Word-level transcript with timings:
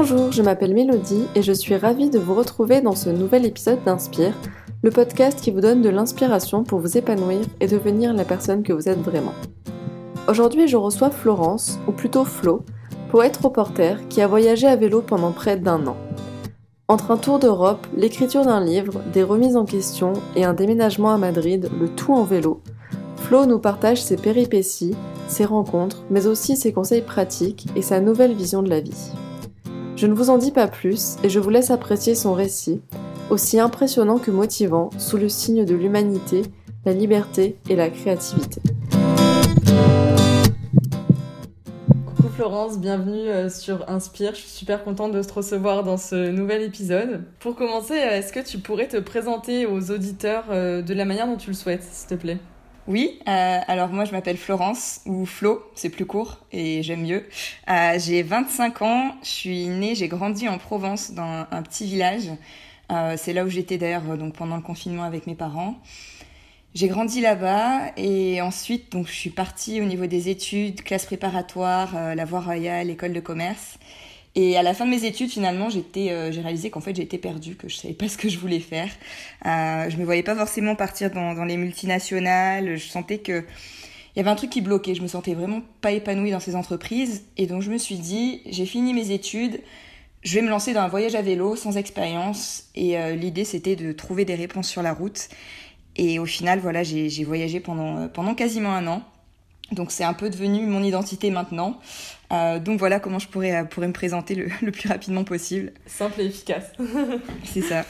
Bonjour, 0.00 0.30
je 0.30 0.42
m'appelle 0.42 0.74
Mélodie 0.74 1.24
et 1.34 1.42
je 1.42 1.50
suis 1.50 1.74
ravie 1.74 2.08
de 2.08 2.20
vous 2.20 2.32
retrouver 2.32 2.80
dans 2.80 2.94
ce 2.94 3.10
nouvel 3.10 3.44
épisode 3.44 3.82
d'Inspire, 3.82 4.32
le 4.84 4.92
podcast 4.92 5.40
qui 5.40 5.50
vous 5.50 5.60
donne 5.60 5.82
de 5.82 5.88
l'inspiration 5.88 6.62
pour 6.62 6.78
vous 6.78 6.96
épanouir 6.96 7.40
et 7.58 7.66
devenir 7.66 8.14
la 8.14 8.24
personne 8.24 8.62
que 8.62 8.72
vous 8.72 8.88
êtes 8.88 9.00
vraiment. 9.00 9.34
Aujourd'hui, 10.28 10.68
je 10.68 10.76
reçois 10.76 11.10
Florence, 11.10 11.80
ou 11.88 11.90
plutôt 11.90 12.24
Flo, 12.24 12.62
poète 13.10 13.38
reporter 13.38 14.06
qui 14.06 14.22
a 14.22 14.28
voyagé 14.28 14.68
à 14.68 14.76
vélo 14.76 15.02
pendant 15.02 15.32
près 15.32 15.56
d'un 15.56 15.84
an. 15.88 15.96
Entre 16.86 17.10
un 17.10 17.16
tour 17.16 17.40
d'Europe, 17.40 17.84
l'écriture 17.96 18.44
d'un 18.44 18.64
livre, 18.64 19.00
des 19.12 19.24
remises 19.24 19.56
en 19.56 19.64
question 19.64 20.12
et 20.36 20.44
un 20.44 20.54
déménagement 20.54 21.10
à 21.10 21.18
Madrid, 21.18 21.68
le 21.76 21.88
tout 21.88 22.14
en 22.14 22.22
vélo, 22.22 22.60
Flo 23.16 23.46
nous 23.46 23.58
partage 23.58 24.00
ses 24.00 24.16
péripéties, 24.16 24.94
ses 25.26 25.44
rencontres, 25.44 26.04
mais 26.08 26.28
aussi 26.28 26.56
ses 26.56 26.72
conseils 26.72 27.02
pratiques 27.02 27.66
et 27.74 27.82
sa 27.82 27.98
nouvelle 27.98 28.34
vision 28.34 28.62
de 28.62 28.70
la 28.70 28.78
vie. 28.78 29.10
Je 29.98 30.06
ne 30.06 30.14
vous 30.14 30.30
en 30.30 30.38
dis 30.38 30.52
pas 30.52 30.68
plus 30.68 31.16
et 31.24 31.28
je 31.28 31.40
vous 31.40 31.50
laisse 31.50 31.72
apprécier 31.72 32.14
son 32.14 32.32
récit, 32.32 32.80
aussi 33.30 33.58
impressionnant 33.58 34.18
que 34.18 34.30
motivant, 34.30 34.90
sous 34.96 35.16
le 35.16 35.28
signe 35.28 35.64
de 35.64 35.74
l'humanité, 35.74 36.42
la 36.84 36.92
liberté 36.92 37.56
et 37.68 37.74
la 37.74 37.90
créativité. 37.90 38.60
Coucou 42.06 42.28
Florence, 42.28 42.78
bienvenue 42.78 43.28
euh, 43.28 43.48
sur 43.48 43.90
Inspire. 43.90 44.36
Je 44.36 44.42
suis 44.42 44.50
super 44.50 44.84
contente 44.84 45.10
de 45.10 45.20
te 45.20 45.32
recevoir 45.32 45.82
dans 45.82 45.96
ce 45.96 46.30
nouvel 46.30 46.62
épisode. 46.62 47.24
Pour 47.40 47.56
commencer, 47.56 47.94
euh, 47.94 48.18
est-ce 48.18 48.32
que 48.32 48.38
tu 48.38 48.58
pourrais 48.58 48.86
te 48.86 48.98
présenter 48.98 49.66
aux 49.66 49.90
auditeurs 49.90 50.44
euh, 50.50 50.80
de 50.80 50.94
la 50.94 51.06
manière 51.06 51.26
dont 51.26 51.38
tu 51.38 51.50
le 51.50 51.56
souhaites, 51.56 51.82
s'il 51.82 52.10
te 52.10 52.14
plaît? 52.14 52.38
Oui, 52.88 53.20
euh, 53.28 53.60
alors 53.66 53.90
moi 53.90 54.06
je 54.06 54.12
m'appelle 54.12 54.38
Florence, 54.38 55.02
ou 55.04 55.26
Flo, 55.26 55.62
c'est 55.74 55.90
plus 55.90 56.06
court 56.06 56.38
et 56.52 56.82
j'aime 56.82 57.02
mieux. 57.02 57.28
Euh, 57.68 57.98
j'ai 57.98 58.22
25 58.22 58.80
ans, 58.80 59.14
je 59.22 59.28
suis 59.28 59.66
née, 59.66 59.94
j'ai 59.94 60.08
grandi 60.08 60.48
en 60.48 60.56
Provence 60.56 61.12
dans 61.12 61.46
un 61.50 61.62
petit 61.62 61.84
village. 61.84 62.30
Euh, 62.90 63.16
c'est 63.18 63.34
là 63.34 63.44
où 63.44 63.50
j'étais 63.50 63.76
d'ailleurs 63.76 64.16
donc 64.16 64.34
pendant 64.34 64.56
le 64.56 64.62
confinement 64.62 65.02
avec 65.02 65.26
mes 65.26 65.34
parents. 65.34 65.78
J'ai 66.74 66.88
grandi 66.88 67.20
là-bas 67.20 67.92
et 67.98 68.40
ensuite 68.40 68.90
donc 68.90 69.06
je 69.06 69.12
suis 69.12 69.30
partie 69.30 69.82
au 69.82 69.84
niveau 69.84 70.06
des 70.06 70.30
études, 70.30 70.82
classe 70.82 71.04
préparatoire, 71.04 72.14
la 72.14 72.24
voie 72.24 72.40
royale, 72.40 72.88
école 72.88 73.12
de 73.12 73.20
commerce. 73.20 73.78
Et 74.40 74.56
à 74.56 74.62
la 74.62 74.72
fin 74.72 74.84
de 74.84 74.90
mes 74.90 75.04
études, 75.04 75.30
finalement, 75.30 75.66
euh, 75.66 76.30
j'ai 76.30 76.40
réalisé 76.40 76.70
qu'en 76.70 76.80
fait, 76.80 76.94
j'étais 76.94 77.18
perdue, 77.18 77.56
que 77.56 77.68
je 77.68 77.74
savais 77.74 77.92
pas 77.92 78.08
ce 78.08 78.16
que 78.16 78.28
je 78.28 78.38
voulais 78.38 78.60
faire. 78.60 78.88
Euh, 79.44 79.90
je 79.90 79.96
me 79.96 80.04
voyais 80.04 80.22
pas 80.22 80.36
forcément 80.36 80.76
partir 80.76 81.10
dans, 81.10 81.44
les 81.44 81.56
multinationales. 81.56 82.76
Je 82.76 82.86
sentais 82.86 83.18
que 83.18 83.44
il 84.14 84.18
y 84.18 84.20
avait 84.20 84.30
un 84.30 84.36
truc 84.36 84.50
qui 84.50 84.60
bloquait. 84.60 84.94
Je 84.94 85.02
me 85.02 85.08
sentais 85.08 85.34
vraiment 85.34 85.60
pas 85.80 85.90
épanouie 85.90 86.30
dans 86.30 86.38
ces 86.38 86.54
entreprises. 86.54 87.24
Et 87.36 87.46
donc, 87.46 87.62
je 87.62 87.70
me 87.72 87.78
suis 87.78 87.96
dit, 87.96 88.42
j'ai 88.46 88.64
fini 88.64 88.94
mes 88.94 89.10
études. 89.10 89.60
Je 90.22 90.36
vais 90.36 90.42
me 90.42 90.50
lancer 90.50 90.72
dans 90.72 90.82
un 90.82 90.88
voyage 90.88 91.16
à 91.16 91.22
vélo 91.22 91.56
sans 91.56 91.76
expérience. 91.76 92.66
Et 92.76 92.96
euh, 92.96 93.16
l'idée, 93.16 93.44
c'était 93.44 93.74
de 93.74 93.90
trouver 93.90 94.24
des 94.24 94.36
réponses 94.36 94.68
sur 94.68 94.82
la 94.82 94.92
route. 94.92 95.30
Et 95.96 96.20
au 96.20 96.26
final, 96.26 96.60
voilà, 96.60 96.84
j'ai 96.84 97.24
voyagé 97.24 97.60
euh, 97.68 98.08
pendant 98.08 98.34
quasiment 98.36 98.70
un 98.70 98.86
an. 98.86 99.02
Donc 99.72 99.90
c'est 99.90 100.04
un 100.04 100.14
peu 100.14 100.30
devenu 100.30 100.64
mon 100.66 100.82
identité 100.82 101.30
maintenant. 101.30 101.78
Euh, 102.32 102.58
donc 102.58 102.78
voilà 102.78 103.00
comment 103.00 103.18
je 103.18 103.28
pourrais, 103.28 103.54
euh, 103.54 103.64
pourrais 103.64 103.88
me 103.88 103.92
présenter 103.92 104.34
le, 104.34 104.48
le, 104.62 104.70
plus 104.70 104.88
rapidement 104.88 105.24
possible. 105.24 105.72
Simple 105.86 106.20
et 106.20 106.26
efficace. 106.26 106.72
c'est 107.44 107.62
ça. 107.62 107.84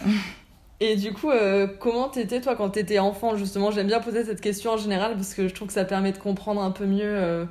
Et 0.80 0.94
du 0.94 1.12
coup, 1.12 1.30
euh, 1.30 1.66
comment 1.66 2.08
t'étais 2.08 2.40
toi 2.40 2.54
quand 2.54 2.70
t'étais 2.70 3.00
enfant 3.00 3.36
justement? 3.36 3.70
J'aime 3.70 3.88
bien 3.88 4.00
poser 4.00 4.24
cette 4.24 4.40
question 4.40 4.72
en 4.72 4.76
général 4.76 5.16
parce 5.16 5.34
que 5.34 5.48
je 5.48 5.54
trouve 5.54 5.68
que 5.68 5.74
ça 5.74 5.84
permet 5.84 6.12
de 6.12 6.18
comprendre 6.18 6.62
un 6.62 6.70
peu 6.70 6.86
mieux 6.86 7.02
euh, 7.02 7.44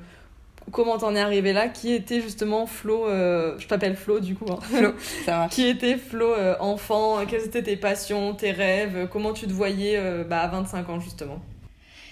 comment 0.71 0.97
t'en 0.97 1.13
es 1.13 1.19
arrivé 1.19 1.51
là. 1.51 1.67
Qui 1.67 1.91
était 1.91 2.21
justement 2.21 2.65
Flo 2.65 3.05
euh, 3.05 3.55
Je 3.59 3.67
t'appelle 3.67 3.97
Flo 3.97 4.21
du 4.21 4.33
coup. 4.33 4.45
Hein. 4.49 4.59
Flo, 4.61 4.93
ça 5.25 5.31
marche. 5.39 5.53
Qui 5.53 5.67
était 5.67 5.97
Flo 5.97 6.33
enfant? 6.61 7.25
Quelles 7.27 7.43
étaient 7.43 7.63
tes 7.63 7.75
passions, 7.75 8.33
tes 8.33 8.51
rêves? 8.51 9.09
Comment 9.11 9.33
tu 9.33 9.45
te 9.45 9.53
voyais 9.53 10.01
bah, 10.23 10.39
à 10.39 10.47
25 10.47 10.87
ans 10.87 10.99
justement? 11.01 11.41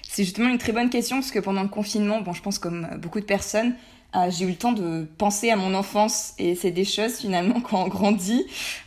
C'est 0.03 0.23
justement 0.23 0.49
une 0.49 0.57
très 0.57 0.73
bonne 0.73 0.89
question 0.89 1.17
parce 1.17 1.31
que 1.31 1.39
pendant 1.39 1.63
le 1.63 1.69
confinement, 1.69 2.21
bon, 2.21 2.33
je 2.33 2.41
pense 2.41 2.59
comme 2.59 2.87
beaucoup 2.97 3.21
de 3.21 3.25
personnes, 3.25 3.73
euh, 4.15 4.29
j'ai 4.29 4.45
eu 4.45 4.49
le 4.49 4.55
temps 4.55 4.71
de 4.71 5.05
penser 5.17 5.49
à 5.49 5.55
mon 5.55 5.73
enfance 5.73 6.33
et 6.39 6.55
c'est 6.55 6.71
des 6.71 6.85
choses 6.85 7.15
finalement 7.17 7.59
quand 7.69 7.83
on 7.83 7.87
grandit, 7.87 8.45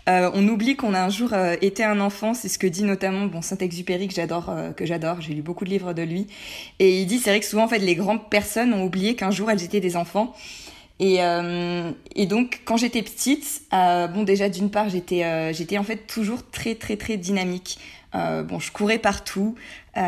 euh, 0.09 0.31
on 0.35 0.47
oublie 0.49 0.77
qu'on 0.77 0.95
a 0.95 1.01
un 1.01 1.11
jour 1.11 1.33
euh, 1.33 1.57
été 1.61 1.85
un 1.85 2.01
enfant. 2.01 2.35
C'est 2.35 2.49
ce 2.49 2.59
que 2.59 2.67
dit 2.67 2.85
notamment 2.85 3.27
bon 3.27 3.43
Saint-Exupéry 3.43 4.09
que 4.09 4.15
j'adore, 4.15 4.49
euh, 4.49 4.73
que 4.73 4.87
j'adore. 4.87 5.21
J'ai 5.21 5.35
lu 5.35 5.43
beaucoup 5.43 5.65
de 5.65 5.71
livres 5.71 5.93
de 5.93 6.03
lui 6.03 6.27
et 6.79 7.01
il 7.01 7.07
dit 7.07 7.19
c'est 7.19 7.31
vrai 7.31 7.41
que 7.41 7.47
souvent 7.47 7.65
en 7.65 7.69
fait 7.69 7.79
les 7.79 7.95
grandes 7.95 8.31
personnes 8.31 8.73
ont 8.73 8.85
oublié 8.85 9.17
qu'un 9.17 9.31
jour 9.31 9.51
elles 9.51 9.63
étaient 9.63 9.81
des 9.81 9.97
enfants. 9.97 10.35
Et, 11.01 11.21
et 12.17 12.27
donc 12.27 12.63
quand 12.65 12.77
j'étais 12.77 13.03
petite, 13.03 13.63
bon 13.71 14.25
déjà 14.25 14.49
d'une 14.49 14.69
part 14.69 14.89
j'étais 14.89 15.53
j'étais 15.55 15.79
en 15.79 15.85
fait 15.85 16.09
toujours 16.09 16.51
très 16.51 16.75
très 16.75 16.97
très 16.97 17.17
dynamique. 17.17 17.79
bon 18.13 18.59
je 18.59 18.73
courais 18.73 18.99
partout, 18.99 19.55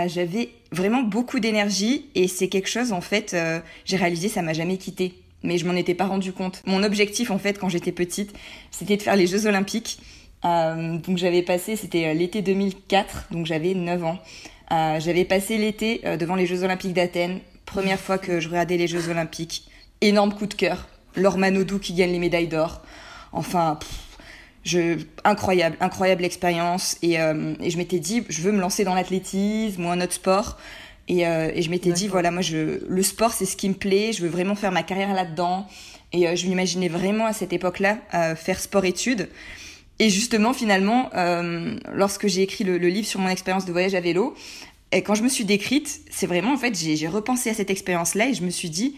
j'avais 0.07 0.51
vraiment 0.73 1.03
beaucoup 1.03 1.41
d'énergie 1.41 2.07
et 2.15 2.29
c'est 2.29 2.49
quelque 2.49 2.69
chose 2.69 2.93
en 2.93 3.01
fait 3.01 3.37
j'ai 3.85 3.97
réalisé 3.97 4.29
ça 4.29 4.43
m'a 4.43 4.53
jamais 4.53 4.77
quitté. 4.77 5.15
Mais 5.43 5.57
je 5.57 5.65
m'en 5.65 5.73
étais 5.75 5.95
pas 5.95 6.07
rendu 6.07 6.33
compte. 6.33 6.63
Mon 6.67 6.83
objectif 6.83 7.31
en 7.31 7.39
fait 7.39 7.59
quand 7.59 7.69
j'étais 7.69 7.93
petite, 7.93 8.35
c'était 8.71 8.97
de 8.97 9.03
faire 9.03 9.17
les 9.17 9.27
Jeux 9.27 9.47
Olympiques. 9.47 10.01
donc 10.43 11.17
j'avais 11.17 11.43
passé, 11.43 11.77
c'était 11.77 12.15
l'été 12.15 12.43
2004, 12.43 13.29
donc 13.31 13.47
j'avais 13.47 13.75
9 13.75 14.05
ans. 14.05 14.19
j'avais 14.71 15.25
passé 15.25 15.57
l'été 15.57 16.03
devant 16.19 16.35
les 16.35 16.47
Jeux 16.47 16.63
Olympiques 16.63 16.93
d'Athènes, 16.93 17.41
première 17.65 17.99
fois 17.99 18.19
que 18.19 18.39
je 18.41 18.49
regardais 18.49 18.77
les 18.77 18.87
Jeux 18.87 19.09
Olympiques 19.09 19.65
énorme 20.01 20.35
coup 20.35 20.47
de 20.47 20.55
cœur. 20.55 20.89
Laure 21.17 21.39
Manodou 21.39 21.79
qui 21.79 21.93
gagne 21.93 22.13
les 22.13 22.19
médailles 22.19 22.49
d'or. 22.49 22.83
Enfin, 23.33 23.79
je, 24.65 24.99
incroyable, 25.25 25.77
incroyable 25.81 26.25
expérience. 26.25 26.97
Et, 27.03 27.21
euh, 27.21 27.55
et 27.61 27.71
je 27.71 27.79
m'étais 27.79 27.99
dit, 27.99 28.25
je 28.29 28.43
veux 28.43 28.53
me 28.53 28.61
lancer 28.61 28.85
dans 28.85 28.95
l'athlétisme 28.95 29.85
ou 29.85 29.89
un 29.89 30.01
autre 30.01 30.13
sport. 30.13 30.59
Et, 31.09 31.27
euh, 31.27 31.51
et 31.55 31.63
je 31.63 31.71
m'étais 31.71 31.93
dit, 31.93 32.09
voilà, 32.09 32.31
moi, 32.31 32.43
je, 32.43 32.85
le 32.87 33.03
sport, 33.03 33.33
c'est 33.33 33.47
ce 33.47 33.57
qui 33.57 33.69
me 33.69 33.75
plaît. 33.75 34.13
Je 34.13 34.23
veux 34.23 34.29
vraiment 34.29 34.55
faire 34.55 34.73
ma 34.73 34.83
carrière 34.83 35.13
là-dedans. 35.15 35.67
Et 36.13 36.29
euh, 36.29 36.37
je 36.37 36.47
m'imaginais 36.47 36.89
vraiment 36.89 37.27
à 37.27 37.33
cette 37.33 37.53
époque-là 37.53 37.99
faire 38.37 38.61
sport-études. 38.61 39.29
Et 39.99 40.09
justement, 40.09 40.55
finalement, 40.55 41.11
lorsque 41.93 42.27
j'ai 42.27 42.41
écrit 42.41 42.65
le, 42.65 42.79
le, 42.79 42.89
livre 42.89 43.07
sur 43.07 43.21
mon 43.21 43.29
expérience 43.29 43.67
de 43.67 43.73
voyage 43.73 43.95
à 43.95 44.01
vélo, 44.01 44.35
et 44.93 45.03
quand 45.03 45.15
je 45.15 45.23
me 45.23 45.29
suis 45.29 45.45
décrite, 45.45 46.01
c'est 46.11 46.27
vraiment, 46.27 46.55
en 46.55 46.57
fait, 46.57 46.75
j'ai 46.75 47.07
repensé 47.07 47.51
à 47.51 47.55
cette 47.55 47.69
expérience-là 47.69 48.29
et 48.31 48.35
je 48.35 48.43
me 48.43 48.49
suis 48.49 48.71
dit, 48.71 48.97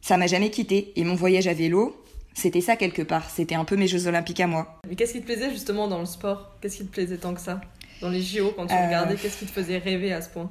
ça 0.00 0.16
m'a 0.16 0.26
jamais 0.26 0.50
quitté. 0.50 0.92
Et 0.96 1.04
mon 1.04 1.14
voyage 1.14 1.46
à 1.48 1.52
vélo, 1.52 1.94
c'était 2.38 2.60
ça 2.60 2.76
quelque 2.76 3.02
part. 3.02 3.28
C'était 3.28 3.56
un 3.56 3.64
peu 3.64 3.76
mes 3.76 3.88
Jeux 3.88 4.06
Olympiques 4.06 4.40
à 4.40 4.46
moi. 4.46 4.80
Mais 4.88 4.94
qu'est-ce 4.94 5.12
qui 5.12 5.20
te 5.20 5.26
plaisait 5.26 5.50
justement 5.50 5.88
dans 5.88 5.98
le 5.98 6.06
sport? 6.06 6.56
Qu'est-ce 6.60 6.78
qui 6.78 6.86
te 6.86 6.92
plaisait 6.92 7.18
tant 7.18 7.34
que 7.34 7.40
ça? 7.40 7.60
Dans 8.00 8.10
les 8.10 8.22
JO, 8.22 8.52
quand 8.54 8.66
tu 8.66 8.74
euh... 8.74 8.86
regardais, 8.86 9.16
qu'est-ce 9.16 9.38
qui 9.38 9.46
te 9.46 9.50
faisait 9.50 9.78
rêver 9.78 10.12
à 10.12 10.22
ce 10.22 10.28
point? 10.28 10.50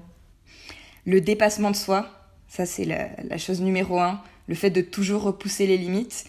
Le 1.05 1.21
dépassement 1.21 1.71
de 1.71 1.75
soi. 1.75 2.09
Ça, 2.49 2.65
c'est 2.65 2.85
la, 2.85 3.09
la, 3.23 3.37
chose 3.37 3.61
numéro 3.61 3.99
un. 3.99 4.21
Le 4.47 4.55
fait 4.55 4.69
de 4.69 4.81
toujours 4.81 5.23
repousser 5.23 5.65
les 5.65 5.77
limites. 5.77 6.25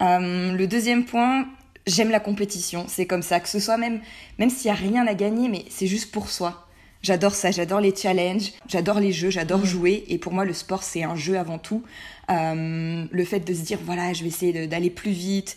Euh, 0.00 0.52
le 0.52 0.66
deuxième 0.66 1.04
point, 1.04 1.46
j'aime 1.86 2.10
la 2.10 2.20
compétition. 2.20 2.86
C'est 2.88 3.06
comme 3.06 3.22
ça. 3.22 3.40
Que 3.40 3.48
ce 3.48 3.58
soit 3.58 3.76
même, 3.76 4.00
même 4.38 4.50
s'il 4.50 4.70
n'y 4.70 4.76
a 4.76 4.80
rien 4.80 5.06
à 5.06 5.14
gagner, 5.14 5.48
mais 5.48 5.64
c'est 5.68 5.86
juste 5.86 6.10
pour 6.10 6.30
soi. 6.30 6.66
J'adore 7.02 7.34
ça, 7.34 7.50
j'adore 7.50 7.80
les 7.80 7.94
challenges, 7.94 8.52
j'adore 8.68 9.00
les 9.00 9.10
jeux, 9.10 9.30
j'adore 9.30 9.60
mmh. 9.60 9.66
jouer. 9.66 10.04
Et 10.08 10.18
pour 10.18 10.32
moi, 10.32 10.44
le 10.44 10.52
sport, 10.52 10.82
c'est 10.82 11.02
un 11.02 11.16
jeu 11.16 11.36
avant 11.36 11.58
tout. 11.58 11.82
Euh, 12.30 13.04
le 13.10 13.24
fait 13.24 13.40
de 13.40 13.54
se 13.54 13.62
dire, 13.62 13.78
voilà, 13.84 14.12
je 14.12 14.22
vais 14.22 14.28
essayer 14.28 14.66
d'aller 14.66 14.90
plus 14.90 15.10
vite, 15.10 15.56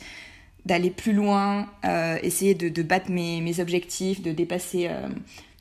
d'aller 0.66 0.90
plus 0.90 1.14
loin, 1.14 1.68
euh, 1.86 2.18
essayer 2.24 2.56
de, 2.56 2.82
battre 2.82 3.12
mes, 3.12 3.60
objectifs, 3.60 4.22
de 4.22 4.32
dépasser, 4.32 4.88
euh, 4.90 5.08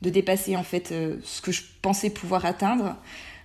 de 0.02 0.10
dépasser 0.10 0.56
en 0.56 0.64
fait 0.64 0.94
ce 1.22 1.40
que 1.40 1.52
je 1.52 1.62
pensais 1.82 2.10
pouvoir 2.10 2.44
atteindre. 2.44 2.96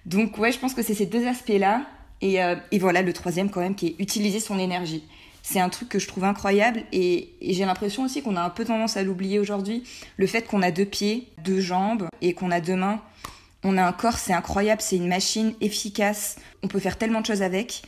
Donc 0.06 0.38
ouais, 0.38 0.52
je 0.52 0.60
pense 0.60 0.74
que 0.74 0.82
c'est 0.82 0.94
ces 0.94 1.06
deux 1.06 1.28
aspects-là. 1.28 1.86
Et, 2.22 2.40
et 2.72 2.80
voilà, 2.80 3.02
le 3.02 3.14
troisième 3.14 3.50
quand 3.50 3.62
même, 3.62 3.76
qui 3.76 3.88
est 3.88 3.96
utiliser 4.00 4.42
son 4.42 4.60
énergie 4.60 5.04
c'est 5.42 5.60
un 5.60 5.70
truc 5.70 5.90
que 5.90 6.00
je 6.00 6.08
trouve 6.08 6.26
incroyable 6.26 6.84
et 6.92 7.30
j'ai 7.42 7.66
l'impression 7.66 8.04
aussi 8.04 8.22
qu'on 8.22 8.36
a 8.36 8.42
un 8.42 8.50
peu 8.50 8.66
tendance 8.66 8.98
à 8.98 9.04
l'oublier 9.04 9.40
aujourd'hui. 9.40 9.84
Le 10.18 10.28
fait 10.28 10.44
qu'on 10.44 10.62
a 10.62 10.70
deux 10.70 10.86
pieds, 10.86 11.28
deux 11.44 11.60
jambes 11.60 12.08
et 12.22 12.34
qu'on 12.34 12.52
a 12.52 12.62
deux 12.62 12.76
mains, 12.76 13.02
on 13.64 13.78
a 13.78 13.84
un 13.84 13.92
corps, 13.92 14.18
c'est 14.18 14.34
incroyable, 14.34 14.82
c'est 14.82 14.96
une 14.96 15.08
machine 15.08 15.54
efficace, 15.62 16.38
on 16.64 16.68
peut 16.68 16.80
faire 16.80 16.98
tellement 16.98 17.22
de 17.22 17.26
choses 17.26 17.42
avec. 17.42 17.84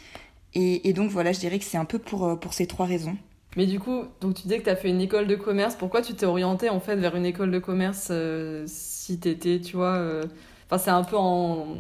Et, 0.54 0.92
donc 0.92 1.10
voilà, 1.12 1.32
je 1.32 1.40
dirais 1.40 1.60
que 1.60 1.66
c'est 1.66 1.78
un 1.78 1.86
peu 1.86 1.98
pour, 1.98 2.26
euh, 2.26 2.36
pour 2.36 2.54
ces 2.54 2.68
trois 2.68 2.86
raisons. 2.86 3.16
Mais 3.56 3.66
du 3.66 3.80
coup, 3.80 4.04
donc 4.20 4.36
tu 4.36 4.44
disais 4.44 4.60
que 4.60 4.66
tu 4.66 4.70
as 4.70 4.76
fait 4.76 4.90
une 4.90 5.00
école 5.00 5.28
de 5.28 5.36
commerce. 5.36 5.76
Pourquoi 5.76 6.02
tu 6.02 6.14
t'es 6.14 6.26
orienté 6.26 6.70
en 6.70 6.80
fait 6.80 6.96
vers 6.98 7.16
une 7.16 7.26
école 7.26 7.52
de 7.52 7.60
commerce 7.60 8.10
euh, 8.12 8.64
si 8.68 9.20
t'étais, 9.20 9.60
tu 9.62 9.78
vois, 9.78 9.96
euh... 9.96 10.24
enfin 10.66 10.78
c'est 10.78 10.92
un 10.92 11.04
peu 11.04 11.18
en, 11.18 11.78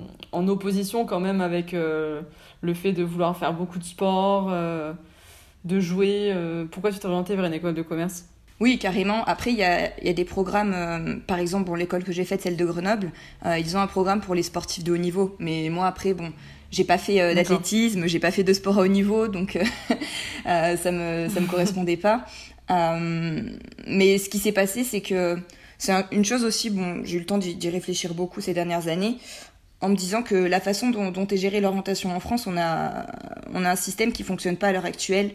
opposition 0.47 1.05
quand 1.05 1.19
même 1.19 1.41
avec 1.41 1.73
le 1.73 2.73
fait 2.73 2.93
de 2.93 3.03
vouloir 3.03 3.37
faire 3.37 3.53
beaucoup 3.53 3.79
de 3.79 3.83
sport 3.83 4.51
de 5.63 5.79
jouer 5.79 6.33
Pourquoi 6.71 6.91
tu 6.91 6.99
t'es 6.99 7.05
orienté 7.05 7.35
vers 7.35 7.45
une 7.45 7.53
école 7.53 7.73
de 7.73 7.83
commerce? 7.83 8.25
Oui, 8.61 8.77
carrément. 8.77 9.23
Après, 9.25 9.51
il 9.51 9.57
y 9.57 9.63
a, 9.63 9.91
y 10.03 10.09
a, 10.09 10.13
des 10.13 10.23
programmes, 10.23 10.73
euh, 10.75 11.15
par 11.25 11.39
exemple, 11.39 11.65
bon, 11.65 11.73
l'école 11.73 12.03
que 12.03 12.11
j'ai 12.11 12.23
faite, 12.25 12.43
celle 12.43 12.57
de 12.57 12.63
Grenoble, 12.63 13.11
euh, 13.43 13.57
ils 13.57 13.75
ont 13.75 13.79
un 13.79 13.87
programme 13.87 14.21
pour 14.21 14.35
les 14.35 14.43
sportifs 14.43 14.83
de 14.83 14.91
haut 14.93 14.97
niveau. 14.97 15.35
Mais 15.39 15.69
moi, 15.69 15.87
après, 15.87 16.13
bon, 16.13 16.31
j'ai 16.69 16.83
pas 16.83 16.99
fait 16.99 17.21
euh, 17.21 17.33
d'athlétisme, 17.33 18.05
j'ai 18.05 18.19
pas 18.19 18.29
fait 18.29 18.43
de 18.43 18.53
sport 18.53 18.77
à 18.77 18.83
haut 18.83 18.87
niveau, 18.87 19.27
donc 19.27 19.57
ça 20.45 20.91
me 20.91 21.27
ça 21.27 21.39
me 21.39 21.47
correspondait 21.47 21.97
pas. 21.97 22.23
mais 22.69 24.19
ce 24.19 24.29
qui 24.29 24.37
s'est 24.37 24.51
passé, 24.51 24.83
c'est 24.83 25.01
que 25.01 25.39
c'est 25.79 25.93
une 26.11 26.23
chose 26.23 26.43
aussi, 26.43 26.69
bon, 26.69 27.01
j'ai 27.03 27.15
eu 27.15 27.19
le 27.21 27.25
temps 27.25 27.39
d'y 27.39 27.69
réfléchir 27.69 28.13
beaucoup 28.13 28.41
ces 28.41 28.53
dernières 28.53 28.87
années, 28.89 29.17
en 29.81 29.89
me 29.89 29.95
disant 29.95 30.21
que 30.21 30.35
la 30.35 30.59
façon 30.59 30.91
dont, 30.91 31.11
dont 31.11 31.27
est 31.27 31.37
gérée 31.37 31.59
l'orientation 31.59 32.15
en 32.15 32.19
France, 32.19 32.45
on 32.45 32.55
a, 32.57 33.07
on 33.53 33.65
a 33.65 33.71
un 33.71 33.75
système 33.75 34.11
qui 34.11 34.23
fonctionne 34.23 34.55
pas 34.55 34.67
à 34.67 34.71
l'heure 34.71 34.85
actuelle. 34.85 35.31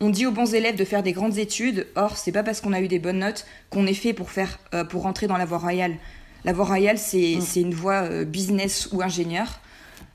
On 0.00 0.08
dit 0.08 0.24
aux 0.24 0.32
bons 0.32 0.54
élèves 0.54 0.76
de 0.76 0.84
faire 0.86 1.02
des 1.02 1.12
grandes 1.12 1.36
études, 1.36 1.86
or 1.94 2.16
c'est 2.16 2.32
pas 2.32 2.42
parce 2.42 2.62
qu'on 2.62 2.72
a 2.72 2.80
eu 2.80 2.88
des 2.88 2.98
bonnes 2.98 3.18
notes 3.18 3.44
qu'on 3.68 3.86
est 3.86 3.94
fait 3.94 4.14
pour 4.14 4.30
faire, 4.30 4.58
euh, 4.74 4.84
pour 4.84 5.02
rentrer 5.02 5.26
dans 5.26 5.36
la 5.36 5.44
voie 5.44 5.58
royale. 5.58 5.96
La 6.44 6.54
voie 6.54 6.64
royale, 6.64 6.96
c'est 6.96 7.36
mm. 7.36 7.60
une 7.60 7.74
voie 7.74 8.02
euh, 8.04 8.24
business 8.24 8.88
ou 8.92 9.02
ingénieur. 9.02 9.60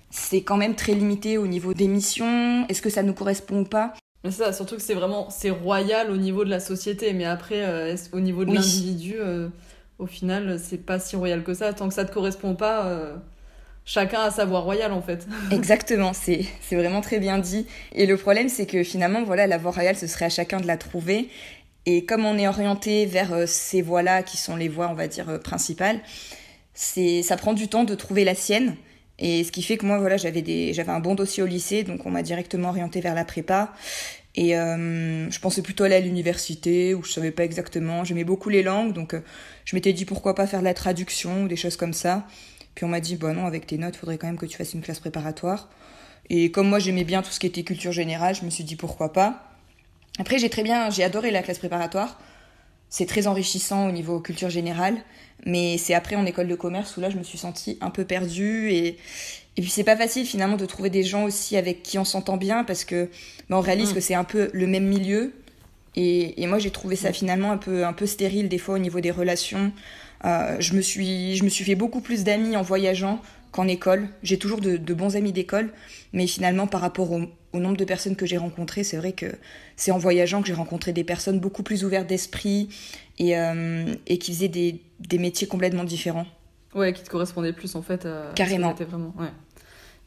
C'est 0.10 0.42
quand 0.42 0.58
même 0.58 0.74
très 0.74 0.94
limité 0.94 1.38
au 1.38 1.46
niveau 1.46 1.76
des 1.76 1.88
missions. 1.88 2.66
Est-ce 2.68 2.82
que 2.82 2.90
ça 2.90 3.04
nous 3.04 3.14
correspond 3.14 3.60
ou 3.60 3.66
pas? 3.66 3.94
Mais 4.24 4.32
ça, 4.32 4.52
surtout 4.54 4.76
que 4.76 4.82
c'est 4.82 4.96
vraiment 4.96 5.30
c'est 5.30 5.52
royal 5.52 6.10
au 6.10 6.18
niveau 6.18 6.44
de 6.44 6.50
la 6.50 6.60
société, 6.60 7.14
mais 7.14 7.26
après 7.26 7.64
euh, 7.64 7.96
au 8.12 8.20
niveau 8.20 8.44
de 8.44 8.56
l'individu, 8.56 9.18
au 10.00 10.08
final, 10.08 10.60
c'est 10.60 10.84
pas 10.84 10.98
si 10.98 11.16
royal 11.16 11.44
que 11.44 11.54
ça. 11.54 11.74
Tant 11.74 11.88
que 11.88 11.94
ça 11.94 12.06
te 12.06 12.14
correspond 12.14 12.56
pas, 12.56 13.14
chacun 13.86 14.22
a 14.22 14.32
sa 14.32 14.46
voie 14.46 14.60
royale 14.60 14.92
en 14.92 15.02
fait. 15.02 15.26
Exactement, 15.52 16.12
c'est 16.14 16.46
vraiment 16.72 17.02
très 17.02 17.20
bien 17.20 17.38
dit. 17.38 17.68
Et 17.94 18.06
le 18.06 18.18
problème, 18.18 18.50
c'est 18.50 18.66
que 18.66 18.84
finalement, 18.84 19.24
voilà, 19.24 19.48
la 19.48 19.58
voie 19.58 19.72
royale, 19.72 19.96
ce 19.96 20.08
serait 20.08 20.26
à 20.26 20.30
chacun 20.30 20.60
de 20.60 20.68
la 20.68 20.78
trouver. 20.78 21.30
Et 21.86 22.04
comme 22.04 22.26
on 22.26 22.38
est 22.38 22.48
orienté 22.48 23.06
vers 23.06 23.32
euh, 23.32 23.46
ces 23.46 23.84
voies-là, 23.84 24.24
qui 24.24 24.38
sont 24.38 24.56
les 24.56 24.68
voies, 24.68 24.90
on 24.90 24.96
va 24.96 25.08
dire, 25.08 25.30
euh, 25.30 25.38
principales, 25.38 26.00
c'est 26.74 27.22
ça 27.22 27.38
prend 27.38 27.54
du 27.54 27.68
temps 27.68 27.84
de 27.84 27.94
trouver 27.96 28.24
la 28.26 28.34
sienne. 28.34 28.76
Et 29.20 29.44
ce 29.44 29.52
qui 29.52 29.62
fait 29.62 29.78
que 29.78 29.86
moi, 29.86 30.00
voilà, 30.00 30.18
j'avais 30.18 30.90
un 30.90 31.00
bon 31.00 31.16
dossier 31.16 31.42
au 31.42 31.46
lycée, 31.46 31.84
donc 31.84 32.06
on 32.06 32.12
m'a 32.12 32.24
directement 32.24 32.70
orienté 32.70 33.00
vers 33.00 33.16
la 33.16 33.24
prépa. 33.24 33.74
Et 34.36 34.58
euh, 34.58 35.30
je 35.30 35.40
pensais 35.40 35.62
plutôt 35.62 35.86
aller 35.86 35.96
à 35.96 36.02
l'université, 36.02 36.94
où 36.94 37.04
je 37.04 37.14
savais 37.14 37.32
pas 37.32 37.46
exactement. 37.46 38.04
J'aimais 38.04 38.26
beaucoup 38.26 38.50
les 38.50 38.64
langues, 38.64 38.92
donc 38.92 39.16
je 39.64 39.76
m'étais 39.76 39.94
dit 39.94 40.04
pourquoi 40.04 40.36
pas 40.36 40.48
faire 40.48 40.60
de 40.60 40.66
la 40.66 40.74
traduction 40.74 41.44
ou 41.44 41.48
des 41.48 41.56
choses 41.56 41.78
comme 41.78 41.94
ça. 41.94 42.28
Puis 42.76 42.84
on 42.84 42.90
m'a 42.90 43.00
dit, 43.00 43.16
bah 43.16 43.34
non, 43.34 43.46
avec 43.46 43.66
tes 43.66 43.78
notes, 43.78 43.96
faudrait 43.96 44.18
quand 44.18 44.28
même 44.28 44.38
que 44.38 44.46
tu 44.46 44.58
fasses 44.58 44.74
une 44.74 44.82
classe 44.82 45.00
préparatoire. 45.00 45.70
Et 46.30 46.52
comme 46.52 46.68
moi, 46.68 46.80
j'aimais 46.80 47.06
bien 47.06 47.22
tout 47.22 47.32
ce 47.32 47.40
qui 47.40 47.48
était 47.48 47.64
culture 47.64 47.92
générale, 47.92 48.36
je 48.36 48.44
me 48.44 48.50
suis 48.50 48.64
dit 48.64 48.76
pourquoi 48.76 49.14
pas. 49.14 49.52
Après, 50.20 50.40
j'ai 50.40 50.50
très 50.50 50.64
bien, 50.64 50.90
j'ai 50.90 51.04
adoré 51.04 51.32
la 51.32 51.42
classe 51.42 51.60
préparatoire. 51.60 52.20
C'est 52.90 53.06
très 53.06 53.28
enrichissant 53.28 53.88
au 53.88 53.92
niveau 53.92 54.20
culture 54.20 54.50
générale. 54.50 54.98
Mais 55.46 55.78
c'est 55.78 55.94
après 55.94 56.16
en 56.16 56.26
école 56.26 56.48
de 56.48 56.56
commerce 56.56 56.98
où 56.98 57.02
là, 57.02 57.10
je 57.10 57.18
me 57.18 57.24
suis 57.24 57.38
sentie 57.38 57.78
un 57.82 57.90
peu 57.90 58.06
perdue. 58.06 58.72
Et, 58.72 58.98
et 59.58 59.62
puis, 59.62 59.70
c'est 59.70 59.84
pas 59.84 59.96
facile 59.98 60.26
finalement 60.26 60.58
de 60.58 60.66
trouver 60.66 60.90
des 60.90 61.04
gens 61.04 61.24
aussi 61.24 61.56
avec 61.58 61.84
qui 61.84 61.98
on 61.98 62.06
s'entend 62.06 62.38
bien 62.38 62.64
parce 62.64 62.84
que 62.84 63.10
bah, 63.50 63.58
on 63.58 63.62
réalise 63.62 63.92
mm. 63.92 63.94
que 63.94 64.00
c'est 64.00 64.16
un 64.16 64.24
peu 64.24 64.50
le 64.54 64.68
même 64.68 64.86
milieu. 64.86 65.34
Et, 65.96 66.42
et 66.42 66.48
moi, 66.48 66.60
j'ai 66.60 66.72
trouvé 66.72 66.96
ça 66.96 67.14
finalement 67.14 67.52
un 67.52 67.58
peu, 67.58 67.86
un 67.86 67.94
peu 67.94 68.06
stérile 68.06 68.50
des 68.50 68.58
fois 68.58 68.76
au 68.76 68.80
niveau 68.80 69.00
des 69.00 69.12
relations. 69.12 69.72
Euh, 70.24 70.56
je, 70.60 70.74
me 70.74 70.82
suis, 70.82 71.36
je 71.36 71.44
me 71.44 71.50
suis 71.50 71.66
fait 71.66 71.76
beaucoup 71.76 72.02
plus 72.02 72.24
d'amis 72.24 72.56
en 72.56 72.62
voyageant 72.62 73.22
qu'en 73.52 73.68
école. 73.68 74.08
J'ai 74.24 74.38
toujours 74.38 74.62
de, 74.62 74.94
bons 74.94 75.16
amis 75.16 75.34
d'école, 75.34 75.72
mais 76.14 76.28
finalement, 76.28 76.68
par 76.68 76.82
rapport 76.82 77.12
au, 77.12 77.22
nombre 77.54 77.78
de 77.78 77.86
personnes 77.86 78.16
que 78.16 78.26
j'ai 78.26 78.38
rencontrées, 78.38 78.84
c'est 78.84 78.98
vrai 78.98 79.14
que 79.14 79.28
c'est 79.78 79.92
en 79.92 79.98
voyageant 79.98 80.42
que 80.42 80.48
j'ai 80.48 80.54
rencontré 80.54 80.92
des 80.92 81.06
personnes 81.06 81.40
beaucoup 81.40 81.64
plus 81.64 81.86
ouvertes 81.86 82.08
d'esprit 82.08 82.70
et, 83.18 83.38
euh, 83.38 83.96
et 84.08 84.18
qui 84.18 84.34
faisaient 84.34 84.50
des, 84.50 84.82
des, 85.00 85.18
métiers 85.18 85.48
complètement 85.48 85.86
différents. 85.86 86.28
Ouais, 86.74 86.92
qui 86.92 87.02
te 87.02 87.10
correspondaient 87.10 87.54
plus 87.54 87.76
en 87.76 87.82
fait. 87.82 88.06
Carrément. 88.36 88.74
vraiment, 88.74 89.14
ouais. 89.18 89.30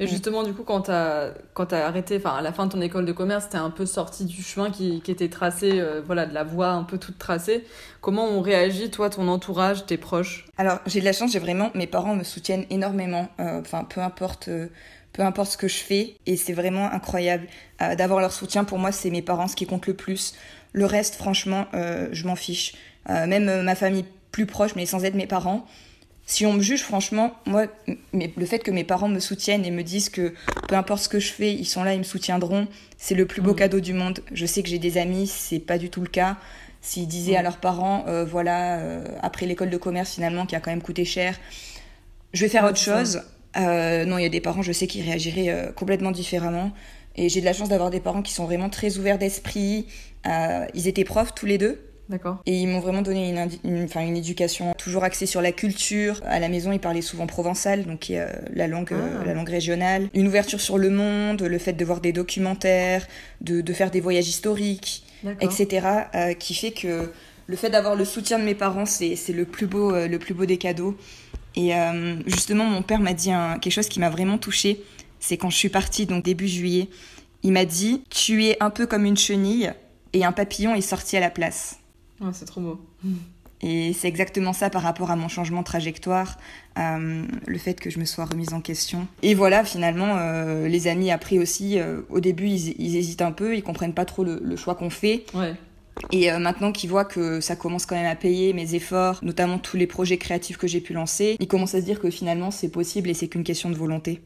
Et 0.00 0.04
mm. 0.04 0.08
justement, 0.08 0.42
du 0.42 0.52
coup, 0.52 0.62
quand 0.62 0.82
tu 0.82 0.90
as, 0.90 1.32
quand 1.54 1.72
as 1.72 1.86
arrêté, 1.86 2.16
enfin, 2.16 2.36
à 2.36 2.42
la 2.42 2.52
fin 2.52 2.66
de 2.66 2.72
ton 2.72 2.80
école 2.80 3.04
de 3.04 3.12
commerce, 3.12 3.48
tu 3.50 3.56
un 3.56 3.70
peu 3.70 3.86
sorti 3.86 4.24
du 4.24 4.42
chemin 4.42 4.70
qui, 4.70 5.00
qui 5.00 5.10
était 5.10 5.28
tracé, 5.28 5.80
euh, 5.80 6.00
voilà, 6.04 6.26
de 6.26 6.34
la 6.34 6.44
voie 6.44 6.70
un 6.70 6.84
peu 6.84 6.98
toute 6.98 7.18
tracée. 7.18 7.64
Comment 8.00 8.26
ont 8.26 8.40
réagi, 8.40 8.90
toi, 8.90 9.10
ton 9.10 9.28
entourage, 9.28 9.86
tes 9.86 9.96
proches? 9.96 10.46
Alors, 10.56 10.78
j'ai 10.86 11.00
de 11.00 11.04
la 11.04 11.12
chance, 11.12 11.32
j'ai 11.32 11.38
vraiment, 11.38 11.70
mes 11.74 11.86
parents 11.86 12.14
me 12.14 12.24
soutiennent 12.24 12.66
énormément. 12.70 13.28
Euh, 13.40 13.60
enfin, 13.60 13.84
peu 13.84 14.00
importe. 14.00 14.48
Euh, 14.48 14.68
peu 15.14 15.22
importe 15.22 15.52
ce 15.52 15.56
que 15.56 15.66
je 15.66 15.78
fais, 15.78 16.16
et 16.26 16.36
c'est 16.36 16.52
vraiment 16.52 16.84
incroyable 16.92 17.48
d'avoir 17.96 18.20
leur 18.20 18.30
soutien. 18.30 18.62
Pour 18.62 18.78
moi, 18.78 18.92
c'est 18.92 19.10
mes 19.10 19.22
parents 19.22 19.48
ce 19.48 19.56
qui 19.56 19.66
compte 19.66 19.86
le 19.88 19.94
plus. 19.94 20.34
Le 20.72 20.84
reste, 20.84 21.16
franchement, 21.16 21.66
je 21.72 22.26
m'en 22.26 22.36
fiche. 22.36 22.74
même 23.08 23.62
ma 23.62 23.74
famille 23.74 24.04
plus 24.30 24.46
proche, 24.46 24.76
mais 24.76 24.86
sans 24.86 25.04
être 25.04 25.14
mes 25.14 25.26
parents, 25.26 25.66
si 26.28 26.44
on 26.44 26.52
me 26.52 26.60
juge, 26.60 26.82
franchement, 26.82 27.32
moi, 27.46 27.69
le 28.12 28.46
fait 28.46 28.58
que 28.58 28.70
mes 28.70 28.84
parents 28.84 29.08
me 29.08 29.19
soutiennent 29.19 29.64
et 29.64 29.70
me 29.70 29.82
disent 29.82 30.10
que 30.10 30.34
peu 30.69 30.75
importe 30.75 31.04
ce 31.04 31.08
que 31.08 31.19
je 31.19 31.32
fais, 31.32 31.54
ils 31.54 31.64
sont 31.64 31.82
là, 31.82 31.94
ils 31.94 31.98
me 31.98 32.04
soutiendront, 32.04 32.69
c'est 32.98 33.14
le 33.14 33.25
plus 33.25 33.40
beau 33.40 33.54
mm. 33.54 33.56
cadeau 33.56 33.80
du 33.80 33.94
monde. 33.94 34.20
Je 34.32 34.44
sais 34.44 34.62
que 34.62 34.69
j'ai 34.69 34.78
des 34.78 34.98
amis, 34.98 35.26
c'est 35.26 35.58
pas 35.58 35.78
du 35.78 35.88
tout 35.88 36.02
le 36.02 36.06
cas. 36.06 36.36
S'ils 36.82 37.08
disaient 37.08 37.36
à 37.36 37.40
mm. 37.40 37.44
leurs 37.44 37.56
parents, 37.56 38.04
euh, 38.08 38.26
voilà, 38.26 38.76
euh, 38.76 39.06
après 39.22 39.46
l'école 39.46 39.70
de 39.70 39.78
commerce 39.78 40.12
finalement, 40.12 40.44
qui 40.44 40.54
a 40.54 40.60
quand 40.60 40.70
même 40.70 40.82
coûté 40.82 41.06
cher, 41.06 41.34
je 42.34 42.44
vais 42.44 42.50
faire 42.50 42.64
autre 42.64 42.76
chose. 42.76 43.22
Euh, 43.56 44.04
non, 44.04 44.19
il 44.19 44.22
y 44.22 44.26
a 44.26 44.28
des 44.28 44.42
parents, 44.42 44.60
je 44.60 44.72
sais, 44.72 44.86
qui 44.86 45.00
réagiraient 45.00 45.72
complètement 45.75 46.10
différemment. 46.10 46.72
Et 47.16 47.30
j'ai 47.30 47.40
de 47.40 47.46
la 47.46 47.54
chance 47.54 47.70
d'avoir 47.70 47.88
des 47.88 48.00
parents 48.00 48.20
qui 48.20 48.34
sont 48.34 48.44
vraiment 48.44 48.69
très 48.69 48.98
ouverts 48.98 49.19
d'esprit. 49.19 49.86
ils 50.75 50.88
étaient 50.88 51.04
profs 51.04 51.34
tous 51.34 51.46
les 51.46 51.56
deux. 51.56 51.88
D'accord. 52.08 52.38
Et 52.46 52.56
ils 52.56 52.66
m'ont 52.66 52.81
vraiment 52.81 53.02
donné 53.02 53.28
une, 53.28 53.49
une, 53.64 53.84
enfin, 53.84 54.00
une 54.00 54.16
éducation 54.16 54.72
toujours 54.78 55.05
axée 55.05 55.26
sur 55.26 55.43
la 55.43 55.52
culture. 55.52 56.20
À 56.25 56.38
la 56.38 56.49
maison, 56.49 56.72
ils 56.72 56.81
parlaient 56.81 57.02
souvent 57.02 57.26
provençal, 57.26 57.84
donc 57.84 58.10
euh, 58.10 58.31
la, 58.55 58.66
langue, 58.66 58.93
euh, 58.93 59.19
ah. 59.20 59.26
la 59.26 59.34
langue 59.34 59.49
régionale. 59.49 60.08
Une 60.14 60.26
ouverture 60.26 60.60
sur 60.60 60.78
le 60.78 60.88
monde, 60.88 61.43
le 61.43 61.58
fait 61.58 61.75
de 61.75 61.84
voir 61.84 62.00
des 62.00 62.12
documentaires, 62.12 63.06
de, 63.43 63.60
de 63.60 63.72
faire 63.75 63.90
des 63.90 64.00
voyages 64.00 64.28
historiques, 64.28 65.05
etc. 65.40 65.87
Euh, 66.14 66.32
qui 66.32 66.55
fait 66.55 66.70
que 66.70 67.12
le 67.46 67.56
fait 67.56 67.69
d'avoir 67.69 67.94
le 67.94 68.06
soutien 68.06 68.38
de 68.38 68.44
mes 68.44 68.54
parents, 68.54 68.87
c'est 68.87 69.16
le, 69.28 69.44
plus 69.44 69.66
beau, 69.66 69.93
le 69.93 70.19
plus 70.19 70.34
beau 70.34 70.46
des 70.46 70.58
cadeaux. 70.58 70.96
Et 71.56 71.72
justement, 72.26 72.64
mon 72.64 72.82
père 72.82 73.00
m'a 73.00 73.14
dit 73.14 73.31
quelque 73.62 73.72
chose 73.72 73.88
qui 73.88 74.00
m'a 74.00 74.11
vraiment 74.11 74.37
touchée. 74.37 74.82
C'est 75.19 75.38
quand 75.38 75.49
je 75.49 75.56
suis 75.56 75.70
partie, 75.70 76.04
donc 76.04 76.25
début 76.25 76.46
juillet. 76.46 76.88
Il 77.43 77.52
m'a 77.52 77.64
dit 77.64 78.02
Tu 78.11 78.44
es 78.44 78.58
un 78.61 78.69
peu 78.69 78.87
comme 78.87 79.06
une 79.06 79.16
chenille 79.16 79.73
et 80.12 80.26
un 80.26 80.32
papillon 80.32 80.75
est 80.75 80.82
sorti 80.82 81.16
à 81.16 81.21
la 81.21 81.30
place 81.30 81.77
c'est 82.32 82.44
trop 82.44 82.60
beau. 82.60 82.80
Et 83.60 83.92
c'est 83.92 84.08
exactement 84.08 84.52
ça 84.52 84.70
par 84.70 84.82
rapport 84.82 85.10
à 85.10 85.16
mon 85.16 85.28
changement 85.28 85.60
de 85.60 85.66
trajectoire, 85.66 86.38
euh, 86.78 87.25
le 87.46 87.58
fait 87.58 87.80
que 87.80 87.90
je 87.90 87.98
me 87.98 88.04
sois 88.04 88.25
remise 88.25 88.52
en 88.52 88.60
question. 88.60 89.06
Et 89.22 89.34
voilà, 89.34 89.64
finalement, 89.64 90.16
euh, 90.16 90.68
les 90.68 90.87
amis 90.87 91.10
après 91.10 91.38
aussi, 91.38 91.78
euh, 91.78 92.02
au 92.08 92.20
début, 92.20 92.46
ils, 92.46 92.96
hésitent 92.96 93.22
un 93.22 93.32
peu, 93.32 93.56
ils 93.56 93.62
comprennent 93.62 93.94
pas 93.94 94.04
trop 94.04 94.22
le, 94.22 94.56
choix 94.56 94.75
qu'on 94.75 94.90
fait. 94.90 95.25
Et 96.12 96.30
maintenant 96.30 96.70
qu'ils 96.70 96.90
voient 96.90 97.04
que 97.04 97.40
ça 97.40 97.56
commence 97.56 97.84
quand 97.84 97.96
même 97.96 98.06
à 98.06 98.14
payer 98.14 98.52
mes 98.52 98.76
efforts, 98.76 99.18
notamment 99.22 99.58
tous 99.58 99.76
les 99.76 99.88
projets 99.88 100.16
créatifs 100.16 100.56
que 100.56 100.68
j'ai 100.68 100.80
pu 100.80 100.92
lancer, 100.92 101.37
ils 101.40 101.48
commencent 101.48 101.75
à 101.75 101.80
se 101.80 101.84
dire 101.84 101.98
que 101.98 102.08
finalement 102.08 102.52
c'est 102.52 102.68
possible 102.68 103.10
et 103.10 103.14
c'est 103.14 103.26
qu'une 103.26 103.42
question 103.42 103.68
de 103.68 103.75
volonté. 103.75 104.20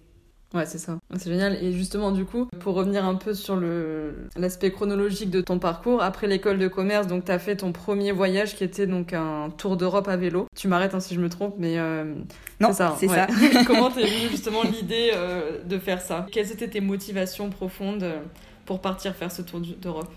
Ouais, 0.54 0.66
c'est 0.66 0.78
ça. 0.78 0.98
C'est 1.16 1.30
génial. 1.30 1.62
Et 1.62 1.72
justement, 1.72 2.12
du 2.12 2.24
coup, 2.24 2.46
pour 2.60 2.74
revenir 2.74 3.04
un 3.04 3.14
peu 3.14 3.34
sur 3.34 3.56
le 3.56 4.14
l'aspect 4.36 4.70
chronologique 4.70 5.30
de 5.30 5.40
ton 5.40 5.58
parcours, 5.58 6.02
après 6.02 6.26
l'école 6.26 6.58
de 6.58 6.68
commerce, 6.68 7.06
donc 7.06 7.24
tu 7.24 7.32
as 7.32 7.38
fait 7.38 7.56
ton 7.56 7.72
premier 7.72 8.12
voyage 8.12 8.54
qui 8.54 8.64
était 8.64 8.86
donc 8.86 9.12
un 9.12 9.50
tour 9.56 9.76
d'Europe 9.76 10.08
à 10.08 10.16
vélo. 10.16 10.46
Tu 10.56 10.68
m'arrêtes 10.68 10.94
hein, 10.94 11.00
si 11.00 11.14
je 11.14 11.20
me 11.20 11.28
trompe, 11.28 11.54
mais 11.58 11.78
euh, 11.78 12.04
non, 12.60 12.68
c'est 12.68 12.74
ça. 12.74 12.96
C'est 12.98 13.08
ça. 13.08 13.26
Comment 13.66 13.90
t'es 13.90 14.04
venue 14.04 14.30
justement 14.30 14.62
l'idée 14.62 15.10
euh, 15.14 15.62
de 15.64 15.78
faire 15.78 16.00
ça? 16.00 16.26
Quelles 16.30 16.52
étaient 16.52 16.68
tes 16.68 16.80
motivations 16.80 17.48
profondes 17.48 18.02
euh, 18.02 18.20
pour 18.66 18.80
partir 18.80 19.14
faire 19.14 19.32
ce 19.32 19.42
tour 19.42 19.60
d'Europe? 19.60 20.10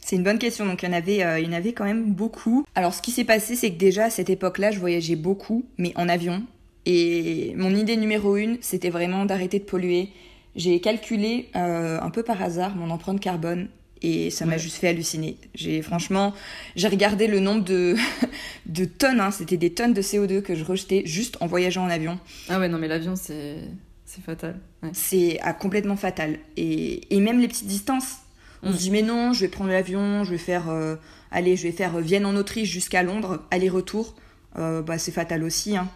C'est 0.00 0.14
une 0.14 0.22
bonne 0.22 0.38
question. 0.38 0.66
Donc, 0.66 0.84
il 0.84 0.88
y 0.88 0.88
en 0.88 0.96
avait, 0.96 1.42
il 1.42 1.46
y 1.46 1.48
en 1.48 1.56
avait 1.56 1.72
quand 1.72 1.84
même 1.84 2.12
beaucoup. 2.12 2.64
Alors, 2.76 2.94
ce 2.94 3.02
qui 3.02 3.10
s'est 3.10 3.24
passé, 3.24 3.56
c'est 3.56 3.72
que 3.72 3.78
déjà 3.78 4.04
à 4.04 4.10
cette 4.10 4.30
époque-là, 4.30 4.70
je 4.70 4.78
voyageais 4.78 5.16
beaucoup, 5.16 5.64
mais 5.78 5.92
en 5.96 6.08
avion. 6.08 6.44
Et 6.86 7.52
mon 7.56 7.74
idée 7.74 7.96
numéro 7.96 8.36
une, 8.36 8.58
c'était 8.60 8.90
vraiment 8.90 9.24
d'arrêter 9.26 9.58
de 9.58 9.64
polluer. 9.64 10.10
J'ai 10.54 10.80
calculé 10.80 11.50
euh, 11.56 12.00
un 12.00 12.10
peu 12.10 12.22
par 12.22 12.40
hasard 12.40 12.76
mon 12.76 12.90
empreinte 12.90 13.20
carbone 13.20 13.68
et 14.02 14.30
ça 14.30 14.46
m'a 14.46 14.56
juste 14.56 14.76
fait 14.76 14.88
halluciner. 14.88 15.36
J'ai 15.54 15.82
franchement, 15.82 16.32
j'ai 16.76 16.88
regardé 16.88 17.26
le 17.26 17.40
nombre 17.40 17.64
de, 17.64 17.96
de 18.66 18.84
tonnes, 18.84 19.20
hein, 19.20 19.32
c'était 19.32 19.56
des 19.56 19.74
tonnes 19.74 19.94
de 19.94 20.00
CO2 20.00 20.42
que 20.42 20.54
je 20.54 20.64
rejetais 20.64 21.02
juste 21.04 21.36
en 21.40 21.46
voyageant 21.46 21.84
en 21.84 21.90
avion. 21.90 22.18
Ah 22.48 22.60
ouais, 22.60 22.68
non 22.68 22.78
mais 22.78 22.88
l'avion 22.88 23.16
c'est 23.16 23.56
c'est 24.04 24.22
fatal. 24.22 24.60
C'est 24.92 25.38
ah, 25.42 25.52
complètement 25.52 25.96
fatal. 25.96 26.38
Et, 26.56 27.14
et, 27.14 27.20
même 27.20 27.40
les 27.40 27.48
petites 27.48 27.66
distances. 27.66 28.18
On 28.62 28.70
se 28.70 28.76
mm. 28.76 28.78
dit 28.78 28.90
mais 28.92 29.02
non, 29.02 29.32
je 29.32 29.40
vais 29.40 29.48
prendre 29.48 29.70
l'avion, 29.70 30.22
je 30.22 30.30
vais 30.30 30.38
faire, 30.38 30.70
euh, 30.70 30.94
allez, 31.32 31.56
je 31.56 31.64
vais 31.64 31.72
faire 31.72 31.98
Vienne 31.98 32.24
en 32.24 32.36
Autriche 32.36 32.70
jusqu'à 32.70 33.02
Londres, 33.02 33.42
aller-retour. 33.50 34.14
Euh, 34.58 34.80
bah, 34.80 34.96
c'est 34.96 35.12
fatal 35.12 35.42
aussi. 35.42 35.76
Hein. 35.76 35.88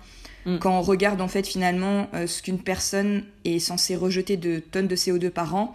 Mm. 0.47 0.59
Quand 0.59 0.79
on 0.79 0.83
regarde 0.83 1.21
en 1.21 1.29
fait 1.29 1.47
finalement 1.47 2.09
euh, 2.15 2.27
ce 2.27 2.43
qu'une 2.43 2.59
personne 2.59 3.25
est 3.45 3.59
censée 3.59 3.97
rejeter 3.97 4.37
de 4.37 4.59
tonnes 4.59 4.89
de 4.89 4.97
CO2 4.97 5.31
par 5.31 5.55
an, 5.55 5.75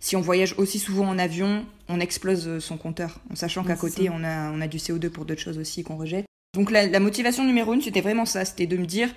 si 0.00 0.16
on 0.16 0.20
voyage 0.20 0.54
aussi 0.58 0.78
souvent 0.78 1.08
en 1.08 1.18
avion, 1.18 1.64
on 1.88 2.00
explose 2.00 2.46
euh, 2.46 2.60
son 2.60 2.76
compteur, 2.76 3.20
en 3.30 3.36
sachant 3.36 3.64
qu'à 3.64 3.76
côté 3.76 4.10
on 4.10 4.22
a, 4.22 4.50
on 4.50 4.60
a 4.60 4.66
du 4.66 4.78
CO2 4.78 5.08
pour 5.08 5.24
d'autres 5.24 5.40
choses 5.40 5.58
aussi 5.58 5.82
qu'on 5.82 5.96
rejette. 5.96 6.26
Donc 6.54 6.70
la, 6.70 7.00
motivation 7.00 7.44
numéro 7.44 7.74
une, 7.74 7.82
c'était 7.82 8.00
vraiment 8.00 8.26
ça, 8.26 8.44
c'était 8.44 8.66
de 8.66 8.76
me 8.76 8.86
dire, 8.86 9.08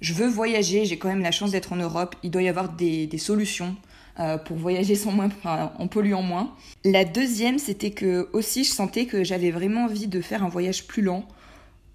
je 0.00 0.14
veux 0.14 0.26
voyager, 0.26 0.84
j'ai 0.84 0.98
quand 0.98 1.08
même 1.08 1.22
la 1.22 1.30
chance 1.30 1.52
d'être 1.52 1.72
en 1.72 1.76
Europe, 1.76 2.16
il 2.24 2.30
doit 2.30 2.42
y 2.42 2.48
avoir 2.48 2.70
des, 2.70 3.08
solutions 3.18 3.76
euh, 4.18 4.36
pour 4.36 4.56
voyager 4.56 4.96
sans 4.96 5.12
moins, 5.12 5.28
en 5.44 5.86
polluant 5.86 6.22
moins. 6.22 6.52
La 6.84 7.04
deuxième, 7.04 7.60
c'était 7.60 7.92
que 7.92 8.28
aussi 8.32 8.64
je 8.64 8.72
sentais 8.72 9.06
que 9.06 9.22
j'avais 9.22 9.52
vraiment 9.52 9.84
envie 9.84 10.08
de 10.08 10.20
faire 10.20 10.42
un 10.42 10.48
voyage 10.48 10.88
plus 10.88 11.02
lent 11.02 11.24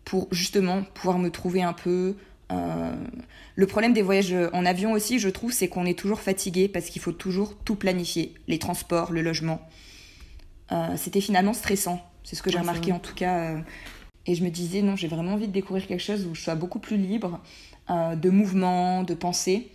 pour 0.05 0.29
justement 0.31 0.83
pouvoir 0.93 1.19
me 1.19 1.29
trouver 1.29 1.63
un 1.63 1.73
peu. 1.73 2.15
Euh, 2.51 2.95
le 3.55 3.67
problème 3.67 3.93
des 3.93 4.01
voyages 4.01 4.35
en 4.53 4.65
avion 4.65 4.93
aussi, 4.93 5.19
je 5.19 5.29
trouve, 5.29 5.51
c'est 5.51 5.67
qu'on 5.67 5.85
est 5.85 5.97
toujours 5.97 6.21
fatigué 6.21 6.67
parce 6.67 6.87
qu'il 6.87 7.01
faut 7.01 7.11
toujours 7.11 7.55
tout 7.57 7.75
planifier, 7.75 8.33
les 8.47 8.59
transports, 8.59 9.11
le 9.11 9.21
logement. 9.21 9.61
Euh, 10.71 10.95
c'était 10.97 11.21
finalement 11.21 11.53
stressant, 11.53 12.01
c'est 12.23 12.35
ce 12.35 12.43
que 12.43 12.51
j'ai 12.51 12.59
remarqué 12.59 12.91
en 12.91 12.99
tout 12.99 13.15
cas. 13.15 13.55
et 14.25 14.35
je 14.35 14.43
me 14.43 14.49
disais, 14.49 14.81
non, 14.81 14.95
j'ai 14.95 15.07
vraiment 15.07 15.33
envie 15.33 15.47
de 15.47 15.53
découvrir 15.53 15.87
quelque 15.87 16.03
chose 16.03 16.25
où 16.25 16.35
je 16.35 16.41
sois 16.41 16.55
beaucoup 16.55 16.79
plus 16.79 16.97
libre, 16.97 17.39
euh, 17.89 18.15
de 18.15 18.29
mouvement, 18.29 19.03
de 19.03 19.13
pensée. 19.13 19.71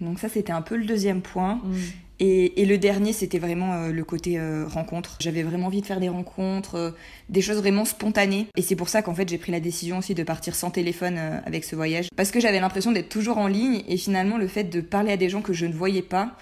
Donc 0.00 0.18
ça, 0.18 0.28
c'était 0.28 0.52
un 0.52 0.60
peu 0.60 0.76
le 0.76 0.84
deuxième 0.84 1.22
point. 1.22 1.56
Mm. 1.64 1.74
Et, 2.20 2.64
le 2.64 2.78
dernier, 2.78 3.12
c'était 3.12 3.38
vraiment 3.38 3.74
euh, 3.74 3.90
le 3.90 4.04
côté 4.04 4.38
euh, 4.38 4.66
rencontre. 4.66 5.16
J'avais 5.20 5.42
vraiment 5.42 5.66
envie 5.66 5.80
de 5.80 5.86
faire 5.86 6.00
des 6.00 6.08
rencontres, 6.08 6.94
des 7.28 7.40
choses 7.40 7.58
vraiment 7.58 7.84
spontanées. 7.84 8.46
Et 8.56 8.62
c'est 8.62 8.76
pour 8.76 8.88
ça 8.88 9.02
qu'en 9.02 9.14
fait, 9.14 9.28
j'ai 9.28 9.38
pris 9.38 9.52
la 9.52 9.60
décision 9.60 9.98
aussi 9.98 10.14
de 10.14 10.22
partir 10.22 10.54
sans 10.54 10.70
téléphone 10.70 11.18
avec 11.44 11.64
ce 11.64 11.74
voyage. 11.74 12.08
Parce 12.16 12.30
que 12.30 12.40
j'avais 12.40 12.60
l'impression 12.60 12.92
d'être 12.92 13.08
toujours 13.08 13.38
en 13.38 13.48
ligne. 13.48 13.82
Et 13.88 13.96
finalement, 13.96 14.38
le 14.38 14.46
fait 14.46 14.64
de 14.64 14.80
parler 14.80 15.12
à 15.12 15.16
des 15.16 15.28
gens 15.28 15.42
que 15.42 15.52
je 15.52 15.66
ne 15.66 15.72
voyais 15.72 16.02
pas, 16.02 16.36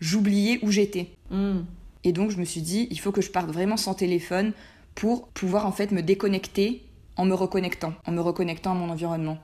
j'oubliais 0.00 0.58
où 0.62 0.70
j'étais. 0.70 1.08
Mm. 1.30 1.60
Et 2.04 2.12
donc, 2.12 2.30
je 2.30 2.36
me 2.36 2.44
suis 2.44 2.60
dit, 2.60 2.86
il 2.90 3.00
faut 3.00 3.12
que 3.12 3.22
je 3.22 3.30
parte 3.30 3.50
vraiment 3.50 3.78
sans 3.78 3.94
téléphone 3.94 4.52
pour 4.94 5.28
pouvoir 5.28 5.66
en 5.66 5.72
fait 5.72 5.90
me 5.90 6.02
déconnecter 6.02 6.82
en 7.16 7.24
me 7.24 7.34
reconnectant, 7.34 7.94
en 8.06 8.12
me 8.12 8.20
reconnectant 8.20 8.72
à 8.72 8.74
mon 8.74 8.90
environnement. 8.90 9.38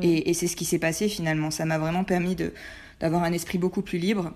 Et, 0.00 0.32
c'est 0.32 0.46
ce 0.46 0.56
qui 0.56 0.64
s'est 0.64 0.78
passé 0.78 1.06
finalement. 1.06 1.50
Ça 1.50 1.66
m'a 1.66 1.76
vraiment 1.76 2.02
permis 2.02 2.34
d'avoir 3.00 3.22
un 3.24 3.32
esprit 3.32 3.58
beaucoup 3.58 3.82
plus 3.82 3.98
libre. 3.98 4.32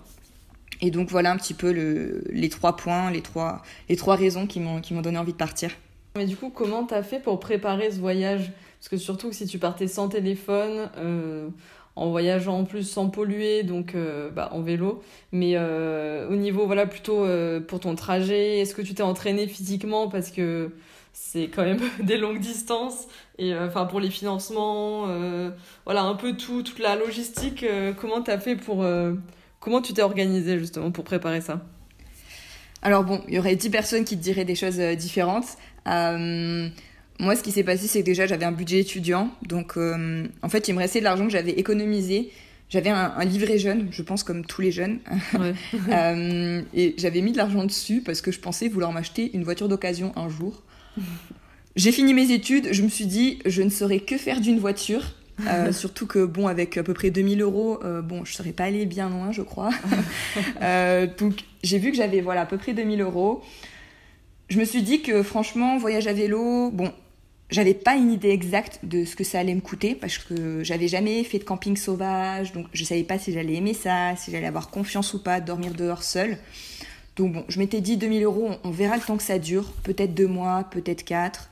Et 0.81 0.91
donc 0.91 1.09
voilà 1.09 1.31
un 1.31 1.37
petit 1.37 1.53
peu 1.53 1.71
le, 1.71 2.23
les 2.29 2.49
trois 2.49 2.75
points, 2.75 3.11
les 3.11 3.21
trois, 3.21 3.61
les 3.87 3.95
trois 3.95 4.15
raisons 4.15 4.47
qui 4.47 4.59
m'ont 4.59 5.01
donné 5.01 5.17
envie 5.17 5.33
de 5.33 5.37
partir. 5.37 5.71
Mais 6.15 6.25
du 6.25 6.35
coup, 6.35 6.49
comment 6.49 6.83
t'as 6.83 7.03
fait 7.03 7.19
pour 7.19 7.39
préparer 7.39 7.91
ce 7.91 7.99
voyage? 7.99 8.51
Parce 8.79 8.89
que 8.89 8.97
surtout 8.97 9.29
que 9.29 9.35
si 9.35 9.45
tu 9.45 9.59
partais 9.59 9.87
sans 9.87 10.09
téléphone, 10.09 10.89
euh, 10.97 11.47
en 11.95 12.09
voyageant 12.09 12.59
en 12.59 12.63
plus 12.65 12.83
sans 12.83 13.09
polluer, 13.09 13.63
donc 13.63 13.95
euh, 13.95 14.29
bah, 14.29 14.49
en 14.51 14.61
vélo, 14.61 15.01
mais 15.31 15.53
euh, 15.55 16.27
au 16.29 16.35
niveau 16.35 16.65
voilà 16.65 16.85
plutôt 16.85 17.25
pour 17.67 17.79
ton 17.79 17.95
trajet, 17.95 18.59
est-ce 18.59 18.75
que 18.75 18.81
tu 18.81 18.93
t'es 18.93 19.03
entraîné 19.03 19.47
physiquement? 19.47 20.09
Parce 20.09 20.31
que 20.31 20.71
c'est 21.13 21.47
quand 21.47 21.63
même 21.63 21.81
des 22.03 22.17
longues 22.17 22.39
distances 22.39 23.07
et 23.37 23.55
enfin 23.55 23.85
pour 23.85 23.99
les 23.99 24.09
financements 24.09 25.07
voilà 25.85 26.03
un 26.03 26.15
peu 26.15 26.37
tout 26.37 26.63
toute 26.63 26.79
la 26.79 26.95
logistique 26.95 27.65
comment 27.99 28.21
tu 28.21 28.31
as 28.31 28.39
fait 28.39 28.55
pour 28.55 28.85
comment 29.61 29.81
tu 29.81 29.93
t'es 29.93 30.01
organisé 30.01 30.59
justement 30.59 30.91
pour 30.91 31.05
préparer 31.05 31.39
ça? 31.39 31.65
Alors 32.81 33.05
bon 33.05 33.21
il 33.29 33.35
y 33.35 33.39
aurait 33.39 33.55
10 33.55 33.69
personnes 33.69 34.03
qui 34.03 34.17
te 34.17 34.21
diraient 34.21 34.43
des 34.43 34.55
choses 34.55 34.79
différentes 34.97 35.57
moi 35.85 37.35
ce 37.35 37.43
qui 37.43 37.51
s'est 37.51 37.63
passé 37.63 37.87
c'est 37.87 38.01
que 38.01 38.05
déjà 38.05 38.25
j'avais 38.25 38.45
un 38.45 38.51
budget 38.51 38.79
étudiant 38.79 39.29
donc 39.47 39.77
en 39.77 40.49
fait 40.49 40.67
il 40.67 40.73
me 40.73 40.79
restait 40.79 40.99
de 40.99 41.05
l'argent 41.05 41.25
que 41.25 41.31
j'avais 41.31 41.51
économisé 41.51 42.31
j'avais 42.71 42.89
un, 42.89 43.25
livret 43.25 43.57
jeune, 43.57 43.89
je 43.91 44.01
pense 44.01 44.23
comme 44.23 44.45
tous 44.45 44.61
les 44.61 44.71
jeunes. 44.71 44.99
et 46.73 46.95
j'avais 46.97 47.19
mis 47.19 47.33
de 47.33 47.37
l'argent 47.37 47.65
dessus 47.65 48.01
parce 48.01 48.21
que 48.21 48.31
je 48.31 48.39
pensais 48.39 48.69
vouloir 48.69 48.93
m'acheter 48.93 49.29
une 49.33 49.43
voiture 49.43 49.67
d'occasion 49.67 50.13
un 50.15 50.29
jour. 50.29 50.63
J'ai 51.75 51.91
fini 51.91 52.13
mes 52.13 52.31
études, 52.31 52.69
je 52.71 52.81
me 52.81 52.89
suis 52.89 53.05
dit, 53.05 53.39
je 53.45 53.61
ne 53.61 53.69
saurais 53.69 53.99
que 53.99 54.17
faire 54.17 54.39
d'une 54.39 54.59
voiture. 54.59 55.03
Euh, 55.47 55.71
surtout 55.71 56.07
que, 56.07 56.25
bon, 56.25 56.47
avec 56.47 56.77
à 56.77 56.83
peu 56.83 56.93
près 56.93 57.09
2000 57.09 57.41
euros, 57.41 57.79
euh, 57.83 58.01
bon, 58.01 58.25
je 58.25 58.33
serais 58.33 58.51
pas 58.51 58.65
allée 58.65 58.85
bien 58.85 59.09
loin, 59.09 59.31
je 59.31 59.41
crois. 59.41 59.71
Euh, 60.61 61.07
donc, 61.17 61.43
j'ai 61.63 61.77
vu 61.79 61.91
que 61.91 61.97
j'avais, 61.97 62.21
voilà, 62.21 62.41
à 62.41 62.45
peu 62.45 62.57
près 62.57 62.73
2000 62.73 63.01
euros. 63.01 63.41
Je 64.49 64.59
me 64.59 64.63
suis 64.63 64.81
dit 64.81 65.01
que, 65.01 65.23
franchement, 65.23 65.77
voyage 65.77 66.07
à 66.07 66.13
vélo, 66.13 66.69
bon, 66.71 66.91
j'avais 67.49 67.73
pas 67.73 67.95
une 67.95 68.11
idée 68.11 68.29
exacte 68.29 68.79
de 68.83 69.03
ce 69.03 69.15
que 69.15 69.23
ça 69.23 69.39
allait 69.39 69.55
me 69.55 69.61
coûter 69.61 69.95
parce 69.95 70.17
que 70.17 70.63
j'avais 70.63 70.87
jamais 70.87 71.23
fait 71.23 71.39
de 71.39 71.43
camping 71.43 71.75
sauvage, 71.75 72.53
donc 72.53 72.67
je 72.73 72.83
savais 72.83 73.03
pas 73.03 73.19
si 73.19 73.33
j'allais 73.33 73.55
aimer 73.55 73.73
ça, 73.73 74.15
si 74.15 74.31
j'allais 74.31 74.47
avoir 74.47 74.69
confiance 74.69 75.13
ou 75.13 75.21
pas, 75.21 75.41
dormir 75.41 75.73
dehors 75.73 76.03
seule. 76.03 76.37
Donc 77.17 77.33
bon, 77.33 77.45
je 77.49 77.59
m'étais 77.59 77.81
dit 77.81 77.97
2000 77.97 78.23
euros, 78.23 78.51
on 78.63 78.71
verra 78.71 78.95
le 78.95 79.01
temps 79.01 79.17
que 79.17 79.23
ça 79.23 79.37
dure, 79.37 79.73
peut-être 79.83 80.13
deux 80.13 80.27
mois, 80.27 80.65
peut-être 80.71 81.03
quatre. 81.03 81.49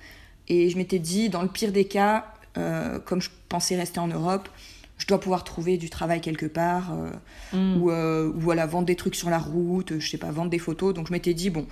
Et 0.48 0.69
je 0.69 0.77
m'étais 0.77 1.00
dit, 1.00 1.29
dans 1.29 1.41
le 1.41 1.50
pire 1.50 1.72
des 1.72 1.86
cas, 1.86 2.34
euh, 2.59 2.99
comme 2.99 3.21
je 3.21 3.29
pensais 3.47 3.75
rester 3.75 3.99
en 3.99 4.07
Europe, 4.07 4.49
je 4.97 5.07
dois 5.07 5.19
pouvoir 5.19 5.43
trouver 5.43 5.77
du 5.77 5.89
travail 5.89 6.21
quelque 6.21 6.45
part, 6.45 6.91
euh, 6.93 7.57
mm. 7.57 7.81
ou, 7.81 7.89
euh, 7.89 8.27
ou 8.27 8.39
voilà, 8.39 8.65
vendre 8.65 8.85
des 8.85 8.95
trucs 8.95 9.15
sur 9.15 9.29
la 9.29 9.39
route, 9.39 9.97
je 9.97 10.07
sais 10.07 10.17
pas, 10.17 10.31
vendre 10.31 10.49
des 10.49 10.59
photos. 10.59 10.93
Donc 10.93 11.07
je 11.07 11.13
m'étais 11.13 11.33
dit, 11.33 11.49
bon, 11.49 11.65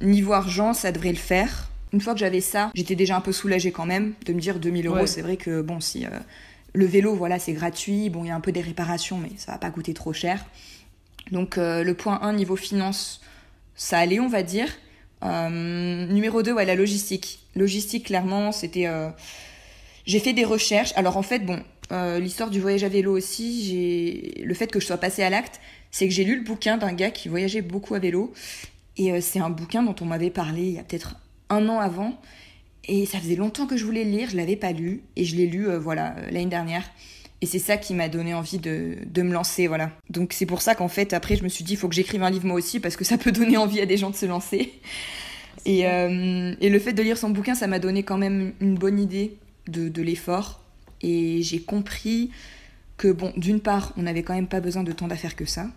niveau 0.00 0.32
argent, 0.32 0.74
ça 0.74 0.92
devrait 0.92 1.10
le 1.10 1.16
faire. 1.16 1.70
Une 1.92 2.00
fois 2.00 2.12
que 2.12 2.20
j'avais 2.20 2.40
ça, 2.40 2.70
j'étais 2.74 2.94
déjà 2.94 3.16
un 3.16 3.20
peu 3.20 3.32
soulagée 3.32 3.72
quand 3.72 3.86
même 3.86 4.12
de 4.26 4.32
me 4.32 4.40
dire 4.40 4.60
2000 4.60 4.86
euros, 4.86 5.06
c'est 5.06 5.22
vrai 5.22 5.36
que 5.36 5.60
bon, 5.60 5.80
si 5.80 6.06
le 6.72 6.86
vélo, 6.86 7.16
voilà, 7.16 7.40
c'est 7.40 7.52
gratuit, 7.52 8.10
bon, 8.10 8.22
il 8.22 8.28
y 8.28 8.30
a 8.30 8.36
un 8.36 8.40
peu 8.40 8.52
des 8.52 8.60
réparations, 8.60 9.18
mais 9.18 9.30
ça 9.36 9.52
va 9.52 9.58
pas 9.58 9.70
coûter 9.70 9.92
trop 9.92 10.12
cher. 10.12 10.44
Donc 11.32 11.56
le 11.56 11.92
point 11.94 12.20
1, 12.22 12.34
niveau 12.34 12.54
finance, 12.54 13.22
ça 13.74 13.98
allait, 13.98 14.20
on 14.20 14.28
va 14.28 14.44
dire. 14.44 14.68
Numéro 15.20 16.44
2, 16.44 16.52
ouais, 16.52 16.64
la 16.64 16.76
logistique. 16.76 17.40
Logistique, 17.56 18.06
clairement, 18.06 18.52
c'était... 18.52 18.86
Euh, 20.00 20.06
j'ai 20.06 20.18
fait 20.18 20.32
des 20.32 20.44
recherches. 20.44 20.92
Alors 20.96 21.16
en 21.16 21.22
fait, 21.22 21.40
bon, 21.40 21.60
euh, 21.92 22.18
l'histoire 22.18 22.50
du 22.50 22.60
voyage 22.60 22.84
à 22.84 22.88
vélo 22.88 23.16
aussi, 23.16 23.64
j'ai 23.64 24.42
le 24.44 24.54
fait 24.54 24.70
que 24.70 24.80
je 24.80 24.86
sois 24.86 24.98
passée 24.98 25.22
à 25.22 25.30
l'acte, 25.30 25.60
c'est 25.90 26.06
que 26.06 26.14
j'ai 26.14 26.24
lu 26.24 26.36
le 26.36 26.44
bouquin 26.44 26.76
d'un 26.76 26.92
gars 26.92 27.10
qui 27.10 27.28
voyageait 27.28 27.62
beaucoup 27.62 27.94
à 27.94 27.98
vélo. 27.98 28.32
Et 28.96 29.20
c'est 29.20 29.38
un 29.38 29.50
bouquin 29.50 29.82
dont 29.82 29.94
on 30.00 30.04
m'avait 30.04 30.30
parlé 30.30 30.62
il 30.62 30.72
y 30.72 30.78
a 30.78 30.82
peut-être 30.82 31.16
un 31.48 31.68
an 31.68 31.78
avant. 31.78 32.20
Et 32.86 33.06
ça 33.06 33.18
faisait 33.18 33.36
longtemps 33.36 33.66
que 33.66 33.76
je 33.76 33.84
voulais 33.84 34.04
le 34.04 34.10
lire, 34.10 34.28
je 34.30 34.36
l'avais 34.36 34.56
pas 34.56 34.72
lu. 34.72 35.02
Et 35.16 35.24
je 35.24 35.36
l'ai 35.36 35.46
lu, 35.46 35.68
voilà, 35.76 36.14
l'année 36.30 36.46
dernière. 36.46 36.84
Et 37.42 37.46
c'est 37.46 37.58
ça 37.58 37.78
qui 37.78 37.94
m'a 37.94 38.08
donné 38.08 38.34
envie 38.34 38.58
de, 38.58 38.96
de, 39.06 39.22
me 39.22 39.32
lancer, 39.32 39.66
voilà. 39.66 39.90
Donc 40.10 40.34
c'est 40.34 40.44
pour 40.44 40.60
ça 40.60 40.74
qu'en 40.74 40.88
fait, 40.88 41.14
après, 41.14 41.36
je 41.36 41.42
me 41.42 41.48
suis 41.48 41.64
dit, 41.64 41.72
il 41.72 41.76
faut 41.76 41.88
que 41.88 41.94
j'écrive 41.94 42.22
un 42.22 42.30
livre 42.30 42.46
moi 42.46 42.56
aussi, 42.56 42.80
parce 42.80 42.96
que 42.96 43.04
ça 43.04 43.16
peut 43.16 43.32
donner 43.32 43.56
envie 43.56 43.80
à 43.80 43.86
des 43.86 43.96
gens 43.96 44.10
de 44.10 44.16
se 44.16 44.26
lancer. 44.26 44.72
Et, 45.64 45.86
euh, 45.86 46.54
et, 46.60 46.68
le 46.68 46.78
fait 46.78 46.92
de 46.92 47.02
lire 47.02 47.18
son 47.18 47.30
bouquin, 47.30 47.54
ça 47.54 47.66
m'a 47.66 47.78
donné 47.78 48.02
quand 48.02 48.18
même 48.18 48.52
une 48.60 48.76
bonne 48.76 48.98
idée 48.98 49.36
de, 49.68 49.88
de 49.88 50.02
l'effort. 50.02 50.60
Et 51.02 51.42
j'ai 51.42 51.60
compris 51.60 52.30
que, 52.96 53.08
bon, 53.08 53.32
d'une 53.36 53.60
part, 53.60 53.92
on 53.96 54.02
n'avait 54.02 54.22
quand 54.22 54.34
même 54.34 54.48
pas 54.48 54.60
besoin 54.60 54.82
de 54.82 54.92
tant 54.92 55.08
d'affaires 55.08 55.36
que 55.36 55.46
ça. 55.46 55.68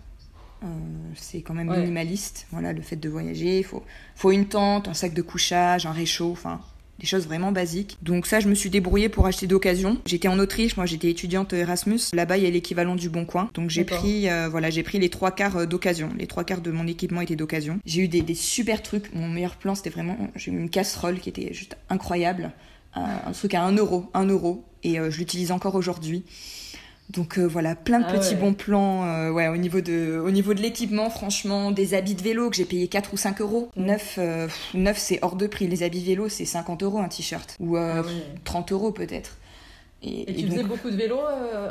Euh, 0.62 0.66
c'est 1.14 1.42
quand 1.42 1.54
même 1.54 1.70
minimaliste, 1.70 2.46
voilà, 2.50 2.72
le 2.72 2.82
fait 2.82 2.96
de 2.96 3.08
voyager. 3.08 3.58
Il 3.58 3.64
faut, 3.64 3.82
faut 4.14 4.30
une 4.30 4.46
tente, 4.46 4.88
un 4.88 4.94
sac 4.94 5.12
de 5.12 5.22
couchage, 5.22 5.86
un 5.86 5.92
réchaud, 5.92 6.32
enfin, 6.32 6.60
des 6.98 7.06
choses 7.06 7.26
vraiment 7.26 7.52
basiques. 7.52 7.98
Donc 8.02 8.26
ça, 8.26 8.40
je 8.40 8.48
me 8.48 8.54
suis 8.54 8.70
débrouillée 8.70 9.08
pour 9.08 9.26
acheter 9.26 9.46
d'occasion. 9.46 9.98
J'étais 10.06 10.28
en 10.28 10.38
Autriche, 10.38 10.76
moi 10.76 10.86
j'étais 10.86 11.10
étudiante 11.10 11.52
Erasmus. 11.52 12.00
Là-bas, 12.12 12.38
il 12.38 12.44
y 12.44 12.46
a 12.46 12.50
l'équivalent 12.50 12.94
du 12.94 13.08
Bon 13.08 13.24
Coin. 13.24 13.50
Donc 13.54 13.70
j'ai 13.70 13.84
pris, 13.84 14.28
euh, 14.28 14.48
voilà, 14.48 14.70
j'ai 14.70 14.82
pris 14.82 14.98
les 14.98 15.10
trois 15.10 15.30
quarts 15.30 15.56
euh, 15.56 15.66
d'occasion. 15.66 16.10
Les 16.18 16.26
trois 16.26 16.44
quarts 16.44 16.60
de 16.60 16.70
mon 16.70 16.86
équipement 16.86 17.20
étaient 17.20 17.36
d'occasion. 17.36 17.78
J'ai 17.84 18.02
eu 18.02 18.08
des, 18.08 18.34
super 18.34 18.82
trucs. 18.82 19.14
Mon 19.14 19.28
meilleur 19.28 19.56
plan, 19.56 19.74
c'était 19.74 19.90
vraiment, 19.90 20.16
j'ai 20.36 20.50
eu 20.52 20.58
une 20.58 20.70
casserole 20.70 21.18
qui 21.18 21.28
était 21.28 21.52
juste 21.52 21.76
incroyable. 21.88 22.52
Euh, 22.96 23.00
un 23.26 23.32
truc 23.32 23.54
à 23.54 23.62
1 23.62 23.76
euro, 23.76 24.06
1 24.14 24.26
euro. 24.26 24.64
Et 24.82 24.96
je 24.96 25.16
l'utilise 25.16 25.50
encore 25.50 25.76
aujourd'hui. 25.76 26.24
Donc 27.10 27.38
euh, 27.38 27.44
voilà, 27.44 27.74
plein 27.74 28.00
de 28.00 28.06
ah 28.08 28.12
petits 28.12 28.34
bons 28.34 28.54
plans 28.54 29.04
euh, 29.04 29.30
ouais, 29.30 29.48
au 29.48 29.56
niveau 29.56 29.80
de, 29.80 30.18
au 30.24 30.30
niveau 30.30 30.54
de 30.54 30.60
l'équipement, 30.60 31.10
franchement, 31.10 31.70
des 31.70 31.92
habits 31.92 32.14
de 32.14 32.22
vélo 32.22 32.48
que 32.48 32.56
j'ai 32.56 32.64
payé 32.64 32.88
4 32.88 33.12
ou 33.12 33.16
5 33.16 33.40
euros. 33.42 33.70
9, 33.76 34.14
euh, 34.18 34.48
c'est 34.94 35.18
hors 35.22 35.36
de 35.36 35.46
prix. 35.46 35.68
Les 35.68 35.82
habits 35.82 36.02
vélo, 36.02 36.28
c'est 36.28 36.46
50 36.46 36.82
euros 36.82 36.98
un 36.98 37.08
t-shirt. 37.08 37.56
Ou 37.60 37.76
30 38.44 38.66
ah 38.70 38.74
euros 38.74 38.90
peut-être. 38.90 39.36
Et, 40.02 40.24
tu 40.34 40.48
faisais 40.48 40.64
beaucoup 40.64 40.90
de 40.90 40.96
vélo 40.96 41.18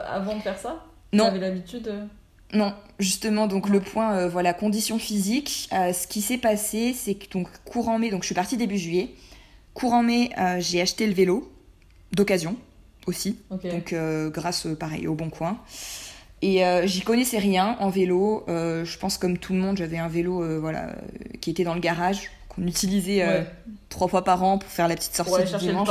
avant 0.08 0.36
de 0.36 0.42
faire 0.42 0.58
ça? 0.58 0.86
Non. 1.14 1.26
Tu 1.26 1.30
avais 1.30 1.40
l'habitude 1.40 1.94
Non, 2.54 2.74
justement, 3.00 3.48
donc 3.48 3.70
le 3.70 3.80
point, 3.80 4.28
voilà, 4.28 4.54
conditions 4.54 5.00
physiques. 5.00 5.70
ce 5.72 6.08
qui 6.08 6.22
s'est 6.22 6.38
passé, 6.38 6.94
c'est 6.96 7.16
que 7.16 7.32
donc, 7.32 7.48
courant 7.66 8.00
mai, 8.00 8.10
donc 8.10 8.22
je 8.22 8.28
suis 8.28 8.36
partie 8.36 8.58
début 8.58 8.78
juillet. 8.78 9.10
Courant 9.74 10.04
mai, 10.04 10.30
j'ai 10.60 10.82
acheté 10.82 11.08
le 11.08 11.14
vélo 11.14 11.52
d'occasion 12.12 12.56
aussi. 13.08 13.38
Donc 13.50 13.94
euh, 13.94 14.30
grâce 14.30 14.66
euh, 14.66 14.76
pareil 14.76 15.08
au 15.08 15.16
Bon 15.16 15.30
Coin. 15.30 15.58
Et 16.42 16.66
euh, 16.66 16.86
j'y 16.86 17.02
connaissais 17.02 17.40
rien 17.40 17.78
en 17.80 17.90
vélo. 17.90 18.44
je 18.48 18.98
pense 18.98 19.18
comme 19.18 19.38
tout 19.38 19.54
le 19.54 19.60
monde, 19.60 19.78
j'avais 19.78 19.98
un 19.98 20.10
vélo 20.10 20.60
voilà 20.60 20.96
qui 21.42 21.50
était 21.50 21.64
dans 21.64 21.74
le 21.74 21.80
garage 21.80 22.32
qu'on 22.50 22.68
utilisait 22.68 23.46
trois 23.90 24.08
fois 24.08 24.24
par 24.24 24.44
an 24.44 24.58
pour 24.58 24.70
faire 24.70 24.88
la 24.88 24.96
petite 24.96 25.16
sortie 25.16 25.52
du 25.52 25.58
dimanche. 25.58 25.90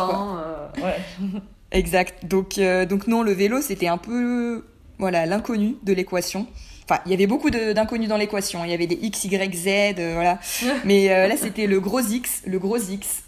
exact. 1.70 2.26
Donc 2.26 2.60
donc 2.88 3.06
non, 3.06 3.22
le 3.22 3.32
vélo 3.32 3.62
c'était 3.62 3.88
un 3.88 3.98
peu 3.98 4.66
voilà 4.98 5.24
l'inconnu 5.24 5.76
de 5.82 5.92
l'équation. 5.94 6.46
Enfin, 6.92 7.02
il 7.06 7.10
y 7.10 7.14
avait 7.14 7.26
beaucoup 7.26 7.50
d'inconnus 7.50 8.08
dans 8.08 8.18
l'équation. 8.18 8.64
Il 8.64 8.70
y 8.70 8.74
avait 8.74 8.86
des 8.86 8.98
X, 9.00 9.24
Y, 9.24 9.54
Z, 9.54 9.94
voilà. 10.14 10.38
Mais 10.84 11.08
là, 11.08 11.36
c'était 11.36 11.66
le 11.66 11.80
gros 11.80 12.00
X, 12.00 12.42
le 12.46 12.58
gros 12.58 12.78
X. 12.78 13.22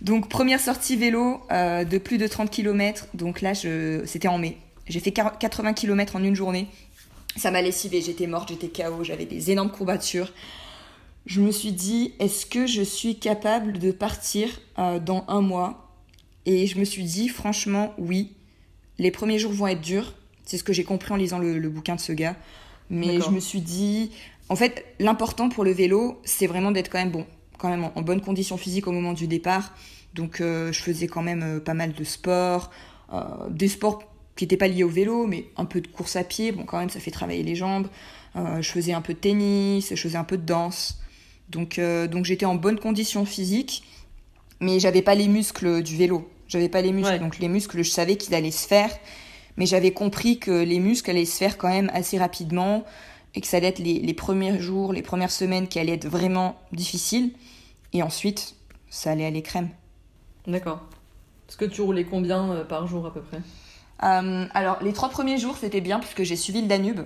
Donc 0.00 0.28
première 0.28 0.60
sortie 0.60 0.96
vélo 0.96 1.42
euh, 1.52 1.84
de 1.84 1.98
plus 1.98 2.18
de 2.18 2.26
30 2.26 2.50
km. 2.50 3.06
Donc 3.14 3.40
là, 3.40 3.54
c'était 3.54 4.28
en 4.28 4.38
mai. 4.38 4.56
J'ai 4.88 5.00
fait 5.00 5.12
80 5.12 5.74
km 5.74 6.16
en 6.16 6.24
une 6.24 6.34
journée. 6.34 6.66
Ça 7.36 7.50
m'a 7.50 7.62
lessivé, 7.62 8.02
j'étais 8.02 8.26
morte, 8.26 8.48
j'étais 8.48 8.68
KO, 8.68 9.04
j'avais 9.04 9.24
des 9.24 9.50
énormes 9.50 9.70
courbatures. 9.70 10.32
Je 11.26 11.40
me 11.40 11.52
suis 11.52 11.70
dit, 11.70 12.14
est-ce 12.18 12.44
que 12.44 12.66
je 12.66 12.82
suis 12.82 13.18
capable 13.18 13.78
de 13.78 13.92
partir 13.92 14.48
euh, 14.78 14.98
dans 14.98 15.24
un 15.28 15.40
mois? 15.40 15.92
Et 16.46 16.66
je 16.66 16.78
me 16.78 16.84
suis 16.84 17.04
dit, 17.04 17.28
franchement, 17.28 17.94
oui. 17.98 18.32
Les 18.98 19.10
premiers 19.10 19.38
jours 19.38 19.52
vont 19.52 19.68
être 19.68 19.80
durs. 19.80 20.14
C'est 20.50 20.58
ce 20.58 20.64
que 20.64 20.72
j'ai 20.72 20.82
compris 20.82 21.12
en 21.12 21.16
lisant 21.16 21.38
le, 21.38 21.68
bouquin 21.68 21.94
de 21.94 22.00
ce 22.00 22.12
gars. 22.12 22.34
Mais 22.90 23.20
je 23.20 23.30
me 23.30 23.38
suis 23.38 23.60
dit, 23.60 24.10
en 24.48 24.56
fait, 24.56 24.84
l'important 24.98 25.48
pour 25.48 25.62
le 25.62 25.70
vélo, 25.70 26.20
c'est 26.24 26.48
vraiment 26.48 26.72
d'être 26.72 26.90
quand 26.90 26.98
même 26.98 27.12
bon, 27.12 27.24
quand 27.56 27.68
même 27.68 27.88
en, 27.94 28.02
bonne 28.02 28.20
condition 28.20 28.56
physique 28.56 28.88
au 28.88 28.92
moment 28.92 29.12
du 29.12 29.28
départ. 29.28 29.72
Donc, 30.14 30.40
euh, 30.40 30.72
je 30.72 30.82
faisais 30.82 31.06
quand 31.06 31.22
même 31.22 31.42
euh, 31.44 31.60
pas 31.60 31.74
mal 31.74 31.92
de 31.92 32.02
sport, 32.02 32.72
des 33.48 33.68
sports 33.68 34.02
qui 34.34 34.44
n'était 34.44 34.56
pas 34.56 34.66
lié 34.66 34.82
au 34.82 34.88
vélo, 34.88 35.26
mais 35.26 35.46
un 35.56 35.66
peu 35.66 35.80
de 35.80 35.86
course 35.86 36.16
à 36.16 36.24
pied. 36.24 36.50
Bon, 36.50 36.64
quand 36.64 36.78
même, 36.78 36.90
ça 36.90 36.98
fait 36.98 37.10
travailler 37.12 37.42
les 37.42 37.54
jambes. 37.54 37.86
Euh, 38.36 38.62
je 38.62 38.70
faisais 38.70 38.92
un 38.92 39.02
peu 39.02 39.14
de 39.14 39.18
tennis, 39.18 39.90
je 39.90 40.00
faisais 40.00 40.18
un 40.18 40.24
peu 40.24 40.36
de 40.36 40.44
danse. 40.44 40.98
Donc, 41.48 41.78
euh, 41.78 42.06
donc 42.06 42.24
j'étais 42.24 42.46
en 42.46 42.54
bonne 42.54 42.78
condition 42.78 43.24
physique, 43.24 43.82
mais 44.60 44.78
j'avais 44.78 45.02
pas 45.02 45.14
les 45.14 45.28
muscles 45.28 45.82
du 45.82 45.96
vélo. 45.96 46.30
J'avais 46.46 46.68
pas 46.68 46.80
les 46.80 46.92
muscles. 46.92 47.18
Donc 47.18 47.38
les 47.38 47.48
muscles, 47.48 47.82
je 47.82 47.90
savais 47.90 48.16
qu'ils 48.16 48.34
allaient 48.34 48.50
se 48.50 48.66
faire, 48.66 48.90
mais 49.56 49.66
j'avais 49.66 49.92
compris 49.92 50.38
que 50.38 50.50
les 50.50 50.78
muscles 50.78 51.10
allaient 51.10 51.24
se 51.24 51.36
faire 51.36 51.58
quand 51.58 51.68
même 51.68 51.90
assez 51.92 52.18
rapidement 52.18 52.84
et 53.34 53.40
que 53.40 53.46
ça 53.46 53.58
allait 53.58 53.68
être 53.68 53.78
les, 53.78 54.00
les 54.00 54.14
premiers 54.14 54.58
jours, 54.58 54.92
les 54.92 55.02
premières 55.02 55.30
semaines 55.30 55.68
qui 55.68 55.78
allaient 55.78 55.94
être 55.94 56.08
vraiment 56.08 56.60
difficiles. 56.72 57.32
Et 57.92 58.02
ensuite, 58.02 58.56
ça 58.88 59.12
allait 59.12 59.26
aller 59.26 59.42
crème. 59.42 59.68
D'accord. 60.46 60.80
Est-ce 61.48 61.56
que 61.56 61.64
tu 61.64 61.80
roulais 61.80 62.04
combien 62.04 62.50
euh, 62.50 62.64
par 62.64 62.86
jour 62.86 63.06
à 63.06 63.12
peu 63.12 63.20
près? 63.20 63.40
Euh, 64.02 64.46
alors, 64.54 64.82
les 64.82 64.92
trois 64.92 65.08
premiers 65.08 65.38
jours, 65.38 65.56
c'était 65.56 65.80
bien 65.80 65.98
puisque 65.98 66.22
j'ai 66.22 66.36
suivi 66.36 66.62
le 66.62 66.68
Danube. 66.68 67.00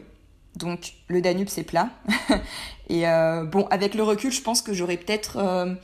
Donc, 0.57 0.95
le 1.09 1.21
Danube, 1.21 1.49
c'est 1.49 1.65
plat. 1.65 1.91
et 2.89 3.09
euh, 3.09 3.45
bon, 3.45 3.67
avec 3.71 3.95
le 3.95 4.03
recul, 4.03 4.31
je 4.31 4.43
pense 4.43 4.63
que 4.63 4.73
j'aurais 4.73 4.97
peut-être 4.97 5.39
euh, 5.39 5.75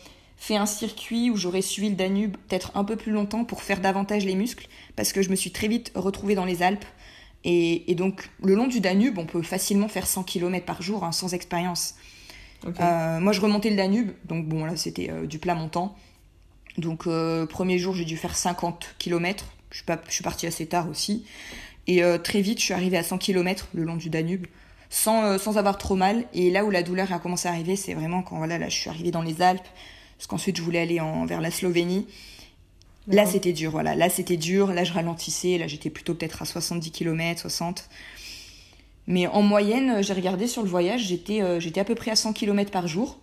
fait 0.41 0.57
un 0.57 0.67
circuit 0.67 1.31
où 1.31 1.37
j'aurais 1.37 1.63
suivi 1.63 1.91
le 1.91 1.95
Danube 1.95 2.37
peut-être 2.49 2.73
un 2.75 2.83
peu 2.83 2.97
plus 2.97 3.13
longtemps 3.13 3.45
pour 3.45 3.63
faire 3.63 3.81
davantage 3.81 4.25
les 4.25 4.35
muscles. 4.35 4.67
Parce 4.97 5.13
que 5.13 5.23
je 5.23 5.31
me 5.31 5.37
suis 5.37 5.53
très 5.53 5.69
vite 5.69 5.93
retrouvée 5.95 6.35
dans 6.35 6.45
les 6.45 6.63
Alpes. 6.65 6.85
Et, 7.45 7.95
donc, 7.95 8.29
le 8.43 8.55
long 8.55 8.67
du 8.67 8.81
Danube, 8.81 9.17
on 9.19 9.25
peut 9.25 9.43
facilement 9.43 9.89
faire 9.89 10.07
100 10.07 10.25
km 10.25 10.67
par 10.67 10.83
jour 10.83 11.05
hein, 11.05 11.13
sans 11.13 11.33
expérience. 11.33 11.95
moi, 12.65 13.33
je 13.33 13.41
remontais 13.41 13.71
le 13.71 13.77
Danube. 13.77 14.11
Donc, 14.25 14.47
bon, 14.49 14.65
là, 14.65 14.77
c'était 14.77 15.11
du 15.27 15.39
plat 15.39 15.55
montant. 15.55 15.97
Donc, 16.77 17.07
premier 17.49 17.79
jour, 17.79 17.95
j'ai 17.95 18.05
dû 18.05 18.17
faire 18.17 18.35
50 18.35 18.97
km 18.99 19.47
je 19.71 19.77
suis, 19.77 19.85
pas, 19.85 20.01
je 20.07 20.13
suis 20.13 20.25
partie 20.25 20.47
assez 20.47 20.67
tard 20.67 20.89
aussi. 20.89 21.25
Et 21.87 22.03
euh, 22.03 22.19
très 22.19 22.41
vite, 22.41 22.59
je 22.59 22.65
suis 22.65 22.75
arrivée 22.75 22.99
à 22.99 23.03
100 23.03 23.19
km 23.19 23.69
le 23.73 23.85
long 23.85 23.97
du 23.97 24.11
Danube, 24.11 24.47
sans, 24.91 25.25
euh, 25.25 25.39
sans 25.39 25.59
avoir 25.59 25.79
trop 25.79 25.97
mal. 25.97 26.25
Et 26.35 26.51
là 26.51 26.65
où 26.65 26.71
la 26.71 26.83
douleur 26.83 27.13
a 27.13 27.19
commencé 27.19 27.49
à 27.49 27.53
arriver, 27.53 27.77
c'est 27.77 27.95
vraiment 27.95 28.23
quand 28.23 28.37
voilà, 28.37 28.59
là, 28.59 28.69
je 28.69 28.77
suis 28.77 28.91
arrivée 28.91 29.11
dans 29.11 29.23
les 29.23 29.43
Alpes, 29.43 29.67
parce 30.21 30.27
qu'ensuite 30.27 30.59
je 30.59 30.63
voulais 30.63 30.81
aller 30.81 31.01
en, 31.01 31.25
vers 31.25 31.41
la 31.41 31.51
Slovénie. 31.51 32.07
Là, 33.07 33.25
c'était 33.25 33.55
dur, 33.55 33.71
voilà. 33.71 33.95
Là, 33.95 34.11
c'était 34.11 34.37
dur. 34.37 34.75
Là, 34.75 34.85
je 34.85 34.93
ralentissais. 34.93 35.57
Là, 35.57 35.67
j'étais 35.67 35.89
plutôt 35.89 36.15
peut-être 36.15 36.43
à 36.43 36.45
70 36.45 36.91
km, 36.91 37.41
60. 37.41 37.89
Mais 39.07 39.27
en 39.27 39.41
moyenne, 39.41 40.03
j'ai 40.03 40.13
regardé 40.13 40.47
sur 40.47 40.63
le 40.63 40.69
voyage, 40.69 41.07
j'étais 41.07 41.41
euh, 41.41 41.59
j'étais 41.59 41.81
à 41.81 41.85
peu 41.85 41.95
près 41.95 42.11
à 42.11 42.17
100 42.17 42.35
km 42.35 42.71
par 42.71 42.87
jour. 42.87 43.19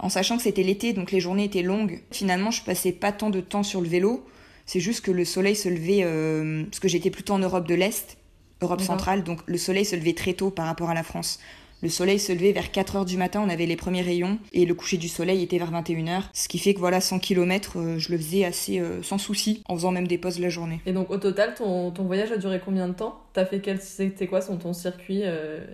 En 0.00 0.08
sachant 0.08 0.36
que 0.36 0.42
c'était 0.42 0.64
l'été, 0.64 0.92
donc 0.92 1.12
les 1.12 1.20
journées 1.20 1.44
étaient 1.44 1.62
longues. 1.62 2.02
Finalement, 2.10 2.50
je 2.50 2.64
passais 2.64 2.90
pas 2.90 3.12
tant 3.12 3.30
de 3.30 3.40
temps 3.40 3.62
sur 3.62 3.80
le 3.80 3.86
vélo. 3.86 4.26
C'est 4.66 4.80
juste 4.80 5.04
que 5.04 5.12
le 5.12 5.24
soleil 5.24 5.54
se 5.54 5.68
levait, 5.68 6.00
euh, 6.02 6.64
parce 6.64 6.80
que 6.80 6.88
j'étais 6.88 7.10
plutôt 7.10 7.34
en 7.34 7.38
Europe 7.38 7.68
de 7.68 7.74
l'Est, 7.76 8.18
Europe 8.60 8.80
centrale, 8.80 9.22
donc 9.22 9.42
le 9.46 9.58
soleil 9.58 9.84
se 9.84 9.94
levait 9.94 10.14
très 10.14 10.34
tôt 10.34 10.50
par 10.50 10.66
rapport 10.66 10.90
à 10.90 10.94
la 10.94 11.04
France. 11.04 11.38
Le 11.82 11.88
soleil 11.88 12.18
se 12.18 12.32
levait 12.32 12.52
vers 12.52 12.72
4 12.72 12.96
heures 12.96 13.04
du 13.04 13.16
matin, 13.16 13.42
on 13.44 13.48
avait 13.50 13.66
les 13.66 13.76
premiers 13.76 14.02
rayons, 14.02 14.38
et 14.52 14.64
le 14.64 14.74
coucher 14.74 14.96
du 14.96 15.08
soleil 15.08 15.42
était 15.42 15.58
vers 15.58 15.70
21h. 15.70 16.22
Ce 16.32 16.48
qui 16.48 16.58
fait 16.58 16.72
que 16.72 16.78
voilà, 16.78 17.00
100 17.00 17.18
km, 17.18 17.78
euh, 17.78 17.98
je 17.98 18.10
le 18.12 18.18
faisais 18.18 18.44
assez 18.44 18.80
euh, 18.80 19.02
sans 19.02 19.18
souci, 19.18 19.62
en 19.68 19.74
faisant 19.74 19.92
même 19.92 20.06
des 20.06 20.18
pauses 20.18 20.38
la 20.38 20.48
journée. 20.48 20.80
Et 20.86 20.92
donc 20.92 21.10
au 21.10 21.18
total, 21.18 21.54
ton, 21.54 21.90
ton 21.90 22.04
voyage 22.04 22.32
a 22.32 22.38
duré 22.38 22.60
combien 22.64 22.88
de 22.88 22.94
temps? 22.94 23.20
T'as 23.34 23.44
fait 23.44 23.60
quel, 23.60 23.80
c'était 23.80 24.26
quoi 24.26 24.40
son, 24.40 24.56
ton 24.56 24.72
circuit 24.72 25.22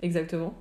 exactement? 0.02 0.54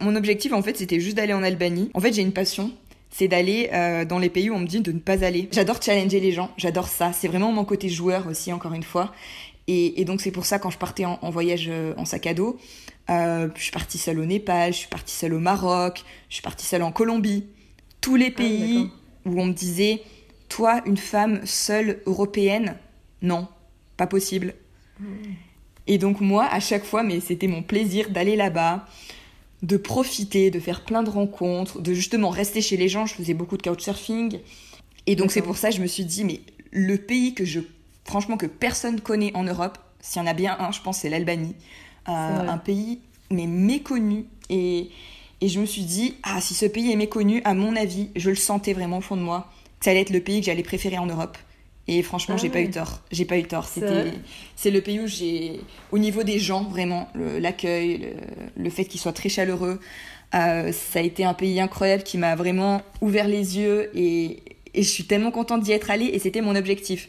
Mon 0.00 0.16
objectif 0.16 0.52
en 0.52 0.62
fait 0.62 0.76
c'était 0.76 0.98
juste 0.98 1.16
d'aller 1.16 1.32
en 1.32 1.42
Albanie. 1.42 1.90
En 1.94 2.00
fait 2.00 2.12
j'ai 2.12 2.22
une 2.22 2.32
passion, 2.32 2.72
c'est 3.16 3.28
d'aller 3.28 3.70
euh, 3.72 4.04
dans 4.04 4.18
les 4.18 4.28
pays 4.28 4.50
où 4.50 4.54
on 4.54 4.58
me 4.58 4.66
dit 4.66 4.80
de 4.80 4.90
ne 4.90 4.98
pas 4.98 5.24
aller. 5.24 5.48
J'adore 5.52 5.80
challenger 5.80 6.18
les 6.18 6.32
gens, 6.32 6.50
j'adore 6.56 6.88
ça. 6.88 7.12
C'est 7.12 7.28
vraiment 7.28 7.52
mon 7.52 7.64
côté 7.64 7.88
joueur 7.88 8.26
aussi, 8.26 8.52
encore 8.52 8.74
une 8.74 8.82
fois. 8.82 9.12
Et, 9.66 10.04
donc 10.04 10.20
c'est 10.20 10.30
pour 10.30 10.44
ça 10.44 10.58
quand 10.58 10.70
je 10.70 10.78
partais 10.78 11.04
en, 11.06 11.30
voyage 11.30 11.66
euh, 11.68 11.94
en 11.96 12.04
sac 12.04 12.26
à 12.26 12.34
dos, 12.34 12.58
euh, 13.08 13.48
je 13.54 13.62
suis 13.62 13.72
partie 13.72 13.96
seule 13.96 14.20
au 14.20 14.26
Népal, 14.26 14.72
je 14.72 14.78
suis 14.78 14.88
partie 14.88 15.14
seule 15.14 15.34
au 15.34 15.38
Maroc, 15.38 16.04
je 16.28 16.34
suis 16.34 16.42
partie 16.42 16.66
seule 16.66 16.82
en 16.82 16.92
Colombie. 16.92 17.46
Tous 18.00 18.16
les 18.16 18.26
ah 18.26 18.38
pays 18.38 18.90
où 19.24 19.40
on 19.40 19.46
me 19.46 19.52
disait, 19.52 20.02
toi, 20.50 20.82
une 20.84 20.98
femme 20.98 21.40
seule 21.46 22.02
européenne, 22.04 22.76
non, 23.22 23.48
pas 23.96 24.06
possible. 24.06 24.54
Et 25.86 25.98
donc 25.98 26.20
moi, 26.20 26.44
à 26.44 26.60
chaque 26.60 26.84
fois, 26.84 27.02
mais 27.02 27.20
c'était 27.20 27.46
mon 27.46 27.62
plaisir 27.62 28.10
d'aller 28.10 28.36
là-bas, 28.36 28.86
de 29.62 29.76
profiter, 29.76 30.50
de 30.50 30.60
faire 30.60 30.84
plein 30.84 31.02
de 31.02 31.10
rencontres, 31.10 31.80
de 31.80 31.94
justement 31.94 32.28
rester 32.28 32.60
chez 32.60 32.76
les 32.76 32.88
gens. 32.88 33.06
Je 33.06 33.14
faisais 33.14 33.34
beaucoup 33.34 33.56
de 33.56 33.62
couchsurfing. 33.62 34.40
Et 35.06 35.16
donc 35.16 35.32
c'est 35.32 35.42
pour 35.42 35.56
ça 35.56 35.70
que 35.70 35.76
je 35.76 35.82
me 35.82 35.86
suis 35.86 36.04
dit, 36.04 36.24
mais 36.24 36.40
le 36.70 36.96
pays 36.96 37.34
que 37.34 37.44
je, 37.44 37.60
franchement, 38.04 38.36
que 38.36 38.46
personne 38.46 39.00
connaît 39.00 39.34
en 39.34 39.44
Europe, 39.44 39.78
s'il 40.00 40.20
y 40.20 40.24
en 40.24 40.28
a 40.28 40.34
bien 40.34 40.56
un, 40.58 40.70
je 40.70 40.80
pense, 40.80 40.98
c'est 40.98 41.08
l'Albanie. 41.08 41.54
Euh, 42.08 42.48
un 42.48 42.58
pays, 42.58 43.00
mais 43.30 43.46
méconnu. 43.46 44.26
Et, 44.50 44.90
et 45.40 45.48
je 45.48 45.58
me 45.58 45.66
suis 45.66 45.82
dit, 45.82 46.16
ah, 46.22 46.40
si 46.40 46.54
ce 46.54 46.66
pays 46.66 46.92
est 46.92 46.96
méconnu, 46.96 47.40
à 47.44 47.54
mon 47.54 47.76
avis, 47.76 48.10
je 48.14 48.30
le 48.30 48.36
sentais 48.36 48.74
vraiment 48.74 48.98
au 48.98 49.00
fond 49.00 49.16
de 49.16 49.22
moi, 49.22 49.50
que 49.78 49.86
ça 49.86 49.90
allait 49.90 50.02
être 50.02 50.10
le 50.10 50.20
pays 50.20 50.40
que 50.40 50.46
j'allais 50.46 50.62
préférer 50.62 50.98
en 50.98 51.06
Europe. 51.06 51.38
Et 51.86 52.02
franchement, 52.02 52.36
j'ai 52.38 52.48
pas 52.48 52.60
eu 52.60 52.70
tort. 52.70 53.00
J'ai 53.12 53.26
pas 53.26 53.38
eu 53.38 53.44
tort. 53.44 53.66
C'était, 53.66 54.12
c'est 54.56 54.70
le 54.70 54.80
pays 54.80 55.00
où 55.00 55.06
j'ai, 55.06 55.60
au 55.92 55.98
niveau 55.98 56.22
des 56.22 56.38
gens, 56.38 56.64
vraiment, 56.64 57.08
l'accueil, 57.14 58.14
le, 58.56 58.70
fait 58.70 58.86
qu'ils 58.86 59.00
soient 59.00 59.12
très 59.12 59.28
chaleureux, 59.28 59.80
euh, 60.34 60.72
ça 60.72 61.00
a 61.00 61.02
été 61.02 61.24
un 61.24 61.34
pays 61.34 61.60
incroyable 61.60 62.02
qui 62.02 62.16
m'a 62.16 62.36
vraiment 62.36 62.80
ouvert 63.02 63.28
les 63.28 63.58
yeux 63.58 63.90
et, 63.94 64.42
et 64.72 64.82
je 64.82 64.88
suis 64.88 65.04
tellement 65.04 65.30
contente 65.30 65.62
d'y 65.62 65.72
être 65.72 65.90
allée 65.90 66.06
et 66.06 66.18
c'était 66.18 66.40
mon 66.40 66.56
objectif. 66.56 67.08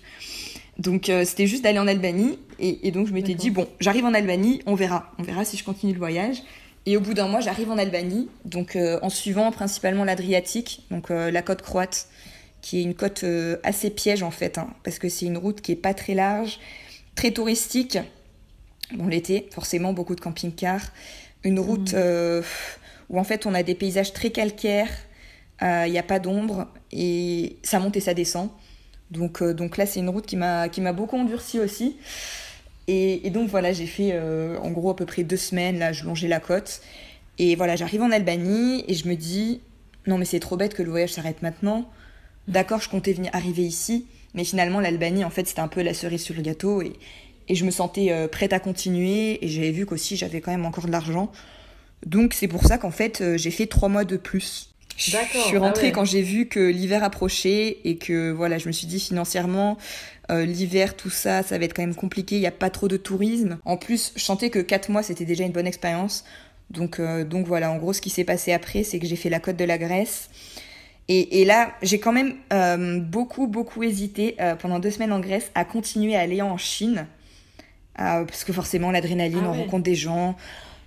Donc 0.78 1.10
euh, 1.10 1.24
c'était 1.26 1.48
juste 1.48 1.64
d'aller 1.64 1.80
en 1.80 1.88
Albanie 1.88 2.38
et, 2.60 2.88
et 2.88 2.92
donc 2.92 3.08
je 3.08 3.14
m'étais 3.14 3.34
dit 3.34 3.50
bon, 3.50 3.68
j'arrive 3.80 4.06
en 4.06 4.14
Albanie, 4.14 4.62
on 4.66 4.76
verra, 4.76 5.12
on 5.18 5.24
verra 5.24 5.46
si 5.46 5.58
je 5.58 5.64
continue 5.64 5.94
le 5.94 6.00
voyage. 6.00 6.38
Et 6.88 6.98
au 6.98 7.00
bout 7.00 7.16
d'un 7.16 7.28
mois, 7.28 7.40
j'arrive 7.40 7.72
en 7.72 7.80
Albanie, 7.80 8.30
donc 8.44 8.76
euh, 8.76 9.00
en 9.02 9.10
suivant 9.10 9.52
principalement 9.52 10.04
l'Adriatique, 10.04 10.86
donc 10.92 11.10
la 11.10 11.42
côte 11.42 11.64
croate 11.64 12.08
qui 12.66 12.80
est 12.80 12.82
une 12.82 12.96
côte 12.96 13.24
euh, 13.24 13.58
assez 13.62 13.92
piège 13.92 14.24
en 14.24 14.32
fait, 14.32 14.58
hein, 14.58 14.68
parce 14.84 14.98
que 14.98 15.08
c'est 15.08 15.28
une 15.28 15.38
route 15.38 15.62
qui 15.62 15.72
est 15.72 15.76
pas 15.76 15.94
très 15.94 16.16
large, 16.16 16.60
très 17.14 17.30
touristique. 17.30 18.00
Bon, 18.96 19.06
l'été, 19.06 19.48
forcément, 19.52 19.94
beaucoup 19.94 20.16
de 20.16 20.20
camping-cars. 20.20 20.92
Une 21.44 21.60
route 21.60 21.94
mmh. 21.94 21.98
euh, 21.98 22.42
où 23.12 23.20
en 23.20 23.24
fait 23.24 23.46
on 23.46 23.54
a 23.54 23.62
des 23.62 23.76
paysages 23.76 24.14
très 24.14 24.32
calcaires, 24.32 24.90
il 25.62 25.68
euh, 25.68 25.88
n'y 25.90 26.00
a 26.00 26.04
pas 26.04 26.18
d'ombre, 26.18 26.68
et 26.92 27.58
ça 27.62 27.80
monte 27.80 27.98
et 27.98 28.00
ça 28.00 28.16
descend. 28.16 28.50
Donc, 29.12 29.44
donc 29.44 29.78
là, 29.78 29.86
c'est 29.86 30.00
une 30.00 30.10
route 30.10 30.26
qui 30.26 30.36
m'a 30.36 30.94
beaucoup 30.94 31.18
endurci 31.18 31.60
aussi. 31.60 31.98
Et, 32.88 33.26
et, 33.26 33.30
donc 33.32 33.50
voilà, 33.50 33.74
j'ai 33.74 33.88
fait 33.88 34.20
en 34.20 34.72
gros 34.72 34.92
à 34.92 34.96
peu 34.96 35.06
près 35.06 35.24
deux 35.24 35.38
semaines, 35.38 35.80
là, 35.80 35.92
je 35.92 36.06
longeais 36.06 36.28
la 36.28 36.40
côte. 36.40 36.82
Et 37.38 37.56
voilà, 37.56 37.76
j'arrive 37.76 38.02
en 38.02 38.12
Albanie 38.12 38.84
et 38.88 38.94
je 38.94 39.08
me 39.08 39.16
dis, 39.16 39.62
non 40.08 40.18
mais 40.18 40.26
c'est 40.26 40.40
trop 40.40 40.58
bête 40.58 40.74
que 40.74 40.84
le 40.84 40.90
voyage 40.90 41.14
s'arrête 41.14 41.42
maintenant. 41.42 41.90
D'accord, 42.48 42.80
je 42.80 42.90
comptais 42.90 43.14
venir 43.14 43.32
arriver 43.34 43.64
ici, 43.64 44.06
mais 44.34 44.44
finalement 44.44 44.80
l'Albanie, 44.80 45.26
en 45.26 45.30
fait, 45.30 45.48
c'était 45.48 45.62
un 45.62 45.68
peu 45.68 45.82
la 45.82 45.94
cerise 45.94 46.24
sur 46.24 46.36
le 46.36 46.42
gâteau 46.42 46.82
et, 46.82 46.94
et 47.48 47.56
je 47.56 47.66
me 47.66 47.72
sentais 47.72 48.12
euh, 48.12 48.28
prête 48.28 48.54
à 48.54 48.60
continuer 48.60 49.44
et 49.44 49.48
j'avais 49.48 49.72
vu 49.72 49.86
qu'aussi 49.86 50.16
j'avais 50.16 50.42
quand 50.42 50.52
même 50.52 50.66
encore 50.66 50.86
de 50.86 50.92
l'argent. 50.92 51.32
Donc 52.06 52.34
c'est 52.34 52.48
pour 52.48 52.64
ça 52.64 52.78
qu'en 52.78 52.92
fait 52.92 53.22
euh, 53.22 53.38
j'ai 53.38 53.52
fait 53.52 53.68
trois 53.68 53.90
mois 53.90 54.06
de 54.06 54.18
plus. 54.18 54.75
Je 54.98 55.18
suis 55.46 55.58
rentrée 55.58 55.88
ah 55.90 55.92
quand 55.92 56.06
j'ai 56.06 56.22
vu 56.22 56.48
que 56.48 56.60
l'hiver 56.60 57.04
approchait 57.04 57.80
et 57.84 57.98
que 57.98 58.32
voilà, 58.32 58.58
je 58.58 58.68
me 58.68 58.72
suis 58.72 58.88
dit 58.88 59.00
financièrement, 59.00 59.78
euh, 60.32 60.46
l'hiver, 60.46 60.96
tout 60.96 61.10
ça, 61.10 61.44
ça 61.44 61.58
va 61.58 61.66
être 61.66 61.74
quand 61.74 61.84
même 61.84 61.96
compliqué, 61.96 62.38
il 62.38 62.42
n'y 62.42 62.48
a 62.48 62.52
pas 62.52 62.70
trop 62.70 62.88
de 62.88 62.98
tourisme. 62.98 63.60
En 63.66 63.78
plus, 63.78 64.14
je 64.16 64.24
sentais 64.24 64.50
que 64.50 64.60
quatre 64.60 64.90
mois 64.90 65.04
c'était 65.04 65.26
déjà 65.26 65.44
une 65.44 65.52
bonne 65.52 65.68
expérience. 65.68 66.24
Donc, 66.72 67.00
donc 67.00 67.46
voilà, 67.46 67.72
en 67.72 67.78
gros, 67.78 67.94
ce 67.94 68.02
qui 68.02 68.10
s'est 68.10 68.24
passé 68.24 68.52
après, 68.52 68.84
c'est 68.84 69.00
que 69.00 69.06
j'ai 69.06 69.16
fait 69.16 69.30
la 69.30 69.40
côte 69.40 69.58
de 69.58 69.66
la 69.66 69.78
Grèce. 69.78 70.30
Et, 71.08 71.46
là, 71.46 71.72
j'ai 71.84 72.00
quand 72.00 72.12
même 72.12 72.34
euh, 72.52 73.00
beaucoup, 73.00 73.46
beaucoup 73.46 73.84
hésité 73.84 74.36
euh, 74.40 74.56
pendant 74.56 74.80
deux 74.80 74.90
semaines 74.90 75.14
en 75.14 75.20
Grèce 75.20 75.52
à 75.54 75.64
continuer 75.64 76.16
à 76.16 76.22
aller 76.22 76.42
en 76.42 76.58
Chine. 76.58 77.06
Euh, 78.00 78.26
parce 78.26 78.44
que 78.44 78.52
forcément, 78.52 78.90
l'adrénaline, 78.90 79.44
ah 79.44 79.50
on 79.50 79.54
rencontre 79.54 79.84
des 79.84 79.96
gens. 79.96 80.36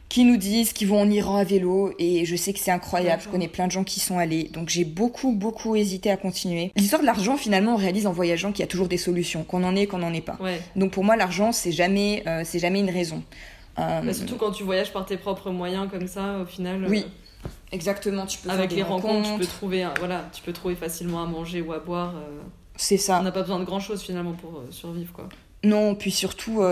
Qui 0.09 0.25
nous 0.25 0.37
disent 0.37 0.73
qu'ils 0.73 0.89
vont 0.89 1.01
en 1.03 1.11
Iran 1.11 1.37
à 1.37 1.45
vélo 1.45 1.93
et 1.99 2.25
je 2.25 2.37
sais 2.37 2.53
que 2.53 2.59
c'est 2.59 2.71
incroyable. 2.71 3.23
Je 3.23 3.29
connais 3.29 3.49
plein 3.49 3.67
de 3.67 3.73
gens 3.73 3.85
qui 3.85 4.01
sont 4.01 4.19
allés, 4.19 4.45
donc 4.45 4.69
j'ai 4.69 4.85
beaucoup 4.85 5.33
beaucoup 5.33 5.77
hésité 5.77 6.11
à 6.11 6.17
continuer. 6.17 6.73
L'histoire 6.77 7.03
de 7.03 7.07
l'argent, 7.07 7.37
finalement, 7.37 7.75
on 7.75 7.77
réalise 7.77 8.07
en 8.07 8.13
voyageant 8.13 8.53
qu'il 8.53 8.61
y 8.61 8.65
a 8.65 8.69
toujours 8.69 8.89
des 8.89 8.97
solutions, 8.97 9.45
qu'on 9.45 9.65
en 9.65 9.77
ait, 9.77 9.87
qu'on 9.87 9.99
n'en 9.99 10.13
ait 10.13 10.23
pas. 10.23 10.39
Donc 10.77 10.93
pour 10.93 11.05
moi, 11.05 11.17
l'argent, 11.17 11.53
c'est 11.53 11.73
jamais 11.73 12.23
euh, 12.27 12.43
c'est 12.45 12.59
jamais 12.59 12.81
une 12.81 12.91
raison. 12.91 13.23
Euh, 13.79 14.13
surtout 14.13 14.37
quand 14.37 14.51
tu 14.51 14.65
voyages 14.65 14.93
par 14.93 15.07
tes 15.07 15.17
propres 15.17 15.51
moyens 15.51 15.89
comme 15.91 16.09
ça, 16.09 16.39
au 16.43 16.47
final. 16.47 16.87
Oui. 16.89 17.05
Exactement, 17.71 18.27
tu 18.27 18.39
peux 18.39 18.51
avec 18.51 18.73
les 18.73 18.83
rencontres, 18.83 19.35
tu 19.35 19.39
peux 19.39 19.47
trouver 19.47 19.87
voilà, 19.99 20.29
tu 20.33 20.43
peux 20.43 20.53
trouver 20.53 20.75
facilement 20.75 21.23
à 21.23 21.27
manger 21.27 21.61
ou 21.61 21.73
à 21.73 21.79
boire. 21.79 22.15
C'est 22.77 22.97
ça. 22.97 23.19
On 23.21 23.25
n'a 23.25 23.33
pas 23.33 23.43
besoin 23.43 23.61
de 23.61 23.65
grand 23.65 23.81
chose 23.81 24.01
finalement 24.03 24.33
pour 24.33 24.63
survivre 24.71 25.13
quoi. 25.13 25.29
Non, 25.65 25.95
puis 25.95 26.11
surtout 26.11 26.63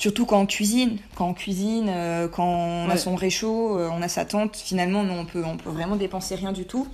Surtout 0.00 0.24
quand 0.24 0.40
on 0.40 0.46
cuisine, 0.46 0.96
quand 1.14 1.28
on 1.28 1.34
cuisine, 1.34 1.90
euh, 1.90 2.26
quand 2.26 2.46
on 2.46 2.88
a 2.88 2.96
son 2.96 3.14
réchaud, 3.14 3.78
euh, 3.78 3.90
on 3.92 4.00
a 4.00 4.08
sa 4.08 4.24
tente, 4.24 4.56
finalement, 4.56 5.04
non, 5.04 5.18
on 5.18 5.24
peut, 5.26 5.44
on 5.44 5.58
peut 5.58 5.68
vraiment 5.68 5.96
dépenser 5.96 6.36
rien 6.36 6.52
du 6.52 6.64
tout. 6.64 6.88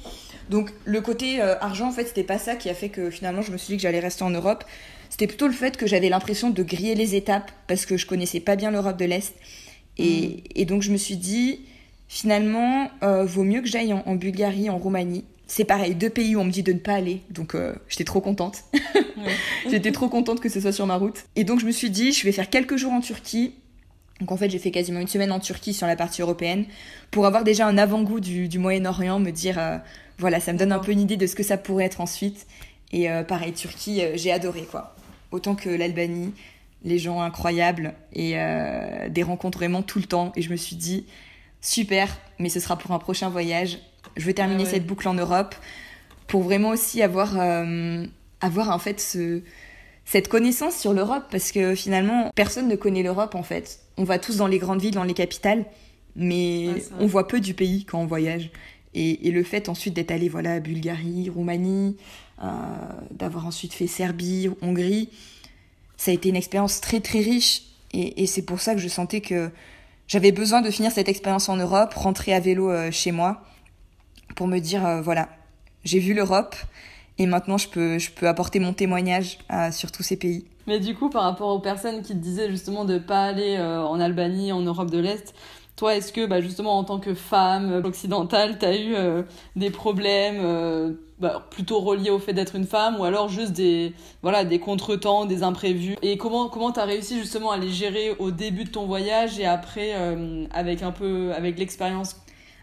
Donc 0.51 0.73
le 0.85 1.01
côté 1.01 1.41
euh, 1.41 1.55
argent, 1.61 1.87
en 1.87 1.93
fait, 1.93 2.07
c'était 2.07 2.25
pas 2.25 2.39
ça 2.39 2.57
qui 2.57 2.69
a 2.69 2.75
fait 2.75 2.89
que 2.89 3.09
finalement 3.09 3.43
je 3.43 3.53
me 3.53 3.59
suis 3.59 3.69
dit 3.69 3.77
que 3.77 3.83
j'allais 3.83 4.01
rester 4.01 4.25
en 4.25 4.31
Europe. 4.31 4.65
C'était 5.09 5.29
plutôt 5.29 5.47
le 5.47 5.53
fait 5.53 5.77
que 5.77 5.87
j'avais 5.87 6.09
l'impression 6.09 6.51
de 6.51 6.63
griller 6.65 6.97
les 6.97 7.15
étapes 7.15 7.53
parce 7.69 7.87
que 7.87 7.97
je 7.97 8.07
connaissais 8.07 8.41
pas 8.41 8.57
bien 8.57 8.73
l'Europe 8.73 8.97
de 8.97 9.05
l'Est. 9.05 9.37
Et, 9.99 10.27
mm. 10.27 10.41
et, 10.57 10.65
donc 10.65 10.83
je 10.83 10.91
me 10.91 10.97
suis 10.97 11.17
dit, 11.17 11.61
finalement, 12.09 12.91
vaut 13.03 13.45
mieux 13.45 13.61
que 13.61 13.69
j'aille 13.69 13.93
en, 13.93 14.17
Bulgarie, 14.17 14.69
en 14.69 14.79
Roumanie, 14.79 15.25
c'est 15.47 15.65
pareil, 15.65 15.95
deux 15.95 16.11
pays 16.11 16.35
où 16.35 16.41
on 16.41 16.45
me 16.45 16.51
dit 16.51 16.63
de 16.63 16.73
ne 16.73 16.79
pas 16.79 16.95
aller, 16.95 17.23
donc 17.31 17.55
euh, 17.55 17.75
j'étais 17.89 18.05
trop 18.05 18.21
contente. 18.21 18.65
j'étais 19.71 19.93
trop 19.93 20.09
contente 20.09 20.41
que 20.41 20.49
ce 20.49 20.61
soit 20.61 20.73
sur 20.73 20.87
ma 20.87 20.97
route. 20.97 21.25
Et 21.37 21.45
donc 21.45 21.61
je 21.61 21.67
me 21.67 21.71
suis 21.71 21.91
dit, 21.91 22.13
je 22.13 22.25
vais 22.25 22.33
faire 22.33 22.51
quelques 22.51 22.77
jours 22.77 22.93
en 22.93 23.01
Turquie. 23.01 23.55
Donc 24.21 24.33
en 24.33 24.37
fait, 24.37 24.51
j'ai 24.51 24.59
fait 24.59 24.73
quasiment 24.73 24.99
une 24.99 25.07
semaine 25.07 25.31
en 25.31 25.39
Turquie 25.39 25.73
sur 25.73 25.87
la 25.87 25.95
partie 25.95 26.23
européenne 26.23 26.65
pour 27.11 27.27
avoir 27.27 27.45
déjà 27.45 27.67
un 27.67 27.79
avant-goût 27.79 28.19
du, 28.19 28.59
Moyen-Orient, 28.59 29.21
me 29.21 29.31
dire, 29.31 29.59
euh, 29.59 29.77
voilà, 30.19 30.41
ça 30.41 30.53
me 30.53 30.59
donne 30.59 30.73
un 30.73 30.79
peu 30.79 30.91
une 30.91 31.01
idée 31.01 31.17
de 31.17 31.27
ce 31.27 31.37
que 31.37 31.43
ça 31.43 31.59
pourrait 31.59 31.85
être 31.85 32.01
ensuite. 32.01 32.47
Et 32.93 33.09
euh, 33.11 33.23
pareil, 33.23 33.53
Turquie, 33.53 34.01
j'ai 34.15 34.33
adoré 34.33 34.63
quoi. 34.63 34.97
Autant 35.31 35.55
que 35.55 35.69
l'Albanie, 35.69 36.33
les 36.83 36.99
gens 36.99 37.21
incroyables 37.21 37.95
et 38.13 38.37
des 39.11 39.23
rencontres 39.23 39.59
vraiment 39.59 39.83
tout 39.83 39.99
le 39.99 40.07
temps. 40.07 40.33
Et 40.37 40.43
je 40.43 40.51
me 40.51 40.57
suis 40.57 40.77
dit, 40.77 41.05
super, 41.61 42.17
mais 42.39 42.49
ce 42.49 42.61
sera 42.61 42.79
pour 42.79 42.93
un 42.93 42.99
prochain 42.99 43.29
voyage 43.29 43.79
je 44.17 44.25
veux 44.25 44.35
terminer 44.35 44.65
cette 44.65 44.87
boucle 44.87 45.09
en 45.09 45.15
Europe 45.15 45.55
pour 46.27 46.43
vraiment 46.43 46.71
aussi 46.71 47.03
avoir, 47.03 47.39
euh, 47.39 48.05
avoir 48.41 48.71
en 48.71 48.79
fait 48.79 49.01
ce, 49.01 49.43
cette 50.05 50.29
connaissance 50.29 50.77
sur 50.77 50.93
l'Europe 50.93 51.25
parce 51.31 51.53
que 51.53 51.75
finalement 51.75 52.31
personne 52.35 52.69
ne 52.69 52.77
connaît 52.77 53.03
l'Europe 53.03 53.35
en 53.35 53.43
fait. 53.43 53.81
On 53.97 54.05
va 54.05 54.19
tous 54.19 54.37
dans 54.37 54.47
les 54.47 54.59
grandes 54.59 54.81
villes, 54.81 54.95
dans 54.95 55.05
les 55.05 55.15
capitales, 55.15 55.65
mais 56.15 56.69
on 56.99 57.07
voit 57.07 57.29
peu 57.29 57.41
du 57.41 57.55
pays 57.55 57.85
quand 57.85 58.01
on 58.01 58.07
voyage. 58.07 58.51
Et, 58.95 59.31
le 59.31 59.43
fait 59.43 59.69
ensuite 59.69 59.93
d'être 59.93 60.11
allé 60.11 60.31
voilà 60.31 60.55
à 60.55 60.61
Bulgarie, 60.61 61.29
Roumanie, 61.29 61.99
euh, 62.43 62.47
d'avoir 63.11 63.47
ensuite 63.47 63.75
fait 63.75 63.87
Serbie, 63.87 64.49
Hongrie, 64.63 65.11
ça 65.99 66.11
a 66.11 66.15
été 66.15 66.31
une 66.31 66.37
expérience 66.37 66.81
très 66.81 67.01
très 67.01 67.21
riche. 67.21 67.63
Et, 67.93 68.23
et 68.23 68.27
c'est 68.27 68.43
pour 68.43 68.61
ça 68.61 68.75
que 68.75 68.81
je 68.81 68.89
sentais 68.89 69.21
que 69.21 69.51
j'avais 70.09 70.33
besoin 70.33 70.63
de 70.63 70.71
finir 70.71 70.93
cette 70.93 71.11
expérience 71.11 71.51
en 71.51 71.57
Europe, 71.57 71.93
rentrer 71.93 72.33
à 72.33 72.41
vélo 72.41 72.71
euh, 72.71 72.91
chez 72.91 73.13
moi 73.13 73.43
pour 74.37 74.47
me 74.47 74.61
dire 74.61 74.87
euh, 74.87 75.01
voilà, 75.01 75.29
j'ai 75.83 75.99
vu 75.99 76.15
l'Europe 76.15 76.55
et 77.19 77.27
maintenant 77.27 77.59
je 77.59 77.69
peux, 77.69 77.99
je 77.99 78.13
peux 78.13 78.29
apporter 78.29 78.61
mon 78.61 78.73
témoignage 78.73 79.39
sur 79.73 79.91
tous 79.91 80.03
ces 80.05 80.17
pays. 80.17 80.45
Mais 80.67 80.81
du 80.81 80.95
coup, 80.95 81.11
par 81.11 81.23
rapport 81.23 81.49
aux 81.49 81.61
personnes 81.61 82.03
qui 82.03 82.13
te 82.13 82.19
disaient 82.19 82.51
justement 82.51 82.85
de 82.85 82.99
pas 82.99 83.23
aller 83.23 83.57
euh, 83.57 83.83
en 83.83 84.01
Albanie, 84.01 84.53
en 84.53 84.61
Europe 84.61 84.91
de 84.91 84.99
l'Est, 84.99 85.35
toi, 85.77 85.95
est-ce 85.95 86.13
que 86.13 86.27
bah, 86.27 86.41
justement 86.41 86.79
en 86.79 86.85
tant 86.85 86.99
que 86.99 87.15
femme 87.15 87.83
occidentale, 87.85 88.59
tu 88.59 88.65
as 88.65 88.77
eu 88.77 88.95
euh, 88.95 89.23
des 89.57 89.71
problèmes 89.71 90.97
bah, 91.21 91.47
plutôt 91.51 91.81
reliés 91.81 92.11
au 92.11 92.19
fait 92.19 92.33
d'être 92.33 92.57
une 92.57 92.67
femme 92.67 92.99
ou 92.99 93.05
alors 93.05 93.29
juste 93.29 93.53
des, 93.53 93.95
voilà, 94.23 94.45
des 94.45 94.59
contretemps, 94.59 95.25
des 95.25 95.43
imprévus? 95.43 95.97
Et 96.03 96.19
comment 96.19 96.49
comment 96.49 96.73
tu 96.73 96.81
as 96.81 96.85
réussi 96.85 97.19
justement 97.19 97.51
à 97.51 97.59
les 97.59 97.71
gérer 97.71 98.17
au 98.19 98.31
début 98.31 98.65
de 98.65 98.71
ton 98.71 98.87
voyage 98.87 99.39
et 99.39 99.47
après 99.47 99.95
avec 100.53 100.83
un 100.83 100.93
peu 100.93 101.33
avec 101.35 101.59
l'expérience? 101.59 102.17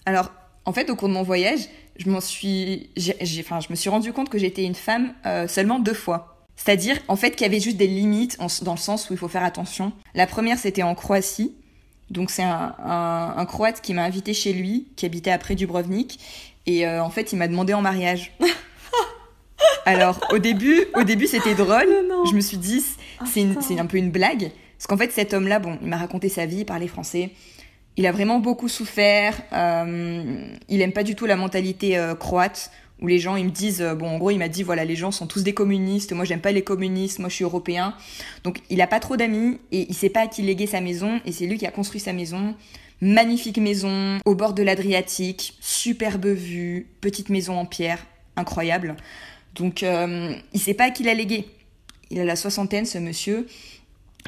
Alors, 0.06 0.30
en 0.66 0.74
fait, 0.74 0.90
au 0.90 0.96
cours 0.96 1.10
de 1.10 1.14
mon 1.14 1.24
voyage, 1.24 1.62
je 1.98 2.10
m'en 2.10 2.22
suis, 2.22 2.90
j'ai, 2.96 3.16
enfin, 3.40 3.60
je 3.60 3.68
me 3.70 3.76
suis 3.76 3.90
rendu 3.90 4.14
compte 4.14 4.30
que 4.30 4.38
j'étais 4.38 4.64
une 4.64 4.76
femme 4.76 5.14
euh, 5.26 5.48
seulement 5.48 5.80
deux 5.80 5.94
fois. 5.94 6.46
C'est-à-dire, 6.56 6.98
en 7.08 7.16
fait, 7.16 7.32
qu'il 7.32 7.42
y 7.42 7.50
avait 7.50 7.60
juste 7.60 7.78
des 7.78 7.88
limites 7.88 8.38
dans 8.62 8.74
le 8.74 8.78
sens 8.78 9.10
où 9.10 9.14
il 9.14 9.20
faut 9.20 9.28
faire 9.28 9.44
attention. 9.44 9.92
La 10.14 10.28
première, 10.28 10.58
c'était 10.58 10.84
en 10.84 10.96
Croatie. 10.96 11.54
Donc, 12.10 12.30
c'est 12.30 12.44
un, 12.44 12.76
un, 12.80 13.46
Croate 13.46 13.82
qui 13.82 13.94
m'a 13.94 14.04
invité 14.04 14.34
chez 14.34 14.54
lui, 14.54 14.88
qui 14.96 15.06
habitait 15.06 15.32
après 15.32 15.56
Dubrovnik. 15.56 16.20
Et 16.66 16.86
euh, 16.86 17.04
en 17.04 17.10
fait, 17.10 17.34
il 17.34 17.38
m'a 17.38 17.48
demandé 17.48 17.74
en 17.74 17.82
mariage. 17.82 18.34
Alors, 19.86 20.20
au 20.32 20.38
début, 20.38 20.86
au 20.96 21.04
début, 21.04 21.28
c'était 21.28 21.56
drôle. 21.56 21.90
Je 22.30 22.36
me 22.36 22.42
suis 22.42 22.58
dit, 22.58 22.84
c'est, 23.26 23.48
c'est 23.62 23.80
un 23.80 23.86
peu 23.86 23.98
une 23.98 24.12
blague. 24.12 24.52
Parce 24.78 24.88
qu'en 24.88 24.98
fait, 24.98 25.12
cet 25.12 25.34
homme-là, 25.34 25.60
bon, 25.60 25.78
il 25.82 25.88
m'a 25.88 25.98
raconté 25.98 26.30
sa 26.30 26.46
vie, 26.46 26.60
il 26.60 26.66
parlait 26.66 26.88
français. 26.88 27.32
Il 27.96 28.08
a 28.08 28.12
vraiment 28.12 28.40
beaucoup 28.40 28.68
souffert. 28.68 29.40
Euh, 29.54 30.48
il 30.68 30.82
aime 30.82 30.94
pas 30.94 31.04
du 31.04 31.16
tout 31.16 31.26
la 31.26 31.36
mentalité 31.36 31.98
euh, 31.98 32.16
croate 32.16 32.72
où 33.02 33.08
les 33.08 33.20
gens 33.20 33.36
ils 33.36 33.46
me 33.46 33.52
disent 33.52 33.82
euh, 33.82 33.96
bon 33.96 34.08
en 34.08 34.18
gros 34.18 34.32
il 34.32 34.38
m'a 34.38 34.48
dit 34.48 34.64
voilà 34.64 34.86
les 34.86 34.96
gens 34.96 35.12
sont 35.12 35.28
tous 35.28 35.44
des 35.44 35.54
communistes. 35.54 36.14
Moi 36.14 36.26
j'aime 36.26 36.42
pas 36.42 36.52
les 36.52 36.64
communistes. 36.64 37.20
Moi 37.20 37.30
je 37.30 37.36
suis 37.36 37.44
européen. 37.44 37.96
Donc 38.44 38.62
il 38.70 38.82
a 38.82 38.88
pas 38.88 39.00
trop 39.00 39.16
d'amis 39.16 39.60
et 39.72 39.86
il 39.90 39.94
sait 39.94 40.10
pas 40.10 40.22
à 40.22 40.28
qui 40.28 40.42
léguer 40.42 40.66
sa 40.66 40.82
maison 40.82 41.22
et 41.26 41.32
c'est 41.32 41.46
lui 41.46 41.58
qui 41.58 41.68
a 41.68 41.72
construit 41.72 42.00
sa 42.00 42.14
maison. 42.14 42.56
Magnifique 43.02 43.58
maison 43.58 44.20
au 44.26 44.34
bord 44.34 44.54
de 44.54 44.64
l'Adriatique, 44.64 45.56
superbe 45.60 46.28
vue, 46.28 46.88
petite 47.02 47.30
maison 47.30 47.58
en 47.58 47.66
pierre, 47.66 48.06
incroyable. 48.38 48.96
Donc 49.56 49.84
euh, 49.84 50.34
il 50.54 50.60
sait 50.60 50.74
pas 50.74 50.86
à 50.86 50.90
qui 50.90 51.04
l'a 51.04 51.14
légué. 51.14 51.46
Il 52.10 52.20
a 52.20 52.26
la 52.26 52.36
soixantaine 52.36 52.86
ce 52.86 52.98
monsieur 52.98 53.46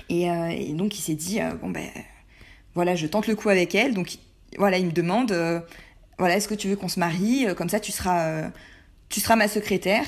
et, 0.09 0.23
et 0.23 0.73
donc 0.73 0.97
il 0.99 1.01
s'est 1.01 1.15
dit 1.15 1.39
bon 1.61 1.69
ben 1.69 1.85
voilà, 2.75 2.95
je 2.95 3.07
tente 3.07 3.27
le 3.27 3.35
coup 3.35 3.49
avec 3.49 3.73
elle. 3.73 3.93
Donc 3.93 4.17
voilà, 4.57 4.77
il 4.77 4.85
me 4.85 4.91
demande, 4.91 5.31
euh, 5.31 5.59
voilà, 6.19 6.35
est-ce 6.35 6.47
que 6.47 6.53
tu 6.53 6.67
veux 6.67 6.75
qu'on 6.75 6.89
se 6.89 6.99
marie 6.99 7.47
euh, 7.47 7.53
Comme 7.53 7.69
ça, 7.69 7.79
tu 7.79 7.91
seras, 7.91 8.27
euh, 8.27 8.49
tu 9.09 9.19
seras 9.19 9.35
ma 9.35 9.47
secrétaire. 9.47 10.05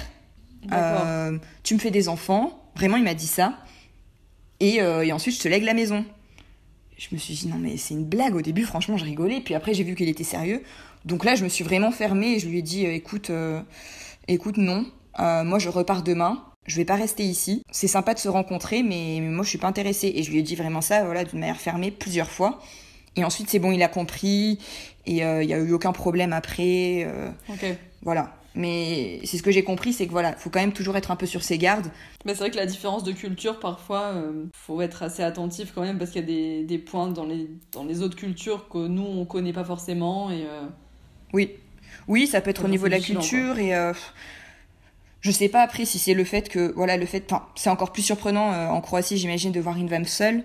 tu 1.64 1.74
me 1.74 1.80
fais 1.80 1.92
des 1.92 2.10
enfants. 2.10 2.62
Vraiment, 2.76 2.98
il 2.98 3.04
m'a 3.04 3.14
dit 3.14 3.28
ça. 3.28 3.58
Et, 4.60 4.82
ensuite, 5.12 5.36
je 5.36 5.42
te 5.42 5.48
lègue 5.48 5.64
la 5.64 5.74
maison. 5.74 6.06
Je 6.98 7.08
me 7.12 7.18
suis 7.18 7.34
dit, 7.34 7.48
non, 7.48 7.58
mais 7.58 7.78
c'est 7.78 7.94
une 7.94 8.06
blague. 8.06 8.36
Au 8.36 8.42
début, 8.42 8.64
franchement, 8.64 8.98
je 8.98 9.06
rigolais. 9.06 9.40
Puis 9.40 9.56
après, 9.56 9.74
j'ai 9.74 9.84
vu 9.84 9.96
qu'il 9.96 10.10
était 10.10 10.24
sérieux. 10.24 10.64
Donc 11.06 11.24
là, 11.26 11.36
je 11.36 11.44
me 11.44 11.50
suis 11.50 11.64
vraiment 11.64 11.92
fermée 11.92 12.34
et 12.34 12.40
je 12.40 12.48
lui 12.48 12.60
ai 12.60 12.62
dit, 12.62 12.86
écoute, 12.86 13.32
écoute, 14.28 14.58
non. 14.58 14.86
moi, 15.18 15.60
je 15.60 15.70
repars 15.70 16.04
demain 16.04 16.44
je 16.68 16.76
vais 16.76 16.86
pas 16.86 16.96
rester 16.96 17.24
ici. 17.24 17.64
C'est 17.72 17.88
sympa 17.88 18.14
de 18.14 18.20
se 18.20 18.30
rencontrer, 18.30 18.84
mais 18.84 19.20
moi 19.22 19.44
je 19.44 19.50
suis 19.50 19.58
pas 19.58 19.68
intéressée. 19.68 20.12
Et 20.16 20.24
je 20.24 20.32
lui 20.32 20.40
ai 20.40 20.44
dit 20.44 20.56
vraiment 20.56 20.82
ça, 20.82 21.04
voilà, 21.06 21.24
d'une 21.24 21.40
manière 21.40 21.60
fermée 21.60 21.92
plusieurs 21.92 22.30
fois. 22.30 22.60
Et 23.16 23.24
ensuite 23.24 23.50
c'est 23.50 23.60
bon, 23.60 23.72
il 23.72 23.82
a 23.82 23.88
compris 23.88 24.60
et 25.06 25.24
euh, 25.24 25.42
il 25.42 25.50
y 25.50 25.54
a 25.54 25.58
eu 25.58 25.72
aucun 25.72 25.94
problème 25.94 26.34
après. 26.34 27.06
Euh, 27.06 27.30
ok. 27.50 27.66
Voilà. 28.04 28.34
Mais 28.54 29.20
c'est 29.24 29.38
ce 29.38 29.44
que 29.44 29.52
j'ai 29.52 29.64
compris, 29.64 29.94
c'est 29.94 30.08
que 30.08 30.12
voilà, 30.12 30.34
faut 30.34 30.50
quand 30.50 30.60
même 30.60 30.74
toujours 30.74 30.98
être 30.98 31.12
un 31.12 31.16
peu 31.16 31.28
sur 31.28 31.44
ses 31.44 31.60
gardes. 31.60 31.88
Mais 32.26 32.34
c'est 32.34 32.40
vrai 32.40 32.50
que 32.50 32.56
la 32.56 32.66
différence 32.66 33.04
de 33.04 33.12
culture, 33.12 33.60
parfois, 33.60 34.14
euh, 34.16 34.46
faut 34.52 34.82
être 34.82 35.04
assez 35.04 35.22
attentif 35.22 35.72
quand 35.76 35.82
même 35.82 36.00
parce 36.00 36.10
qu'il 36.10 36.22
y 36.22 36.24
a 36.24 36.28
des, 36.28 36.64
des, 36.64 36.80
points 36.80 37.08
dans 37.08 37.26
les, 37.26 37.48
dans 37.72 37.84
les 37.84 38.02
autres 38.02 38.16
cultures 38.16 38.68
que 38.68 38.80
nous 38.88 39.04
on 39.04 39.26
connaît 39.26 39.54
pas 39.54 39.64
forcément 39.64 40.32
et. 40.32 40.46
Oui, 41.34 41.52
oui, 42.08 42.26
ça 42.26 42.42
peut 42.42 42.50
être 42.50 42.66
au 42.66 42.68
niveau 42.68 42.86
de 42.86 42.92
la 42.92 43.00
culture 43.00 43.60
et 43.60 43.74
je 45.22 45.32
sais 45.32 45.50
pas 45.50 45.62
après 45.62 45.86
si 45.86 46.00
c'est 46.00 46.14
le 46.14 46.24
fait 46.24 46.50
que, 46.50 46.74
voilà, 46.76 46.98
le 46.98 47.06
fait, 47.06 47.24
enfin, 47.32 47.46
c'est 47.56 47.70
encore 47.70 47.92
plus 47.92 48.04
surprenant 48.04 48.54
euh, 48.54 48.68
en 48.68 48.82
Croatie, 48.82 49.18
j'imagine, 49.18 49.52
de 49.52 49.60
voir 49.60 49.78
une 49.78 49.90
femme 49.90 50.06
seule. 50.06 50.44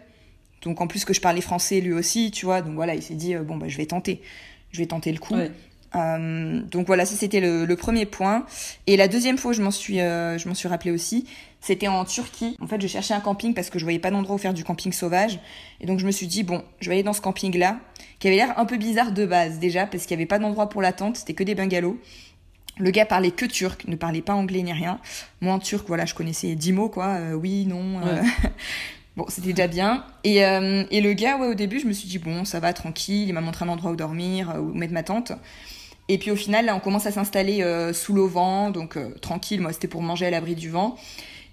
Donc 0.62 0.80
en 0.80 0.86
plus 0.86 1.04
que 1.04 1.12
je 1.12 1.20
parlais 1.20 1.40
français 1.40 1.80
lui 1.80 1.92
aussi, 1.92 2.30
tu 2.30 2.46
vois, 2.46 2.62
donc 2.62 2.74
voilà, 2.74 2.94
il 2.94 3.02
s'est 3.02 3.14
dit, 3.14 3.34
euh, 3.34 3.42
bon, 3.42 3.56
bah, 3.56 3.68
je 3.68 3.76
vais 3.76 3.86
tenter, 3.86 4.22
je 4.70 4.78
vais 4.78 4.86
tenter 4.86 5.12
le 5.12 5.18
coup. 5.18 5.34
Euh, 5.94 6.62
donc 6.62 6.86
voilà, 6.86 7.04
ça 7.04 7.16
c'était 7.16 7.40
le, 7.40 7.74
premier 7.76 8.06
point. 8.06 8.46
Et 8.86 8.96
la 8.96 9.08
deuxième 9.08 9.36
fois, 9.36 9.52
je 9.52 9.60
m'en 9.60 9.70
suis, 9.70 9.96
je 9.96 10.48
m'en 10.48 10.54
suis 10.54 10.68
rappelé 10.68 10.90
aussi, 10.90 11.26
c'était 11.60 11.88
en 11.88 12.04
Turquie. 12.04 12.56
En 12.60 12.66
fait, 12.66 12.80
je 12.80 12.86
cherchais 12.86 13.12
un 13.12 13.20
camping 13.20 13.52
parce 13.54 13.68
que 13.68 13.78
je 13.78 13.84
voyais 13.84 13.98
pas 13.98 14.10
d'endroit 14.10 14.36
où 14.36 14.38
faire 14.38 14.54
du 14.54 14.64
camping 14.64 14.92
sauvage. 14.92 15.38
Et 15.80 15.86
donc 15.86 15.98
je 15.98 16.06
me 16.06 16.10
suis 16.10 16.26
dit, 16.26 16.44
bon, 16.44 16.62
je 16.80 16.88
vais 16.88 16.94
aller 16.94 17.02
dans 17.02 17.12
ce 17.12 17.20
camping-là, 17.20 17.78
qui 18.20 18.28
avait 18.28 18.36
l'air 18.36 18.58
un 18.58 18.64
peu 18.64 18.78
bizarre 18.78 19.12
de 19.12 19.26
base 19.26 19.58
déjà, 19.58 19.86
parce 19.86 20.04
qu'il 20.04 20.12
y 20.12 20.18
avait 20.18 20.26
pas 20.26 20.38
d'endroit 20.38 20.68
pour 20.68 20.80
la 20.80 20.92
tente, 20.92 21.16
c'était 21.16 21.34
que 21.34 21.44
des 21.44 21.54
bungalows. 21.54 21.98
Le 22.78 22.90
gars 22.90 23.04
parlait 23.04 23.30
que 23.30 23.44
turc, 23.44 23.84
ne 23.86 23.96
parlait 23.96 24.22
pas 24.22 24.34
anglais 24.34 24.62
ni 24.62 24.72
rien. 24.72 24.98
Moi 25.40 25.52
en 25.52 25.58
turc, 25.58 25.86
voilà, 25.88 26.06
je 26.06 26.14
connaissais 26.14 26.54
dix 26.54 26.72
mots, 26.72 26.88
quoi. 26.88 27.06
Euh, 27.08 27.34
oui, 27.34 27.66
non. 27.66 28.00
Euh. 28.04 28.22
bon, 29.16 29.26
c'était 29.28 29.52
déjà 29.52 29.68
bien. 29.68 30.04
Et, 30.24 30.44
euh, 30.44 30.84
et, 30.90 31.00
le 31.00 31.12
gars, 31.12 31.36
ouais, 31.36 31.48
au 31.48 31.54
début, 31.54 31.80
je 31.80 31.86
me 31.86 31.92
suis 31.92 32.08
dit, 32.08 32.18
bon, 32.18 32.44
ça 32.44 32.60
va, 32.60 32.72
tranquille. 32.72 33.28
Il 33.28 33.34
m'a 33.34 33.42
montré 33.42 33.64
un 33.64 33.68
endroit 33.68 33.90
où 33.90 33.96
dormir, 33.96 34.54
où 34.58 34.72
mettre 34.74 34.94
ma 34.94 35.02
tente. 35.02 35.32
Et 36.08 36.18
puis 36.18 36.30
au 36.30 36.36
final, 36.36 36.64
là, 36.64 36.74
on 36.74 36.80
commence 36.80 37.06
à 37.06 37.12
s'installer 37.12 37.64
sous 37.92 38.12
l'auvent, 38.14 38.72
donc 38.72 38.98
tranquille. 39.20 39.60
Moi, 39.60 39.72
c'était 39.72 39.88
pour 39.88 40.02
manger 40.02 40.26
à 40.26 40.30
l'abri 40.30 40.54
du 40.54 40.68
vent. 40.68 40.96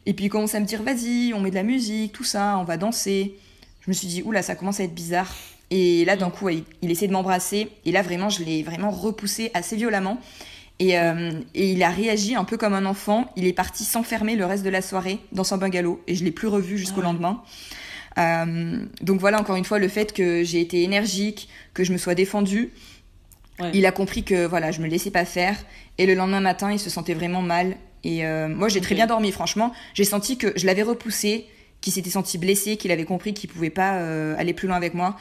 Et 0.06 0.14
puis 0.14 0.26
il 0.26 0.30
commence 0.30 0.56
à 0.56 0.60
me 0.60 0.66
dire, 0.66 0.82
vas-y, 0.82 1.34
on 1.34 1.40
met 1.40 1.52
de 1.52 1.56
la 1.56 1.64
musique, 1.64 2.14
tout 2.14 2.24
ça, 2.24 2.58
on 2.58 2.64
va 2.64 2.78
danser. 2.78 3.36
Je 3.82 3.92
me 3.92 3.94
suis 3.94 4.08
dit, 4.08 4.24
oula, 4.24 4.42
ça 4.42 4.56
commence 4.56 4.80
à 4.80 4.84
être 4.84 4.96
bizarre. 4.96 5.34
Et 5.70 6.04
là, 6.06 6.16
d'un 6.16 6.32
coup, 6.32 6.50
il, 6.50 6.64
il 6.82 6.90
essaie 6.90 7.08
de 7.08 7.14
m'embrasser. 7.14 7.70
Et 7.86 7.92
là, 7.92 8.02
vraiment, 8.02 8.30
je 8.30 8.44
l'ai 8.44 8.64
vraiment 8.64 8.90
repoussé 8.90 9.52
assez 9.54 9.76
violemment. 9.76 10.18
Et, 10.80 10.98
euh, 10.98 11.32
et, 11.54 11.72
il 11.72 11.84
a 11.84 11.90
réagi 11.90 12.36
un 12.36 12.46
peu 12.46 12.58
comme 12.58 12.74
un 12.74 12.86
enfant. 12.86 13.32
Il 13.36 13.46
est 13.46 13.54
parti 13.54 13.84
s'enfermer 13.84 14.36
le 14.36 14.46
reste 14.46 14.64
de 14.64 14.70
la 14.70 14.82
soirée 14.82 15.20
dans 15.34 15.44
son 15.44 15.58
bungalow. 15.58 16.02
Et 16.08 16.16
je 16.16 16.24
l'ai 16.24 16.32
plus 16.32 16.48
revu 16.48 16.78
jusqu'au 16.78 17.02
ah 17.02 17.06
lendemain. 17.06 17.44
Euh, 18.18 18.86
donc 19.02 19.20
voilà, 19.20 19.40
encore 19.40 19.58
une 19.58 19.66
fois, 19.66 19.78
le 19.78 19.90
fait 19.90 20.14
que 20.14 20.44
j'ai 20.44 20.62
été 20.62 20.84
énergique, 20.84 21.50
que 21.74 21.84
je 21.84 21.92
me 21.92 21.98
sois 21.98 22.16
défendue. 22.16 22.72
Il 23.74 23.86
a 23.86 23.92
compris 23.92 24.24
que 24.24 24.46
voilà, 24.46 24.72
je 24.72 24.80
me 24.80 24.88
laissais 24.88 25.12
pas 25.12 25.26
faire. 25.26 25.58
Et 25.98 26.06
le 26.06 26.14
lendemain 26.14 26.40
matin, 26.40 26.72
il 26.72 26.80
se 26.80 26.90
sentait 26.90 27.14
vraiment 27.14 27.42
mal. 27.42 27.76
Et 28.06 28.26
euh, 28.26 28.48
moi, 28.48 28.70
j'ai 28.70 28.80
très 28.80 28.96
bien 28.96 29.06
dormi, 29.06 29.34
franchement. 29.34 29.74
J'ai 29.94 30.06
senti 30.06 30.38
que 30.38 30.54
je 30.56 30.66
l'avais 30.66 30.84
repoussé, 30.84 31.46
qu'il 31.82 31.92
s'était 31.92 32.10
senti 32.10 32.38
blessé, 32.38 32.78
qu'il 32.78 32.92
avait 32.92 33.04
compris 33.04 33.34
qu'il 33.34 33.50
pouvait 33.50 33.70
pas 33.70 34.00
aller 34.38 34.54
plus 34.54 34.70
loin 34.70 34.78
avec 34.78 34.94
moi. 34.94 35.18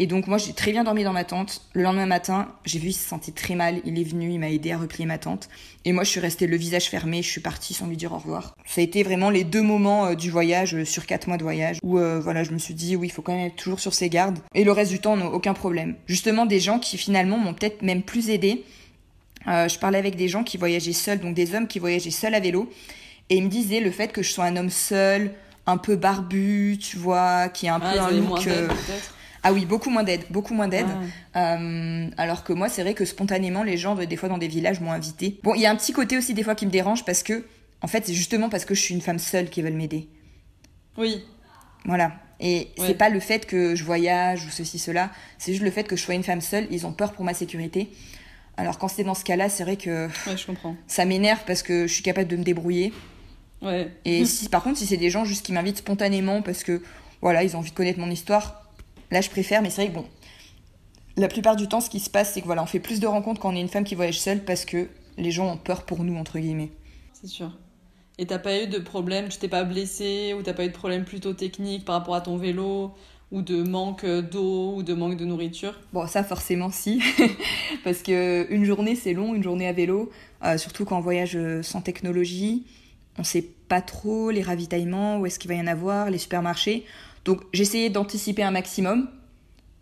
Et 0.00 0.06
donc 0.06 0.28
moi 0.28 0.38
j'ai 0.38 0.54
très 0.54 0.72
bien 0.72 0.82
dormi 0.82 1.04
dans 1.04 1.12
ma 1.12 1.24
tente. 1.24 1.60
Le 1.74 1.82
lendemain 1.82 2.06
matin, 2.06 2.48
j'ai 2.64 2.78
vu 2.78 2.88
il 2.88 2.92
se 2.94 3.06
sentait 3.06 3.32
très 3.32 3.54
mal. 3.54 3.82
Il 3.84 4.00
est 4.00 4.02
venu, 4.02 4.32
il 4.32 4.38
m'a 4.38 4.48
aidé 4.48 4.72
à 4.72 4.78
replier 4.78 5.04
ma 5.04 5.18
tente. 5.18 5.50
Et 5.84 5.92
moi 5.92 6.04
je 6.04 6.08
suis 6.08 6.20
restée 6.20 6.46
le 6.46 6.56
visage 6.56 6.86
fermé, 6.86 7.20
je 7.22 7.28
suis 7.28 7.42
partie 7.42 7.74
sans 7.74 7.86
lui 7.86 7.98
dire 7.98 8.10
au 8.14 8.16
revoir. 8.16 8.54
Ça 8.64 8.80
a 8.80 8.84
été 8.84 9.02
vraiment 9.02 9.28
les 9.28 9.44
deux 9.44 9.60
moments 9.60 10.06
euh, 10.06 10.14
du 10.14 10.30
voyage 10.30 10.74
euh, 10.74 10.86
sur 10.86 11.04
quatre 11.04 11.26
mois 11.26 11.36
de 11.36 11.42
voyage 11.42 11.80
où 11.82 11.98
euh, 11.98 12.18
voilà 12.18 12.44
je 12.44 12.52
me 12.52 12.58
suis 12.58 12.72
dit 12.72 12.96
oui 12.96 13.08
il 13.08 13.10
faut 13.10 13.20
quand 13.20 13.36
même 13.36 13.48
être 13.48 13.56
toujours 13.56 13.78
sur 13.78 13.92
ses 13.92 14.08
gardes. 14.08 14.38
Et 14.54 14.64
le 14.64 14.72
reste 14.72 14.90
du 14.90 15.00
temps 15.00 15.18
non, 15.18 15.26
aucun 15.26 15.52
problème. 15.52 15.96
Justement 16.06 16.46
des 16.46 16.60
gens 16.60 16.78
qui 16.78 16.96
finalement 16.96 17.36
m'ont 17.36 17.52
peut-être 17.52 17.82
même 17.82 18.00
plus 18.00 18.30
aidé. 18.30 18.64
je 19.46 19.78
parlais 19.78 19.98
avec 19.98 20.16
des 20.16 20.28
gens 20.28 20.44
qui 20.44 20.56
voyageaient 20.56 20.94
seuls, 20.94 21.20
donc 21.20 21.34
des 21.34 21.54
hommes 21.54 21.68
qui 21.68 21.78
voyageaient 21.78 22.10
seuls 22.10 22.34
à 22.34 22.40
vélo, 22.40 22.70
et 23.28 23.36
ils 23.36 23.44
me 23.44 23.50
disaient 23.50 23.80
le 23.80 23.90
fait 23.90 24.12
que 24.12 24.22
je 24.22 24.32
sois 24.32 24.46
un 24.46 24.56
homme 24.56 24.70
seul, 24.70 25.32
un 25.66 25.76
peu 25.76 25.96
barbu, 25.96 26.78
tu 26.80 26.96
vois, 26.96 27.50
qui 27.50 27.68
a 27.68 27.74
un 27.74 27.80
peu 27.80 28.00
un 28.00 28.10
look. 28.12 28.48
Ah 29.42 29.52
oui, 29.52 29.64
beaucoup 29.64 29.90
moins 29.90 30.02
d'aide, 30.02 30.24
beaucoup 30.30 30.54
moins 30.54 30.68
d'aide. 30.68 30.86
Ah. 31.34 31.54
Euh, 31.54 32.08
alors 32.16 32.44
que 32.44 32.52
moi, 32.52 32.68
c'est 32.68 32.82
vrai 32.82 32.94
que 32.94 33.04
spontanément, 33.04 33.62
les 33.62 33.76
gens, 33.76 33.94
des 33.94 34.16
fois 34.16 34.28
dans 34.28 34.38
des 34.38 34.48
villages, 34.48 34.80
m'ont 34.80 34.92
invité. 34.92 35.38
Bon, 35.42 35.54
il 35.54 35.60
y 35.60 35.66
a 35.66 35.70
un 35.70 35.76
petit 35.76 35.92
côté 35.92 36.18
aussi 36.18 36.34
des 36.34 36.42
fois 36.42 36.54
qui 36.54 36.66
me 36.66 36.70
dérange 36.70 37.04
parce 37.04 37.22
que, 37.22 37.44
en 37.82 37.86
fait, 37.86 38.06
c'est 38.06 38.14
justement 38.14 38.48
parce 38.48 38.64
que 38.64 38.74
je 38.74 38.80
suis 38.80 38.94
une 38.94 39.00
femme 39.00 39.18
seule 39.18 39.48
qui 39.48 39.62
veulent 39.62 39.72
m'aider. 39.72 40.08
Oui. 40.98 41.24
Voilà. 41.84 42.12
Et 42.40 42.68
c'est 42.78 42.94
pas 42.94 43.10
le 43.10 43.20
fait 43.20 43.46
que 43.46 43.74
je 43.74 43.84
voyage 43.84 44.46
ou 44.46 44.50
ceci, 44.50 44.78
cela, 44.78 45.10
c'est 45.38 45.52
juste 45.52 45.64
le 45.64 45.70
fait 45.70 45.84
que 45.84 45.94
je 45.94 46.02
sois 46.02 46.14
une 46.14 46.24
femme 46.24 46.40
seule. 46.40 46.66
Ils 46.70 46.86
ont 46.86 46.92
peur 46.92 47.12
pour 47.12 47.24
ma 47.24 47.34
sécurité. 47.34 47.90
Alors 48.56 48.78
quand 48.78 48.88
c'est 48.88 49.04
dans 49.04 49.14
ce 49.14 49.24
cas-là, 49.24 49.48
c'est 49.48 49.62
vrai 49.62 49.76
que 49.76 50.06
ouais, 50.06 50.36
je 50.36 50.46
comprends. 50.46 50.74
ça 50.86 51.04
m'énerve 51.04 51.40
parce 51.46 51.62
que 51.62 51.86
je 51.86 51.92
suis 51.92 52.02
capable 52.02 52.28
de 52.28 52.36
me 52.36 52.42
débrouiller. 52.42 52.92
Ouais. 53.62 53.90
Et 54.06 54.24
si, 54.24 54.48
par 54.48 54.62
contre, 54.62 54.78
si 54.78 54.86
c'est 54.86 54.96
des 54.96 55.10
gens 55.10 55.24
juste 55.24 55.44
qui 55.44 55.52
m'invitent 55.52 55.78
spontanément 55.78 56.40
parce 56.40 56.64
que 56.64 56.82
voilà, 57.20 57.42
ils 57.42 57.56
ont 57.56 57.58
envie 57.58 57.70
de 57.70 57.76
connaître 57.76 57.98
mon 57.98 58.10
histoire, 58.10 58.69
Là, 59.10 59.20
je 59.20 59.30
préfère, 59.30 59.62
mais 59.62 59.70
c'est 59.70 59.82
vrai 59.82 59.90
que 59.90 59.96
bon, 59.96 60.06
la 61.16 61.28
plupart 61.28 61.56
du 61.56 61.68
temps, 61.68 61.80
ce 61.80 61.90
qui 61.90 62.00
se 62.00 62.10
passe, 62.10 62.32
c'est 62.32 62.40
que 62.40 62.46
voilà, 62.46 62.62
on 62.62 62.66
fait 62.66 62.80
plus 62.80 63.00
de 63.00 63.06
rencontres 63.06 63.40
quand 63.40 63.52
on 63.52 63.56
est 63.56 63.60
une 63.60 63.68
femme 63.68 63.84
qui 63.84 63.94
voyage 63.94 64.20
seule 64.20 64.44
parce 64.44 64.64
que 64.64 64.88
les 65.18 65.30
gens 65.30 65.52
ont 65.52 65.56
peur 65.56 65.82
pour 65.82 66.04
nous, 66.04 66.16
entre 66.16 66.38
guillemets. 66.38 66.70
C'est 67.12 67.28
sûr. 67.28 67.52
Et 68.18 68.26
t'as 68.26 68.38
pas 68.38 68.62
eu 68.62 68.66
de 68.66 68.78
problème, 68.78 69.28
tu 69.28 69.38
t'es 69.38 69.48
pas 69.48 69.64
blessé 69.64 70.34
ou 70.38 70.42
t'as 70.42 70.52
pas 70.52 70.64
eu 70.64 70.68
de 70.68 70.74
problème 70.74 71.04
plutôt 71.04 71.32
technique 71.32 71.84
par 71.84 71.96
rapport 71.96 72.14
à 72.14 72.20
ton 72.20 72.36
vélo 72.36 72.92
ou 73.32 73.42
de 73.42 73.62
manque 73.62 74.04
d'eau 74.04 74.74
ou 74.76 74.82
de 74.82 74.92
manque 74.92 75.16
de 75.16 75.24
nourriture? 75.24 75.78
Bon, 75.92 76.06
ça 76.06 76.22
forcément 76.22 76.70
si, 76.70 77.02
parce 77.84 78.02
que 78.02 78.46
une 78.50 78.64
journée 78.64 78.94
c'est 78.94 79.14
long, 79.14 79.34
une 79.34 79.42
journée 79.42 79.68
à 79.68 79.72
vélo, 79.72 80.10
euh, 80.44 80.58
surtout 80.58 80.84
quand 80.84 80.98
on 80.98 81.00
voyage 81.00 81.38
sans 81.62 81.80
technologie, 81.80 82.64
on 83.18 83.24
sait 83.24 83.44
pas 83.68 83.80
trop 83.80 84.30
les 84.30 84.42
ravitaillements, 84.42 85.18
où 85.18 85.26
est-ce 85.26 85.38
qu'il 85.38 85.48
va 85.48 85.54
y 85.54 85.60
en 85.60 85.66
avoir, 85.66 86.10
les 86.10 86.18
supermarchés. 86.18 86.84
Donc 87.24 87.42
j'essayais 87.52 87.90
d'anticiper 87.90 88.42
un 88.42 88.50
maximum. 88.50 89.08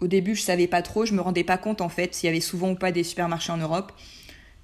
Au 0.01 0.07
début, 0.07 0.35
je 0.35 0.43
savais 0.43 0.67
pas 0.67 0.83
trop, 0.83 1.05
je 1.05 1.15
me 1.15 1.21
rendais 1.21 1.45
pas 1.45 1.59
compte 1.59 1.81
en 1.81 1.89
fait 1.89 2.15
s'il 2.15 2.27
y 2.27 2.31
avait 2.31 2.41
souvent 2.41 2.71
ou 2.71 2.75
pas 2.77 2.93
des 2.93 3.05
supermarchés 3.05 3.53
en 3.53 3.57
Europe. 3.57 3.93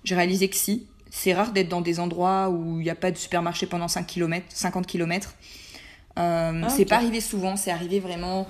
J'ai 0.04 0.14
réalisé 0.14 0.48
que 0.48 0.56
si. 0.56 0.86
C'est 1.10 1.32
rare 1.32 1.52
d'être 1.52 1.68
dans 1.68 1.80
des 1.80 2.00
endroits 2.00 2.50
où 2.50 2.80
il 2.80 2.84
n'y 2.84 2.90
a 2.90 2.96
pas 2.96 3.12
de 3.12 3.16
supermarché 3.16 3.66
pendant 3.66 3.86
5 3.86 4.04
km, 4.04 4.46
50 4.48 4.86
km. 4.86 5.36
c'est 6.16 6.84
pas 6.84 6.96
arrivé 6.96 7.20
souvent, 7.20 7.56
c'est 7.56 7.70
arrivé 7.70 8.00
vraiment 8.00 8.48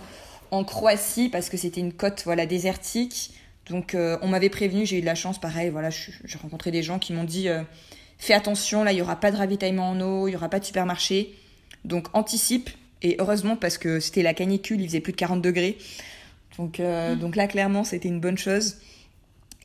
en 0.50 0.64
Croatie 0.64 1.28
parce 1.28 1.50
que 1.50 1.56
c'était 1.56 1.80
une 1.80 1.92
côte 1.92 2.22
voilà 2.24 2.46
désertique. 2.46 3.32
Donc 3.68 3.94
euh, 3.94 4.18
on 4.22 4.28
m'avait 4.28 4.50
prévenu, 4.50 4.86
j'ai 4.86 4.98
eu 4.98 5.00
de 5.00 5.06
la 5.06 5.14
chance, 5.14 5.38
pareil, 5.38 5.70
voilà, 5.70 5.90
j'ai 5.90 6.38
rencontré 6.38 6.70
des 6.70 6.82
gens 6.82 6.98
qui 6.98 7.12
m'ont 7.12 7.24
dit 7.24 7.48
euh, 7.48 7.62
fais 8.18 8.34
attention, 8.34 8.84
là 8.84 8.92
il 8.92 8.98
y 8.98 9.02
aura 9.02 9.16
pas 9.16 9.30
de 9.30 9.36
ravitaillement 9.36 9.90
en 9.90 10.00
eau, 10.00 10.28
il 10.28 10.32
y 10.32 10.36
aura 10.36 10.48
pas 10.48 10.60
de 10.60 10.64
supermarché. 10.64 11.34
Donc 11.84 12.08
anticipe, 12.12 12.70
et 13.04 13.16
heureusement, 13.20 13.54
parce 13.54 13.78
que 13.78 14.00
c'était 14.00 14.22
la 14.22 14.34
canicule, 14.34 14.80
il 14.80 14.88
faisait 14.88 15.00
plus 15.00 15.12
de 15.12 15.18
40 15.18 15.42
degrés. 15.42 15.76
Donc, 16.58 16.80
euh, 16.80 17.14
mm. 17.14 17.18
donc 17.18 17.36
là, 17.36 17.46
clairement, 17.46 17.84
c'était 17.84 18.08
une 18.08 18.18
bonne 18.18 18.38
chose. 18.38 18.78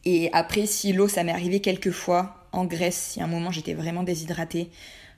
Et 0.06 0.30
après, 0.34 0.66
si 0.66 0.92
l'eau, 0.94 1.08
ça 1.08 1.24
m'est 1.24 1.32
arrivé 1.32 1.62
quelques 1.62 1.92
fois 1.92 2.48
en 2.52 2.66
Grèce, 2.66 3.14
il 3.16 3.20
y 3.20 3.22
a 3.22 3.26
un 3.26 3.30
moment, 3.30 3.52
j'étais 3.52 3.74
vraiment 3.74 4.04
déshydratée. 4.04 4.70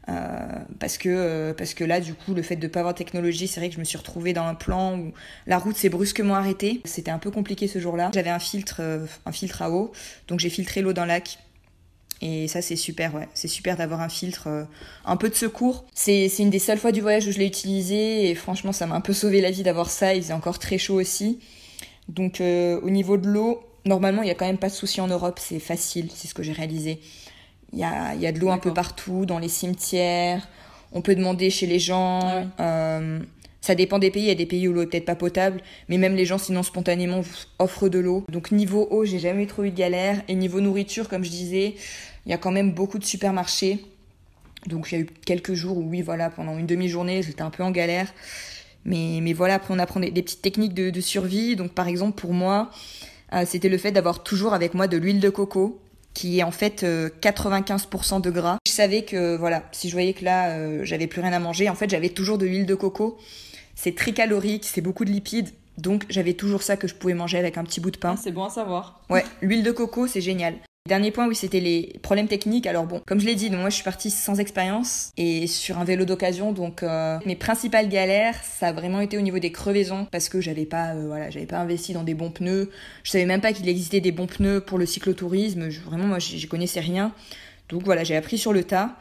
Euh, 0.09 0.47
parce 0.79 0.97
que 0.97 1.09
euh, 1.09 1.53
parce 1.53 1.75
que 1.75 1.83
là 1.83 1.99
du 1.99 2.15
coup 2.15 2.33
le 2.33 2.41
fait 2.41 2.55
de 2.55 2.67
pas 2.67 2.79
avoir 2.79 2.95
de 2.95 2.97
technologie 2.97 3.47
c'est 3.47 3.59
vrai 3.59 3.69
que 3.69 3.75
je 3.75 3.79
me 3.79 3.83
suis 3.83 3.99
retrouvée 3.99 4.33
dans 4.33 4.45
un 4.45 4.55
plan 4.55 4.97
où 4.97 5.13
la 5.45 5.59
route 5.59 5.77
s'est 5.77 5.89
brusquement 5.89 6.33
arrêtée 6.33 6.81
c'était 6.85 7.11
un 7.11 7.19
peu 7.19 7.29
compliqué 7.29 7.67
ce 7.67 7.77
jour-là 7.77 8.09
j'avais 8.11 8.31
un 8.31 8.39
filtre 8.39 8.81
un 9.27 9.31
filtre 9.31 9.61
à 9.61 9.69
eau 9.69 9.91
donc 10.27 10.39
j'ai 10.39 10.49
filtré 10.49 10.81
l'eau 10.81 10.93
dans 10.93 11.03
le 11.03 11.09
lac 11.09 11.37
et 12.21 12.47
ça, 12.47 12.61
c'est 12.61 12.75
super, 12.75 13.15
ouais. 13.15 13.27
C'est 13.33 13.47
super 13.47 13.77
d'avoir 13.77 14.01
un 14.01 14.09
filtre, 14.09 14.47
euh, 14.47 14.63
un 15.05 15.17
peu 15.17 15.29
de 15.29 15.35
secours. 15.35 15.85
C'est 15.93 16.27
une 16.39 16.51
des 16.51 16.59
seules 16.59 16.77
fois 16.77 16.91
du 16.91 17.01
voyage 17.01 17.25
où 17.27 17.31
je 17.31 17.39
l'ai 17.39 17.47
utilisé 17.47 18.29
et 18.29 18.35
franchement, 18.35 18.71
ça 18.71 18.85
m'a 18.85 18.95
un 18.95 19.01
peu 19.01 19.13
sauvé 19.13 19.41
la 19.41 19.49
vie 19.49 19.63
d'avoir 19.63 19.89
ça. 19.89 20.13
Il 20.13 20.21
faisait 20.21 20.33
encore 20.33 20.59
très 20.59 20.77
chaud 20.77 20.99
aussi. 20.99 21.39
Donc, 22.09 22.39
euh, 22.39 22.79
au 22.81 22.91
niveau 22.91 23.17
de 23.17 23.27
l'eau, 23.27 23.63
normalement, 23.85 24.21
il 24.21 24.25
n'y 24.25 24.31
a 24.31 24.35
quand 24.35 24.45
même 24.45 24.59
pas 24.59 24.69
de 24.69 24.73
souci 24.73 25.01
en 25.01 25.07
Europe. 25.07 25.39
C'est 25.41 25.59
facile, 25.59 26.09
c'est 26.13 26.27
ce 26.27 26.35
que 26.35 26.43
j'ai 26.43 26.53
réalisé. 26.53 26.99
Il 27.73 27.79
y 27.79 27.83
a, 27.83 28.13
y 28.13 28.27
a 28.27 28.31
de 28.31 28.39
l'eau 28.39 28.51
un 28.51 28.59
peu 28.59 28.73
partout, 28.73 29.25
dans 29.25 29.39
les 29.39 29.49
cimetières. 29.49 30.47
On 30.91 31.01
peut 31.01 31.15
demander 31.15 31.49
chez 31.49 31.65
les 31.65 31.79
gens. 31.79 32.45
Euh, 32.59 33.19
ça 33.61 33.75
dépend 33.75 33.99
des 33.99 34.11
pays. 34.11 34.23
Il 34.23 34.27
y 34.27 34.31
a 34.31 34.35
des 34.35 34.45
pays 34.45 34.67
où 34.67 34.73
l'eau 34.73 34.81
est 34.81 34.87
peut-être 34.87 35.05
pas 35.05 35.15
potable, 35.15 35.61
mais 35.87 35.97
même 35.97 36.15
les 36.15 36.25
gens, 36.25 36.37
sinon 36.37 36.63
spontanément, 36.63 37.21
offrent 37.59 37.89
de 37.89 37.99
l'eau. 37.99 38.25
Donc 38.29 38.51
niveau 38.51 38.87
eau, 38.91 39.05
j'ai 39.05 39.19
jamais 39.19 39.45
trop 39.45 39.63
eu 39.63 39.71
de 39.71 39.77
galère. 39.77 40.21
Et 40.27 40.35
niveau 40.35 40.59
nourriture, 40.59 41.07
comme 41.07 41.23
je 41.23 41.29
disais, 41.29 41.75
il 42.25 42.31
y 42.31 42.33
a 42.33 42.37
quand 42.37 42.51
même 42.51 42.73
beaucoup 42.73 42.99
de 42.99 43.05
supermarchés. 43.05 43.85
Donc 44.67 44.91
il 44.91 44.95
y 44.95 44.97
a 44.99 45.01
eu 45.01 45.07
quelques 45.25 45.53
jours 45.53 45.77
où 45.77 45.89
oui, 45.89 46.01
voilà, 46.01 46.29
pendant 46.29 46.57
une 46.57 46.67
demi-journée, 46.67 47.23
j'étais 47.23 47.41
un 47.41 47.49
peu 47.49 47.63
en 47.63 47.71
galère. 47.71 48.13
Mais, 48.85 49.19
mais 49.21 49.33
voilà, 49.33 49.55
après 49.55 49.73
on 49.73 49.79
apprend 49.79 49.99
des, 49.99 50.11
petites 50.11 50.41
techniques 50.41 50.73
de, 50.73 51.01
survie. 51.01 51.55
Donc 51.55 51.71
par 51.71 51.87
exemple, 51.87 52.19
pour 52.19 52.33
moi, 52.33 52.71
euh, 53.33 53.43
c'était 53.45 53.69
le 53.69 53.77
fait 53.77 53.91
d'avoir 53.91 54.23
toujours 54.23 54.53
avec 54.53 54.73
moi 54.73 54.87
de 54.87 54.97
l'huile 54.97 55.19
de 55.19 55.29
coco 55.29 55.79
qui 56.13 56.39
est 56.39 56.43
en 56.43 56.51
fait 56.51 56.83
95% 56.83 56.83
euh, 56.83 58.19
de 58.19 58.29
gras. 58.29 58.57
Je 58.67 58.71
savais 58.71 59.03
que 59.03 59.37
voilà, 59.37 59.63
si 59.71 59.87
je 59.87 59.93
voyais 59.93 60.13
que 60.13 60.25
là 60.25 60.49
euh, 60.49 60.81
j'avais 60.83 61.07
plus 61.07 61.21
rien 61.21 61.31
à 61.33 61.39
manger, 61.39 61.69
en 61.69 61.75
fait 61.75 61.89
j'avais 61.89 62.09
toujours 62.09 62.37
de 62.37 62.45
l'huile 62.45 62.65
de 62.65 62.75
coco. 62.75 63.17
C'est 63.75 63.95
très 63.95 64.11
calorique, 64.11 64.65
c'est 64.65 64.81
beaucoup 64.81 65.05
de 65.05 65.09
lipides, 65.09 65.49
donc 65.77 66.05
j'avais 66.09 66.33
toujours 66.33 66.63
ça 66.63 66.75
que 66.75 66.87
je 66.87 66.95
pouvais 66.95 67.13
manger 67.13 67.37
avec 67.37 67.57
un 67.57 67.63
petit 67.63 67.79
bout 67.79 67.91
de 67.91 67.97
pain. 67.97 68.15
Ah, 68.17 68.21
c'est 68.21 68.31
bon 68.31 68.43
à 68.43 68.49
savoir. 68.49 69.01
Ouais, 69.09 69.23
l'huile 69.41 69.63
de 69.63 69.71
coco 69.71 70.05
c'est 70.07 70.21
génial. 70.21 70.55
Dernier 70.87 71.11
point, 71.11 71.27
oui, 71.27 71.35
c'était 71.35 71.59
les 71.59 71.99
problèmes 72.01 72.27
techniques. 72.27 72.65
Alors 72.65 72.87
bon, 72.87 73.03
comme 73.05 73.19
je 73.19 73.27
l'ai 73.27 73.35
dit, 73.35 73.51
moi 73.51 73.69
je 73.69 73.75
suis 73.75 73.83
partie 73.83 74.09
sans 74.09 74.39
expérience 74.39 75.11
et 75.15 75.45
sur 75.45 75.77
un 75.77 75.83
vélo 75.83 76.05
d'occasion, 76.05 76.53
donc 76.53 76.81
euh, 76.81 77.19
mes 77.27 77.35
principales 77.35 77.87
galères, 77.87 78.43
ça 78.43 78.69
a 78.69 78.73
vraiment 78.73 78.99
été 78.99 79.15
au 79.15 79.21
niveau 79.21 79.37
des 79.37 79.51
crevaisons 79.51 80.07
parce 80.11 80.27
que 80.27 80.41
j'avais 80.41 80.65
pas, 80.65 80.95
euh, 80.95 81.05
voilà, 81.05 81.29
j'avais 81.29 81.45
pas 81.45 81.59
investi 81.59 81.93
dans 81.93 82.03
des 82.03 82.15
bons 82.15 82.31
pneus. 82.31 82.71
Je 83.03 83.11
savais 83.11 83.27
même 83.27 83.41
pas 83.41 83.53
qu'il 83.53 83.69
existait 83.69 84.01
des 84.01 84.11
bons 84.11 84.25
pneus 84.25 84.59
pour 84.59 84.79
le 84.79 84.87
cyclotourisme. 84.87 85.69
vraiment, 85.85 86.07
moi, 86.07 86.17
j'y 86.17 86.47
connaissais 86.47 86.79
rien. 86.79 87.13
Donc 87.69 87.83
voilà, 87.83 88.03
j'ai 88.03 88.15
appris 88.15 88.39
sur 88.39 88.51
le 88.51 88.63
tas. 88.63 88.97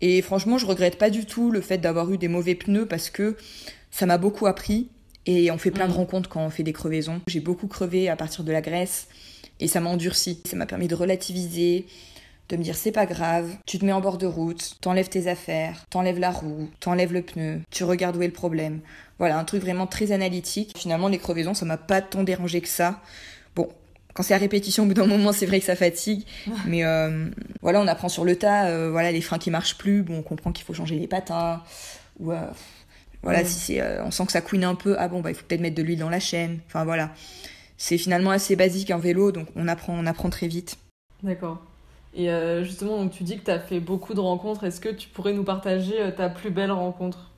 Et 0.00 0.22
franchement, 0.22 0.56
je 0.56 0.64
regrette 0.64 0.96
pas 0.96 1.10
du 1.10 1.26
tout 1.26 1.50
le 1.50 1.60
fait 1.60 1.76
d'avoir 1.76 2.10
eu 2.10 2.16
des 2.16 2.28
mauvais 2.28 2.54
pneus 2.54 2.86
parce 2.86 3.10
que 3.10 3.36
ça 3.90 4.06
m'a 4.06 4.16
beaucoup 4.16 4.46
appris. 4.46 4.88
Et 5.26 5.50
on 5.50 5.58
fait 5.58 5.70
plein 5.70 5.86
de 5.86 5.92
mm. 5.92 5.96
rencontres 5.96 6.28
quand 6.30 6.40
on 6.40 6.50
fait 6.50 6.62
des 6.62 6.72
crevaisons. 6.72 7.20
J'ai 7.26 7.40
beaucoup 7.40 7.66
crevé 7.66 8.08
à 8.08 8.16
partir 8.16 8.42
de 8.42 8.52
la 8.52 8.62
Grèce. 8.62 9.06
Et 9.60 9.68
ça 9.68 9.80
m'a 9.80 9.90
endurci. 9.90 10.40
Ça 10.44 10.56
m'a 10.56 10.66
permis 10.66 10.88
de 10.88 10.94
relativiser, 10.94 11.86
de 12.48 12.56
me 12.56 12.62
dire 12.62 12.76
c'est 12.76 12.92
pas 12.92 13.06
grave, 13.06 13.48
tu 13.66 13.78
te 13.78 13.84
mets 13.84 13.92
en 13.92 14.00
bord 14.00 14.18
de 14.18 14.26
route, 14.26 14.76
t'enlèves 14.80 15.08
tes 15.08 15.28
affaires, 15.28 15.86
t'enlèves 15.88 16.18
la 16.18 16.30
roue, 16.30 16.68
t'enlèves 16.80 17.12
le 17.12 17.22
pneu, 17.22 17.60
tu 17.70 17.84
regardes 17.84 18.16
où 18.16 18.22
est 18.22 18.26
le 18.26 18.32
problème. 18.32 18.80
Voilà, 19.18 19.38
un 19.38 19.44
truc 19.44 19.62
vraiment 19.62 19.86
très 19.86 20.12
analytique. 20.12 20.76
Finalement, 20.76 21.08
les 21.08 21.18
crevaisons, 21.18 21.54
ça 21.54 21.66
m'a 21.66 21.76
pas 21.76 22.00
tant 22.00 22.24
dérangé 22.24 22.60
que 22.60 22.68
ça. 22.68 23.00
Bon, 23.54 23.68
quand 24.14 24.22
c'est 24.22 24.34
à 24.34 24.38
répétition, 24.38 24.84
au 24.84 24.86
bout 24.86 24.94
d'un 24.94 25.06
moment, 25.06 25.32
c'est 25.32 25.46
vrai 25.46 25.60
que 25.60 25.66
ça 25.66 25.76
fatigue. 25.76 26.24
Mais 26.66 26.84
euh, 26.84 27.28
voilà, 27.60 27.80
on 27.80 27.86
apprend 27.86 28.08
sur 28.08 28.24
le 28.24 28.36
tas. 28.36 28.68
Euh, 28.68 28.90
voilà, 28.90 29.12
les 29.12 29.20
freins 29.20 29.38
qui 29.38 29.50
marchent 29.50 29.76
plus, 29.76 30.02
bon, 30.02 30.18
on 30.18 30.22
comprend 30.22 30.52
qu'il 30.52 30.64
faut 30.64 30.74
changer 30.74 30.98
les 30.98 31.06
patins. 31.06 31.62
Ou 32.18 32.32
euh, 32.32 32.40
voilà, 33.22 33.44
si 33.44 33.60
c'est, 33.60 34.00
on 34.00 34.10
sent 34.10 34.24
que 34.24 34.32
ça 34.32 34.40
couine 34.40 34.64
un 34.64 34.74
peu, 34.74 34.96
ah 34.98 35.08
bon, 35.08 35.20
bah 35.20 35.30
il 35.30 35.34
faut 35.34 35.44
peut-être 35.46 35.60
mettre 35.60 35.76
de 35.76 35.82
l'huile 35.82 35.98
dans 35.98 36.08
la 36.08 36.20
chaîne. 36.20 36.60
Enfin 36.66 36.84
voilà 36.84 37.10
c'est 37.80 37.96
finalement 37.96 38.30
assez 38.30 38.56
basique 38.56 38.90
un 38.90 38.98
vélo, 38.98 39.32
donc 39.32 39.48
on 39.56 39.66
apprend, 39.66 39.94
on 39.98 40.04
apprend 40.04 40.28
très 40.28 40.48
vite. 40.48 40.76
D'accord. 41.22 41.62
Et 42.12 42.28
euh, 42.28 42.62
justement, 42.62 42.98
donc 42.98 43.10
tu 43.10 43.24
dis 43.24 43.38
que 43.38 43.44
tu 43.44 43.50
as 43.50 43.58
fait 43.58 43.80
beaucoup 43.80 44.12
de 44.12 44.20
rencontres. 44.20 44.64
Est-ce 44.64 44.82
que 44.82 44.90
tu 44.90 45.08
pourrais 45.08 45.32
nous 45.32 45.44
partager 45.44 45.98
euh, 45.98 46.10
ta 46.10 46.28
plus 46.28 46.50
belle 46.50 46.72
rencontre? 46.72 47.30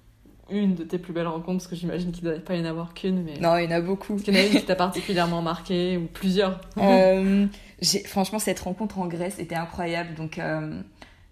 Une 0.51 0.75
de 0.75 0.83
tes 0.83 0.99
plus 0.99 1.13
belles 1.13 1.29
rencontres 1.29 1.59
Parce 1.59 1.69
que 1.69 1.77
j'imagine 1.77 2.11
qu'il 2.11 2.25
ne 2.25 2.33
doit 2.33 2.41
pas 2.41 2.57
y 2.57 2.61
en 2.61 2.65
avoir 2.65 2.93
qu'une. 2.93 3.23
Mais... 3.23 3.39
Non, 3.39 3.57
il 3.57 3.65
y 3.65 3.69
en 3.69 3.71
a 3.71 3.81
beaucoup. 3.81 4.17
Est-ce 4.17 4.25
qu'il 4.25 4.35
y 4.35 4.37
en 4.37 4.41
a 4.41 4.47
une 4.47 4.53
qui 4.59 4.65
t'a 4.65 4.75
particulièrement 4.75 5.43
marqué 5.43 5.97
ou 5.97 6.09
plusieurs 6.13 6.61
euh, 6.79 7.47
Franchement, 8.07 8.41
cette 8.41 8.59
rencontre 8.59 8.99
en 8.99 9.07
Grèce 9.07 9.39
était 9.39 9.55
incroyable. 9.55 10.15
Donc, 10.15 10.41
euh, 10.41 10.83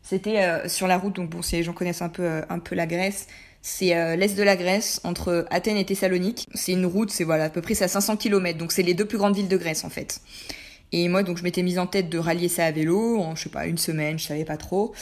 c'était 0.03 0.69
sur 0.69 0.87
la 0.87 0.99
route. 0.99 1.17
Donc, 1.17 1.31
bon, 1.31 1.43
si 1.43 1.57
les 1.57 1.65
gens 1.65 1.73
connaissent 1.73 2.03
un 2.03 2.09
peu, 2.09 2.43
un 2.49 2.59
peu 2.61 2.77
la 2.77 2.87
Grèce, 2.87 3.27
c'est 3.63 4.17
l'est 4.17 4.35
de 4.35 4.43
la 4.43 4.57
Grèce, 4.57 5.01
entre 5.05 5.47
Athènes 5.51 5.77
et 5.77 5.85
Thessalonique. 5.85 6.47
C'est 6.55 6.73
une 6.73 6.87
route, 6.87 7.11
c'est 7.11 7.25
voilà, 7.25 7.45
à 7.45 7.51
peu 7.51 7.61
près 7.61 7.83
à 7.83 7.89
500 7.89 8.17
km. 8.17 8.59
Donc, 8.59 8.73
c'est 8.73 8.83
les 8.83 8.95
deux 8.95 9.05
plus 9.05 9.19
grandes 9.19 9.37
villes 9.37 9.49
de 9.49 9.57
Grèce, 9.57 9.85
en 9.85 9.91
fait. 9.91 10.21
Et 10.93 11.09
moi, 11.09 11.23
donc, 11.23 11.37
je 11.37 11.43
m'étais 11.43 11.63
mise 11.63 11.79
en 11.79 11.87
tête 11.87 12.09
de 12.09 12.19
rallier 12.19 12.49
ça 12.49 12.65
à 12.65 12.71
vélo 12.71 13.19
en, 13.21 13.37
je 13.37 13.45
sais 13.45 13.51
pas, 13.51 13.67
une 13.67 13.79
semaine, 13.79 14.19
je 14.19 14.27
savais 14.27 14.45
pas 14.45 14.57
trop. 14.57 14.95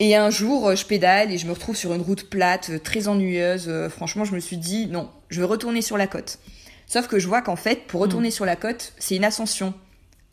Et 0.00 0.16
un 0.16 0.30
jour, 0.30 0.68
euh, 0.68 0.74
je 0.74 0.86
pédale 0.86 1.30
et 1.30 1.36
je 1.36 1.46
me 1.46 1.52
retrouve 1.52 1.76
sur 1.76 1.92
une 1.92 2.00
route 2.00 2.28
plate, 2.30 2.70
euh, 2.70 2.78
très 2.78 3.06
ennuyeuse. 3.06 3.66
Euh, 3.68 3.90
franchement, 3.90 4.24
je 4.24 4.34
me 4.34 4.40
suis 4.40 4.56
dit, 4.56 4.86
non, 4.86 5.10
je 5.28 5.40
vais 5.40 5.46
retourner 5.46 5.82
sur 5.82 5.98
la 5.98 6.06
côte. 6.06 6.38
Sauf 6.86 7.06
que 7.06 7.18
je 7.18 7.28
vois 7.28 7.42
qu'en 7.42 7.54
fait, 7.54 7.86
pour 7.86 8.00
retourner 8.00 8.28
mm. 8.28 8.32
sur 8.32 8.46
la 8.46 8.56
côte, 8.56 8.94
c'est 8.98 9.14
une 9.14 9.24
ascension. 9.24 9.74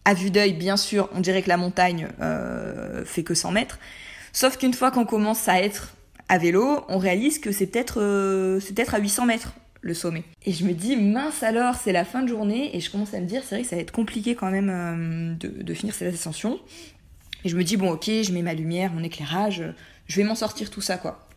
À 0.05 0.13
vue 0.13 0.31
d'œil, 0.31 0.53
bien 0.53 0.77
sûr, 0.77 1.09
on 1.13 1.19
dirait 1.19 1.41
que 1.41 1.49
la 1.49 1.57
montagne 1.57 2.07
fait 3.03 3.23
que 3.23 3.33
100 3.33 3.51
mètres. 3.51 3.77
Sauf 4.31 4.57
qu'une 4.57 4.73
fois 4.73 4.89
qu'on 4.89 5.03
commence 5.03 5.49
à 5.49 5.61
être 5.61 5.97
à 6.29 6.37
vélo, 6.37 6.83
on 6.89 6.97
réalise 6.97 7.39
que 7.39 7.51
c'est 7.51 7.67
peut-être 7.67 7.95
peut-être 7.95 8.95
à 8.95 8.99
800 8.99 9.25
mètres 9.25 9.53
le 9.81 9.93
sommet. 9.93 10.23
Et 10.45 10.53
je 10.53 10.65
me 10.65 10.73
dis, 10.73 10.95
mince 10.95 11.43
alors, 11.43 11.75
c'est 11.75 11.91
la 11.91 12.03
fin 12.03 12.21
de 12.21 12.27
journée, 12.27 12.75
et 12.75 12.79
je 12.79 12.91
commence 12.91 13.13
à 13.13 13.19
me 13.19 13.25
dire, 13.25 13.41
c'est 13.43 13.55
vrai 13.55 13.63
que 13.63 13.69
ça 13.69 13.75
va 13.75 13.81
être 13.81 13.91
compliqué 13.91 14.35
quand 14.35 14.51
même 14.51 15.37
de, 15.39 15.47
de, 15.47 15.73
finir 15.73 15.93
cette 15.93 16.13
ascension. 16.13 16.59
Et 17.43 17.49
je 17.49 17.55
me 17.55 17.63
dis, 17.63 17.77
bon, 17.77 17.91
ok, 17.91 18.05
je 18.05 18.31
mets 18.33 18.41
ma 18.41 18.53
lumière, 18.53 18.91
mon 18.91 19.03
éclairage, 19.03 19.63
je 20.07 20.15
vais 20.17 20.23
m'en 20.23 20.35
sortir 20.35 20.69
tout 20.69 20.81
ça, 20.81 20.97
quoi. 20.97 21.27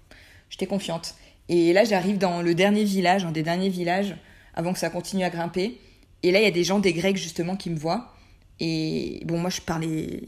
J'étais 0.49 0.67
confiante. 0.67 1.15
Et 1.49 1.73
là, 1.73 1.85
j'arrive 1.85 2.19
dans 2.19 2.43
le 2.43 2.55
dernier 2.55 2.85
village, 2.85 3.25
un 3.25 3.33
des 3.33 3.43
derniers 3.43 3.69
villages, 3.69 4.17
avant 4.55 4.73
que 4.73 4.79
ça 4.79 4.91
continue 4.91 5.25
à 5.25 5.31
grimper. 5.31 5.79
Et 6.23 6.33
là, 6.33 6.41
il 6.41 6.45
y 6.45 6.49
a 6.49 6.53
des 6.53 6.65
gens, 6.65 6.79
des 6.79 6.93
Grecs, 6.93 7.17
justement, 7.17 7.57
qui 7.57 7.71
me 7.71 7.79
voient. 7.79 8.15
Et 8.59 9.23
bon, 9.25 9.39
moi, 9.39 9.51
je 9.51 9.61
parlais 9.61 10.23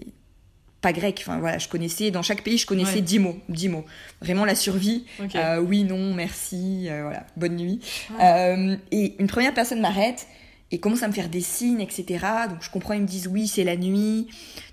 pas 0.83 0.93
grec. 0.93 1.23
Enfin, 1.23 1.39
voilà, 1.39 1.59
je 1.59 1.69
connaissais, 1.69 2.11
dans 2.11 2.23
chaque 2.23 2.43
pays, 2.43 2.59
je 2.59 2.67
connaissais 2.67 3.01
dix 3.01 3.19
mots. 3.19 3.39
dix 3.49 3.69
mots. 3.69 3.87
Vraiment 4.21 4.45
la 4.45 4.55
survie. 4.55 5.07
Euh, 5.35 5.61
oui, 5.61 5.85
non, 5.85 6.13
merci, 6.13 6.89
euh, 6.89 7.03
voilà, 7.05 7.25
bonne 7.37 7.57
nuit. 7.57 7.81
Euh, 8.21 8.77
et 8.91 9.15
une 9.19 9.29
première 9.29 9.55
personne 9.55 9.81
m'arrête 9.81 10.27
et 10.73 10.79
commence 10.79 11.03
à 11.03 11.09
me 11.09 11.13
faire 11.13 11.29
des 11.29 11.41
signes, 11.41 11.81
etc. 11.81 12.27
Donc 12.51 12.63
je 12.63 12.71
comprends, 12.71 12.95
ils 12.95 13.03
me 13.03 13.07
disent 13.07 13.29
oui, 13.29 13.47
c'est 13.47 13.65
la 13.65 13.77
nuit, 13.77 14.27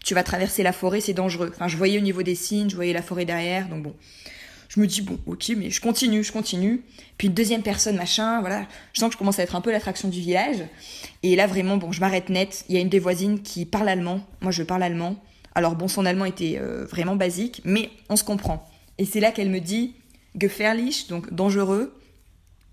tu 0.04 0.14
vas 0.16 0.24
traverser 0.24 0.64
la 0.64 0.74
forêt, 0.74 1.00
c'est 1.00 1.14
dangereux. 1.14 1.52
Enfin, 1.54 1.68
je 1.68 1.78
voyais 1.78 1.98
au 1.98 2.02
niveau 2.02 2.24
des 2.24 2.36
signes, 2.36 2.70
je 2.70 2.76
voyais 2.76 2.94
la 2.94 3.02
forêt 3.02 3.26
derrière, 3.26 3.70
donc 3.70 3.84
bon. 3.84 3.94
Je 4.70 4.80
me 4.80 4.86
dis 4.86 5.02
bon, 5.02 5.18
ok, 5.26 5.52
mais 5.58 5.72
je 5.72 5.82
continue, 5.82 6.24
je 6.24 6.32
continue. 6.32 6.84
Puis 7.18 7.28
une 7.28 7.34
deuxième 7.34 7.64
personne, 7.64 7.96
machin, 7.96 8.40
voilà. 8.40 8.68
Je 8.94 9.00
sens 9.00 9.10
que 9.10 9.14
je 9.14 9.18
commence 9.18 9.40
à 9.40 9.44
être 9.44 9.56
un 9.56 9.62
peu 9.62 9.72
l'attraction 9.72 10.10
du 10.10 10.22
village. 10.22 10.58
Et 11.24 11.36
là, 11.36 11.48
vraiment, 11.48 11.78
bon, 11.78 11.92
je 11.92 12.00
m'arrête 12.00 12.30
net. 12.30 12.66
Il 12.70 12.76
y 12.76 12.78
a 12.78 12.82
une 12.82 12.88
des 12.88 13.00
voisines 13.00 13.42
qui 13.42 13.66
parle 13.66 13.90
allemand. 13.90 14.22
Moi, 14.42 14.52
je 14.52 14.62
parle 14.62 14.84
allemand. 14.84 15.16
Alors 15.60 15.76
bon, 15.76 15.90
son 15.90 16.06
allemand 16.06 16.24
était 16.24 16.58
euh, 16.58 16.86
vraiment 16.86 17.18
basique, 17.18 17.62
mais 17.66 17.90
on 18.08 18.16
se 18.16 18.24
comprend. 18.24 18.66
Et 18.98 19.04
c'est 19.04 19.20
là 19.20 19.34
qu'elle 19.34 19.50
me 19.50 19.60
dit 19.60 19.94
gefährlich, 20.40 21.10
donc 21.10 21.34
dangereux 21.34 21.94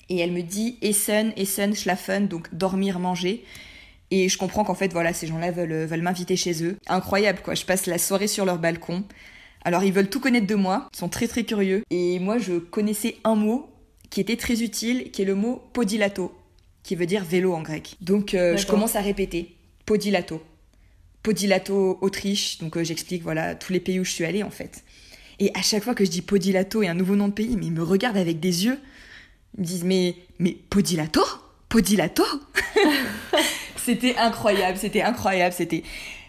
et 0.08 0.18
elle 0.18 0.30
me 0.30 0.42
dit 0.42 0.78
Essen, 0.82 1.32
Essen, 1.36 1.74
schlafen, 1.74 2.28
donc 2.28 2.54
dormir, 2.54 3.00
manger. 3.00 3.44
Et 4.12 4.28
je 4.28 4.38
comprends 4.38 4.62
qu'en 4.62 4.76
fait, 4.76 4.92
voilà, 4.92 5.12
ces 5.12 5.26
gens-là 5.26 5.50
veulent, 5.50 5.72
euh, 5.72 5.86
veulent 5.86 6.02
m'inviter 6.02 6.36
chez 6.36 6.62
eux. 6.62 6.76
Incroyable, 6.86 7.40
quoi. 7.42 7.56
Je 7.56 7.64
passe 7.64 7.86
la 7.86 7.98
soirée 7.98 8.28
sur 8.28 8.44
leur 8.44 8.60
balcon. 8.60 9.02
Alors, 9.64 9.82
ils 9.82 9.92
veulent 9.92 10.08
tout 10.08 10.20
connaître 10.20 10.46
de 10.46 10.54
moi, 10.54 10.88
ils 10.94 10.98
sont 10.98 11.08
très 11.08 11.26
très 11.26 11.42
curieux. 11.42 11.82
Et 11.90 12.20
moi, 12.20 12.38
je 12.38 12.52
connaissais 12.52 13.16
un 13.24 13.34
mot 13.34 13.68
qui 14.10 14.20
était 14.20 14.36
très 14.36 14.62
utile, 14.62 15.10
qui 15.10 15.22
est 15.22 15.24
le 15.24 15.34
mot 15.34 15.60
podilato, 15.72 16.32
qui 16.84 16.94
veut 16.94 17.06
dire 17.06 17.24
vélo 17.24 17.52
en 17.52 17.62
grec. 17.62 17.96
Donc, 18.00 18.34
euh, 18.34 18.56
je 18.56 18.64
commence 18.64 18.94
à 18.94 19.00
répéter 19.00 19.56
podilato. 19.86 20.40
Podilato, 21.26 21.98
Autriche. 22.02 22.58
Donc, 22.58 22.76
euh, 22.76 22.84
j'explique, 22.84 23.24
voilà, 23.24 23.56
tous 23.56 23.72
les 23.72 23.80
pays 23.80 23.98
où 23.98 24.04
je 24.04 24.12
suis 24.12 24.24
allée, 24.24 24.44
en 24.44 24.50
fait. 24.50 24.84
Et 25.40 25.50
à 25.54 25.60
chaque 25.60 25.82
fois 25.82 25.96
que 25.96 26.04
je 26.04 26.10
dis 26.10 26.22
podilato 26.22 26.84
et 26.84 26.88
un 26.88 26.94
nouveau 26.94 27.16
nom 27.16 27.26
de 27.26 27.32
pays, 27.32 27.56
mais 27.56 27.66
ils 27.66 27.72
me 27.72 27.82
regardent 27.82 28.16
avec 28.16 28.38
des 28.38 28.64
yeux 28.64 28.78
ils 29.58 29.62
me 29.62 29.66
disent 29.66 29.82
mais 29.82 30.14
mais 30.38 30.56
Podilato? 30.70 31.20
Podilato? 31.68 32.22
C'était 33.76 34.16
incroyable, 34.16 34.78
c'était 34.78 35.02
incroyable, 35.02 35.52
c'était 35.52 35.82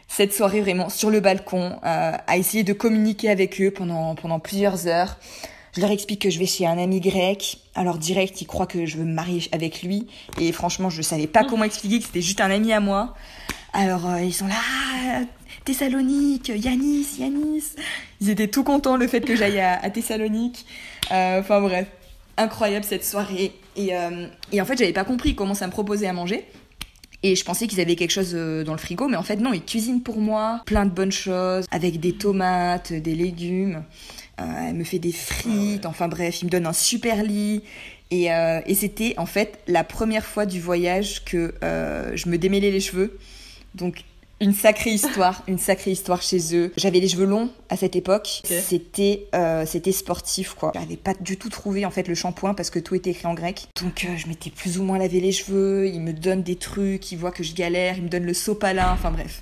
cette 0.07 0.33
soirée 0.33 0.61
vraiment 0.61 0.89
sur 0.89 1.09
le 1.09 1.19
balcon 1.19 1.79
euh, 1.83 2.11
à 2.25 2.37
essayer 2.37 2.63
de 2.63 2.73
communiquer 2.73 3.29
avec 3.29 3.61
eux 3.61 3.71
pendant 3.71 4.15
pendant 4.15 4.39
plusieurs 4.39 4.87
heures. 4.87 5.17
Je 5.75 5.81
leur 5.81 5.91
explique 5.91 6.21
que 6.21 6.31
je 6.31 6.39
vais 6.39 6.47
chez 6.47 6.65
un 6.65 6.77
ami 6.77 7.01
grec. 7.01 7.59
Alors 7.75 7.99
direct, 7.99 8.41
ils 8.41 8.45
croient 8.45 8.65
que 8.65 8.87
je 8.87 8.97
veux 8.97 9.05
me 9.05 9.13
marier 9.13 9.43
avec 9.51 9.83
lui. 9.83 10.07
Et 10.39 10.51
franchement, 10.51 10.89
je 10.89 10.97
ne 10.97 11.03
savais 11.03 11.27
pas 11.27 11.43
comment 11.43 11.65
expliquer 11.65 11.99
que 11.99 12.05
c'était 12.05 12.21
juste 12.21 12.41
un 12.41 12.49
ami 12.49 12.73
à 12.73 12.79
moi. 12.79 13.15
Alors 13.73 14.09
euh, 14.09 14.21
ils 14.21 14.33
sont 14.33 14.47
là, 14.47 14.55
ah, 14.57 15.21
Thessalonique, 15.65 16.49
Yanis, 16.49 17.17
Yanis. 17.19 17.75
Ils 18.21 18.29
étaient 18.29 18.47
tout 18.47 18.63
contents 18.63 18.97
le 18.97 19.07
fait 19.07 19.21
que 19.21 19.35
j'aille 19.35 19.59
à, 19.59 19.89
Thessalonique. 19.89 20.65
Euh, 21.11 21.41
enfin 21.41 21.61
bref, 21.61 21.87
incroyable 22.37 22.85
cette 22.85 23.05
soirée. 23.05 23.53
Et, 23.75 23.95
euh, 23.95 24.27
et 24.51 24.61
en 24.61 24.65
fait, 24.65 24.77
j'avais 24.77 24.93
pas 24.93 25.03
compris 25.03 25.35
comment 25.35 25.53
ça 25.53 25.67
me 25.67 25.71
proposait 25.71 26.07
à 26.07 26.13
manger. 26.13 26.45
Et 27.23 27.35
je 27.35 27.43
pensais 27.43 27.67
qu'ils 27.67 27.81
avaient 27.81 27.95
quelque 27.95 28.11
chose 28.11 28.33
dans 28.33 28.73
le 28.73 28.77
frigo, 28.77 29.07
mais 29.07 29.17
en 29.17 29.23
fait 29.23 29.37
non, 29.37 29.51
ils 29.51 29.65
cuisinent 29.65 30.03
pour 30.03 30.17
moi 30.17 30.61
plein 30.67 30.85
de 30.85 30.91
bonnes 30.91 31.11
choses, 31.11 31.65
avec 31.71 31.99
des 31.99 32.13
tomates, 32.13 32.93
des 32.93 33.15
légumes. 33.15 33.83
Euh, 34.39 34.67
elle 34.69 34.75
me 34.75 34.83
fait 34.83 34.99
des 34.99 35.11
frites, 35.11 35.85
ah 35.85 35.89
enfin 35.89 36.07
bref, 36.07 36.43
ils 36.43 36.45
me 36.45 36.51
donnent 36.51 36.67
un 36.67 36.73
super 36.73 37.23
lit. 37.23 37.63
Et, 38.11 38.27
et 38.27 38.75
c'était 38.75 39.15
en 39.17 39.25
fait 39.25 39.59
la 39.67 39.83
première 39.83 40.23
fois 40.23 40.45
du 40.45 40.61
voyage 40.61 41.25
que 41.25 41.53
je 41.61 42.29
me 42.29 42.37
démêlais 42.37 42.71
les 42.71 42.79
cheveux. 42.79 43.17
Donc 43.77 44.03
une 44.39 44.53
sacrée 44.53 44.91
histoire, 44.91 45.41
une 45.47 45.57
sacrée 45.57 45.91
histoire 45.91 46.21
chez 46.21 46.55
eux. 46.55 46.71
J'avais 46.77 46.99
les 46.99 47.07
cheveux 47.07 47.25
longs 47.25 47.49
à 47.69 47.77
cette 47.77 47.95
époque. 47.95 48.43
C'était 48.45 49.27
euh, 49.33 49.65
c'était 49.65 49.91
sportif 49.91 50.53
quoi. 50.53 50.71
J'avais 50.75 50.95
pas 50.95 51.13
du 51.19 51.37
tout 51.37 51.49
trouvé 51.49 51.85
en 51.85 51.91
fait 51.91 52.07
le 52.07 52.13
shampoing 52.13 52.53
parce 52.53 52.69
que 52.69 52.79
tout 52.79 52.93
était 52.93 53.11
écrit 53.11 53.25
en 53.25 53.33
grec. 53.33 53.67
Donc 53.81 54.05
euh, 54.05 54.15
je 54.15 54.27
m'étais 54.27 54.51
plus 54.51 54.77
ou 54.77 54.83
moins 54.83 54.99
lavé 54.99 55.19
les 55.19 55.31
cheveux. 55.31 55.87
Ils 55.87 56.01
me 56.01 56.13
donnent 56.13 56.43
des 56.43 56.55
trucs, 56.55 57.11
ils 57.11 57.17
voient 57.17 57.31
que 57.31 57.43
je 57.43 57.53
galère, 57.53 57.97
ils 57.97 58.03
me 58.03 58.09
donnent 58.09 58.25
le 58.25 58.33
sopalin. 58.35 58.91
Enfin 58.93 59.11
bref. 59.11 59.41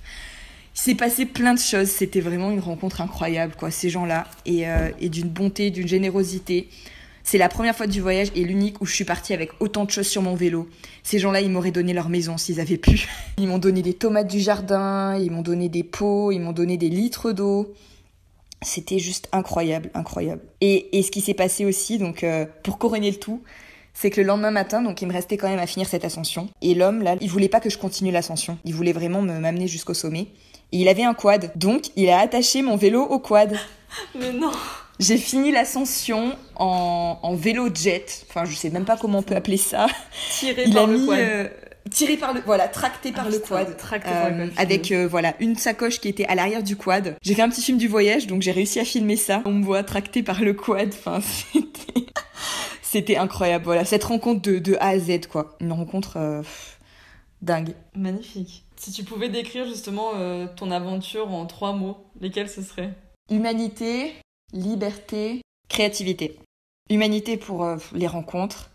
Il 0.76 0.80
s'est 0.80 0.95
passé 0.95 1.26
plein 1.26 1.54
de 1.54 1.60
choses. 1.60 1.89
C'était 1.89 2.21
vraiment 2.21 2.52
une 2.52 2.60
rencontre 2.60 3.02
incroyable 3.02 3.56
quoi. 3.58 3.71
Ces 3.71 3.89
gens-là 3.89 4.26
et, 4.45 4.67
euh, 4.67 4.91
et 5.02 5.10
d'une 5.10 5.30
bonté, 5.30 5.71
d'une 5.71 5.88
générosité. 5.88 6.69
C'est 7.25 7.39
la 7.39 7.49
première 7.49 7.75
fois 7.75 7.88
du 7.88 8.01
voyage 8.01 8.27
et 8.35 8.43
l'unique 8.43 8.79
où 8.81 8.85
je 8.85 8.93
suis 8.93 9.03
partie 9.03 9.33
avec 9.33 9.49
autant 9.59 9.83
de 9.83 9.89
choses 9.89 10.05
sur 10.07 10.21
mon 10.21 10.35
vélo. 10.35 10.69
Ces 11.01 11.17
gens-là, 11.17 11.41
ils 11.41 11.49
m'auraient 11.49 11.71
donné 11.71 11.91
leur 11.91 12.07
maison 12.07 12.38
s'ils 12.38 12.61
avaient 12.61 12.77
pu. 12.77 13.07
Ils 13.39 13.47
m'ont 13.47 13.57
donné 13.57 13.81
des 13.81 13.95
tomates 13.95 14.27
du 14.27 14.39
jardin, 14.39 15.17
ils 15.17 15.31
m'ont 15.31 15.41
donné 15.41 15.67
des 15.67 15.83
pots, 15.83 16.31
ils 16.31 16.39
m'ont 16.39 16.53
donné 16.53 16.77
des 16.77 16.88
litres 16.88 17.31
d'eau. 17.31 17.73
C'était 18.61 18.99
juste 18.99 19.27
incroyable, 19.31 19.89
incroyable. 19.95 20.41
Et, 20.61 21.01
ce 21.01 21.11
qui 21.11 21.19
s'est 21.19 21.33
passé 21.33 21.65
aussi, 21.65 21.97
donc 21.97 22.23
euh, 22.23 22.45
pour 22.63 22.77
couronner 22.77 23.11
le 23.11 23.17
tout, 23.17 23.41
c'est 23.93 24.11
que 24.11 24.21
le 24.21 24.27
lendemain 24.27 24.51
matin, 24.51 24.81
donc 24.83 25.01
il 25.01 25.07
me 25.07 25.13
restait 25.13 25.35
quand 25.35 25.49
même 25.49 25.59
à 25.59 25.67
finir 25.67 25.88
cette 25.88 26.05
ascension. 26.05 26.47
Et 26.61 26.75
l'homme, 26.75 27.01
là, 27.01 27.15
il 27.21 27.29
voulait 27.29 27.49
pas 27.49 27.59
que 27.59 27.71
je 27.71 27.77
continue 27.77 28.11
l'ascension. 28.11 28.57
Il 28.65 28.75
voulait 28.75 28.93
vraiment 28.93 29.21
me 29.21 29.39
m'amener 29.39 29.67
jusqu'au 29.67 29.95
sommet. 29.95 30.27
Et 30.71 30.77
il 30.77 30.88
avait 30.88 31.03
un 31.03 31.15
quad. 31.15 31.51
Donc, 31.55 31.88
il 31.95 32.07
a 32.09 32.19
attaché 32.19 32.61
mon 32.61 32.75
vélo 32.75 33.01
au 33.01 33.19
quad. 33.19 33.57
Mais 34.19 34.31
non 34.31 34.51
j'ai 34.99 35.17
fini 35.17 35.51
l'ascension 35.51 36.36
en, 36.55 37.19
en, 37.21 37.36
vélo 37.36 37.69
jet. 37.73 38.25
Enfin, 38.29 38.45
je 38.45 38.55
sais 38.55 38.69
même 38.69 38.86
pas 38.86 38.97
comment 38.97 39.19
on 39.19 39.23
peut 39.23 39.36
appeler 39.36 39.58
ça. 39.58 39.88
Tiré 40.31 40.69
par 40.71 40.88
le 40.88 41.05
quad. 41.05 41.19
Euh, 41.19 41.49
tiré 41.91 42.17
par 42.17 42.34
le 42.34 42.41
voilà 42.41 42.67
tracté 42.67 43.12
par, 43.12 43.25
ah, 43.27 43.29
le 43.29 43.39
quad, 43.39 43.77
tracté 43.77 44.10
par 44.10 44.29
le 44.29 44.38
quad 44.38 44.49
euh, 44.49 44.51
avec 44.58 44.91
euh, 44.91 45.08
voilà 45.08 45.36
une 45.39 45.55
sacoche 45.55 45.99
qui 45.99 46.08
était 46.08 46.25
à 46.25 46.36
l'arrière 46.36 46.63
du 46.63 46.75
quad. 46.75 47.15
J'ai 47.21 47.36
fait 47.36 47.41
un 47.41 47.49
petit 47.49 47.62
film 47.62 47.77
du 47.77 47.88
voyage 47.88 48.27
donc 48.27 48.41
j'ai 48.41 48.51
réussi 48.51 48.79
à 48.79 48.86
filmer 48.86 49.17
ça. 49.17 49.41
On 49.45 49.51
me 49.51 49.63
voit 49.63 49.84
tracté 49.84 50.23
par 50.23 50.41
le 50.41 50.53
quad. 50.53 50.89
Enfin 50.89 51.19
c'était 51.53 52.05
c'était 52.81 53.17
incroyable. 53.17 53.65
Voilà 53.65 53.84
cette 53.84 54.05
rencontre 54.05 54.41
de, 54.41 54.60
de 54.60 54.75
A 54.79 54.89
à 54.89 55.00
Z 55.00 55.27
quoi. 55.29 55.58
Une 55.60 55.73
rencontre 55.73 56.41
dingue. 57.41 57.73
Magnifique. 57.96 58.63
Si 58.77 58.91
tu 58.91 59.04
pouvais 59.04 59.29
décrire 59.29 59.65
justement 59.65 60.12
ton 60.56 60.71
aventure 60.71 61.31
en 61.33 61.46
trois 61.46 61.73
mots 61.73 61.98
lesquels 62.21 62.50
ce 62.50 62.62
serait? 62.62 62.93
Humanité 63.29 64.13
liberté, 64.56 65.41
créativité. 65.69 66.39
Humanité 66.89 67.37
pour 67.37 67.63
euh, 67.63 67.77
les 67.93 68.08
rencontres, 68.08 68.71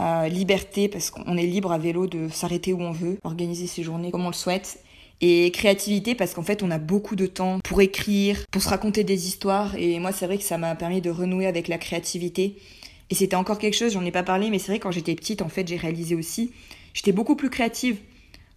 euh, 0.00 0.28
liberté 0.28 0.88
parce 0.88 1.10
qu'on 1.10 1.36
est 1.36 1.46
libre 1.46 1.72
à 1.72 1.78
vélo 1.78 2.06
de 2.06 2.28
s'arrêter 2.28 2.72
où 2.72 2.80
on 2.80 2.92
veut, 2.92 3.18
organiser 3.22 3.66
ses 3.66 3.82
journées 3.82 4.10
comme 4.10 4.24
on 4.24 4.30
le 4.30 4.34
souhaite. 4.34 4.82
Et 5.20 5.50
créativité 5.50 6.14
parce 6.14 6.32
qu'en 6.32 6.42
fait 6.42 6.62
on 6.62 6.70
a 6.70 6.78
beaucoup 6.78 7.14
de 7.14 7.26
temps 7.26 7.58
pour 7.62 7.82
écrire, 7.82 8.42
pour 8.50 8.62
se 8.62 8.68
raconter 8.70 9.04
des 9.04 9.26
histoires. 9.26 9.74
Et 9.76 9.98
moi 9.98 10.12
c'est 10.12 10.26
vrai 10.26 10.38
que 10.38 10.44
ça 10.44 10.56
m'a 10.56 10.74
permis 10.74 11.02
de 11.02 11.10
renouer 11.10 11.46
avec 11.46 11.68
la 11.68 11.76
créativité. 11.76 12.56
Et 13.10 13.14
c'était 13.14 13.36
encore 13.36 13.58
quelque 13.58 13.76
chose, 13.76 13.92
j'en 13.92 14.04
ai 14.04 14.12
pas 14.12 14.22
parlé, 14.22 14.48
mais 14.48 14.58
c'est 14.58 14.72
vrai 14.72 14.78
quand 14.78 14.92
j'étais 14.92 15.14
petite 15.14 15.42
en 15.42 15.48
fait 15.48 15.68
j'ai 15.68 15.76
réalisé 15.76 16.14
aussi, 16.14 16.52
j'étais 16.94 17.12
beaucoup 17.12 17.36
plus 17.36 17.50
créative. 17.50 17.98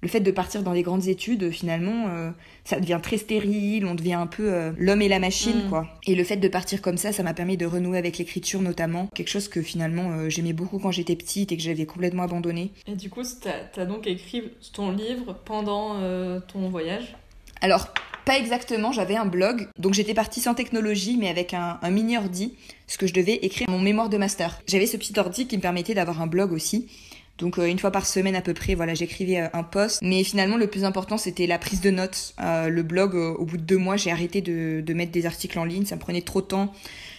Le 0.03 0.09
fait 0.09 0.19
de 0.19 0.31
partir 0.31 0.63
dans 0.63 0.73
des 0.73 0.83
grandes 0.83 1.07
études, 1.07 1.49
finalement, 1.49 2.07
euh, 2.09 2.29
ça 2.65 2.77
devient 2.81 2.99
très 3.01 3.17
stérile, 3.17 3.85
on 3.85 3.95
devient 3.95 4.15
un 4.15 4.27
peu 4.27 4.51
euh, 4.51 4.71
l'homme 4.77 5.01
et 5.01 5.07
la 5.07 5.17
machine, 5.17 5.65
mm. 5.65 5.69
quoi. 5.69 5.87
Et 6.05 6.13
le 6.13 6.25
fait 6.25 6.35
de 6.35 6.47
partir 6.49 6.81
comme 6.81 6.97
ça, 6.97 7.13
ça 7.13 7.23
m'a 7.23 7.33
permis 7.33 7.55
de 7.55 7.65
renouer 7.65 7.97
avec 7.97 8.17
l'écriture 8.17 8.61
notamment, 8.61 9.07
quelque 9.15 9.29
chose 9.29 9.47
que 9.47 9.61
finalement 9.61 10.11
euh, 10.11 10.29
j'aimais 10.29 10.51
beaucoup 10.51 10.77
quand 10.77 10.91
j'étais 10.91 11.15
petite 11.15 11.53
et 11.53 11.57
que 11.57 11.63
j'avais 11.63 11.85
complètement 11.85 12.23
abandonné. 12.23 12.71
Et 12.85 12.95
du 12.97 13.09
coup, 13.09 13.21
t'as 13.41 13.81
as 13.81 13.85
donc 13.85 14.05
écrit 14.05 14.43
ton 14.73 14.91
livre 14.91 15.37
pendant 15.45 16.01
ton 16.47 16.69
voyage? 16.69 17.15
Alors, 17.61 17.87
pas 18.25 18.37
exactement, 18.37 18.91
j'avais 18.91 19.15
un 19.15 19.25
blog, 19.25 19.69
donc 19.79 19.93
j'étais 19.93 20.13
partie 20.13 20.41
sans 20.41 20.53
technologie, 20.53 21.15
mais 21.17 21.29
avec 21.29 21.53
un, 21.53 21.79
un 21.81 21.89
mini 21.91 22.17
ordi, 22.17 22.55
ce 22.87 22.97
que 22.97 23.07
je 23.07 23.13
devais 23.13 23.35
écrire 23.35 23.69
mon 23.69 23.79
mémoire 23.79 24.09
de 24.09 24.17
master. 24.17 24.59
J'avais 24.67 24.85
ce 24.85 24.97
petit 24.97 25.17
ordi 25.17 25.47
qui 25.47 25.55
me 25.55 25.61
permettait 25.61 25.93
d'avoir 25.93 26.21
un 26.21 26.27
blog 26.27 26.51
aussi. 26.51 26.89
Donc 27.37 27.57
euh, 27.57 27.65
une 27.65 27.79
fois 27.79 27.91
par 27.91 28.05
semaine 28.05 28.35
à 28.35 28.41
peu 28.41 28.53
près, 28.53 28.75
voilà, 28.75 28.93
j'écrivais 28.93 29.41
euh, 29.41 29.47
un 29.53 29.63
post. 29.63 30.01
Mais 30.01 30.23
finalement, 30.23 30.57
le 30.57 30.67
plus 30.67 30.83
important, 30.83 31.17
c'était 31.17 31.47
la 31.47 31.57
prise 31.57 31.81
de 31.81 31.89
notes. 31.89 32.35
Euh, 32.41 32.69
le 32.69 32.83
blog, 32.83 33.15
au 33.15 33.45
bout 33.45 33.57
de 33.57 33.63
deux 33.63 33.77
mois, 33.77 33.97
j'ai 33.97 34.11
arrêté 34.11 34.41
de, 34.41 34.93
mettre 34.93 35.11
des 35.11 35.25
articles 35.25 35.57
en 35.57 35.65
ligne. 35.65 35.85
Ça 35.85 35.95
me 35.95 36.01
prenait 36.01 36.21
trop 36.21 36.41
de 36.41 36.47
temps. 36.47 36.73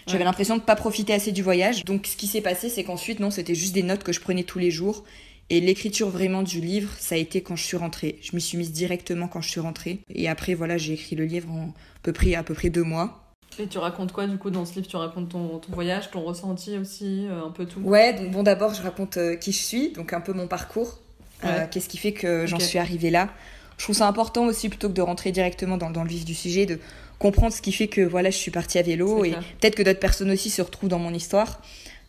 J'avais 0.06 0.24
l'impression 0.24 0.56
de 0.56 0.62
pas 0.62 0.76
profiter 0.76 1.14
assez 1.14 1.32
du 1.32 1.42
voyage. 1.42 1.84
Donc 1.84 2.06
ce 2.06 2.16
qui 2.16 2.26
s'est 2.26 2.42
passé, 2.42 2.68
c'est 2.68 2.84
qu'ensuite, 2.84 3.20
non, 3.20 3.30
c'était 3.30 3.54
juste 3.54 3.74
des 3.74 3.82
notes 3.82 4.04
que 4.04 4.12
je 4.12 4.20
prenais 4.20 4.44
tous 4.44 4.58
les 4.58 4.70
jours. 4.70 5.04
Et 5.50 5.60
l'écriture 5.60 6.08
vraiment 6.08 6.42
du 6.42 6.60
livre, 6.60 6.90
ça 6.98 7.16
a 7.16 7.18
été 7.18 7.42
quand 7.42 7.56
je 7.56 7.64
suis 7.64 7.76
rentrée. 7.76 8.18
Je 8.22 8.34
m'y 8.34 8.40
suis 8.40 8.56
mise 8.56 8.72
directement 8.72 9.28
quand 9.28 9.40
je 9.40 9.50
suis 9.50 9.60
rentrée. 9.60 10.00
Et 10.08 10.28
après, 10.28 10.54
voilà, 10.54 10.78
j'ai 10.78 10.94
écrit 10.94 11.16
le 11.16 11.24
livre 11.24 11.50
en 11.50 11.72
peu 12.02 12.12
près, 12.12 12.34
à 12.34 12.42
peu 12.42 12.54
près 12.54 12.70
deux 12.70 12.82
mois. 12.82 13.23
Et 13.58 13.66
tu 13.66 13.78
racontes 13.78 14.12
quoi 14.12 14.26
du 14.26 14.38
coup 14.38 14.50
dans 14.50 14.64
ce 14.64 14.74
livre? 14.74 14.86
Tu 14.86 14.96
racontes 14.96 15.28
ton, 15.28 15.58
ton, 15.58 15.72
voyage, 15.72 16.10
ton 16.10 16.22
ressenti 16.22 16.76
aussi, 16.78 17.26
euh, 17.28 17.46
un 17.46 17.50
peu 17.50 17.66
tout? 17.66 17.80
Ouais, 17.80 18.12
donc 18.12 18.30
bon 18.30 18.42
d'abord 18.42 18.74
je 18.74 18.82
raconte 18.82 19.16
euh, 19.16 19.36
qui 19.36 19.52
je 19.52 19.62
suis, 19.62 19.92
donc 19.92 20.12
un 20.12 20.20
peu 20.20 20.32
mon 20.32 20.46
parcours, 20.46 20.98
euh, 21.44 21.66
qu'est-ce 21.70 21.88
qui 21.88 21.98
fait 21.98 22.12
que 22.12 22.46
j'en 22.46 22.58
suis 22.58 22.78
arrivée 22.78 23.10
là? 23.10 23.28
Je 23.76 23.84
trouve 23.84 23.96
ça 23.96 24.06
important 24.06 24.46
aussi 24.46 24.68
plutôt 24.68 24.88
que 24.88 24.94
de 24.94 25.02
rentrer 25.02 25.32
directement 25.32 25.76
dans, 25.76 25.90
dans, 25.90 26.04
le 26.04 26.08
vif 26.08 26.24
du 26.24 26.34
sujet, 26.34 26.64
de 26.64 26.78
comprendre 27.18 27.52
ce 27.52 27.60
qui 27.60 27.72
fait 27.72 27.88
que 27.88 28.00
voilà 28.00 28.30
je 28.30 28.36
suis 28.36 28.50
partie 28.50 28.78
à 28.78 28.82
vélo 28.82 29.24
et 29.24 29.32
peut-être 29.60 29.74
que 29.74 29.82
d'autres 29.82 30.00
personnes 30.00 30.30
aussi 30.30 30.50
se 30.50 30.62
retrouvent 30.62 30.90
dans 30.90 30.98
mon 30.98 31.12
histoire. 31.12 31.60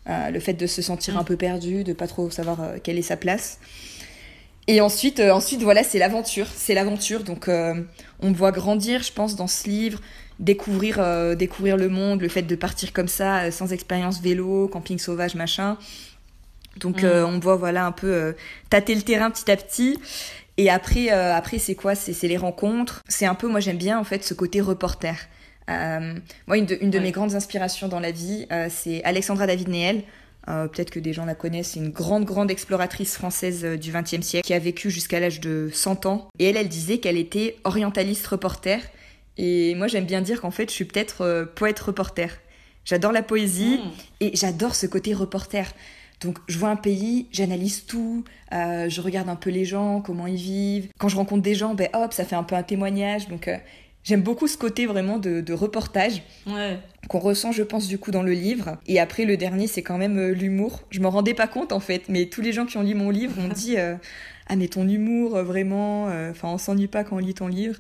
le 0.07 0.39
fait 0.39 0.53
de 0.53 0.67
se 0.67 0.81
sentir 0.81 1.15
mm. 1.15 1.17
un 1.17 1.23
peu 1.23 1.37
perdu, 1.37 1.83
de 1.83 1.93
pas 1.93 2.07
trop 2.07 2.29
savoir 2.29 2.59
quelle 2.83 2.97
est 2.97 3.03
sa 3.03 3.17
place. 3.17 3.59
Et 4.67 4.81
ensuite, 4.81 5.19
ensuite 5.19 5.61
voilà, 5.61 5.83
c'est 5.83 5.99
l'aventure, 5.99 6.47
c'est 6.55 6.73
l'aventure. 6.73 7.23
Donc, 7.23 7.47
on 7.47 8.29
me 8.29 8.33
voit 8.33 8.51
grandir, 8.51 9.03
je 9.03 9.11
pense, 9.11 9.35
dans 9.35 9.47
ce 9.47 9.67
livre 9.67 9.99
découvrir, 10.39 10.97
euh, 10.99 11.35
découvrir 11.35 11.77
le 11.77 11.89
monde, 11.89 12.21
le 12.21 12.27
fait 12.27 12.41
de 12.41 12.55
partir 12.55 12.93
comme 12.93 13.07
ça, 13.07 13.43
euh, 13.43 13.51
sans 13.51 13.71
expérience 13.71 14.21
vélo, 14.21 14.67
camping 14.67 14.99
sauvage, 14.99 15.35
machin. 15.35 15.77
Donc 16.77 17.03
mm. 17.03 17.05
euh, 17.05 17.27
on 17.27 17.39
voit 17.39 17.55
voilà 17.55 17.85
un 17.85 17.91
peu 17.91 18.35
tâter 18.69 18.95
le 18.95 19.01
terrain 19.01 19.31
petit 19.31 19.49
à 19.49 19.57
petit. 19.57 19.99
Et 20.57 20.69
après, 20.69 21.09
après 21.09 21.57
c'est 21.57 21.75
quoi? 21.75 21.95
C'est 21.95 22.27
les 22.27 22.37
rencontres. 22.37 23.03
C'est 23.07 23.25
un 23.25 23.35
peu, 23.35 23.47
moi 23.47 23.59
j'aime 23.59 23.77
bien 23.77 23.99
en 23.99 24.03
fait 24.03 24.23
ce 24.23 24.33
côté 24.33 24.61
reporter. 24.61 25.27
moi, 25.67 26.57
une 26.57 26.65
de, 26.65 26.77
une 26.79 26.91
de 26.91 26.99
mes 26.99 27.11
grandes 27.11 27.35
inspirations 27.35 27.89
dans 27.89 27.99
la 27.99 28.11
vie, 28.11 28.47
c'est 28.69 29.03
Alexandra 29.03 29.47
David 29.47 29.67
Néel. 29.67 30.03
Peut-être 30.45 30.91
que 30.91 30.99
des 30.99 31.11
gens 31.11 31.25
la 31.25 31.35
connaissent, 31.35 31.71
c'est 31.71 31.79
une 31.79 31.89
grande, 31.89 32.23
grande 32.23 32.51
exploratrice 32.51 33.15
française 33.15 33.65
du 33.65 33.91
XXe 33.91 34.21
siècle 34.21 34.47
qui 34.47 34.53
a 34.53 34.59
vécu 34.59 34.89
jusqu'à 34.91 35.19
l'âge 35.19 35.41
de 35.41 35.69
100 35.73 36.05
ans. 36.05 36.29
Et 36.39 36.49
elle, 36.49 36.55
elle 36.55 36.69
disait 36.69 36.99
qu'elle 36.99 37.17
était 37.17 37.57
orientaliste 37.65 38.25
reporter 38.27 38.79
et 39.37 39.75
moi, 39.75 39.87
j'aime 39.87 40.05
bien 40.05 40.21
dire 40.21 40.41
qu'en 40.41 40.51
fait, 40.51 40.69
je 40.69 40.75
suis 40.75 40.85
peut-être 40.85 41.21
euh, 41.21 41.45
poète-reporter. 41.45 42.39
J'adore 42.85 43.11
la 43.11 43.23
poésie 43.23 43.77
hmm. 43.77 43.91
et 44.21 44.35
j'adore 44.35 44.75
ce 44.75 44.85
côté 44.85 45.13
reporter. 45.13 45.73
Donc, 46.21 46.37
je 46.47 46.57
vois 46.57 46.69
un 46.69 46.77
pays, 46.77 47.27
j'analyse 47.31 47.85
tout, 47.85 48.23
euh, 48.53 48.87
je 48.87 49.01
regarde 49.01 49.27
un 49.27 49.35
peu 49.35 49.49
les 49.49 49.65
gens, 49.65 50.01
comment 50.01 50.27
ils 50.27 50.37
vivent. 50.37 50.87
Quand 50.97 51.09
je 51.09 51.17
rencontre 51.17 51.41
des 51.41 51.55
gens, 51.55 51.73
ben 51.73 51.89
hop, 51.93 52.13
ça 52.13 52.23
fait 52.23 52.35
un 52.35 52.43
peu 52.43 52.55
un 52.55 52.63
témoignage. 52.63 53.27
Donc, 53.27 53.49
euh, 53.49 53.57
j'aime 54.03 54.21
beaucoup 54.21 54.47
ce 54.47 54.57
côté 54.57 54.85
vraiment 54.85 55.17
de, 55.17 55.41
de 55.41 55.53
reportage 55.53 56.23
qu'on 57.09 57.19
ressent, 57.19 57.51
je 57.51 57.63
pense, 57.63 57.87
du 57.87 57.97
coup, 57.97 58.11
dans 58.11 58.23
le 58.23 58.31
livre. 58.31 58.77
Et 58.87 58.99
après, 58.99 59.25
le 59.25 59.35
dernier, 59.35 59.67
c'est 59.67 59.83
quand 59.83 59.97
même 59.97 60.29
l'humour. 60.29 60.83
Je 60.89 61.01
m'en 61.01 61.09
rendais 61.09 61.33
pas 61.33 61.47
compte, 61.47 61.73
en 61.73 61.81
fait, 61.81 62.03
mais 62.07 62.27
tous 62.27 62.41
les 62.41 62.53
gens 62.53 62.65
qui 62.65 62.77
ont 62.77 62.83
lu 62.83 62.95
mon 62.95 63.09
livre 63.09 63.37
ont 63.37 63.47
dit 63.53 63.75
Ah, 63.77 64.55
mais 64.55 64.69
ton 64.69 64.87
humour, 64.87 65.43
vraiment, 65.43 66.05
enfin, 66.31 66.47
on 66.47 66.57
s'ennuie 66.57 66.87
pas 66.87 67.03
quand 67.03 67.17
on 67.17 67.19
lit 67.19 67.33
ton 67.33 67.47
livre. 67.47 67.77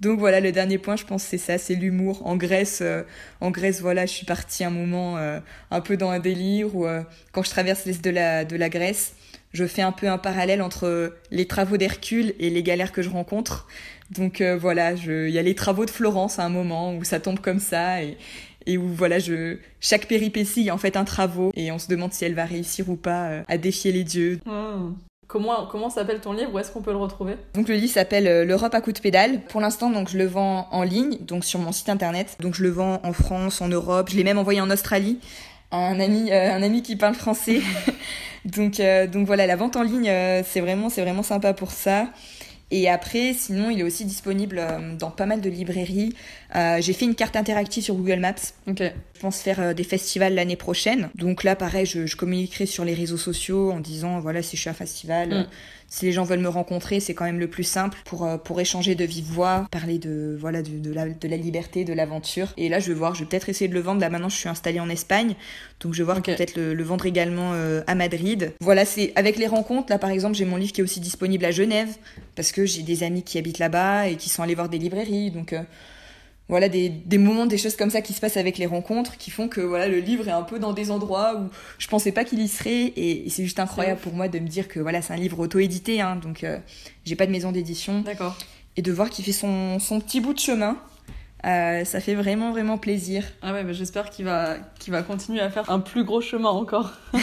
Donc 0.00 0.20
voilà, 0.20 0.40
le 0.40 0.52
dernier 0.52 0.78
point, 0.78 0.96
je 0.96 1.04
pense, 1.04 1.24
c'est 1.24 1.38
ça, 1.38 1.58
c'est 1.58 1.74
l'humour. 1.74 2.24
En 2.24 2.36
Grèce, 2.36 2.80
euh, 2.82 3.02
en 3.40 3.50
Grèce, 3.50 3.80
voilà, 3.80 4.06
je 4.06 4.12
suis 4.12 4.26
partie 4.26 4.62
un 4.62 4.70
moment 4.70 5.18
euh, 5.18 5.40
un 5.70 5.80
peu 5.80 5.96
dans 5.96 6.10
un 6.10 6.20
délire 6.20 6.74
où 6.76 6.86
euh, 6.86 7.02
quand 7.32 7.42
je 7.42 7.50
traverse 7.50 7.84
l'est 7.84 8.02
de 8.02 8.10
la, 8.10 8.44
de 8.44 8.56
la 8.56 8.68
Grèce, 8.68 9.14
je 9.52 9.64
fais 9.66 9.82
un 9.82 9.90
peu 9.90 10.08
un 10.08 10.18
parallèle 10.18 10.62
entre 10.62 11.16
les 11.32 11.46
travaux 11.46 11.78
d'Hercule 11.78 12.34
et 12.38 12.50
les 12.50 12.62
galères 12.62 12.92
que 12.92 13.02
je 13.02 13.08
rencontre. 13.08 13.66
Donc 14.10 14.42
voilà, 14.42 14.92
il 14.92 15.30
y 15.30 15.38
a 15.38 15.42
les 15.42 15.54
travaux 15.54 15.84
de 15.84 15.90
Florence 15.90 16.38
à 16.38 16.44
un 16.44 16.48
moment 16.48 16.94
où 16.94 17.02
ça 17.02 17.18
tombe 17.18 17.40
comme 17.40 17.58
ça 17.58 18.02
et, 18.02 18.16
et 18.66 18.78
où 18.78 18.88
voilà, 18.88 19.18
je, 19.18 19.56
chaque 19.80 20.06
péripétie 20.06 20.68
est 20.68 20.70
en 20.70 20.78
fait 20.78 20.96
un 20.96 21.04
travaux 21.04 21.50
et 21.56 21.72
on 21.72 21.78
se 21.78 21.88
demande 21.88 22.12
si 22.12 22.24
elle 22.26 22.34
va 22.34 22.44
réussir 22.44 22.88
ou 22.90 22.96
pas 22.96 23.42
à 23.48 23.58
défier 23.58 23.90
les 23.90 24.04
dieux. 24.04 24.38
Comment, 25.28 25.66
comment 25.66 25.90
s'appelle 25.90 26.20
ton 26.20 26.32
livre? 26.32 26.54
Où 26.54 26.58
est-ce 26.58 26.72
qu'on 26.72 26.80
peut 26.80 26.90
le 26.90 26.96
retrouver? 26.96 27.34
Donc 27.52 27.68
le 27.68 27.74
livre 27.74 27.92
s'appelle 27.92 28.26
euh, 28.26 28.44
L'Europe 28.46 28.74
à 28.74 28.80
coup 28.80 28.92
de 28.92 28.98
pédale. 28.98 29.42
Pour 29.42 29.60
l'instant, 29.60 29.90
donc 29.90 30.08
je 30.08 30.16
le 30.16 30.24
vends 30.24 30.66
en 30.70 30.82
ligne, 30.82 31.18
donc 31.20 31.44
sur 31.44 31.60
mon 31.60 31.70
site 31.70 31.90
internet. 31.90 32.38
Donc 32.40 32.54
je 32.54 32.62
le 32.62 32.70
vends 32.70 32.98
en 33.04 33.12
France, 33.12 33.60
en 33.60 33.68
Europe. 33.68 34.08
Je 34.10 34.16
l'ai 34.16 34.24
même 34.24 34.38
envoyé 34.38 34.62
en 34.62 34.70
Australie 34.70 35.20
à 35.70 35.76
un 35.76 36.00
ami, 36.00 36.32
euh, 36.32 36.54
un 36.54 36.62
ami 36.62 36.80
qui 36.80 36.96
parle 36.96 37.14
français. 37.14 37.60
donc, 38.46 38.80
euh, 38.80 39.06
donc 39.06 39.26
voilà, 39.26 39.46
la 39.46 39.56
vente 39.56 39.76
en 39.76 39.82
ligne, 39.82 40.10
c'est 40.44 40.60
vraiment, 40.60 40.88
c'est 40.88 41.02
vraiment 41.02 41.22
sympa 41.22 41.52
pour 41.52 41.72
ça. 41.72 42.06
Et 42.70 42.88
après, 42.88 43.34
sinon, 43.34 43.68
il 43.68 43.80
est 43.80 43.84
aussi 43.84 44.06
disponible 44.06 44.62
dans 44.98 45.10
pas 45.10 45.26
mal 45.26 45.42
de 45.42 45.50
librairies. 45.50 46.14
Euh, 46.54 46.80
j'ai 46.80 46.92
fait 46.92 47.04
une 47.04 47.14
carte 47.14 47.36
interactive 47.36 47.82
sur 47.82 47.94
Google 47.94 48.20
Maps. 48.20 48.34
Ok. 48.66 48.82
Je 49.14 49.20
pense 49.20 49.40
faire 49.40 49.60
euh, 49.60 49.74
des 49.74 49.84
festivals 49.84 50.34
l'année 50.34 50.56
prochaine. 50.56 51.10
Donc 51.14 51.44
là, 51.44 51.56
pareil, 51.56 51.86
je, 51.86 52.06
je, 52.06 52.16
communiquerai 52.16 52.66
sur 52.66 52.84
les 52.84 52.94
réseaux 52.94 53.18
sociaux 53.18 53.70
en 53.70 53.80
disant, 53.80 54.20
voilà, 54.20 54.42
si 54.42 54.56
je 54.56 54.62
suis 54.62 54.68
à 54.68 54.72
un 54.72 54.74
festival, 54.74 55.28
mm 55.28 55.46
si 55.90 56.04
les 56.04 56.12
gens 56.12 56.24
veulent 56.24 56.38
me 56.40 56.48
rencontrer, 56.48 57.00
c'est 57.00 57.14
quand 57.14 57.24
même 57.24 57.40
le 57.40 57.48
plus 57.48 57.64
simple 57.64 57.98
pour, 58.04 58.24
euh, 58.24 58.36
pour 58.36 58.60
échanger 58.60 58.94
de 58.94 59.04
vive 59.04 59.24
voix, 59.24 59.66
parler 59.70 59.98
de, 59.98 60.36
voilà, 60.38 60.60
de, 60.60 60.78
de, 60.78 60.92
la, 60.92 61.08
de 61.08 61.28
la 61.28 61.36
liberté, 61.38 61.84
de 61.84 61.94
l'aventure. 61.94 62.52
Et 62.58 62.68
là, 62.68 62.78
je 62.78 62.88
vais 62.88 62.94
voir, 62.94 63.14
je 63.14 63.20
vais 63.20 63.26
peut-être 63.26 63.48
essayer 63.48 63.68
de 63.68 63.74
le 63.74 63.80
vendre. 63.80 64.00
Là, 64.02 64.10
maintenant, 64.10 64.28
je 64.28 64.36
suis 64.36 64.50
installée 64.50 64.80
en 64.80 64.90
Espagne. 64.90 65.34
Donc, 65.80 65.94
je 65.94 65.98
vais 65.98 66.04
voir 66.04 66.22
peut-être 66.22 66.56
le, 66.56 66.82
vendre 66.82 67.06
également 67.06 67.52
euh, 67.54 67.80
à 67.86 67.94
Madrid. 67.94 68.52
Voilà, 68.60 68.84
c'est 68.84 69.12
avec 69.16 69.38
les 69.38 69.46
rencontres. 69.46 69.90
Là, 69.90 69.98
par 69.98 70.10
exemple, 70.10 70.36
j'ai 70.36 70.44
mon 70.44 70.56
livre 70.56 70.72
qui 70.72 70.82
est 70.82 70.84
aussi 70.84 71.00
disponible 71.00 71.44
à 71.46 71.50
Genève 71.50 71.96
parce 72.36 72.52
que 72.52 72.66
j'ai 72.66 72.82
des 72.82 73.02
amis 73.02 73.22
qui 73.22 73.38
habitent 73.38 73.58
là-bas 73.58 74.08
et 74.08 74.16
qui 74.16 74.28
sont 74.28 74.42
allés 74.42 74.54
voir 74.54 74.68
des 74.68 74.78
librairies. 74.78 75.30
Donc, 75.30 75.54
euh, 75.54 75.62
voilà 76.48 76.68
des, 76.68 76.88
des, 76.88 77.18
moments, 77.18 77.46
des 77.46 77.58
choses 77.58 77.76
comme 77.76 77.90
ça 77.90 78.00
qui 78.00 78.14
se 78.14 78.20
passent 78.20 78.38
avec 78.38 78.56
les 78.56 78.66
rencontres, 78.66 79.16
qui 79.18 79.30
font 79.30 79.48
que 79.48 79.60
voilà 79.60 79.86
le 79.86 79.98
livre 79.98 80.28
est 80.28 80.32
un 80.32 80.42
peu 80.42 80.58
dans 80.58 80.72
des 80.72 80.90
endroits 80.90 81.36
où 81.38 81.48
je 81.78 81.86
pensais 81.88 82.12
pas 82.12 82.24
qu'il 82.24 82.40
y 82.40 82.48
serait, 82.48 82.92
et, 82.96 83.28
c'est 83.28 83.44
juste 83.44 83.60
incroyable 83.60 84.00
pour 84.00 84.14
moi 84.14 84.28
de 84.28 84.38
me 84.38 84.48
dire 84.48 84.68
que 84.68 84.80
voilà 84.80 85.02
c'est 85.02 85.12
un 85.12 85.16
livre 85.16 85.38
auto-édité, 85.40 86.00
hein, 86.00 86.16
donc 86.16 86.44
euh, 86.44 86.58
j'ai 87.04 87.16
pas 87.16 87.26
de 87.26 87.32
maison 87.32 87.52
d'édition, 87.52 88.00
d'accord, 88.00 88.36
et 88.76 88.82
de 88.82 88.92
voir 88.92 89.10
qu'il 89.10 89.24
fait 89.24 89.32
son, 89.32 89.78
son, 89.78 90.00
petit 90.00 90.20
bout 90.20 90.32
de 90.32 90.38
chemin. 90.38 90.78
Euh, 91.44 91.84
ça 91.84 92.00
fait 92.00 92.14
vraiment 92.14 92.50
vraiment 92.50 92.78
plaisir. 92.78 93.24
Ah 93.42 93.52
ouais, 93.52 93.64
j'espère 93.70 94.10
qu'il 94.10 94.24
va, 94.24 94.56
qu'il 94.78 94.92
va 94.92 95.02
continuer 95.02 95.40
à 95.40 95.50
faire 95.50 95.70
un 95.70 95.80
plus 95.80 96.04
gros 96.04 96.20
chemin 96.20 96.50
encore. 96.50 96.92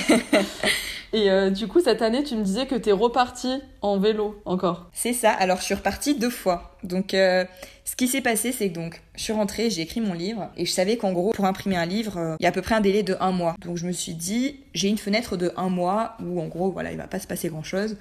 Et 1.16 1.32
euh, 1.32 1.50
du 1.50 1.68
coup, 1.68 1.80
cette 1.80 2.02
année, 2.02 2.26
tu 2.26 2.36
me 2.36 2.44
disais 2.44 2.66
que 2.66 2.76
tu 2.76 2.90
es 2.90 2.92
reparti 2.92 3.62
en 3.82 3.98
vélo 3.98 4.42
encore. 4.44 4.90
C'est 4.92 5.14
ça. 5.14 5.32
Alors, 5.32 5.60
je 5.60 5.64
suis 5.64 5.74
repartie 5.74 6.16
deux 6.16 6.30
fois. 6.30 6.76
Donc, 6.84 7.14
euh, 7.14 7.46
ce 7.86 7.96
qui 7.96 8.10
s'est 8.10 8.20
passé, 8.20 8.52
c'est 8.52 8.68
que 8.68 8.74
donc, 8.74 9.02
je 9.16 9.24
suis 9.24 9.32
rentrée, 9.32 9.70
j'ai 9.70 9.82
écrit 9.82 10.02
mon 10.02 10.14
livre, 10.14 10.50
et 10.58 10.66
je 10.66 10.72
savais 10.72 10.98
qu'en 10.98 11.14
gros, 11.14 11.32
pour 11.32 11.46
imprimer 11.46 11.78
un 11.78 11.86
livre, 11.86 12.18
euh, 12.18 12.36
il 12.42 12.44
y 12.44 12.46
a 12.46 12.50
à 12.50 12.52
peu 12.52 12.62
près 12.62 12.76
un 12.76 12.82
délai 12.82 13.02
de 13.02 13.16
un 13.22 13.32
mois. 13.32 13.56
Donc, 13.62 13.78
je 13.78 13.88
me 13.88 13.94
suis 13.94 14.14
dit, 14.14 14.60
j'ai 14.74 14.90
une 14.90 14.98
fenêtre 14.98 15.38
de 15.38 15.54
un 15.56 15.70
mois 15.70 16.18
où, 16.22 16.42
en 16.42 16.48
gros, 16.48 16.70
voilà, 16.70 16.92
il 16.92 16.98
va 16.98 17.08
pas 17.08 17.20
se 17.20 17.28
passer 17.28 17.48
grand 17.48 17.64
chose. 17.64 17.96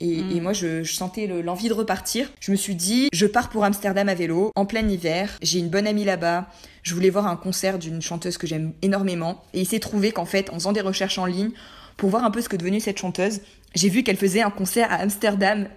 Et, 0.00 0.16
hmm. 0.22 0.42
moi, 0.42 0.52
je, 0.52 0.84
sentais 0.84 1.26
l'envie 1.26 1.68
de 1.68 1.74
repartir. 1.74 2.30
Je 2.40 2.50
me 2.50 2.56
suis 2.56 2.74
dit, 2.74 3.08
je 3.12 3.26
pars 3.26 3.48
pour 3.48 3.64
Amsterdam 3.64 4.08
à 4.08 4.14
vélo, 4.14 4.50
en 4.54 4.66
plein 4.66 4.86
hiver. 4.86 5.38
J'ai 5.42 5.58
une 5.58 5.68
bonne 5.68 5.86
amie 5.86 6.04
là-bas. 6.04 6.48
Je 6.82 6.94
voulais 6.94 7.10
voir 7.10 7.26
un 7.26 7.36
concert 7.36 7.78
d'une 7.78 8.02
chanteuse 8.02 8.38
que 8.38 8.46
j'aime 8.46 8.72
énormément. 8.82 9.42
Et 9.54 9.60
il 9.60 9.66
s'est 9.66 9.80
trouvé 9.80 10.12
qu'en 10.12 10.26
fait, 10.26 10.50
en 10.50 10.54
faisant 10.54 10.72
des 10.72 10.80
recherches 10.80 11.18
en 11.18 11.26
ligne, 11.26 11.50
pour 11.96 12.10
voir 12.10 12.24
un 12.24 12.30
peu 12.30 12.40
ce 12.40 12.48
que 12.48 12.56
devenue 12.56 12.80
cette 12.80 12.98
chanteuse. 12.98 13.40
J'ai 13.74 13.88
vu 13.88 14.02
qu'elle 14.02 14.16
faisait 14.16 14.42
un 14.42 14.50
concert 14.50 14.92
à 14.92 14.96
Amsterdam 14.96 15.68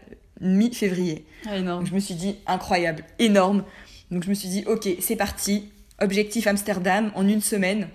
mi-février. 0.42 1.26
Ah, 1.48 1.58
énorme. 1.58 1.86
je 1.86 1.94
me 1.94 2.00
suis 2.00 2.16
dit, 2.16 2.36
incroyable, 2.48 3.04
énorme. 3.20 3.64
Donc 4.12 4.24
je 4.24 4.30
me 4.30 4.34
suis 4.34 4.50
dit, 4.50 4.64
ok, 4.68 4.88
c'est 5.00 5.16
parti. 5.16 5.70
Objectif 6.02 6.48
Amsterdam 6.48 7.12
en 7.16 7.28
une 7.28 7.42
semaine. 7.42 7.90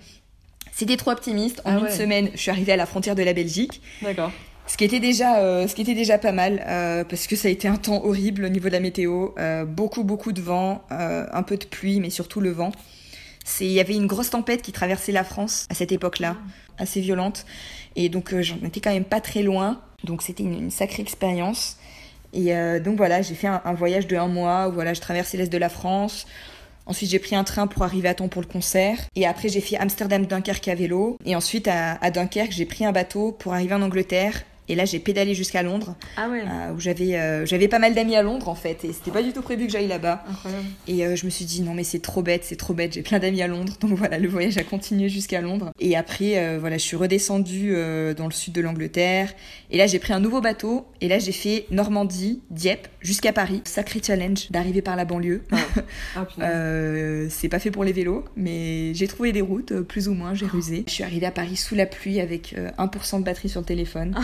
C'était 0.71 0.97
trop 0.97 1.11
optimiste. 1.11 1.61
En 1.65 1.77
ah 1.77 1.79
une 1.79 1.89
semaine, 1.89 2.29
je 2.33 2.39
suis 2.39 2.51
arrivée 2.51 2.73
à 2.73 2.77
la 2.77 2.85
frontière 2.85 3.15
de 3.15 3.23
la 3.23 3.33
Belgique. 3.33 3.81
D'accord. 4.01 4.31
Ce 4.67 4.77
qui 4.77 4.83
était 4.83 4.99
déjà, 4.99 5.39
euh, 5.39 5.67
ce 5.67 5.75
qui 5.75 5.81
était 5.83 5.93
déjà 5.93 6.17
pas 6.17 6.31
mal, 6.31 6.63
euh, 6.67 7.03
parce 7.03 7.27
que 7.27 7.35
ça 7.35 7.47
a 7.47 7.51
été 7.51 7.67
un 7.67 7.77
temps 7.77 8.03
horrible 8.03 8.45
au 8.45 8.49
niveau 8.49 8.67
de 8.67 8.73
la 8.73 8.79
météo. 8.79 9.29
Euh, 9.37 9.63
beaucoup, 9.63 10.03
beaucoup 10.03 10.31
de 10.31 10.41
vent, 10.41 10.83
un 10.89 11.43
peu 11.43 11.57
de 11.57 11.65
pluie, 11.65 11.99
mais 11.99 12.09
surtout 12.09 12.41
le 12.41 12.51
vent. 12.51 12.71
Il 13.59 13.67
y 13.67 13.79
avait 13.79 13.93
une 13.93 14.07
grosse 14.07 14.31
tempête 14.31 14.63
qui 14.63 14.71
traversait 14.71 15.11
la 15.11 15.23
France 15.23 15.67
à 15.69 15.75
cette 15.75 15.91
époque-là, 15.91 16.35
ah. 16.37 16.81
assez 16.81 16.99
violente. 16.99 17.45
Et 17.95 18.09
donc, 18.09 18.33
euh, 18.33 18.41
j'en 18.41 18.57
étais 18.65 18.79
quand 18.79 18.91
même 18.91 19.05
pas 19.05 19.21
très 19.21 19.43
loin. 19.43 19.79
Donc, 20.03 20.23
c'était 20.23 20.43
une, 20.43 20.71
sacrée 20.71 21.03
expérience. 21.03 21.77
Et 22.33 22.53
donc 22.81 22.97
voilà, 22.97 23.21
j'ai 23.21 23.33
fait 23.33 23.47
un, 23.47 23.61
un, 23.63 23.73
voyage 23.73 24.07
de 24.07 24.17
un 24.17 24.27
mois 24.27 24.67
où 24.67 24.73
voilà, 24.73 24.93
je 24.93 24.99
traversais 24.99 25.37
l'est 25.37 25.47
de 25.47 25.57
la 25.57 25.69
France. 25.69 26.27
Ensuite, 26.85 27.09
j'ai 27.09 27.19
pris 27.19 27.33
un 27.33 27.45
train 27.45 27.65
pour 27.65 27.83
arriver 27.83 28.09
à 28.09 28.13
temps 28.13 28.27
pour 28.27 28.41
le 28.41 28.47
concert. 28.47 28.97
Et 29.15 29.25
après, 29.25 29.47
j'ai 29.47 29.61
fait 29.61 29.77
Amsterdam-Dunkerque 29.77 30.67
à 30.67 30.75
vélo. 30.75 31.17
Et 31.23 31.33
ensuite, 31.33 31.69
à, 31.69 31.93
à 32.03 32.11
Dunkerque, 32.11 32.51
j'ai 32.51 32.65
pris 32.65 32.83
un 32.83 32.91
bateau 32.91 33.31
pour 33.31 33.53
arriver 33.53 33.73
en 33.73 33.81
Angleterre. 33.81 34.43
Et 34.67 34.75
là, 34.75 34.85
j'ai 34.85 34.99
pédalé 34.99 35.35
jusqu'à 35.35 35.61
Londres, 35.61 35.95
ah 36.17 36.27
ouais. 36.29 36.41
euh, 36.41 36.73
où 36.73 36.79
j'avais 36.79 37.15
euh, 37.15 37.45
j'avais 37.45 37.67
pas 37.67 37.79
mal 37.79 37.93
d'amis 37.93 38.15
à 38.15 38.23
Londres 38.23 38.49
en 38.49 38.55
fait, 38.55 38.83
et 38.83 38.93
c'était 38.93 39.11
pas 39.11 39.21
du 39.21 39.31
tout 39.31 39.41
prévu 39.41 39.67
que 39.67 39.71
j'aille 39.71 39.87
là-bas. 39.87 40.23
Et 40.87 41.05
euh, 41.05 41.15
je 41.15 41.25
me 41.25 41.29
suis 41.29 41.45
dit 41.45 41.61
non 41.61 41.73
mais 41.73 41.83
c'est 41.83 41.99
trop 41.99 42.23
bête, 42.23 42.43
c'est 42.43 42.55
trop 42.55 42.73
bête, 42.73 42.93
j'ai 42.93 43.03
plein 43.03 43.19
d'amis 43.19 43.41
à 43.41 43.47
Londres, 43.47 43.73
donc 43.79 43.91
voilà 43.91 44.17
le 44.17 44.27
voyage 44.27 44.57
a 44.57 44.63
continué 44.63 45.07
jusqu'à 45.07 45.41
Londres. 45.41 45.71
Et 45.79 45.95
après 45.95 46.37
euh, 46.37 46.57
voilà 46.59 46.77
je 46.77 46.83
suis 46.83 46.97
redescendue 46.97 47.73
euh, 47.75 48.13
dans 48.13 48.25
le 48.25 48.31
sud 48.31 48.53
de 48.53 48.61
l'Angleterre, 48.61 49.33
et 49.69 49.77
là 49.77 49.85
j'ai 49.85 49.99
pris 49.99 50.13
un 50.13 50.19
nouveau 50.19 50.41
bateau, 50.41 50.87
et 50.99 51.07
là 51.07 51.19
j'ai 51.19 51.31
fait 51.31 51.67
Normandie, 51.69 52.41
Dieppe 52.49 52.87
jusqu'à 53.05 53.31
Paris. 53.31 53.61
Sacré 53.65 54.01
challenge 54.03 54.49
d'arriver 54.51 54.81
par 54.81 54.95
la 54.95 55.05
banlieue. 55.05 55.43
Ah. 55.51 55.57
Ah, 56.15 56.25
Euh, 56.39 57.27
c'est 57.29 57.49
pas 57.49 57.59
fait 57.59 57.71
pour 57.71 57.83
les 57.83 57.91
vélos, 57.93 58.25
mais 58.35 58.93
j'ai 58.93 59.07
trouvé 59.07 59.31
des 59.31 59.41
routes, 59.41 59.71
euh, 59.71 59.81
plus 59.83 60.07
ou 60.07 60.13
moins, 60.13 60.33
j'ai 60.33 60.45
rusé. 60.45 60.83
Je 60.87 60.91
suis 60.91 61.03
arrivée 61.03 61.25
à 61.25 61.31
Paris 61.31 61.55
sous 61.55 61.75
la 61.75 61.85
pluie 61.85 62.19
avec 62.19 62.55
euh, 62.57 62.69
1% 62.77 63.19
de 63.19 63.23
batterie 63.23 63.49
sur 63.49 63.61
le 63.61 63.65
téléphone. 63.65 64.15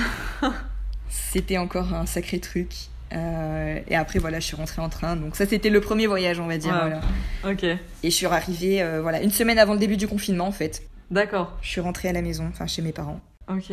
c'était 1.09 1.57
encore 1.57 1.93
un 1.93 2.05
sacré 2.05 2.39
truc. 2.39 2.69
Euh, 3.13 3.79
et 3.89 3.95
après, 3.95 4.19
voilà, 4.19 4.39
je 4.39 4.45
suis 4.45 4.55
rentrée 4.55 4.82
en 4.82 4.89
train. 4.89 5.15
Donc 5.17 5.36
ça, 5.36 5.45
c'était 5.45 5.69
le 5.69 5.82
premier 5.82 6.07
voyage, 6.07 6.39
on 6.39 6.47
va 6.47 6.57
dire. 6.57 6.71
Ouais. 6.73 6.79
Voilà. 6.79 7.01
ok, 7.49 7.63
Et 7.63 7.77
je 8.03 8.09
suis 8.09 8.25
arrivée, 8.25 8.82
euh, 8.82 9.01
voilà, 9.01 9.21
une 9.21 9.32
semaine 9.32 9.59
avant 9.59 9.73
le 9.73 9.79
début 9.79 9.97
du 9.97 10.07
confinement, 10.07 10.47
en 10.47 10.51
fait. 10.53 10.84
d'accord. 11.09 11.57
Je 11.61 11.67
suis 11.69 11.82
rentrée 11.82 12.07
à 12.07 12.13
la 12.13 12.21
maison, 12.21 12.45
enfin 12.49 12.67
chez 12.67 12.82
mes 12.82 12.93
parents. 12.93 13.19
Ok, 13.49 13.69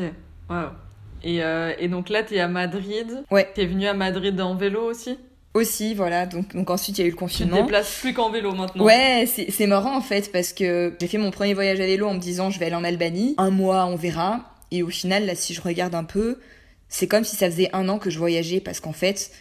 wow. 0.50 0.56
Et, 1.25 1.43
euh, 1.43 1.73
et 1.79 1.89
donc 1.89 2.09
là, 2.09 2.23
t'es 2.23 2.39
à 2.41 2.49
Madrid. 2.49 3.25
Ouais. 3.31 3.51
T'es 3.55 3.66
venu 3.66 3.87
à 3.87 3.95
Madrid 3.95 4.41
en 4.41 4.55
vélo 4.55 4.83
aussi? 4.83 5.19
Aussi, 5.55 5.95
voilà. 5.95 6.27
Donc, 6.27 6.55
donc 6.55 6.71
ensuite, 6.71 6.99
il 6.99 7.01
y 7.01 7.05
a 7.05 7.07
eu 7.07 7.11
le 7.11 7.12
Tu 7.14 7.16
te 7.16 7.21
confinement. 7.21 7.57
déplaces 7.62 7.99
plus 8.01 8.12
qu'en 8.12 8.31
vélo 8.31 8.53
maintenant. 8.55 8.85
Ouais, 8.85 9.25
c'est 9.27 9.51
c'est 9.51 9.66
marrant 9.66 9.97
en 9.97 10.01
fait 10.01 10.31
parce 10.31 10.53
que 10.53 10.95
j'ai 11.01 11.07
fait 11.09 11.19
mon 11.19 11.31
premier 11.31 11.55
voyage 11.55 11.81
à 11.81 11.87
vélo 11.87 12.07
en 12.07 12.14
me 12.14 12.21
disant 12.21 12.51
je 12.51 12.59
vais 12.61 12.66
aller 12.66 12.75
en 12.77 12.85
Albanie. 12.85 13.35
Un 13.39 13.51
mois, 13.51 13.87
on 13.87 13.97
verra. 13.97 14.55
Et 14.71 14.83
au 14.83 14.89
final, 14.91 15.25
là, 15.27 15.35
si 15.35 15.55
je 15.55 15.61
regarde 15.62 15.95
un 15.95 16.05
peu, 16.05 16.39
c'est 16.89 17.09
comme 17.09 17.25
si 17.25 17.35
ça 17.37 17.51
faisait 17.51 17.71
un 17.73 17.89
an 17.89 17.99
que 17.99 18.11
je 18.11 18.19
voyageais 18.19 18.61
parce 18.61 18.79
qu'en 18.81 18.93
fait, 18.93 19.33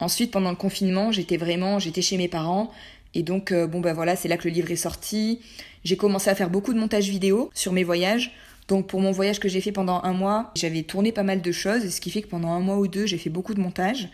ensuite, 0.00 0.30
pendant 0.32 0.50
le 0.50 0.56
confinement, 0.56 1.12
j'étais 1.12 1.36
vraiment, 1.36 1.78
j'étais 1.78 2.02
chez 2.02 2.16
mes 2.16 2.28
parents. 2.28 2.70
Et 3.14 3.22
donc, 3.22 3.52
euh, 3.52 3.66
bon, 3.66 3.80
bah 3.80 3.92
voilà, 3.92 4.16
c'est 4.16 4.28
là 4.28 4.36
que 4.36 4.48
le 4.48 4.54
livre 4.54 4.70
est 4.70 4.76
sorti. 4.76 5.40
J'ai 5.84 5.96
commencé 5.96 6.28
à 6.30 6.34
faire 6.34 6.50
beaucoup 6.50 6.74
de 6.74 6.78
montage 6.80 7.08
vidéo 7.08 7.50
sur 7.54 7.72
mes 7.72 7.84
voyages. 7.84 8.32
Donc, 8.72 8.86
pour 8.86 9.02
mon 9.02 9.10
voyage 9.10 9.38
que 9.38 9.50
j'ai 9.50 9.60
fait 9.60 9.70
pendant 9.70 10.00
un 10.02 10.14
mois, 10.14 10.50
j'avais 10.54 10.82
tourné 10.82 11.12
pas 11.12 11.24
mal 11.24 11.42
de 11.42 11.52
choses, 11.52 11.90
ce 11.90 12.00
qui 12.00 12.10
fait 12.10 12.22
que 12.22 12.28
pendant 12.28 12.52
un 12.52 12.60
mois 12.60 12.78
ou 12.78 12.88
deux, 12.88 13.04
j'ai 13.04 13.18
fait 13.18 13.28
beaucoup 13.28 13.52
de 13.52 13.60
montage. 13.60 14.08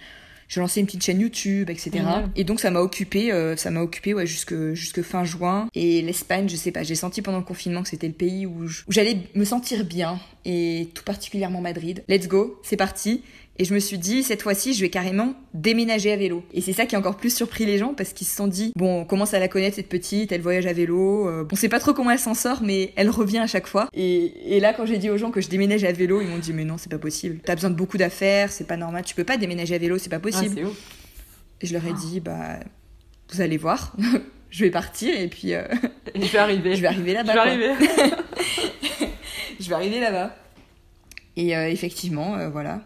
J'ai 0.49 0.59
lancé 0.61 0.81
une 0.81 0.87
petite 0.87 1.05
chaîne 1.05 1.21
YouTube, 1.21 1.71
etc. 1.71 2.05
Et 2.35 2.43
donc 2.43 2.59
ça 2.59 2.73
m'a 2.73 2.81
occupé, 2.81 3.31
euh, 3.31 3.55
ça 3.55 3.71
m'a 3.71 3.83
occupé 3.83 4.15
ouais 4.15 4.27
jusque 4.27 4.73
jusque 4.73 5.03
fin 5.03 5.23
juin. 5.23 5.69
Et 5.77 6.03
l'Espagne, 6.03 6.49
je 6.49 6.57
sais 6.57 6.73
pas, 6.73 6.83
j'ai 6.83 6.97
senti 6.97 7.23
pendant 7.23 7.39
le 7.39 7.45
confinement 7.45 7.85
que 7.85 7.89
c'était 7.89 8.09
le 8.09 8.15
pays 8.15 8.47
où 8.47 8.67
j'allais 8.89 9.19
me 9.37 9.45
sentir 9.45 9.85
bien 9.85 10.19
et 10.45 10.89
tout 10.93 11.05
particulièrement 11.05 11.61
Madrid. 11.61 12.03
Let's 12.09 12.27
go, 12.27 12.59
c'est 12.65 12.79
parti. 12.79 13.23
Et 13.61 13.65
je 13.65 13.75
me 13.75 13.81
suis 13.81 13.99
dit 13.99 14.23
cette 14.23 14.43
fois-ci, 14.43 14.73
je 14.73 14.81
vais 14.83 14.89
carrément 14.89 15.35
déménager 15.53 16.13
à 16.13 16.17
vélo. 16.17 16.45
Et 16.55 16.61
c'est 16.61 16.73
ça 16.73 16.87
qui 16.87 16.95
a 16.95 16.99
encore 16.99 17.17
plus 17.17 17.35
surpris 17.35 17.67
les 17.67 17.77
gens 17.77 17.93
parce 17.93 18.13
qu'ils 18.13 18.27
se 18.27 18.37
sont 18.37 18.47
dit 18.47 18.73
bon, 18.77 19.01
on 19.01 19.05
commence 19.05 19.35
à 19.35 19.41
la 19.41 19.49
connaître 19.49 19.75
cette 19.77 19.89
petite, 19.89 20.31
elle 20.31 20.43
voyage 20.43 20.67
à 20.67 20.73
vélo. 20.73 21.29
euh, 21.29 21.45
on 21.51 21.57
sait 21.57 21.69
pas 21.69 21.81
trop 21.81 21.93
comment 21.93 22.13
elle 22.13 22.21
s'en 22.21 22.35
sort, 22.35 22.61
mais 22.63 22.93
elle 22.95 23.11
revient 23.11 23.39
à 23.39 23.49
chaque 23.49 23.67
fois. 23.67 23.89
Et, 23.95 24.57
et 24.57 24.61
là, 24.61 24.73
quand 24.75 24.87
j'ai 24.87 24.99
dit 24.99 25.11
aux 25.11 25.17
gens 25.19 25.31
que 25.33 25.41
je 25.41 25.49
déménage 25.49 25.83
à 25.83 25.91
vélo, 25.91 26.21
ils 26.21 26.29
m'ont 26.29 26.39
dit 26.39 26.53
mais 26.53 26.65
non, 26.65 26.79
c'est 26.79 26.91
pas 26.91 26.99
possible. 26.99 27.41
T'as 27.45 27.57
besoin 27.57 27.71
de 27.71 27.75
beaucoup 27.75 27.99
d'affaires, 27.99 28.53
c'est 28.53 28.67
pas 28.67 28.77
normal. 28.77 29.03
Tu 29.05 29.15
peux 29.17 29.25
pas 29.25 29.37
déménager 29.37 29.75
à 29.75 29.79
vélo, 29.79 29.99
c'est 29.99 30.09
pas 30.09 30.17
Ah, 30.17 30.21
possible. 30.21 30.55
c'est 30.55 30.65
ouf. 30.65 30.79
Et 31.61 31.67
je 31.67 31.73
leur 31.73 31.85
ai 31.85 31.93
dit, 31.95 32.21
bah, 32.21 32.61
vous 33.33 33.41
allez 33.41 33.57
voir, 33.57 33.97
je 34.51 34.65
vais 34.65 34.71
partir 34.71 35.19
et 35.19 35.27
puis 35.27 35.55
euh, 35.55 35.65
je 36.15 36.21
vais 36.31 36.39
arriver. 36.39 36.77
je 36.77 36.81
vais 36.83 36.87
arriver 36.87 37.11
Je 37.11 37.15
là-bas. 37.17 37.33
vais 37.57 37.75
quoi. 37.75 37.75
arriver. 37.75 38.27
Je 39.61 39.69
vais 39.69 39.75
arriver 39.75 39.99
là-bas. 39.99 40.37
Et 41.37 41.57
euh, 41.57 41.69
effectivement, 41.69 42.37
euh, 42.37 42.49
voilà. 42.49 42.81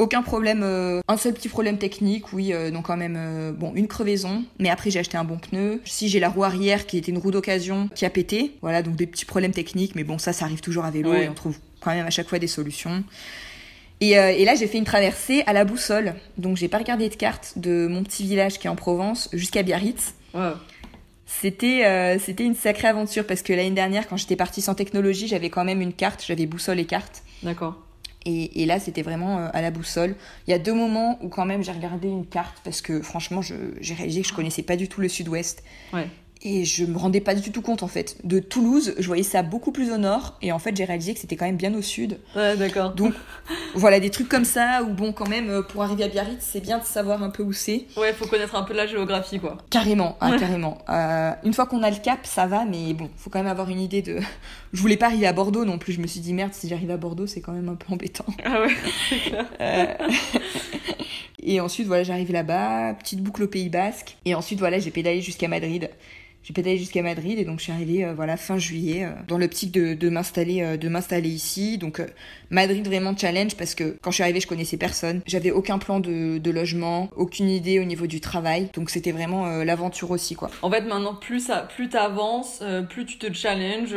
Aucun 0.00 0.22
problème, 0.22 0.62
euh, 0.62 1.00
un 1.08 1.18
seul 1.18 1.34
petit 1.34 1.50
problème 1.50 1.76
technique, 1.76 2.32
oui, 2.32 2.54
euh, 2.54 2.70
donc 2.70 2.86
quand 2.86 2.96
même, 2.96 3.16
euh, 3.18 3.52
bon, 3.52 3.72
une 3.74 3.86
crevaison, 3.86 4.44
mais 4.58 4.70
après 4.70 4.90
j'ai 4.90 4.98
acheté 4.98 5.18
un 5.18 5.24
bon 5.24 5.36
pneu. 5.36 5.82
Si 5.84 6.08
j'ai 6.08 6.20
la 6.20 6.30
roue 6.30 6.42
arrière 6.42 6.86
qui 6.86 6.96
était 6.96 7.12
une 7.12 7.18
roue 7.18 7.30
d'occasion 7.30 7.90
qui 7.94 8.06
a 8.06 8.10
pété, 8.10 8.56
voilà, 8.62 8.82
donc 8.82 8.96
des 8.96 9.06
petits 9.06 9.26
problèmes 9.26 9.52
techniques, 9.52 9.94
mais 9.94 10.04
bon, 10.04 10.16
ça, 10.16 10.32
ça 10.32 10.46
arrive 10.46 10.62
toujours 10.62 10.86
à 10.86 10.90
vélo 10.90 11.10
Ouais. 11.10 11.26
et 11.26 11.28
on 11.28 11.34
trouve 11.34 11.58
quand 11.80 11.90
même 11.90 12.06
à 12.06 12.10
chaque 12.10 12.30
fois 12.30 12.38
des 12.38 12.46
solutions. 12.46 13.04
Et, 14.00 14.18
euh, 14.18 14.30
et 14.30 14.46
là, 14.46 14.54
j'ai 14.54 14.66
fait 14.66 14.78
une 14.78 14.84
traversée 14.84 15.42
à 15.46 15.52
la 15.52 15.66
boussole, 15.66 16.14
donc 16.38 16.56
j'ai 16.56 16.68
pas 16.68 16.78
regardé 16.78 17.10
de 17.10 17.14
carte 17.14 17.52
de 17.56 17.86
mon 17.86 18.02
petit 18.02 18.22
village 18.24 18.58
qui 18.58 18.68
est 18.68 18.70
en 18.70 18.76
Provence 18.76 19.28
jusqu'à 19.34 19.62
Biarritz. 19.62 20.14
Wow. 20.32 20.52
C'était 21.26 21.84
euh, 21.84 22.18
c'était 22.18 22.44
une 22.44 22.54
sacrée 22.54 22.88
aventure 22.88 23.26
parce 23.26 23.42
que 23.42 23.52
l'année 23.52 23.70
dernière, 23.70 24.08
quand 24.08 24.16
j'étais 24.16 24.36
partie 24.36 24.62
sans 24.62 24.74
technologie, 24.74 25.28
j'avais 25.28 25.50
quand 25.50 25.64
même 25.64 25.82
une 25.82 25.92
carte, 25.92 26.24
j'avais 26.26 26.46
boussole 26.46 26.80
et 26.80 26.86
carte. 26.86 27.22
D'accord. 27.42 27.76
Et, 28.26 28.66
là, 28.66 28.78
c'était 28.78 29.02
vraiment 29.02 29.38
euh, 29.38 29.48
à 29.52 29.62
la 29.62 29.70
boussole. 29.70 30.14
Il 30.46 30.50
y 30.50 30.54
a 30.54 30.58
deux 30.58 30.74
moments 30.74 31.18
où 31.22 31.28
quand 31.28 31.46
même 31.46 31.62
j'ai 31.62 31.72
regardé 31.72 32.08
une 32.08 32.26
carte 32.26 32.58
parce 32.62 32.82
que 32.82 33.00
franchement, 33.00 33.40
j'ai 33.42 33.94
réalisé 33.94 34.22
que 34.22 34.28
je 34.28 34.34
connaissais 34.34 34.62
pas 34.62 34.76
du 34.76 34.88
tout 34.88 35.00
le 35.00 35.08
sud-ouest. 35.08 35.64
Ouais. 35.92 36.08
Et 36.42 36.64
je 36.64 36.86
me 36.86 36.96
rendais 36.96 37.20
pas 37.20 37.34
du 37.34 37.52
tout 37.52 37.60
compte 37.60 37.82
en 37.82 37.86
fait. 37.86 38.16
De 38.24 38.38
Toulouse, 38.38 38.94
je 38.98 39.06
voyais 39.06 39.22
ça 39.22 39.42
beaucoup 39.42 39.72
plus 39.72 39.92
au 39.92 39.98
nord. 39.98 40.38
Et 40.40 40.52
en 40.52 40.58
fait, 40.58 40.74
j'ai 40.74 40.84
réalisé 40.84 41.12
que 41.12 41.20
c'était 41.20 41.36
quand 41.36 41.44
même 41.44 41.58
bien 41.58 41.74
au 41.74 41.82
sud. 41.82 42.18
Ouais, 42.34 42.56
d'accord. 42.56 42.94
Donc 42.94 43.12
voilà, 43.74 44.00
des 44.00 44.08
trucs 44.08 44.28
comme 44.30 44.46
ça 44.46 44.82
où 44.82 44.94
bon, 44.94 45.12
quand 45.12 45.28
même, 45.28 45.50
euh, 45.50 45.60
pour 45.62 45.82
arriver 45.82 46.04
à 46.04 46.08
Biarritz, 46.08 46.38
c'est 46.40 46.60
bien 46.62 46.78
de 46.78 46.84
savoir 46.84 47.22
un 47.22 47.28
peu 47.28 47.42
où 47.42 47.52
c'est. 47.52 47.84
Ouais, 47.98 48.14
faut 48.14 48.26
connaître 48.26 48.54
un 48.56 48.62
peu 48.62 48.72
la 48.72 48.86
géographie, 48.86 49.38
quoi. 49.38 49.58
Carrément, 49.68 50.16
Ouais. 50.22 50.38
carrément. 50.38 50.78
Euh, 50.88 51.32
une 51.44 51.52
fois 51.52 51.66
qu'on 51.66 51.82
a 51.82 51.90
le 51.90 51.98
cap, 51.98 52.20
ça 52.24 52.46
va, 52.46 52.64
mais 52.64 52.94
bon, 52.94 53.10
faut 53.16 53.28
quand 53.28 53.40
même 53.40 53.50
avoir 53.50 53.68
une 53.68 53.80
idée 53.80 54.00
de. 54.00 54.18
Je 54.72 54.80
voulais 54.80 54.96
pas 54.96 55.06
arriver 55.06 55.26
à 55.26 55.34
Bordeaux 55.34 55.66
non 55.66 55.76
plus. 55.78 55.92
Je 55.92 56.00
me 56.00 56.06
suis 56.06 56.20
dit 56.20 56.32
merde, 56.32 56.54
si 56.54 56.68
j'arrive 56.68 56.90
à 56.90 56.96
Bordeaux, 56.96 57.26
c'est 57.26 57.42
quand 57.42 57.52
même 57.52 57.68
un 57.68 57.74
peu 57.74 57.92
embêtant. 57.92 58.24
Ah 58.44 58.62
ouais. 58.62 58.74
Euh, 59.60 59.86
Et 61.42 61.60
ensuite, 61.60 61.86
voilà, 61.86 62.02
j'arrive 62.02 62.32
là-bas, 62.32 62.94
petite 62.94 63.22
boucle 63.22 63.42
au 63.44 63.48
Pays 63.48 63.68
Basque. 63.70 64.16
Et 64.24 64.34
ensuite, 64.34 64.58
voilà, 64.58 64.78
j'ai 64.78 64.90
pédalé 64.90 65.20
jusqu'à 65.22 65.48
Madrid. 65.48 65.90
J'ai 66.42 66.54
pédalé 66.54 66.78
jusqu'à 66.78 67.02
Madrid 67.02 67.38
et 67.38 67.44
donc 67.44 67.58
je 67.58 67.64
suis 67.64 67.72
arrivée 67.72 68.04
euh, 68.04 68.14
voilà 68.14 68.36
fin 68.36 68.56
juillet 68.56 69.04
euh, 69.04 69.10
dans 69.28 69.36
l'optique 69.36 69.72
de, 69.72 69.92
de 69.92 70.08
m'installer 70.08 70.62
euh, 70.62 70.76
de 70.78 70.88
m'installer 70.88 71.28
ici 71.28 71.76
donc 71.76 72.02
Madrid 72.48 72.86
vraiment 72.86 73.14
challenge 73.16 73.56
parce 73.56 73.74
que 73.74 73.96
quand 74.00 74.10
je 74.10 74.16
suis 74.16 74.22
arrivée 74.22 74.40
je 74.40 74.46
connaissais 74.46 74.78
personne 74.78 75.20
j'avais 75.26 75.50
aucun 75.50 75.78
plan 75.78 76.00
de, 76.00 76.38
de 76.38 76.50
logement 76.50 77.10
aucune 77.14 77.50
idée 77.50 77.78
au 77.78 77.84
niveau 77.84 78.06
du 78.06 78.20
travail 78.20 78.70
donc 78.74 78.88
c'était 78.88 79.12
vraiment 79.12 79.46
l'aventure 79.62 80.10
aussi 80.10 80.34
quoi 80.34 80.50
En 80.62 80.70
fait, 80.70 80.82
maintenant, 80.82 81.14
plus 81.14 81.40
ça, 81.46 81.68
plus 81.74 81.88
t'avances, 81.88 82.62
plus 82.88 83.04
tu 83.06 83.18
te 83.18 83.32
challenges, 83.32 83.94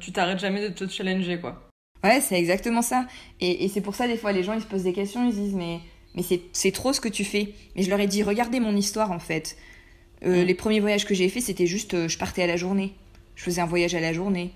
tu 0.00 0.12
t'arrêtes 0.12 0.38
jamais 0.38 0.68
de 0.68 0.68
te 0.68 0.88
challenger, 0.88 1.38
quoi. 1.40 1.68
Ouais, 2.04 2.20
c'est 2.20 2.38
exactement 2.38 2.82
ça. 2.82 3.06
Et, 3.40 3.64
et 3.64 3.68
c'est 3.68 3.80
pour 3.80 3.94
ça, 3.94 4.06
des 4.08 4.16
fois, 4.16 4.32
les 4.32 4.42
gens, 4.42 4.54
ils 4.54 4.60
se 4.62 4.66
posent 4.66 4.82
des 4.84 4.92
questions, 4.92 5.26
ils 5.26 5.32
se 5.32 5.38
disent, 5.38 5.54
mais, 5.54 5.80
mais 6.14 6.22
c'est, 6.22 6.40
c'est 6.52 6.72
trop 6.72 6.92
ce 6.92 7.00
que 7.00 7.08
tu 7.08 7.24
fais. 7.24 7.54
Mais 7.76 7.82
je 7.82 7.90
leur 7.90 8.00
ai 8.00 8.06
dit, 8.06 8.22
regardez 8.22 8.60
mon 8.60 8.76
histoire, 8.76 9.12
en 9.12 9.18
fait. 9.18 9.56
Euh. 10.24 10.44
Les 10.44 10.54
premiers 10.54 10.80
voyages 10.80 11.04
que 11.06 11.14
j'ai 11.14 11.28
faits, 11.28 11.42
c'était 11.42 11.66
juste, 11.66 11.94
euh, 11.94 12.08
je 12.08 12.18
partais 12.18 12.42
à 12.42 12.46
la 12.46 12.56
journée. 12.56 12.94
Je 13.34 13.42
faisais 13.42 13.60
un 13.60 13.66
voyage 13.66 13.94
à 13.94 14.00
la 14.00 14.12
journée. 14.12 14.52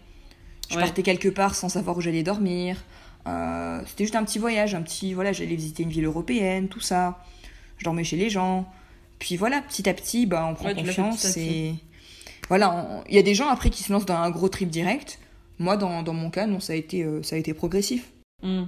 Je 0.71 0.77
Ouais. 0.77 0.83
partais 0.83 1.03
quelque 1.03 1.29
part 1.29 1.55
sans 1.55 1.69
savoir 1.69 1.97
où 1.97 2.01
j'allais 2.01 2.23
dormir. 2.23 2.77
Euh, 3.27 3.81
c'était 3.87 4.05
juste 4.05 4.17
un 4.17 4.25
petit 4.25 4.39
voyage, 4.39 4.75
un 4.75 4.83
petit, 4.83 5.15
voilà, 5.15 5.33
j'allais 5.33 5.57
visiter 5.57 5.83
une 5.83 5.91
ville 5.91 6.05
européenne, 6.05 6.69
tout 6.69 6.81
ça. 6.81 7.25
Je 7.79 7.85
dormais 7.85 8.05
chez 8.05 8.17
les 8.17 8.31
gens. 8.31 8.67
Puis 9.19 9.37
voilà, 9.37 9.63
petit 9.63 9.89
à 9.89 9.95
petit, 9.95 10.27
bah, 10.27 10.47
on 10.49 10.55
prend 10.55 10.67
Ouais, 10.67 10.75
confiance 10.75 11.37
et... 11.37 11.75
Voilà, 12.49 12.73
on- 12.75 13.05
il 13.09 13.15
y 13.17 13.19
a 13.19 13.23
des 13.23 13.35
gens 13.35 13.49
après 13.49 13.71
qui 13.71 13.83
se 13.83 13.93
lancent 13.93 14.07
dans 14.07 14.15
un 14.17 14.31
gros 14.31 14.49
trip 14.49 14.69
direct. 14.69 15.19
Moi, 15.59 15.77
dans, 15.77 16.03
dans 16.03 16.13
mon 16.15 16.31
cas, 16.31 16.47
non, 16.47 16.61
ça 16.61 16.75
a 16.75 16.77
été, 16.77 17.05
ça 17.23 17.35
a 17.35 17.39
été 17.39 17.55
progressif. 17.55 18.11
Hmm. 18.43 18.65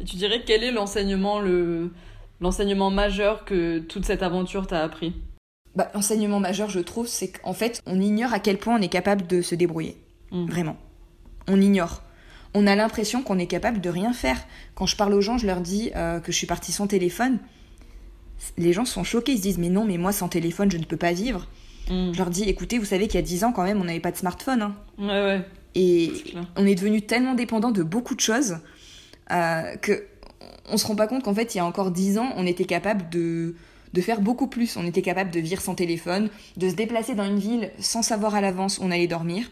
Et 0.00 0.04
tu 0.04 0.16
dirais 0.16 0.42
quel 0.44 0.64
est 0.64 0.72
l'enseignement, 0.72 1.38
le 1.40 1.92
l'enseignement 2.40 2.90
majeur 2.90 3.44
que 3.44 3.78
toute 3.78 4.04
cette 4.04 4.22
aventure 4.24 4.66
t'a 4.66 4.82
appris? 4.82 5.12
Bah, 5.74 5.90
l'enseignement 5.94 6.40
majeur, 6.40 6.68
je 6.68 6.80
trouve, 6.80 7.06
c'est 7.06 7.28
qu'en 7.28 7.54
fait, 7.54 7.80
on 7.86 8.00
ignore 8.00 8.32
à 8.32 8.40
quel 8.40 8.58
point 8.58 8.78
on 8.78 8.82
est 8.82 8.88
capable 8.88 9.26
de 9.26 9.40
se 9.40 9.54
débrouiller. 9.54 9.96
Mm. 10.30 10.46
Vraiment. 10.46 10.76
On 11.48 11.60
ignore. 11.60 12.02
On 12.54 12.66
a 12.66 12.74
l'impression 12.74 13.22
qu'on 13.22 13.38
est 13.38 13.46
capable 13.46 13.80
de 13.80 13.88
rien 13.88 14.12
faire. 14.12 14.38
Quand 14.74 14.86
je 14.86 14.96
parle 14.96 15.14
aux 15.14 15.22
gens, 15.22 15.38
je 15.38 15.46
leur 15.46 15.60
dis 15.60 15.90
euh, 15.96 16.20
que 16.20 16.30
je 16.30 16.36
suis 16.36 16.46
partie 16.46 16.72
sans 16.72 16.86
téléphone. 16.86 17.38
Les 18.58 18.72
gens 18.72 18.84
sont 18.84 19.04
choqués, 19.04 19.32
ils 19.32 19.38
se 19.38 19.42
disent 19.42 19.58
Mais 19.58 19.70
non, 19.70 19.84
mais 19.84 19.96
moi, 19.96 20.12
sans 20.12 20.28
téléphone, 20.28 20.70
je 20.70 20.76
ne 20.76 20.84
peux 20.84 20.96
pas 20.96 21.12
vivre. 21.12 21.46
Hmm. 21.88 22.12
Je 22.12 22.18
leur 22.18 22.28
dis 22.28 22.42
Écoutez, 22.44 22.78
vous 22.78 22.84
savez 22.84 23.06
qu'il 23.06 23.14
y 23.14 23.22
a 23.22 23.26
10 23.26 23.44
ans, 23.44 23.52
quand 23.52 23.62
même, 23.64 23.80
on 23.80 23.84
n'avait 23.84 24.00
pas 24.00 24.12
de 24.12 24.16
smartphone. 24.16 24.62
hein. 24.62 24.76
Ouais, 24.98 25.06
ouais, 25.06 25.46
Et 25.74 26.12
on 26.56 26.66
est 26.66 26.74
devenu 26.74 27.00
tellement 27.00 27.34
dépendant 27.34 27.70
de 27.70 27.82
beaucoup 27.82 28.14
de 28.14 28.20
choses 28.20 28.58
euh, 29.30 29.76
que 29.76 30.04
on 30.70 30.76
se 30.76 30.86
rend 30.86 30.94
pas 30.94 31.06
compte 31.06 31.24
qu'en 31.24 31.34
fait, 31.34 31.54
il 31.54 31.58
y 31.58 31.60
a 31.60 31.64
encore 31.64 31.90
dix 31.90 32.18
ans, 32.18 32.32
on 32.36 32.46
était 32.46 32.64
capable 32.64 33.08
de, 33.10 33.54
de 33.92 34.00
faire 34.00 34.20
beaucoup 34.20 34.46
plus. 34.46 34.76
On 34.76 34.86
était 34.86 35.02
capable 35.02 35.30
de 35.30 35.40
vivre 35.40 35.60
sans 35.60 35.74
téléphone, 35.74 36.30
de 36.56 36.68
se 36.68 36.74
déplacer 36.74 37.14
dans 37.14 37.24
une 37.24 37.38
ville 37.38 37.70
sans 37.78 38.02
savoir 38.02 38.34
à 38.34 38.40
l'avance 38.40 38.78
où 38.78 38.82
on 38.82 38.90
allait 38.90 39.06
dormir. 39.06 39.50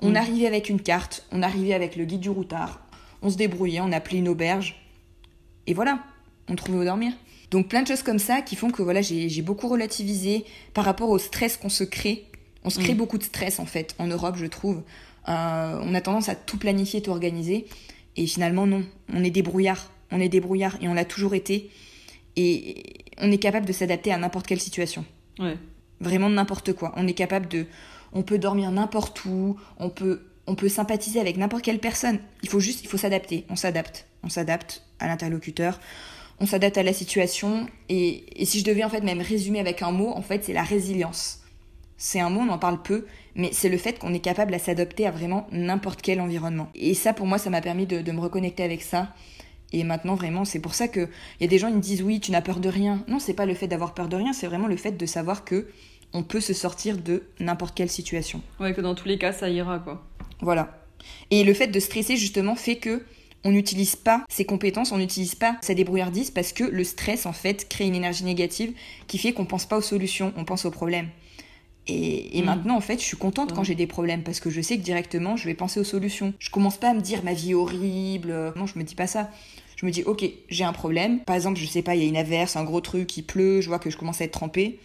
On 0.00 0.10
Mm. 0.10 0.16
arrivait 0.16 0.46
avec 0.46 0.68
une 0.68 0.80
carte, 0.80 1.26
on 1.30 1.42
arrivait 1.42 1.74
avec 1.74 1.96
le 1.96 2.04
guide 2.04 2.20
du 2.20 2.30
routard, 2.30 2.80
on 3.22 3.30
se 3.30 3.36
débrouillait, 3.36 3.80
on 3.80 3.92
appelait 3.92 4.18
une 4.18 4.28
auberge. 4.28 4.82
Et 5.66 5.74
voilà, 5.74 6.00
on 6.48 6.56
trouvait 6.56 6.78
où 6.78 6.84
dormir. 6.84 7.12
Donc 7.52 7.68
plein 7.68 7.82
de 7.82 7.86
choses 7.86 8.02
comme 8.02 8.18
ça 8.18 8.40
qui 8.40 8.56
font 8.56 8.70
que 8.70 8.82
voilà, 8.82 9.02
j'ai 9.02 9.42
beaucoup 9.42 9.68
relativisé 9.68 10.44
par 10.74 10.84
rapport 10.84 11.10
au 11.10 11.18
stress 11.18 11.56
qu'on 11.56 11.68
se 11.68 11.84
crée. 11.84 12.26
On 12.64 12.70
se 12.70 12.80
crée 12.80 12.94
mm. 12.94 12.98
beaucoup 12.98 13.18
de 13.18 13.24
stress 13.24 13.60
en 13.60 13.66
fait 13.66 13.94
en 13.98 14.06
Europe, 14.06 14.36
je 14.36 14.46
trouve. 14.46 14.82
Euh, 15.28 15.80
on 15.82 15.94
a 15.94 16.00
tendance 16.00 16.28
à 16.28 16.34
tout 16.34 16.58
planifier, 16.58 17.02
tout 17.02 17.10
organiser. 17.10 17.66
Et 18.16 18.26
finalement, 18.26 18.66
non. 18.66 18.84
On 19.12 19.22
est 19.22 19.30
des 19.30 19.42
brouillards. 19.42 19.90
On 20.10 20.20
est 20.20 20.28
des 20.28 20.40
brouillards 20.40 20.76
et 20.80 20.88
on 20.88 20.94
l'a 20.94 21.04
toujours 21.04 21.34
été. 21.34 21.70
Et 22.36 23.01
on 23.22 23.30
est 23.30 23.38
capable 23.38 23.64
de 23.64 23.72
s'adapter 23.72 24.12
à 24.12 24.18
n'importe 24.18 24.46
quelle 24.46 24.60
situation. 24.60 25.04
Ouais. 25.38 25.56
Vraiment 26.00 26.28
n'importe 26.28 26.74
quoi. 26.74 26.92
On 26.96 27.06
est 27.06 27.14
capable 27.14 27.48
de. 27.48 27.66
On 28.12 28.22
peut 28.22 28.38
dormir 28.38 28.70
n'importe 28.70 29.24
où. 29.24 29.56
On 29.78 29.88
peut, 29.88 30.26
on 30.46 30.56
peut 30.56 30.68
sympathiser 30.68 31.20
avec 31.20 31.36
n'importe 31.38 31.62
quelle 31.62 31.78
personne. 31.78 32.18
Il 32.42 32.48
faut 32.48 32.60
juste, 32.60 32.82
il 32.82 32.88
faut 32.88 32.98
s'adapter. 32.98 33.46
On 33.48 33.56
s'adapte. 33.56 34.06
On 34.22 34.28
s'adapte 34.28 34.82
à 34.98 35.06
l'interlocuteur. 35.06 35.80
On 36.40 36.46
s'adapte 36.46 36.76
à 36.76 36.82
la 36.82 36.92
situation. 36.92 37.68
Et, 37.88 38.42
et 38.42 38.44
si 38.44 38.58
je 38.58 38.64
devais 38.64 38.84
en 38.84 38.90
fait 38.90 39.02
même 39.02 39.20
résumer 39.20 39.60
avec 39.60 39.80
un 39.82 39.92
mot, 39.92 40.10
en 40.10 40.22
fait, 40.22 40.44
c'est 40.44 40.52
la 40.52 40.64
résilience. 40.64 41.38
C'est 41.96 42.18
un 42.18 42.30
mot, 42.30 42.40
on 42.40 42.48
en 42.48 42.58
parle 42.58 42.82
peu, 42.82 43.06
mais 43.36 43.50
c'est 43.52 43.68
le 43.68 43.78
fait 43.78 44.00
qu'on 44.00 44.12
est 44.12 44.18
capable 44.18 44.52
à 44.54 44.58
s'adapter 44.58 45.06
à 45.06 45.12
vraiment 45.12 45.46
n'importe 45.52 46.02
quel 46.02 46.20
environnement. 46.20 46.68
Et 46.74 46.94
ça, 46.94 47.12
pour 47.12 47.26
moi, 47.26 47.38
ça 47.38 47.48
m'a 47.48 47.60
permis 47.60 47.86
de, 47.86 48.00
de 48.00 48.12
me 48.12 48.18
reconnecter 48.18 48.64
avec 48.64 48.82
ça. 48.82 49.14
Et 49.72 49.84
maintenant, 49.84 50.14
vraiment, 50.14 50.44
c'est 50.44 50.60
pour 50.60 50.74
ça 50.74 50.88
qu'il 50.88 51.08
y 51.40 51.44
a 51.44 51.48
des 51.48 51.58
gens 51.58 51.68
qui 51.68 51.76
me 51.76 51.80
disent 51.80 52.02
oui, 52.02 52.20
tu 52.20 52.30
n'as 52.30 52.42
peur 52.42 52.60
de 52.60 52.68
rien. 52.68 53.04
Non, 53.08 53.18
c'est 53.18 53.34
pas 53.34 53.46
le 53.46 53.54
fait 53.54 53.68
d'avoir 53.68 53.94
peur 53.94 54.08
de 54.08 54.16
rien, 54.16 54.32
c'est 54.32 54.46
vraiment 54.46 54.68
le 54.68 54.76
fait 54.76 54.92
de 54.92 55.06
savoir 55.06 55.44
que 55.44 55.68
on 56.12 56.22
peut 56.22 56.40
se 56.40 56.52
sortir 56.52 56.98
de 56.98 57.22
n'importe 57.40 57.74
quelle 57.74 57.88
situation. 57.88 58.42
Ouais, 58.60 58.74
que 58.74 58.80
dans 58.80 58.94
tous 58.94 59.08
les 59.08 59.18
cas, 59.18 59.32
ça 59.32 59.48
ira, 59.48 59.78
quoi. 59.78 60.04
Voilà. 60.40 60.78
Et 61.30 61.42
le 61.42 61.54
fait 61.54 61.68
de 61.68 61.80
stresser, 61.80 62.16
justement, 62.16 62.54
fait 62.54 62.76
que 62.76 63.02
on 63.44 63.50
n'utilise 63.50 63.96
pas 63.96 64.24
ses 64.28 64.44
compétences, 64.44 64.92
on 64.92 64.98
n'utilise 64.98 65.34
pas 65.34 65.56
sa 65.62 65.74
débrouillardise 65.74 66.30
parce 66.30 66.52
que 66.52 66.64
le 66.64 66.84
stress, 66.84 67.26
en 67.26 67.32
fait, 67.32 67.68
crée 67.68 67.86
une 67.86 67.94
énergie 67.94 68.24
négative 68.24 68.72
qui 69.08 69.18
fait 69.18 69.32
qu'on 69.32 69.46
pense 69.46 69.66
pas 69.66 69.76
aux 69.78 69.82
solutions, 69.82 70.32
on 70.36 70.44
pense 70.44 70.64
aux 70.64 70.70
problèmes. 70.70 71.08
Et, 71.88 72.40
mm. 72.40 72.44
maintenant, 72.44 72.76
en 72.76 72.80
fait, 72.80 73.00
je 73.00 73.04
suis 73.04 73.16
contente 73.16 73.52
quand 73.52 73.64
j'ai 73.64 73.74
des 73.74 73.88
problèmes 73.88 74.22
parce 74.22 74.38
que 74.38 74.50
je 74.50 74.60
sais 74.60 74.76
que 74.76 74.82
directement, 74.82 75.36
je 75.36 75.46
vais 75.46 75.54
penser 75.54 75.80
aux 75.80 75.84
solutions. 75.84 76.32
Je 76.38 76.50
commence 76.50 76.76
pas 76.76 76.90
à 76.90 76.94
me 76.94 77.00
dire 77.00 77.24
ma 77.24 77.32
vie 77.32 77.50
est 77.50 77.54
horrible. 77.54 78.52
Non, 78.54 78.66
je 78.66 78.78
me 78.78 78.84
dis 78.84 78.94
pas 78.94 79.08
ça. 79.08 79.30
Je 79.82 79.86
me 79.88 79.90
dis, 79.90 80.04
ok, 80.04 80.24
j'ai 80.48 80.62
un 80.62 80.72
problème. 80.72 81.20
Par 81.20 81.34
exemple, 81.34 81.58
je 81.58 81.66
sais 81.66 81.82
pas, 81.82 81.96
il 81.96 82.02
y 82.02 82.06
a 82.06 82.08
une 82.08 82.16
averse, 82.16 82.54
un 82.54 82.62
gros 82.62 82.80
truc, 82.80 83.16
il 83.16 83.24
pleut, 83.24 83.60
je 83.60 83.66
vois 83.66 83.80
que 83.80 83.90
je 83.90 83.96
commence 83.96 84.20
à 84.20 84.24
être 84.24 84.32
trempée. 84.32 84.78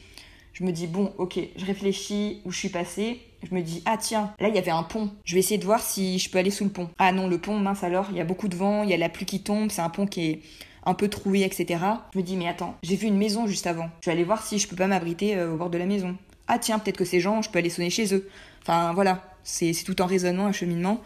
Je 0.54 0.64
me 0.64 0.72
dis, 0.72 0.88
bon, 0.88 1.14
ok, 1.20 1.40
je 1.56 1.66
réfléchis 1.66 2.42
où 2.46 2.52
je 2.52 2.58
suis 2.58 2.70
passée. 2.70 3.20
Je 3.48 3.54
me 3.54 3.62
dis, 3.62 3.84
ah 3.86 3.98
tiens, 3.98 4.34
là 4.40 4.48
il 4.50 4.56
y 4.56 4.58
avait 4.58 4.72
un 4.72 4.82
pont. 4.82 5.12
Je 5.24 5.36
vais 5.36 5.40
essayer 5.42 5.60
de 5.60 5.66
voir 5.66 5.82
si 5.82 6.18
je 6.18 6.32
peux 6.32 6.40
aller 6.40 6.50
sous 6.50 6.64
le 6.64 6.72
pont. 6.72 6.90
Ah 6.98 7.12
non, 7.12 7.28
le 7.28 7.38
pont, 7.38 7.60
mince 7.60 7.84
alors, 7.84 8.08
il 8.10 8.18
y 8.18 8.22
a 8.22 8.26
beaucoup 8.26 8.48
de 8.48 8.56
vent, 8.56 8.82
il 8.82 8.90
y 8.90 8.94
a 8.94 8.98
la 8.98 9.10
pluie 9.10 9.28
qui 9.28 9.42
tombe, 9.42 9.70
c'est 9.70 9.84
un 9.84 9.90
pont 9.92 10.08
qui 10.08 10.26
est 10.26 10.40
un 10.84 10.96
peu 10.96 11.10
troué, 11.10 11.44
etc. 11.44 11.80
Je 12.12 12.18
me 12.18 12.24
dis, 12.24 12.36
mais 12.36 12.48
attends, 12.48 12.76
j'ai 12.82 12.96
vu 12.96 13.06
une 13.06 13.18
maison 13.18 13.46
juste 13.46 13.68
avant. 13.68 13.92
Je 14.02 14.08
vais 14.08 14.14
aller 14.14 14.24
voir 14.24 14.42
si 14.42 14.58
je 14.58 14.68
peux 14.68 14.76
pas 14.76 14.88
m'abriter 14.88 15.38
euh, 15.38 15.54
au 15.54 15.58
bord 15.58 15.70
de 15.70 15.78
la 15.78 15.86
maison. 15.86 16.18
Ah 16.48 16.58
tiens, 16.58 16.80
peut-être 16.80 16.98
que 16.98 17.06
ces 17.06 17.20
gens, 17.20 17.44
je 17.44 17.52
peux 17.52 17.60
aller 17.60 17.70
sonner 17.70 17.92
chez 17.92 18.16
eux. 18.16 18.28
Enfin 18.64 18.94
voilà, 18.94 19.22
c'est 19.44 19.74
tout 19.86 20.02
en 20.02 20.08
raisonnement, 20.08 20.48
un 20.48 20.52
cheminement 20.52 21.04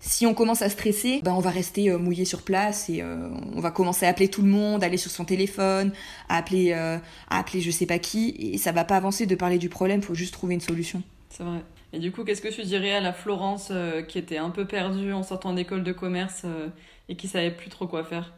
si 0.00 0.24
on 0.24 0.32
commence 0.32 0.62
à 0.62 0.70
stresser, 0.70 1.20
ben 1.22 1.34
on 1.34 1.40
va 1.40 1.50
rester 1.50 1.90
euh, 1.90 1.98
mouillé 1.98 2.24
sur 2.24 2.40
place 2.40 2.88
et 2.88 3.02
euh, 3.02 3.28
on 3.54 3.60
va 3.60 3.70
commencer 3.70 4.06
à 4.06 4.08
appeler 4.08 4.28
tout 4.28 4.40
le 4.40 4.48
monde, 4.48 4.82
aller 4.82 4.96
sur 4.96 5.10
son 5.10 5.26
téléphone, 5.26 5.92
à 6.30 6.38
appeler, 6.38 6.72
euh, 6.72 6.98
à 7.28 7.38
appeler 7.38 7.60
je 7.60 7.70
sais 7.70 7.84
pas 7.84 7.98
qui, 7.98 8.34
et 8.38 8.56
ça 8.56 8.72
va 8.72 8.84
pas 8.84 8.96
avancer 8.96 9.26
de 9.26 9.34
parler 9.34 9.58
du 9.58 9.68
problème, 9.68 10.00
faut 10.00 10.14
juste 10.14 10.32
trouver 10.32 10.54
une 10.54 10.60
solution. 10.60 11.02
C'est 11.28 11.44
vrai. 11.44 11.60
Et 11.92 11.98
du 11.98 12.12
coup, 12.12 12.24
qu'est-ce 12.24 12.40
que 12.40 12.48
tu 12.48 12.62
dirais 12.62 12.92
à 12.92 13.00
la 13.00 13.12
Florence 13.12 13.72
qui 14.08 14.18
était 14.18 14.38
un 14.38 14.50
peu 14.50 14.64
perdue 14.64 15.12
en 15.12 15.24
sortant 15.24 15.52
d'école 15.52 15.82
de 15.82 15.92
commerce 15.92 16.44
et 17.08 17.16
qui 17.16 17.26
savait 17.26 17.50
plus 17.50 17.68
trop 17.68 17.88
quoi 17.88 18.04
faire? 18.04 18.32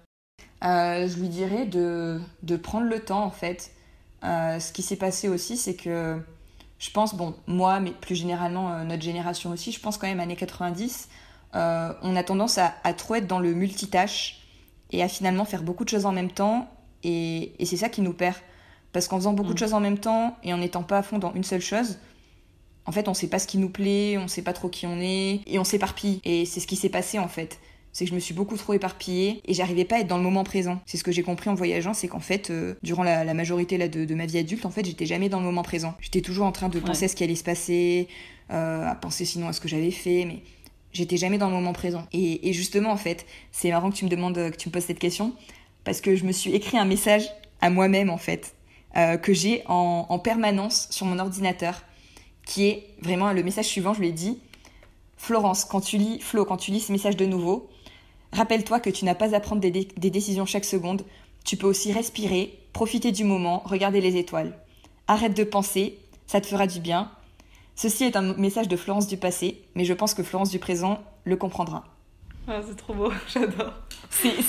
Je 0.62 1.20
lui 1.20 1.28
dirais 1.28 1.66
de, 1.66 2.18
de, 2.42 2.56
prendre 2.56 2.86
le 2.86 2.98
temps 3.00 3.22
en 3.22 3.30
fait. 3.30 3.72
ce 4.22 4.72
qui 4.72 4.80
s'est 4.82 4.96
passé 4.96 5.28
aussi, 5.28 5.58
c'est 5.58 5.76
que 5.76 6.18
je 6.78 6.90
pense, 6.90 7.14
bon, 7.14 7.34
moi, 7.46 7.78
mais 7.78 7.90
plus 7.90 8.14
généralement 8.14 8.82
notre 8.84 9.02
génération 9.02 9.50
aussi, 9.50 9.70
je 9.70 9.80
pense 9.80 9.98
quand 9.98 10.06
même 10.06 10.20
années 10.20 10.34
90, 10.34 11.08
euh, 11.54 11.92
on 12.02 12.16
a 12.16 12.22
tendance 12.22 12.58
à, 12.58 12.72
trop 12.94 13.16
être 13.16 13.26
dans 13.26 13.38
le 13.38 13.52
multitâche 13.54 14.40
et 14.90 15.02
à 15.02 15.08
finalement 15.08 15.44
faire 15.44 15.62
beaucoup 15.62 15.84
de 15.84 15.88
choses 15.88 16.06
en 16.06 16.12
même 16.12 16.30
temps. 16.30 16.68
Et, 17.04 17.52
c'est 17.64 17.76
ça 17.76 17.88
qui 17.88 18.00
nous 18.00 18.12
perd. 18.12 18.36
Parce 18.92 19.08
qu'en 19.08 19.16
faisant 19.16 19.32
beaucoup 19.32 19.50
de 19.50 19.54
mm. 19.54 19.58
choses 19.58 19.74
en 19.74 19.80
même 19.80 19.98
temps 19.98 20.36
et 20.42 20.52
en 20.52 20.58
n'étant 20.58 20.82
pas 20.82 20.98
à 20.98 21.02
fond 21.02 21.18
dans 21.18 21.32
une 21.34 21.44
seule 21.44 21.62
chose, 21.62 21.98
en 22.84 22.92
fait, 22.92 23.08
on 23.08 23.14
sait 23.14 23.28
pas 23.28 23.38
ce 23.38 23.46
qui 23.46 23.58
nous 23.58 23.70
plaît, 23.70 24.18
on 24.18 24.28
sait 24.28 24.42
pas 24.42 24.52
trop 24.52 24.68
qui 24.68 24.86
on 24.86 25.00
est, 25.00 25.40
et 25.46 25.58
on 25.58 25.64
s'éparpille. 25.64 26.20
Et 26.24 26.44
c'est 26.44 26.60
ce 26.60 26.66
qui 26.66 26.76
s'est 26.76 26.88
passé 26.88 27.18
en 27.18 27.28
fait. 27.28 27.58
C'est 27.92 28.06
que 28.06 28.10
je 28.10 28.14
me 28.14 28.20
suis 28.20 28.34
beaucoup 28.34 28.56
trop 28.56 28.72
éparpillée 28.72 29.42
et 29.44 29.52
j'arrivais 29.52 29.84
pas 29.84 29.96
à 29.96 29.98
être 30.00 30.06
dans 30.06 30.16
le 30.16 30.22
moment 30.22 30.44
présent. 30.44 30.80
C'est 30.86 30.96
ce 30.96 31.04
que 31.04 31.12
j'ai 31.12 31.22
compris 31.22 31.50
en 31.50 31.54
voyageant, 31.54 31.92
c'est 31.92 32.08
qu'en 32.08 32.20
fait, 32.20 32.50
euh, 32.50 32.74
durant 32.82 33.02
la, 33.02 33.34
majorité 33.34 33.76
là, 33.76 33.86
de, 33.86 34.14
ma 34.14 34.24
vie 34.24 34.38
adulte, 34.38 34.64
en 34.64 34.70
fait, 34.70 34.84
j'étais 34.86 35.04
jamais 35.04 35.28
dans 35.28 35.40
le 35.40 35.44
moment 35.44 35.62
présent. 35.62 35.94
J'étais 36.00 36.22
toujours 36.22 36.46
en 36.46 36.52
train 36.52 36.70
de 36.70 36.80
penser 36.80 37.04
à 37.04 37.08
ce 37.08 37.14
qui 37.14 37.22
allait 37.22 37.34
se 37.34 37.44
passer, 37.44 38.08
euh, 38.50 38.86
à 38.88 38.94
penser 38.94 39.26
sinon 39.26 39.48
à 39.48 39.52
ce 39.52 39.60
que 39.60 39.68
j'avais 39.68 39.90
fait, 39.90 40.24
mais 40.24 40.42
J'étais 40.92 41.16
jamais 41.16 41.38
dans 41.38 41.48
le 41.48 41.54
moment 41.54 41.72
présent. 41.72 42.06
Et, 42.12 42.52
justement, 42.52 42.90
en 42.90 42.96
fait, 42.96 43.26
c'est 43.50 43.70
marrant 43.70 43.90
que 43.90 43.96
tu 43.96 44.04
me 44.04 44.10
demandes, 44.10 44.34
que 44.34 44.56
tu 44.56 44.68
me 44.68 44.72
poses 44.72 44.84
cette 44.84 44.98
question, 44.98 45.32
parce 45.84 46.00
que 46.00 46.16
je 46.16 46.24
me 46.24 46.32
suis 46.32 46.54
écrit 46.54 46.78
un 46.78 46.84
message 46.84 47.28
à 47.60 47.70
moi-même, 47.70 48.10
en 48.10 48.18
fait, 48.18 48.54
euh, 48.96 49.16
que 49.16 49.32
j'ai 49.32 49.62
en, 49.66 50.18
permanence 50.18 50.88
sur 50.90 51.06
mon 51.06 51.18
ordinateur, 51.18 51.82
qui 52.44 52.66
est 52.66 52.86
vraiment 53.00 53.32
le 53.32 53.42
message 53.42 53.66
suivant, 53.66 53.94
je 53.94 54.00
lui 54.00 54.08
ai 54.08 54.12
dit, 54.12 54.38
Florence, 55.16 55.64
quand 55.64 55.80
tu 55.80 55.96
lis, 55.96 56.20
Flo, 56.20 56.44
quand 56.44 56.56
tu 56.56 56.72
lis 56.72 56.80
ce 56.80 56.92
message 56.92 57.16
de 57.16 57.24
nouveau, 57.24 57.70
rappelle-toi 58.32 58.80
que 58.80 58.90
tu 58.90 59.04
n'as 59.04 59.14
pas 59.14 59.34
à 59.34 59.40
prendre 59.40 59.60
des, 59.60 59.70
des 59.70 60.10
décisions 60.10 60.44
chaque 60.44 60.64
seconde, 60.64 61.04
tu 61.44 61.56
peux 61.56 61.66
aussi 61.66 61.92
respirer, 61.92 62.58
profiter 62.72 63.12
du 63.12 63.24
moment, 63.24 63.62
regarder 63.64 64.00
les 64.00 64.16
étoiles. 64.16 64.58
Arrête 65.08 65.34
de 65.34 65.44
penser, 65.44 65.98
ça 66.26 66.40
te 66.40 66.46
fera 66.46 66.66
du 66.66 66.80
bien, 66.80 67.10
Ceci 67.82 68.04
est 68.04 68.14
un 68.14 68.34
message 68.34 68.68
de 68.68 68.76
Florence 68.76 69.08
du 69.08 69.16
passé, 69.16 69.60
mais 69.74 69.84
je 69.84 69.92
pense 69.92 70.14
que 70.14 70.22
Florence 70.22 70.50
du 70.50 70.60
présent 70.60 71.02
le 71.24 71.34
comprendra. 71.34 71.82
Ah, 72.46 72.60
c'est 72.64 72.76
trop 72.76 72.94
beau, 72.94 73.12
j'adore. 73.34 73.72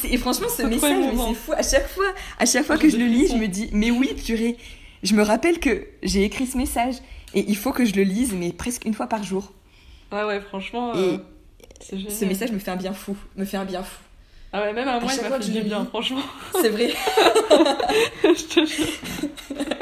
Et 0.03 0.17
franchement, 0.17 0.49
ce 0.55 0.61
message, 0.61 0.95
c'est 1.11 1.33
fou. 1.33 1.51
À 1.53 1.63
chaque 1.63 1.87
fois, 1.87 2.13
à 2.37 2.45
chaque 2.45 2.63
fois 2.63 2.77
que 2.77 2.87
je 2.87 2.95
le 2.95 3.05
lis, 3.05 3.29
je 3.29 3.35
me 3.35 3.47
dis, 3.47 3.71
mais 3.73 3.89
oui, 3.89 4.13
purée. 4.23 4.55
Je 5.01 5.15
me 5.15 5.23
rappelle 5.23 5.59
que 5.59 5.83
j'ai 6.03 6.23
écrit 6.23 6.45
ce 6.45 6.57
message 6.57 6.97
et 7.33 7.43
il 7.47 7.57
faut 7.57 7.71
que 7.71 7.85
je 7.85 7.95
le 7.95 8.03
lise, 8.03 8.33
mais 8.33 8.53
presque 8.53 8.85
une 8.85 8.93
fois 8.93 9.07
par 9.07 9.23
jour. 9.23 9.51
Ouais, 10.11 10.23
ouais, 10.25 10.39
franchement. 10.39 10.93
Euh, 10.95 11.17
ce 11.81 12.25
message 12.25 12.51
me 12.51 12.59
fait 12.59 12.69
un 12.69 12.75
bien 12.75 12.93
fou. 12.93 13.17
Me 13.35 13.45
fait 13.45 13.57
un 13.57 13.65
bien 13.65 13.81
fou. 13.81 13.99
Ah 14.55 14.61
ouais, 14.61 14.73
même 14.73 14.87
à 14.87 14.99
moi, 14.99 15.11
il 15.11 15.27
m'a 15.27 15.39
fait 15.39 15.51
du 15.51 15.61
bien, 15.61 15.83
franchement. 15.85 16.21
C'est 16.61 16.69
vrai. 16.69 16.89
je 18.23 18.43
te 18.43 18.63
jure. 18.63 19.65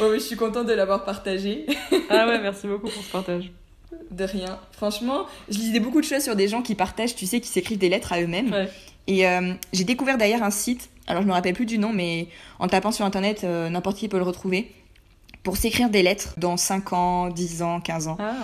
je 0.00 0.18
suis 0.18 0.36
contente 0.36 0.66
de 0.66 0.72
l'avoir 0.72 1.04
partagé. 1.04 1.66
ah 2.10 2.26
ouais, 2.26 2.40
merci 2.40 2.66
beaucoup 2.66 2.88
pour 2.88 3.02
ce 3.02 3.10
partage. 3.10 3.52
De 4.10 4.24
rien. 4.24 4.58
Franchement, 4.72 5.26
je 5.48 5.58
lisais 5.58 5.80
beaucoup 5.80 6.00
de 6.00 6.06
choses 6.06 6.22
sur 6.22 6.36
des 6.36 6.48
gens 6.48 6.62
qui 6.62 6.74
partagent, 6.74 7.14
tu 7.14 7.26
sais, 7.26 7.40
qui 7.40 7.48
s'écrivent 7.48 7.78
des 7.78 7.88
lettres 7.88 8.12
à 8.12 8.20
eux-mêmes. 8.20 8.68
Et 9.06 9.26
euh, 9.26 9.52
j'ai 9.72 9.84
découvert 9.84 10.18
d'ailleurs 10.18 10.42
un 10.42 10.50
site, 10.50 10.90
alors 11.06 11.22
je 11.22 11.26
me 11.26 11.32
rappelle 11.32 11.54
plus 11.54 11.66
du 11.66 11.78
nom, 11.78 11.92
mais 11.92 12.28
en 12.58 12.68
tapant 12.68 12.92
sur 12.92 13.04
internet, 13.04 13.42
euh, 13.44 13.68
n'importe 13.68 13.96
qui 13.96 14.08
peut 14.08 14.18
le 14.18 14.24
retrouver, 14.24 14.70
pour 15.42 15.56
s'écrire 15.56 15.90
des 15.90 16.02
lettres 16.02 16.34
dans 16.36 16.56
5 16.56 16.92
ans, 16.92 17.28
10 17.28 17.62
ans, 17.62 17.80
15 17.80 18.08
ans. 18.08 18.16
Ah. 18.20 18.34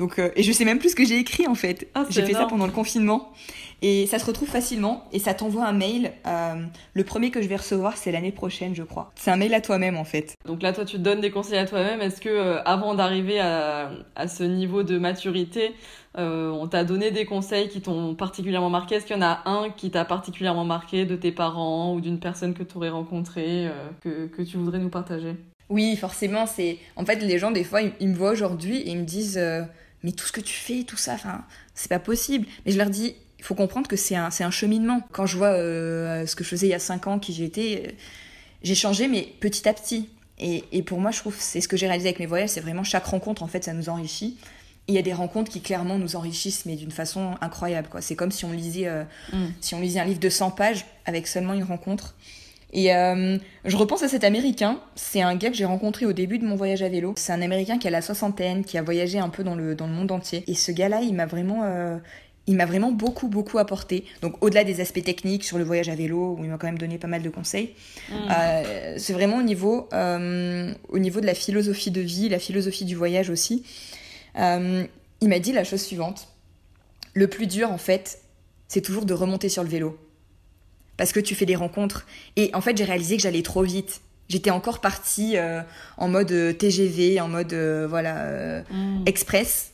Donc, 0.00 0.18
euh, 0.18 0.30
et 0.34 0.42
je 0.42 0.50
sais 0.50 0.64
même 0.64 0.80
plus 0.80 0.90
ce 0.90 0.96
que 0.96 1.04
j'ai 1.04 1.18
écrit 1.18 1.46
en 1.46 1.54
fait. 1.54 1.86
Ah, 1.94 2.04
j'ai 2.10 2.22
fait 2.22 2.32
ça 2.32 2.46
pendant 2.46 2.66
le 2.66 2.72
confinement. 2.72 3.32
Et 3.82 4.06
ça 4.06 4.18
se 4.18 4.26
retrouve 4.26 4.48
facilement 4.48 5.04
et 5.12 5.18
ça 5.18 5.32
t'envoie 5.32 5.64
un 5.64 5.72
mail. 5.72 6.12
Euh, 6.26 6.54
le 6.92 7.04
premier 7.04 7.30
que 7.30 7.40
je 7.40 7.48
vais 7.48 7.56
recevoir, 7.56 7.96
c'est 7.96 8.12
l'année 8.12 8.32
prochaine, 8.32 8.74
je 8.74 8.82
crois. 8.82 9.10
C'est 9.14 9.30
un 9.30 9.36
mail 9.36 9.54
à 9.54 9.60
toi-même 9.60 9.96
en 9.96 10.04
fait. 10.04 10.34
Donc 10.44 10.62
là, 10.62 10.72
toi, 10.72 10.84
tu 10.84 10.96
te 10.96 11.02
donnes 11.02 11.20
des 11.20 11.30
conseils 11.30 11.58
à 11.58 11.66
toi-même. 11.66 12.00
Est-ce 12.00 12.20
que 12.20 12.28
euh, 12.28 12.62
avant 12.64 12.94
d'arriver 12.94 13.40
à, 13.40 13.90
à, 14.16 14.28
ce 14.28 14.42
niveau 14.44 14.82
de 14.82 14.98
maturité, 14.98 15.74
euh, 16.18 16.50
on 16.50 16.66
t'a 16.66 16.84
donné 16.84 17.10
des 17.10 17.24
conseils 17.24 17.68
qui 17.68 17.80
t'ont 17.80 18.14
particulièrement 18.14 18.70
marqué? 18.70 18.96
Est-ce 18.96 19.06
qu'il 19.06 19.16
y 19.16 19.18
en 19.18 19.22
a 19.22 19.42
un 19.46 19.70
qui 19.70 19.90
t'a 19.90 20.04
particulièrement 20.04 20.64
marqué 20.64 21.06
de 21.06 21.16
tes 21.16 21.32
parents 21.32 21.94
ou 21.94 22.00
d'une 22.00 22.20
personne 22.20 22.52
que 22.52 22.62
tu 22.62 22.76
aurais 22.76 22.90
rencontrée 22.90 23.68
que, 24.02 24.26
que 24.26 24.42
tu 24.42 24.58
voudrais 24.58 24.78
nous 24.78 24.90
partager? 24.90 25.36
Oui, 25.70 25.96
forcément. 25.96 26.46
C'est 26.46 26.78
en 26.96 27.06
fait 27.06 27.16
les 27.22 27.38
gens 27.38 27.52
des 27.52 27.64
fois 27.64 27.80
ils, 27.80 28.08
me 28.08 28.14
voient 28.14 28.32
aujourd'hui 28.32 28.78
et 28.78 28.90
ils 28.90 28.98
me 28.98 29.04
disent 29.04 29.40
mais 30.02 30.12
tout 30.12 30.26
ce 30.26 30.32
que 30.32 30.40
tu 30.40 30.54
fais, 30.54 30.84
tout 30.84 30.96
ça, 30.96 31.14
enfin 31.14 31.44
c'est 31.74 31.88
pas 31.88 31.98
possible. 31.98 32.46
Mais 32.64 32.72
je 32.72 32.78
leur 32.78 32.90
dis 32.90 33.14
il 33.40 33.44
faut 33.44 33.54
comprendre 33.54 33.88
que 33.88 33.96
c'est 33.96 34.16
un, 34.16 34.28
un 34.38 34.50
cheminement. 34.50 35.00
Quand 35.12 35.24
je 35.24 35.38
vois 35.38 35.48
euh, 35.48 36.26
ce 36.26 36.36
que 36.36 36.44
je 36.44 36.50
faisais 36.50 36.66
il 36.66 36.70
y 36.70 36.74
a 36.74 36.78
5 36.78 37.06
ans, 37.06 37.18
qui 37.18 37.32
j'étais, 37.32 37.84
euh, 37.86 37.92
j'ai 38.62 38.74
changé, 38.74 39.08
mais 39.08 39.32
petit 39.40 39.66
à 39.66 39.72
petit. 39.72 40.10
Et, 40.38 40.64
et 40.72 40.82
pour 40.82 41.00
moi, 41.00 41.10
je 41.10 41.20
trouve 41.20 41.34
c'est 41.38 41.62
ce 41.62 41.66
que 41.68 41.76
j'ai 41.78 41.86
réalisé 41.86 42.08
avec 42.10 42.20
mes 42.20 42.26
voyages, 42.26 42.50
c'est 42.50 42.60
vraiment 42.60 42.84
chaque 42.84 43.06
rencontre, 43.06 43.42
en 43.42 43.46
fait, 43.46 43.64
ça 43.64 43.72
nous 43.72 43.88
enrichit. 43.88 44.36
il 44.88 44.94
y 44.94 44.98
a 44.98 45.02
des 45.02 45.14
rencontres 45.14 45.50
qui 45.50 45.62
clairement 45.62 45.98
nous 45.98 46.16
enrichissent, 46.16 46.66
mais 46.66 46.76
d'une 46.76 46.90
façon 46.90 47.34
incroyable. 47.40 47.88
Quoi. 47.88 48.02
C'est 48.02 48.14
comme 48.14 48.30
si 48.30 48.44
on, 48.44 48.52
lisait, 48.52 48.88
euh, 48.88 49.04
mm. 49.32 49.46
si 49.62 49.74
on 49.74 49.80
lisait 49.80 50.00
un 50.00 50.04
livre 50.04 50.20
de 50.20 50.28
100 50.28 50.50
pages 50.50 50.84
avec 51.06 51.26
seulement 51.26 51.54
une 51.54 51.64
rencontre. 51.64 52.14
Et 52.72 52.88
je 53.64 53.76
repense 53.76 54.02
à 54.02 54.08
cet 54.08 54.24
Américain. 54.24 54.78
C'est 54.94 55.22
un 55.22 55.34
gars 55.34 55.50
que 55.50 55.56
j'ai 55.56 55.64
rencontré 55.64 56.06
au 56.06 56.12
début 56.12 56.38
de 56.38 56.44
mon 56.44 56.56
voyage 56.56 56.82
à 56.82 56.88
vélo. 56.88 57.14
C'est 57.16 57.32
un 57.32 57.42
Américain 57.42 57.78
qui 57.78 57.88
a 57.88 57.90
la 57.90 58.02
soixantaine, 58.02 58.64
qui 58.64 58.78
a 58.78 58.82
voyagé 58.82 59.18
un 59.18 59.28
peu 59.28 59.42
dans 59.42 59.56
le, 59.56 59.74
dans 59.74 59.86
le 59.86 59.92
monde 59.92 60.12
entier. 60.12 60.44
Et 60.46 60.54
ce 60.54 60.70
gars-là, 60.70 61.00
il 61.02 61.14
m'a 61.14 61.26
vraiment 61.26 61.64
il 62.50 62.56
m'a 62.56 62.66
vraiment 62.66 62.90
beaucoup, 62.90 63.28
beaucoup 63.28 63.58
apporté. 63.58 64.04
Donc, 64.22 64.34
au-delà 64.42 64.64
des 64.64 64.80
aspects 64.80 65.02
techniques 65.04 65.44
sur 65.44 65.56
le 65.56 65.62
voyage 65.62 65.88
à 65.88 65.94
vélo, 65.94 66.36
où 66.36 66.44
il 66.44 66.50
m'a 66.50 66.58
quand 66.58 66.66
même 66.66 66.78
donné 66.78 66.98
pas 66.98 67.06
mal 67.06 67.22
de 67.22 67.30
conseils, 67.30 67.74
mm. 68.08 68.14
euh, 68.30 68.94
c'est 68.98 69.12
vraiment 69.12 69.38
au 69.38 69.42
niveau, 69.42 69.88
euh, 69.92 70.72
au 70.88 70.98
niveau 70.98 71.20
de 71.20 71.26
la 71.26 71.34
philosophie 71.34 71.92
de 71.92 72.00
vie, 72.00 72.28
la 72.28 72.40
philosophie 72.40 72.84
du 72.84 72.96
voyage 72.96 73.30
aussi. 73.30 73.64
Euh, 74.36 74.84
il 75.20 75.28
m'a 75.28 75.38
dit 75.38 75.52
la 75.52 75.62
chose 75.62 75.80
suivante. 75.80 76.26
Le 77.14 77.28
plus 77.28 77.46
dur, 77.46 77.70
en 77.70 77.78
fait, 77.78 78.20
c'est 78.66 78.80
toujours 78.80 79.04
de 79.04 79.14
remonter 79.14 79.48
sur 79.48 79.62
le 79.62 79.68
vélo. 79.68 79.96
Parce 81.00 81.14
que 81.14 81.20
tu 81.20 81.34
fais 81.34 81.46
des 81.46 81.56
rencontres. 81.56 82.06
Et 82.36 82.50
en 82.52 82.60
fait, 82.60 82.76
j'ai 82.76 82.84
réalisé 82.84 83.16
que 83.16 83.22
j'allais 83.22 83.40
trop 83.40 83.62
vite. 83.62 84.02
J'étais 84.28 84.50
encore 84.50 84.82
partie 84.82 85.36
en 85.96 86.08
mode 86.08 86.58
TGV, 86.58 87.20
en 87.22 87.28
mode 87.28 87.54
voilà 87.88 88.62
mm. 88.70 89.04
express. 89.06 89.70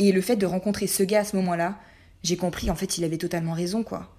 Et 0.00 0.10
le 0.10 0.20
fait 0.20 0.34
de 0.34 0.44
rencontrer 0.44 0.88
ce 0.88 1.04
gars 1.04 1.20
à 1.20 1.24
ce 1.24 1.36
moment-là, 1.36 1.76
j'ai 2.24 2.36
compris, 2.36 2.68
en 2.68 2.74
fait, 2.74 2.98
il 2.98 3.04
avait 3.04 3.16
totalement 3.16 3.52
raison, 3.52 3.84
quoi. 3.84 4.12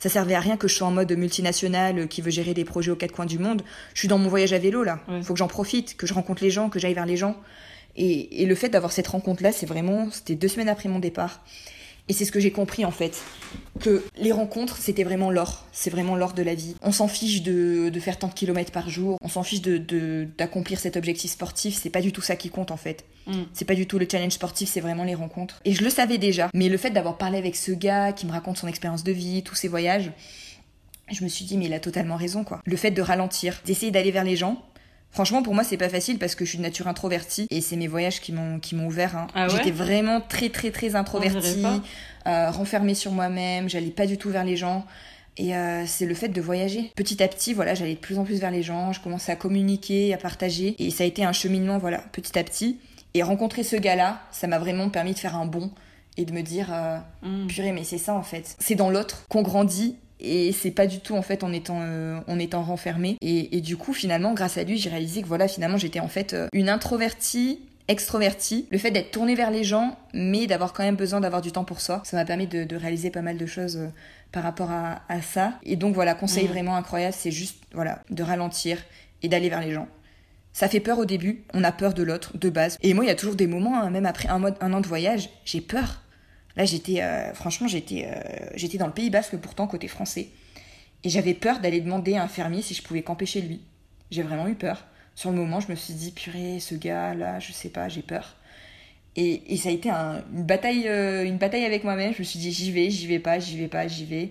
Ça 0.00 0.08
servait 0.08 0.34
à 0.34 0.40
rien 0.40 0.56
que 0.56 0.68
je 0.68 0.74
sois 0.74 0.86
en 0.86 0.90
mode 0.90 1.12
multinational 1.12 1.98
euh, 1.98 2.06
qui 2.06 2.20
veut 2.20 2.30
gérer 2.30 2.54
des 2.54 2.64
projets 2.64 2.90
aux 2.90 2.96
quatre 2.96 3.12
coins 3.12 3.26
du 3.26 3.38
monde. 3.38 3.62
Je 3.94 4.00
suis 4.00 4.08
dans 4.08 4.18
mon 4.18 4.28
voyage 4.28 4.52
à 4.52 4.58
vélo, 4.58 4.82
là. 4.82 5.00
Il 5.08 5.22
faut 5.22 5.34
que 5.34 5.38
j'en 5.38 5.48
profite, 5.48 5.96
que 5.96 6.06
je 6.06 6.14
rencontre 6.14 6.42
les 6.42 6.50
gens, 6.50 6.68
que 6.68 6.78
j'aille 6.78 6.94
vers 6.94 7.06
les 7.06 7.16
gens. 7.16 7.36
Et, 7.96 8.42
et 8.42 8.46
le 8.46 8.54
fait 8.54 8.68
d'avoir 8.68 8.92
cette 8.92 9.06
rencontre-là, 9.06 9.52
c'est 9.52 9.66
vraiment. 9.66 10.10
C'était 10.10 10.34
deux 10.34 10.48
semaines 10.48 10.68
après 10.68 10.88
mon 10.88 10.98
départ. 10.98 11.42
Et 12.08 12.12
c'est 12.12 12.26
ce 12.26 12.32
que 12.32 12.40
j'ai 12.40 12.50
compris 12.50 12.84
en 12.84 12.90
fait, 12.90 13.22
que 13.80 14.04
les 14.18 14.30
rencontres, 14.30 14.76
c'était 14.76 15.04
vraiment 15.04 15.30
l'or. 15.30 15.64
C'est 15.72 15.88
vraiment 15.88 16.16
l'or 16.16 16.34
de 16.34 16.42
la 16.42 16.54
vie. 16.54 16.74
On 16.82 16.92
s'en 16.92 17.08
fiche 17.08 17.42
de, 17.42 17.88
de, 17.88 18.00
faire 18.00 18.18
tant 18.18 18.28
de 18.28 18.34
kilomètres 18.34 18.72
par 18.72 18.90
jour, 18.90 19.18
on 19.22 19.28
s'en 19.28 19.42
fiche 19.42 19.62
de, 19.62 20.28
d'accomplir 20.36 20.78
cet 20.78 20.96
objectif 20.98 21.30
sportif, 21.30 21.78
c'est 21.80 21.90
pas 21.90 22.02
du 22.02 22.12
tout 22.12 22.20
ça 22.20 22.36
qui 22.36 22.50
compte 22.50 22.70
en 22.70 22.76
fait. 22.76 23.06
Mm. 23.26 23.44
C'est 23.54 23.64
pas 23.64 23.74
du 23.74 23.86
tout 23.86 23.98
le 23.98 24.06
challenge 24.10 24.32
sportif, 24.32 24.68
c'est 24.68 24.80
vraiment 24.80 25.04
les 25.04 25.14
rencontres. 25.14 25.60
Et 25.64 25.72
je 25.72 25.82
le 25.82 25.88
savais 25.88 26.18
déjà, 26.18 26.50
mais 26.52 26.68
le 26.68 26.76
fait 26.76 26.90
d'avoir 26.90 27.16
parlé 27.16 27.38
avec 27.38 27.56
ce 27.56 27.72
gars 27.72 28.12
qui 28.12 28.26
me 28.26 28.32
raconte 28.32 28.58
son 28.58 28.68
expérience 28.68 29.02
de 29.02 29.12
vie, 29.12 29.42
tous 29.42 29.54
ses 29.54 29.68
voyages, 29.68 30.12
je 31.10 31.24
me 31.24 31.28
suis 31.28 31.46
dit 31.46 31.56
mais 31.56 31.66
il 31.66 31.74
a 31.74 31.80
totalement 31.80 32.16
raison 32.16 32.44
quoi. 32.44 32.60
Le 32.66 32.76
fait 32.76 32.90
de 32.90 33.00
ralentir, 33.00 33.62
d'essayer 33.64 33.90
d'aller 33.90 34.10
vers 34.10 34.24
les 34.24 34.36
gens, 34.36 34.62
Franchement, 35.14 35.44
pour 35.44 35.54
moi, 35.54 35.62
c'est 35.62 35.76
pas 35.76 35.88
facile 35.88 36.18
parce 36.18 36.34
que 36.34 36.44
je 36.44 36.50
suis 36.50 36.58
de 36.58 36.64
nature 36.64 36.88
introvertie 36.88 37.46
et 37.48 37.60
c'est 37.60 37.76
mes 37.76 37.86
voyages 37.86 38.20
qui 38.20 38.32
m'ont 38.32 38.58
qui 38.58 38.74
m'ont 38.74 38.86
ouvert. 38.86 39.16
Hein. 39.16 39.28
Ah 39.34 39.48
J'étais 39.48 39.70
vraiment 39.70 40.20
très 40.20 40.48
très 40.48 40.72
très 40.72 40.96
introvertie, 40.96 41.64
euh, 42.26 42.50
renfermée 42.50 42.94
sur 42.94 43.12
moi-même. 43.12 43.68
J'allais 43.68 43.90
pas 43.90 44.06
du 44.06 44.18
tout 44.18 44.30
vers 44.30 44.44
les 44.44 44.56
gens. 44.56 44.84
Et 45.36 45.56
euh, 45.56 45.84
c'est 45.86 46.06
le 46.06 46.14
fait 46.14 46.28
de 46.28 46.40
voyager. 46.40 46.92
Petit 46.96 47.22
à 47.22 47.28
petit, 47.28 47.54
voilà, 47.54 47.74
j'allais 47.74 47.94
de 47.94 48.00
plus 48.00 48.18
en 48.18 48.24
plus 48.24 48.40
vers 48.40 48.50
les 48.50 48.64
gens. 48.64 48.92
Je 48.92 49.00
commençais 49.00 49.30
à 49.30 49.36
communiquer, 49.36 50.12
à 50.14 50.16
partager. 50.16 50.74
Et 50.78 50.90
ça 50.90 51.04
a 51.04 51.06
été 51.06 51.24
un 51.24 51.32
cheminement, 51.32 51.78
voilà, 51.78 51.98
petit 52.12 52.36
à 52.36 52.42
petit. 52.42 52.78
Et 53.14 53.22
rencontrer 53.22 53.62
ce 53.62 53.76
gars-là, 53.76 54.20
ça 54.32 54.48
m'a 54.48 54.58
vraiment 54.58 54.88
permis 54.90 55.14
de 55.14 55.18
faire 55.18 55.36
un 55.36 55.46
bond 55.46 55.70
et 56.16 56.24
de 56.24 56.32
me 56.32 56.42
dire, 56.42 56.68
euh, 56.72 56.98
mm. 57.22 57.46
purée, 57.46 57.72
mais 57.72 57.84
c'est 57.84 57.98
ça 57.98 58.14
en 58.14 58.22
fait. 58.22 58.56
C'est 58.58 58.74
dans 58.74 58.90
l'autre 58.90 59.26
qu'on 59.28 59.42
grandit 59.42 59.96
et 60.24 60.52
c'est 60.52 60.70
pas 60.70 60.86
du 60.86 61.00
tout 61.00 61.14
en 61.14 61.22
fait 61.22 61.44
en 61.44 61.52
étant 61.52 61.80
euh, 61.80 62.20
en 62.26 62.38
étant 62.38 62.62
renfermée 62.62 63.16
et, 63.20 63.56
et, 63.56 63.60
du 63.60 63.76
coup 63.76 63.92
finalement 63.92 64.34
grâce 64.34 64.58
à 64.58 64.64
lui 64.64 64.78
j'ai 64.78 64.90
réalisé 64.90 65.22
que 65.22 65.26
voilà 65.26 65.48
finalement 65.48 65.76
j'étais 65.76 66.00
en 66.00 66.08
fait 66.08 66.34
euh, 66.34 66.48
une 66.52 66.68
introvertie 66.68 67.60
extrovertie. 67.86 68.66
Le 68.70 68.78
fait 68.78 68.90
d'être 68.90 69.10
tournée 69.10 69.34
vers 69.34 69.50
les 69.50 69.62
gens 69.62 69.98
mais 70.14 70.46
d'avoir 70.46 70.72
quand 70.72 70.82
même 70.82 70.96
besoin 70.96 71.20
d'avoir 71.20 71.42
du 71.42 71.52
temps 71.52 71.64
pour 71.64 71.80
soi 71.80 72.02
ça 72.04 72.16
m'a 72.16 72.24
permis 72.24 72.46
de, 72.46 72.64
de, 72.64 72.76
réaliser 72.76 73.10
pas 73.10 73.22
mal 73.22 73.36
de 73.36 73.46
choses 73.46 73.76
euh, 73.76 73.88
par 74.32 74.42
rapport 74.42 74.70
à, 74.70 75.02
à, 75.08 75.20
ça. 75.20 75.54
Et 75.64 75.76
donc 75.76 75.94
voilà 75.94 76.14
conseil 76.14 76.44
mmh. 76.44 76.48
vraiment 76.48 76.76
incroyable 76.76 77.14
c'est 77.16 77.30
juste 77.30 77.56
voilà 77.72 78.00
de 78.10 78.22
ralentir 78.22 78.78
et 79.22 79.28
d'aller 79.28 79.48
vers 79.48 79.60
les 79.60 79.72
gens. 79.72 79.88
Ça 80.54 80.68
fait 80.68 80.78
peur 80.78 81.00
au 81.00 81.04
début, 81.04 81.42
on 81.52 81.64
a 81.64 81.72
peur 81.72 81.94
de 81.94 82.04
l'autre, 82.04 82.38
de 82.38 82.48
base. 82.48 82.78
Et 82.80 82.94
moi, 82.94 83.04
il 83.04 83.08
y 83.08 83.10
a 83.10 83.16
toujours 83.16 83.34
des 83.34 83.48
moments, 83.48 83.80
hein, 83.80 83.90
même 83.90 84.06
après 84.06 84.28
un, 84.28 84.38
mois, 84.38 84.52
un 84.60 84.72
an 84.72 84.80
de 84.80 84.86
voyage, 84.86 85.28
j'ai 85.44 85.60
peur 85.60 86.00
Là, 86.56 86.64
j'étais, 86.64 87.02
euh, 87.02 87.32
franchement, 87.34 87.66
j'étais, 87.66 88.06
euh, 88.06 88.48
j'étais 88.54 88.78
dans 88.78 88.86
le 88.86 88.92
Pays 88.92 89.10
Basque, 89.10 89.36
pourtant 89.36 89.66
côté 89.66 89.88
français. 89.88 90.28
Et 91.02 91.08
j'avais 91.10 91.34
peur 91.34 91.60
d'aller 91.60 91.80
demander 91.80 92.14
à 92.14 92.22
un 92.22 92.28
fermier 92.28 92.62
si 92.62 92.74
je 92.74 92.82
pouvais 92.82 93.02
camper 93.02 93.26
chez 93.26 93.40
lui. 93.40 93.60
J'ai 94.10 94.22
vraiment 94.22 94.46
eu 94.46 94.54
peur. 94.54 94.86
Sur 95.14 95.30
le 95.30 95.36
moment, 95.36 95.60
je 95.60 95.68
me 95.68 95.74
suis 95.74 95.94
dit, 95.94 96.12
purée, 96.12 96.60
ce 96.60 96.74
gars-là, 96.74 97.40
je 97.40 97.52
sais 97.52 97.68
pas, 97.68 97.88
j'ai 97.88 98.02
peur. 98.02 98.36
Et, 99.16 99.52
et, 99.52 99.56
ça 99.56 99.68
a 99.68 99.72
été 99.72 99.90
une, 99.90 100.44
bataille, 100.44 100.88
euh, 100.88 101.24
une 101.24 101.38
bataille 101.38 101.64
avec 101.64 101.84
moi-même. 101.84 102.12
Je 102.14 102.20
me 102.20 102.24
suis 102.24 102.38
dit, 102.38 102.52
j'y 102.52 102.72
vais, 102.72 102.90
j'y 102.90 103.06
vais 103.06 103.20
pas, 103.20 103.38
j'y 103.38 103.58
vais 103.58 103.68
pas, 103.68 103.86
j'y 103.86 104.04
vais. 104.04 104.30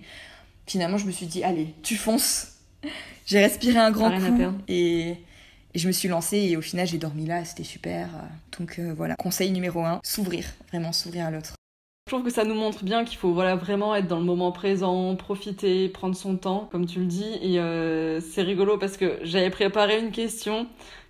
Finalement, 0.66 0.98
je 0.98 1.06
me 1.06 1.12
suis 1.12 1.26
dit, 1.26 1.44
allez, 1.44 1.74
tu 1.82 1.96
fonces. 1.96 2.52
j'ai 3.26 3.40
respiré 3.40 3.78
un 3.78 3.90
grand 3.90 4.10
coup. 4.10 4.58
Et, 4.68 5.10
et, 5.10 5.78
je 5.78 5.86
me 5.86 5.92
suis 5.92 6.08
lancée 6.08 6.38
et 6.38 6.56
au 6.56 6.62
final, 6.62 6.86
j'ai 6.86 6.98
dormi 6.98 7.26
là, 7.26 7.44
c'était 7.44 7.64
super. 7.64 8.08
Donc 8.58 8.78
voilà, 8.78 9.14
conseil 9.16 9.50
numéro 9.52 9.84
un, 9.84 10.00
s'ouvrir, 10.04 10.46
vraiment 10.68 10.92
s'ouvrir 10.92 11.26
à 11.26 11.30
l'autre. 11.30 11.54
Je 12.06 12.12
trouve 12.12 12.26
que 12.26 12.30
ça 12.30 12.44
nous 12.44 12.54
montre 12.54 12.84
bien 12.84 13.06
qu'il 13.06 13.16
faut 13.16 13.32
voilà, 13.32 13.56
vraiment 13.56 13.96
être 13.96 14.06
dans 14.06 14.18
le 14.18 14.26
moment 14.26 14.52
présent, 14.52 15.16
profiter, 15.16 15.88
prendre 15.88 16.14
son 16.14 16.36
temps, 16.36 16.68
comme 16.70 16.84
tu 16.84 16.98
le 16.98 17.06
dis. 17.06 17.38
Et 17.40 17.58
euh, 17.58 18.20
c'est 18.20 18.42
rigolo 18.42 18.76
parce 18.76 18.98
que 18.98 19.18
j'avais 19.22 19.48
préparé 19.48 20.00
une 20.00 20.10
question 20.10 20.66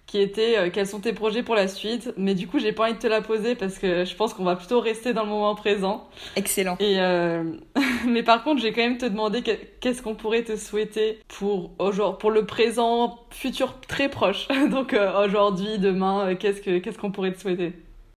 qui 0.07 0.21
était 0.21 0.57
euh, 0.57 0.71
quels 0.73 0.87
sont 0.87 1.01
tes 1.01 1.13
projets 1.13 1.43
pour 1.43 1.57
la 1.57 1.67
suite? 1.67 2.15
Mais 2.17 2.37
du 2.37 2.47
coup 2.47 2.61
j'ai 2.61 2.71
pas 2.71 2.85
envie 2.85 2.93
de 2.93 3.01
te 3.01 3.09
la 3.09 3.23
poser 3.23 3.57
parce 3.57 3.81
que 3.81 4.05
je 4.05 4.15
pense 4.15 4.35
qu'on 4.35 4.45
va 4.45 4.55
plutôt 4.55 4.79
rester 4.79 5.13
dans 5.13 5.25
le 5.25 5.31
moment 5.31 5.57
présent. 5.57 6.09
Excellent. 6.37 6.77
Et 6.79 7.01
euh... 7.01 7.43
mais 8.07 8.23
par 8.23 8.45
contre 8.45 8.63
j'ai 8.63 8.73
quand 8.73 8.83
même 8.83 8.99
te 8.99 9.07
demander 9.07 9.43
qu'est-ce 9.43 10.01
qu'on 10.01 10.15
pourrait 10.15 10.45
te 10.45 10.55
souhaiter 10.55 11.19
pour 11.27 11.73
aujourd'hui 11.81 12.19
pour 12.21 12.31
le 12.31 12.47
présent 12.47 13.19
futur 13.33 13.81
très 13.81 14.09
proche. 14.09 14.47
Donc 14.71 14.95
euh, 14.95 15.25
aujourd'hui 15.27 15.81
demain 15.81 16.37
qu'est-ce 16.37 16.61
que 16.61 16.79
qu'est-ce 16.79 16.99
qu'on 16.99 17.11
pourrait 17.11 17.33
te 17.33 17.41
souhaiter? 17.41 17.73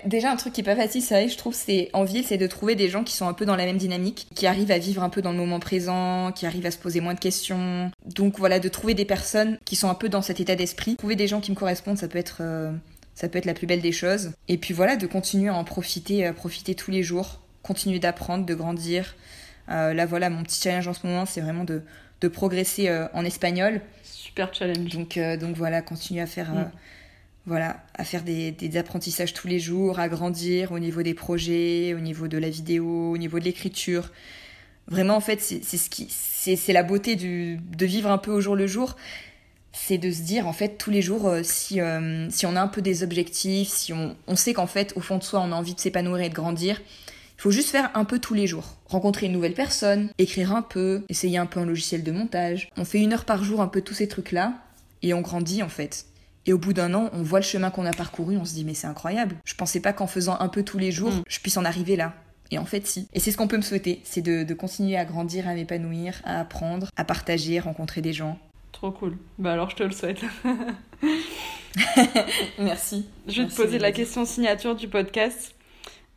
Déjà, 0.04 0.32
un 0.32 0.36
truc 0.36 0.54
qui 0.54 0.62
est 0.62 0.66
pas 0.66 0.76
facile, 0.76 1.02
c'est 1.02 1.30
je 1.30 1.38
trouve, 1.38 1.54
c'est 1.54 1.90
en 1.94 2.04
ville, 2.04 2.26
c'est 2.26 2.38
de 2.38 2.48
trouver 2.48 2.76
des 2.76 2.90
gens 2.90 3.04
qui 3.04 3.14
sont 3.14 3.28
un 3.28 3.34
peu 3.34 3.46
dans 3.46 3.56
la 3.56 3.66
même 3.66 3.78
dynamique, 3.78 4.28
qui 4.36 4.46
arrivent 4.46 4.72
à 4.72 4.78
vivre 4.78 5.02
un 5.04 5.10
peu 5.10 5.22
dans 5.22 5.32
le 5.32 5.38
moment 5.38 5.60
présent, 5.60 6.32
qui 6.34 6.46
arrivent 6.46 6.66
à 6.66 6.72
se 6.72 6.78
poser 6.78 7.00
moins 7.02 7.14
de 7.14 7.20
questions. 7.20 7.92
Donc 8.06 8.38
voilà, 8.38 8.60
de 8.60 8.68
trouver 8.68 8.94
des 8.94 9.06
personnes 9.06 9.58
qui 9.66 9.76
sont 9.76 9.90
un 9.90 9.96
peu 9.96 10.10
dans 10.10 10.22
cet 10.22 10.40
état 10.40 10.56
d'esprit. 10.56 10.96
Trouver 10.98 11.16
des 11.16 11.28
gens 11.28 11.40
qui 11.40 11.52
me 11.52 11.56
correspondent, 11.56 11.98
ça 11.98 12.08
peut 12.08 12.18
être, 12.18 12.40
euh, 12.42 12.72
ça 13.14 13.30
peut 13.30 13.38
être 13.38 13.46
la 13.46 13.54
plus 13.54 13.68
belle 13.68 13.82
des 13.82 13.92
choses. 13.92 14.32
Et 14.48 14.58
puis 14.58 14.74
voilà, 14.74 14.98
de 14.98 15.08
continuer 15.08 15.50
à 15.50 15.56
en 15.56 15.64
profiter, 15.64 16.26
à 16.26 16.34
profiter 16.34 16.76
tous 16.76 16.92
les 16.92 17.02
jours, 17.02 17.42
continuer 17.64 18.00
d'apprendre, 18.00 18.46
de 18.46 18.54
grandir. 18.54 19.16
Euh, 19.70 19.94
là 19.94 20.06
voilà, 20.06 20.30
mon 20.30 20.44
petit 20.44 20.62
challenge 20.62 20.88
en 20.88 20.94
ce 20.94 21.08
moment, 21.08 21.26
c'est 21.26 21.42
vraiment 21.42 21.64
de, 21.64 21.82
de 22.22 22.28
progresser 22.28 22.90
euh, 22.90 23.08
en 23.14 23.24
espagnol. 23.24 23.82
Super 24.04 24.54
challenge. 24.54 24.90
Donc, 24.90 25.18
donc 25.40 25.56
voilà, 25.56 25.82
continuer 25.82 26.22
à 26.22 26.28
faire. 26.28 26.54
Mm 26.54 26.72
voilà, 27.48 27.84
à 27.94 28.04
faire 28.04 28.24
des, 28.24 28.78
apprentissages 28.78 29.34
tous 29.34 29.48
les 29.48 29.60
jours, 29.60 30.00
à 30.00 30.10
grandir 30.10 30.72
au 30.72 30.80
niveau 30.80 31.04
des 31.04 31.14
projets, 31.14 31.94
au 31.94 32.00
niveau 32.00 32.28
de 32.28 32.38
la 32.38 32.50
vidéo, 32.50 33.12
au 33.12 33.18
niveau 33.18 33.40
de 33.40 33.46
l'écriture. 33.46 34.12
Vraiment, 34.88 35.16
en 35.16 35.22
fait, 35.22 35.42
c'est 35.42 35.62
ce 35.78 35.90
qui, 35.90 36.08
c'est 36.10 36.74
la 36.74 36.84
beauté 36.84 37.16
de 37.16 37.86
vivre 37.86 38.10
un 38.10 38.18
peu 38.18 38.32
au 38.32 38.42
jour 38.42 38.56
le 38.56 38.68
jour. 38.68 38.96
C'est 39.74 39.98
de 39.98 40.10
se 40.10 40.22
dire, 40.22 40.48
en 40.48 40.54
fait, 40.54 40.78
tous 40.78 40.90
les 40.90 41.02
jours, 41.02 41.28
euh, 41.28 41.42
si, 41.44 41.82
euh, 41.82 42.30
si 42.30 42.46
on 42.46 42.56
a 42.56 42.62
un 42.62 42.68
peu 42.70 42.82
des 42.82 43.04
objectifs, 43.04 43.68
si 43.68 43.92
on, 43.92 44.16
on 44.26 44.38
sait 44.38 44.54
qu'en 44.54 44.68
fait, 44.68 44.94
au 44.96 45.02
fond 45.02 45.18
de 45.18 45.24
soi, 45.24 45.42
on 45.42 45.52
a 45.52 45.56
envie 45.56 45.76
de 45.76 45.80
s'épanouir 45.82 46.22
et 46.22 46.30
de 46.30 46.34
grandir, 46.34 46.82
il 47.38 47.42
faut 47.42 47.52
juste 47.52 47.72
faire 47.72 47.92
un 47.94 48.06
peu 48.06 48.20
tous 48.20 48.34
les 48.34 48.48
jours. 48.48 48.78
Rencontrer 48.88 49.26
une 49.26 49.34
nouvelle 49.34 49.54
personne, 49.54 50.10
écrire 50.18 50.56
un 50.56 50.62
peu, 50.62 51.04
essayer 51.10 51.38
un 51.38 51.46
peu 51.46 51.60
un 51.60 51.66
logiciel 51.66 52.04
de 52.04 52.12
montage. 52.14 52.70
On 52.78 52.86
fait 52.86 53.02
une 53.02 53.12
heure 53.12 53.26
par 53.26 53.44
jour 53.44 53.60
un 53.60 53.68
peu 53.68 53.82
tous 53.82 53.96
ces 53.96 54.08
trucs-là, 54.08 54.54
et 55.02 55.14
on 55.14 55.20
grandit, 55.20 55.62
en 55.62 55.70
fait. 55.70 56.06
Et 56.46 56.54
au 56.54 56.58
bout 56.58 56.74
d'un 56.74 56.94
an, 56.94 57.10
on 57.14 57.24
voit 57.24 57.40
le 57.40 57.46
chemin 57.46 57.72
qu'on 57.72 57.86
a 57.86 57.94
parcouru, 57.94 58.38
on 58.38 58.46
se 58.46 58.54
dit 58.54 58.64
mais 58.64 58.74
c'est 58.74 58.88
incroyable. 58.88 59.36
Je 59.46 59.56
pensais 59.56 59.80
pas 59.80 59.94
qu'en 59.94 60.08
faisant 60.08 60.38
un 60.40 60.48
peu 60.48 60.64
tous 60.64 60.78
les 60.78 60.92
jours, 60.92 61.12
mm. 61.12 61.24
je 61.28 61.40
puisse 61.40 61.58
en 61.58 61.66
arriver 61.66 61.96
là. 61.96 62.14
Et 62.52 62.60
en 62.60 62.66
fait, 62.66 62.86
si. 62.86 63.08
Et 63.14 63.20
c'est 63.20 63.32
ce 63.32 63.38
qu'on 63.38 63.48
peut 63.48 63.58
me 63.58 63.64
souhaiter, 63.64 64.02
c'est 64.04 64.22
de, 64.22 64.54
continuer 64.54 64.98
à 64.98 65.06
grandir, 65.06 65.48
à 65.48 65.56
m'épanouir, 65.56 66.22
à 66.24 66.40
apprendre, 66.40 66.90
à 66.96 67.04
partager, 67.04 67.60
rencontrer 67.60 68.02
des 68.02 68.14
gens. 68.14 68.38
Trop 68.72 68.92
cool. 68.92 69.18
Bah 69.40 69.54
alors 69.54 69.70
je 69.70 69.78
te 69.78 69.84
le 69.84 69.92
souhaite. 69.92 70.22
Merci. 72.60 73.08
Je 73.28 73.42
vais 73.42 73.48
te 73.48 73.56
poser 73.56 73.80
la 73.80 73.92
question 73.92 74.26
signature 74.26 74.76
du 74.76 74.88
podcast. 74.88 75.56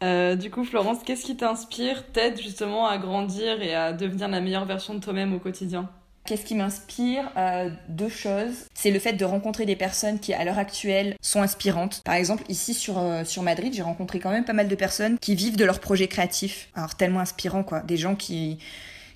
Euh, 0.02 0.36
du 0.36 0.50
coup, 0.50 0.64
Florence, 0.64 0.98
qu'est-ce 1.04 1.24
qui 1.24 1.36
t'inspire, 1.36 2.04
t'aide 2.12 2.40
justement 2.40 2.86
à 2.86 2.98
grandir 2.98 3.62
et 3.62 3.74
à 3.74 3.92
devenir 3.92 4.28
la 4.28 4.40
meilleure 4.40 4.64
version 4.64 4.94
de 4.94 5.00
toi-même 5.00 5.34
au 5.34 5.38
quotidien? 5.38 5.88
Qu'est-ce 6.28 6.44
qui 6.44 6.56
m'inspire 6.56 7.32
euh, 7.38 7.70
Deux 7.88 8.10
choses. 8.10 8.66
C'est 8.74 8.90
le 8.90 8.98
fait 8.98 9.14
de 9.14 9.24
rencontrer 9.24 9.64
des 9.64 9.76
personnes 9.76 10.18
qui, 10.18 10.34
à 10.34 10.44
l'heure 10.44 10.58
actuelle, 10.58 11.16
sont 11.22 11.40
inspirantes. 11.40 12.02
Par 12.04 12.16
exemple, 12.16 12.44
ici 12.50 12.74
sur, 12.74 12.98
euh, 12.98 13.24
sur 13.24 13.42
Madrid, 13.42 13.72
j'ai 13.72 13.80
rencontré 13.80 14.18
quand 14.20 14.30
même 14.30 14.44
pas 14.44 14.52
mal 14.52 14.68
de 14.68 14.74
personnes 14.74 15.18
qui 15.18 15.34
vivent 15.34 15.56
de 15.56 15.64
leurs 15.64 15.80
projets 15.80 16.06
créatifs. 16.06 16.68
Alors, 16.74 16.96
tellement 16.96 17.20
inspirants, 17.20 17.62
quoi. 17.62 17.80
Des 17.80 17.96
gens 17.96 18.14
qui 18.14 18.58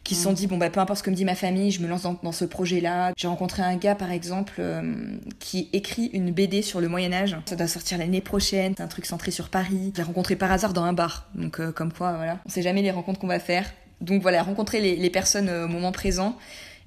qui 0.05 0.17
se 0.17 0.23
sont 0.25 0.33
mm. 0.33 0.35
dit 0.35 0.47
bon 0.49 0.57
bah 0.57 0.69
peu 0.69 0.81
importe 0.81 0.99
ce 0.99 1.05
que 1.05 1.11
me 1.11 1.15
dit 1.15 1.25
ma 1.25 1.37
famille, 1.37 1.71
je 1.71 1.81
me 1.81 1.87
lance 1.87 2.03
dans, 2.03 2.33
ce 2.33 2.45
projet-là. 2.45 3.13
J'ai 3.17 3.29
rencontré 3.29 3.63
un 3.63 3.77
gars 3.77 3.95
par 3.95 4.11
exemple 4.11 4.55
euh, 4.59 4.95
qui 5.39 5.69
écrit 5.73 6.07
une 6.07 6.33
BD 6.33 6.63
sur 6.63 6.81
le 6.81 6.89
Moyen 6.89 7.13
Âge. 7.13 7.37
Ça 7.45 7.55
doit 7.55 7.69
sortir 7.69 7.99
l'année 7.99 8.23
prochaine. 8.23 8.73
C'est 8.77 8.83
un 8.83 8.89
truc 8.89 9.07
centré 9.07 9.31
sur 9.31 9.49
Paris. 9.49 9.93
J'ai 9.95 10.03
rencontré 10.03 10.35
par 10.35 10.51
hasard 10.51 10.73
dans 10.73 10.83
un 10.83 10.93
bar. 10.93 11.29
Donc 11.37 11.61
comme 11.75 11.93
quoi 11.93 12.15
voilà, 12.15 12.39
on 12.47 12.49
sait 12.49 12.63
jamais 12.63 12.83
les 12.83 12.91
rencontres 12.91 13.21
qu'on 13.21 13.29
va 13.29 13.39
faire. 13.39 13.71
Donc 14.01 14.23
voilà, 14.23 14.43
rencontrer 14.43 14.81
les, 14.81 14.97
les 14.97 15.11
personnes 15.11 15.49
au 15.49 15.69
moment 15.69 15.93
présent. 15.93 16.37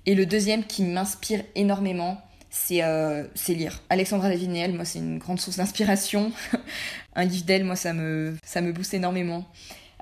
Et 0.06 0.16
le 0.16 0.26
deuxième 0.26 0.64
qui 0.64 0.84
m'inspire 0.84 1.43
énormément, 1.56 2.22
c'est 2.49 2.84
euh, 2.84 3.24
lire. 3.49 3.82
Alexandra 3.89 4.30
Davinel, 4.30 4.74
moi, 4.74 4.86
c'est 4.86 4.99
une 4.99 5.18
grande 5.18 5.39
source 5.39 5.58
d'inspiration. 5.58 6.32
un 7.16 7.26
livre 7.26 7.45
d'elle, 7.45 7.64
moi, 7.64 7.76
ça 7.76 7.93
me, 7.93 8.36
ça 8.43 8.62
me 8.62 8.72
booste 8.72 8.93
énormément. 8.93 9.45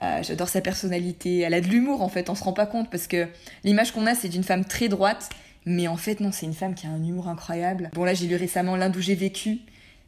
Euh, 0.01 0.21
j'adore 0.21 0.49
sa 0.49 0.61
personnalité. 0.61 1.39
Elle 1.39 1.53
a 1.53 1.61
de 1.61 1.67
l'humour 1.67 2.01
en 2.01 2.09
fait, 2.09 2.29
on 2.29 2.35
se 2.35 2.43
rend 2.43 2.53
pas 2.53 2.65
compte 2.65 2.89
parce 2.89 3.07
que 3.07 3.27
l'image 3.63 3.91
qu'on 3.91 4.05
a 4.05 4.15
c'est 4.15 4.27
d'une 4.27 4.43
femme 4.43 4.65
très 4.65 4.89
droite, 4.89 5.29
mais 5.65 5.87
en 5.87 5.95
fait 5.97 6.19
non, 6.19 6.31
c'est 6.31 6.45
une 6.45 6.53
femme 6.53 6.75
qui 6.75 6.87
a 6.87 6.89
un 6.89 7.01
humour 7.03 7.29
incroyable. 7.29 7.89
Bon 7.93 8.03
là 8.03 8.13
j'ai 8.13 8.27
lu 8.27 8.35
récemment 8.35 8.75
l'Inde 8.75 8.95
où 8.97 9.01
j'ai 9.01 9.15
vécu. 9.15 9.59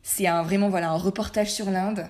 C'est 0.04 0.28
un 0.28 0.44
vraiment 0.44 0.70
voilà 0.70 0.90
un 0.90 0.98
reportage 0.98 1.52
sur 1.52 1.70
l'Inde 1.72 2.08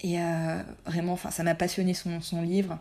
et 0.00 0.20
euh, 0.20 0.62
vraiment 0.86 1.16
ça 1.16 1.42
m'a 1.42 1.54
passionné 1.54 1.94
son, 1.94 2.20
son 2.20 2.42
livre. 2.42 2.78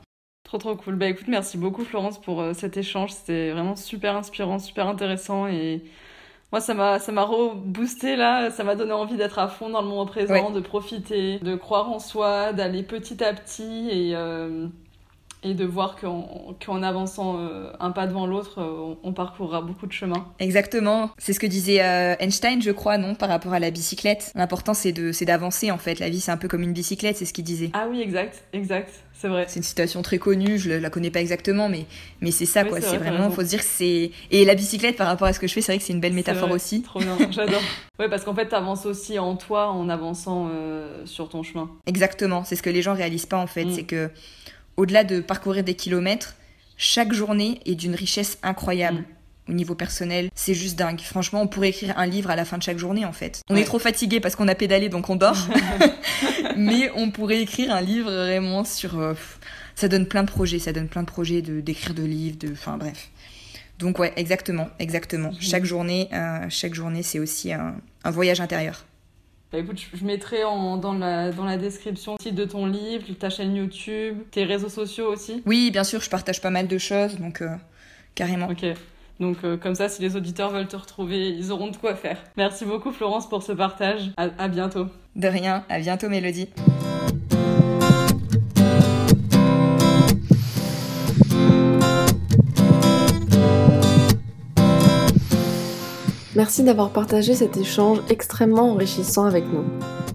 Trop 0.54 0.60
trop 0.60 0.76
cool. 0.76 0.97
Bah 0.97 1.08
écoute, 1.08 1.28
merci 1.30 1.58
beaucoup 1.58 1.84
Florence 1.84 2.22
pour 2.22 2.39
euh, 2.39 2.54
cet 2.54 2.78
échange. 2.78 3.10
C'était 3.10 3.49
vraiment 3.49 3.76
super 3.76 4.16
inspirant, 4.16 4.60
super 4.60 4.88
intéressant 4.88 5.47
et 5.47 5.82
moi 6.51 6.62
ça 6.62 6.76
m'a 6.76 6.99
ça 6.99 7.12
m'a 7.12 7.24
reboosté 7.24 8.16
là, 8.16 8.51
ça 8.51 8.64
m'a 8.64 8.76
donné 8.76 8.91
envie 8.91 9.18
d'être 9.18 9.39
à 9.39 9.47
fond 9.47 9.70
dans 9.70 9.82
le 9.82 9.88
moment 9.88 10.06
présent, 10.06 10.51
de 10.51 10.60
profiter, 10.60 11.39
de 11.39 11.56
croire 11.56 11.91
en 11.91 11.97
soi, 11.97 12.54
d'aller 12.54 12.84
petit 12.84 13.24
à 13.24 13.34
petit 13.34 13.89
et 13.89 14.16
euh, 14.16 14.68
et 15.44 15.54
de 15.54 15.66
voir 15.66 15.96
qu'en 15.98 16.84
avançant 16.84 17.39
euh, 17.39 17.72
un 17.80 17.91
pas 17.91 18.08
devant 18.08 18.26
l'autre, 18.26 18.62
euh, 18.62 18.96
on, 19.04 19.14
parcourra 19.14 19.62
beaucoup 19.62 19.88
de 19.88 19.91
chemin. 19.91 20.26
Exactement. 20.39 21.12
C'est 21.18 21.34
ce 21.34 21.39
que 21.39 21.48
disait 21.48 21.80
Einstein, 22.20 22.62
je 22.62 22.72
crois, 22.72 22.98
non, 22.98 23.16
par 23.16 23.30
rapport 23.30 23.54
à 23.54 23.60
la 23.60 23.72
bicyclette. 23.72 24.32
L'important, 24.36 24.74
c'est 24.74 24.91
d'avancer, 25.26 25.72
en 25.72 25.78
fait. 25.78 26.00
La 26.00 26.10
vie, 26.10 26.20
c'est 26.20 26.32
un 26.32 26.38
peu 26.38 26.48
comme 26.48 26.64
une 26.64 26.74
bicyclette, 26.74 27.18
c'est 27.18 27.26
ce 27.26 27.34
qu'il 27.34 27.44
disait. 27.44 27.70
Ah 27.74 27.88
oui, 27.89 28.02
exact, 28.02 28.44
exact 28.54 29.04
c'est 29.24 29.30
vrai. 29.30 29.46
C'est 29.48 29.58
une 29.58 29.64
citation 29.64 30.02
très 30.02 30.18
connue, 30.18 30.58
je 30.58 30.70
la 30.70 30.89
connais 30.89 31.10
pas 31.10 31.22
exactement, 31.22 31.70
mais, 31.70 31.86
mais 32.20 32.32
c'est 32.32 32.46
ça, 32.46 32.66
quoi. 32.66 32.82
C'est 32.82 32.98
vraiment, 32.98 33.32
faut 33.32 33.41
se 33.41 33.48
dire 33.48 33.60
que 33.60 33.66
c'est. 33.66 34.12
Et 34.32 34.44
la 34.44 34.54
bicyclette, 34.54 34.98
par 34.98 35.08
rapport 35.08 35.28
à 35.28 35.32
ce 35.32 35.39
que 35.39 35.48
je 35.48 35.54
fais, 35.54 35.62
c'est 35.62 35.72
vrai 35.72 35.80
que 35.80 35.86
c'est 35.86 35.94
une 35.94 36.02
belle 36.02 36.14
métaphore 36.14 36.52
aussi. 36.52 36.82
Trop 36.82 37.00
bien, 37.00 37.18
j'adore. 37.32 37.62
ouais, 38.00 38.10
parce 38.10 38.26
qu'en 38.26 38.36
fait, 38.36 38.48
t'avances 38.48 38.86
aussi 38.86 39.20
en 39.20 39.38
toi 39.38 39.70
en 39.70 39.88
avançant 39.88 40.50
euh, 40.52 41.06
sur 41.06 41.30
ton 41.30 41.41
chemin. 41.41 41.70
Exactement, 41.86 42.44
c'est 42.44 42.58
ce 42.58 42.64
que 42.64 42.70
les 42.70 42.82
gens 42.82 42.96
réalisent 42.96 43.26
pas, 43.26 43.38
en 43.38 43.48
fait. 43.48 43.64
Mm. 43.64 43.72
C'est 43.72 43.84
que, 43.84 44.10
au-delà 44.78 45.03
de 45.03 45.19
parcourir 45.21 45.63
des 45.63 45.76
kilomètres, 45.76 46.36
chaque 46.78 47.13
journée 47.13 47.59
est 47.65 47.76
d'une 47.76 47.95
richesse 47.95 48.38
incroyable. 48.43 48.99
Mm 48.99 49.05
au 49.49 49.53
niveau 49.53 49.76
personnel, 49.76 50.30
c'est 50.36 50.53
juste 50.53 50.78
dingue. 50.78 51.01
Franchement, 51.01 51.41
on 51.41 51.47
pourrait 51.47 51.69
écrire 51.69 51.97
un 51.97 52.05
livre 52.05 52.30
à 52.30 52.36
la 52.36 52.45
fin 52.45 52.57
de 52.57 52.63
chaque 52.63 52.78
journée 52.78 53.05
en 53.05 53.11
fait. 53.11 53.41
On 53.49 53.55
est 53.55 53.65
trop 53.65 53.80
fatigué 53.80 54.19
parce 54.19 54.36
qu'on 54.36 54.47
a 54.47 54.55
pédalé 54.55 54.89
donc 54.89 55.09
on 55.09 55.15
dort. 55.15 55.47
Mais 56.57 56.91
on 56.95 57.11
pourrait 57.11 57.41
écrire 57.41 57.74
un 57.74 57.82
livre 57.82 58.11
vraiment 58.11 58.63
sur 58.63 58.99
euh, 58.99 59.13
ça 59.76 59.88
donne 59.88 60.07
plein 60.07 60.24
de 60.24 60.30
projets, 60.30 60.59
ça 60.59 60.71
donne 60.71 60.88
plein 60.88 61.01
de 61.01 61.07
projets 61.07 61.41
de 61.41 61.61
d'écrire 61.61 61.93
de 61.93 62.03
livres, 62.03 62.38
de 62.38 62.51
enfin 62.51 62.78
bref. 62.78 63.09
Donc 63.80 63.99
ouais, 63.99 64.13
exactement, 64.15 64.69
exactement. 64.80 65.32
Chaque 65.39 65.65
journée 65.65 66.09
euh, 66.13 66.45
chaque 66.49 66.74
journée, 66.74 67.03
c'est 67.03 67.19
aussi 67.19 67.51
un, 67.51 67.76
voyage 68.05 68.39
intérieur. 68.39 68.86
Bah 69.54 69.60
écoute, 69.60 69.80
je 69.93 70.04
mettrai 70.04 70.43
en, 70.43 70.78
dans, 70.78 70.93
la, 70.93 71.32
dans 71.32 71.45
la 71.45 71.58
description 71.58 72.18
le 72.26 72.32
de 72.32 72.43
ton 72.43 72.66
livre, 72.66 73.06
ta 73.20 73.30
chaîne 73.30 73.56
YouTube, 73.56 74.18
tes 74.32 74.45
réseaux 74.45 74.68
sociaux 74.68 75.14
aussi. 75.14 75.43
Oui, 75.45 75.70
bien 75.70 75.84
sûr, 75.84 76.01
je 76.01 76.10
partage 76.10 76.41
pas 76.41 76.49
mal 76.49 76.68
de 76.68 76.78
choses, 76.80 77.20
donc 77.20 77.43
euh, 77.43 77.49
carrément. 78.16 78.47
Ok. 78.47 78.66
Donc 79.20 79.38
euh, 79.43 79.56
comme 79.56 79.76
ça, 79.76 79.89
si 79.89 80.01
les 80.01 80.16
auditeurs 80.16 80.49
veulent 80.49 80.68
te 80.68 80.76
retrouver, 80.76 81.30
ils 81.30 81.51
auront 81.51 81.68
de 81.70 81.78
quoi 81.78 81.93
faire. 81.93 82.18
Merci 82.36 82.66
beaucoup 82.66 82.91
Florence 82.91 83.30
pour 83.30 83.43
ce 83.43 83.51
partage. 83.51 84.10
À, 84.18 84.30
à 84.39 84.47
bientôt. 84.47 84.88
De 85.16 85.28
rien, 85.28 85.64
à 85.70 85.78
bientôt 85.78 86.10
Mélodie. 86.10 86.49
Merci 96.36 96.63
d'avoir 96.63 96.89
partagé 96.89 97.36
cet 97.36 97.57
échange 97.57 97.99
extrêmement 98.09 98.71
enrichissant 98.71 99.25
avec 99.25 99.45
nous. 99.45 99.63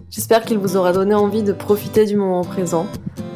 J'espère 0.09 0.43
qu'il 0.43 0.57
vous 0.57 0.75
aura 0.75 0.91
donné 0.91 1.15
envie 1.15 1.43
de 1.43 1.53
profiter 1.53 2.05
du 2.05 2.17
moment 2.17 2.43
présent, 2.43 2.87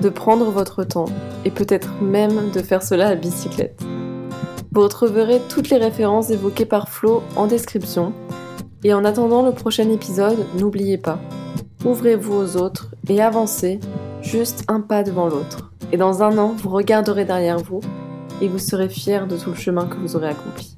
de 0.01 0.09
prendre 0.09 0.51
votre 0.51 0.83
temps 0.83 1.05
et 1.45 1.51
peut-être 1.51 2.01
même 2.01 2.51
de 2.51 2.61
faire 2.61 2.83
cela 2.83 3.07
à 3.07 3.15
bicyclette. 3.15 3.81
Vous 4.73 4.81
retrouverez 4.81 5.39
toutes 5.47 5.69
les 5.69 5.77
références 5.77 6.29
évoquées 6.29 6.65
par 6.65 6.89
Flo 6.89 7.23
en 7.37 7.47
description. 7.47 8.11
Et 8.83 8.93
en 8.93 9.05
attendant 9.05 9.43
le 9.43 9.53
prochain 9.53 9.89
épisode, 9.89 10.45
n'oubliez 10.59 10.97
pas, 10.97 11.19
ouvrez-vous 11.85 12.33
aux 12.33 12.57
autres 12.57 12.93
et 13.07 13.21
avancez 13.21 13.79
juste 14.21 14.65
un 14.67 14.81
pas 14.81 15.03
devant 15.03 15.29
l'autre. 15.29 15.71
Et 15.93 15.97
dans 15.97 16.21
un 16.21 16.37
an, 16.37 16.53
vous 16.57 16.69
regarderez 16.69 17.23
derrière 17.23 17.59
vous 17.59 17.79
et 18.41 18.49
vous 18.49 18.59
serez 18.59 18.89
fiers 18.89 19.25
de 19.25 19.37
tout 19.37 19.51
le 19.51 19.55
chemin 19.55 19.85
que 19.85 19.95
vous 19.95 20.17
aurez 20.17 20.27
accompli. 20.27 20.75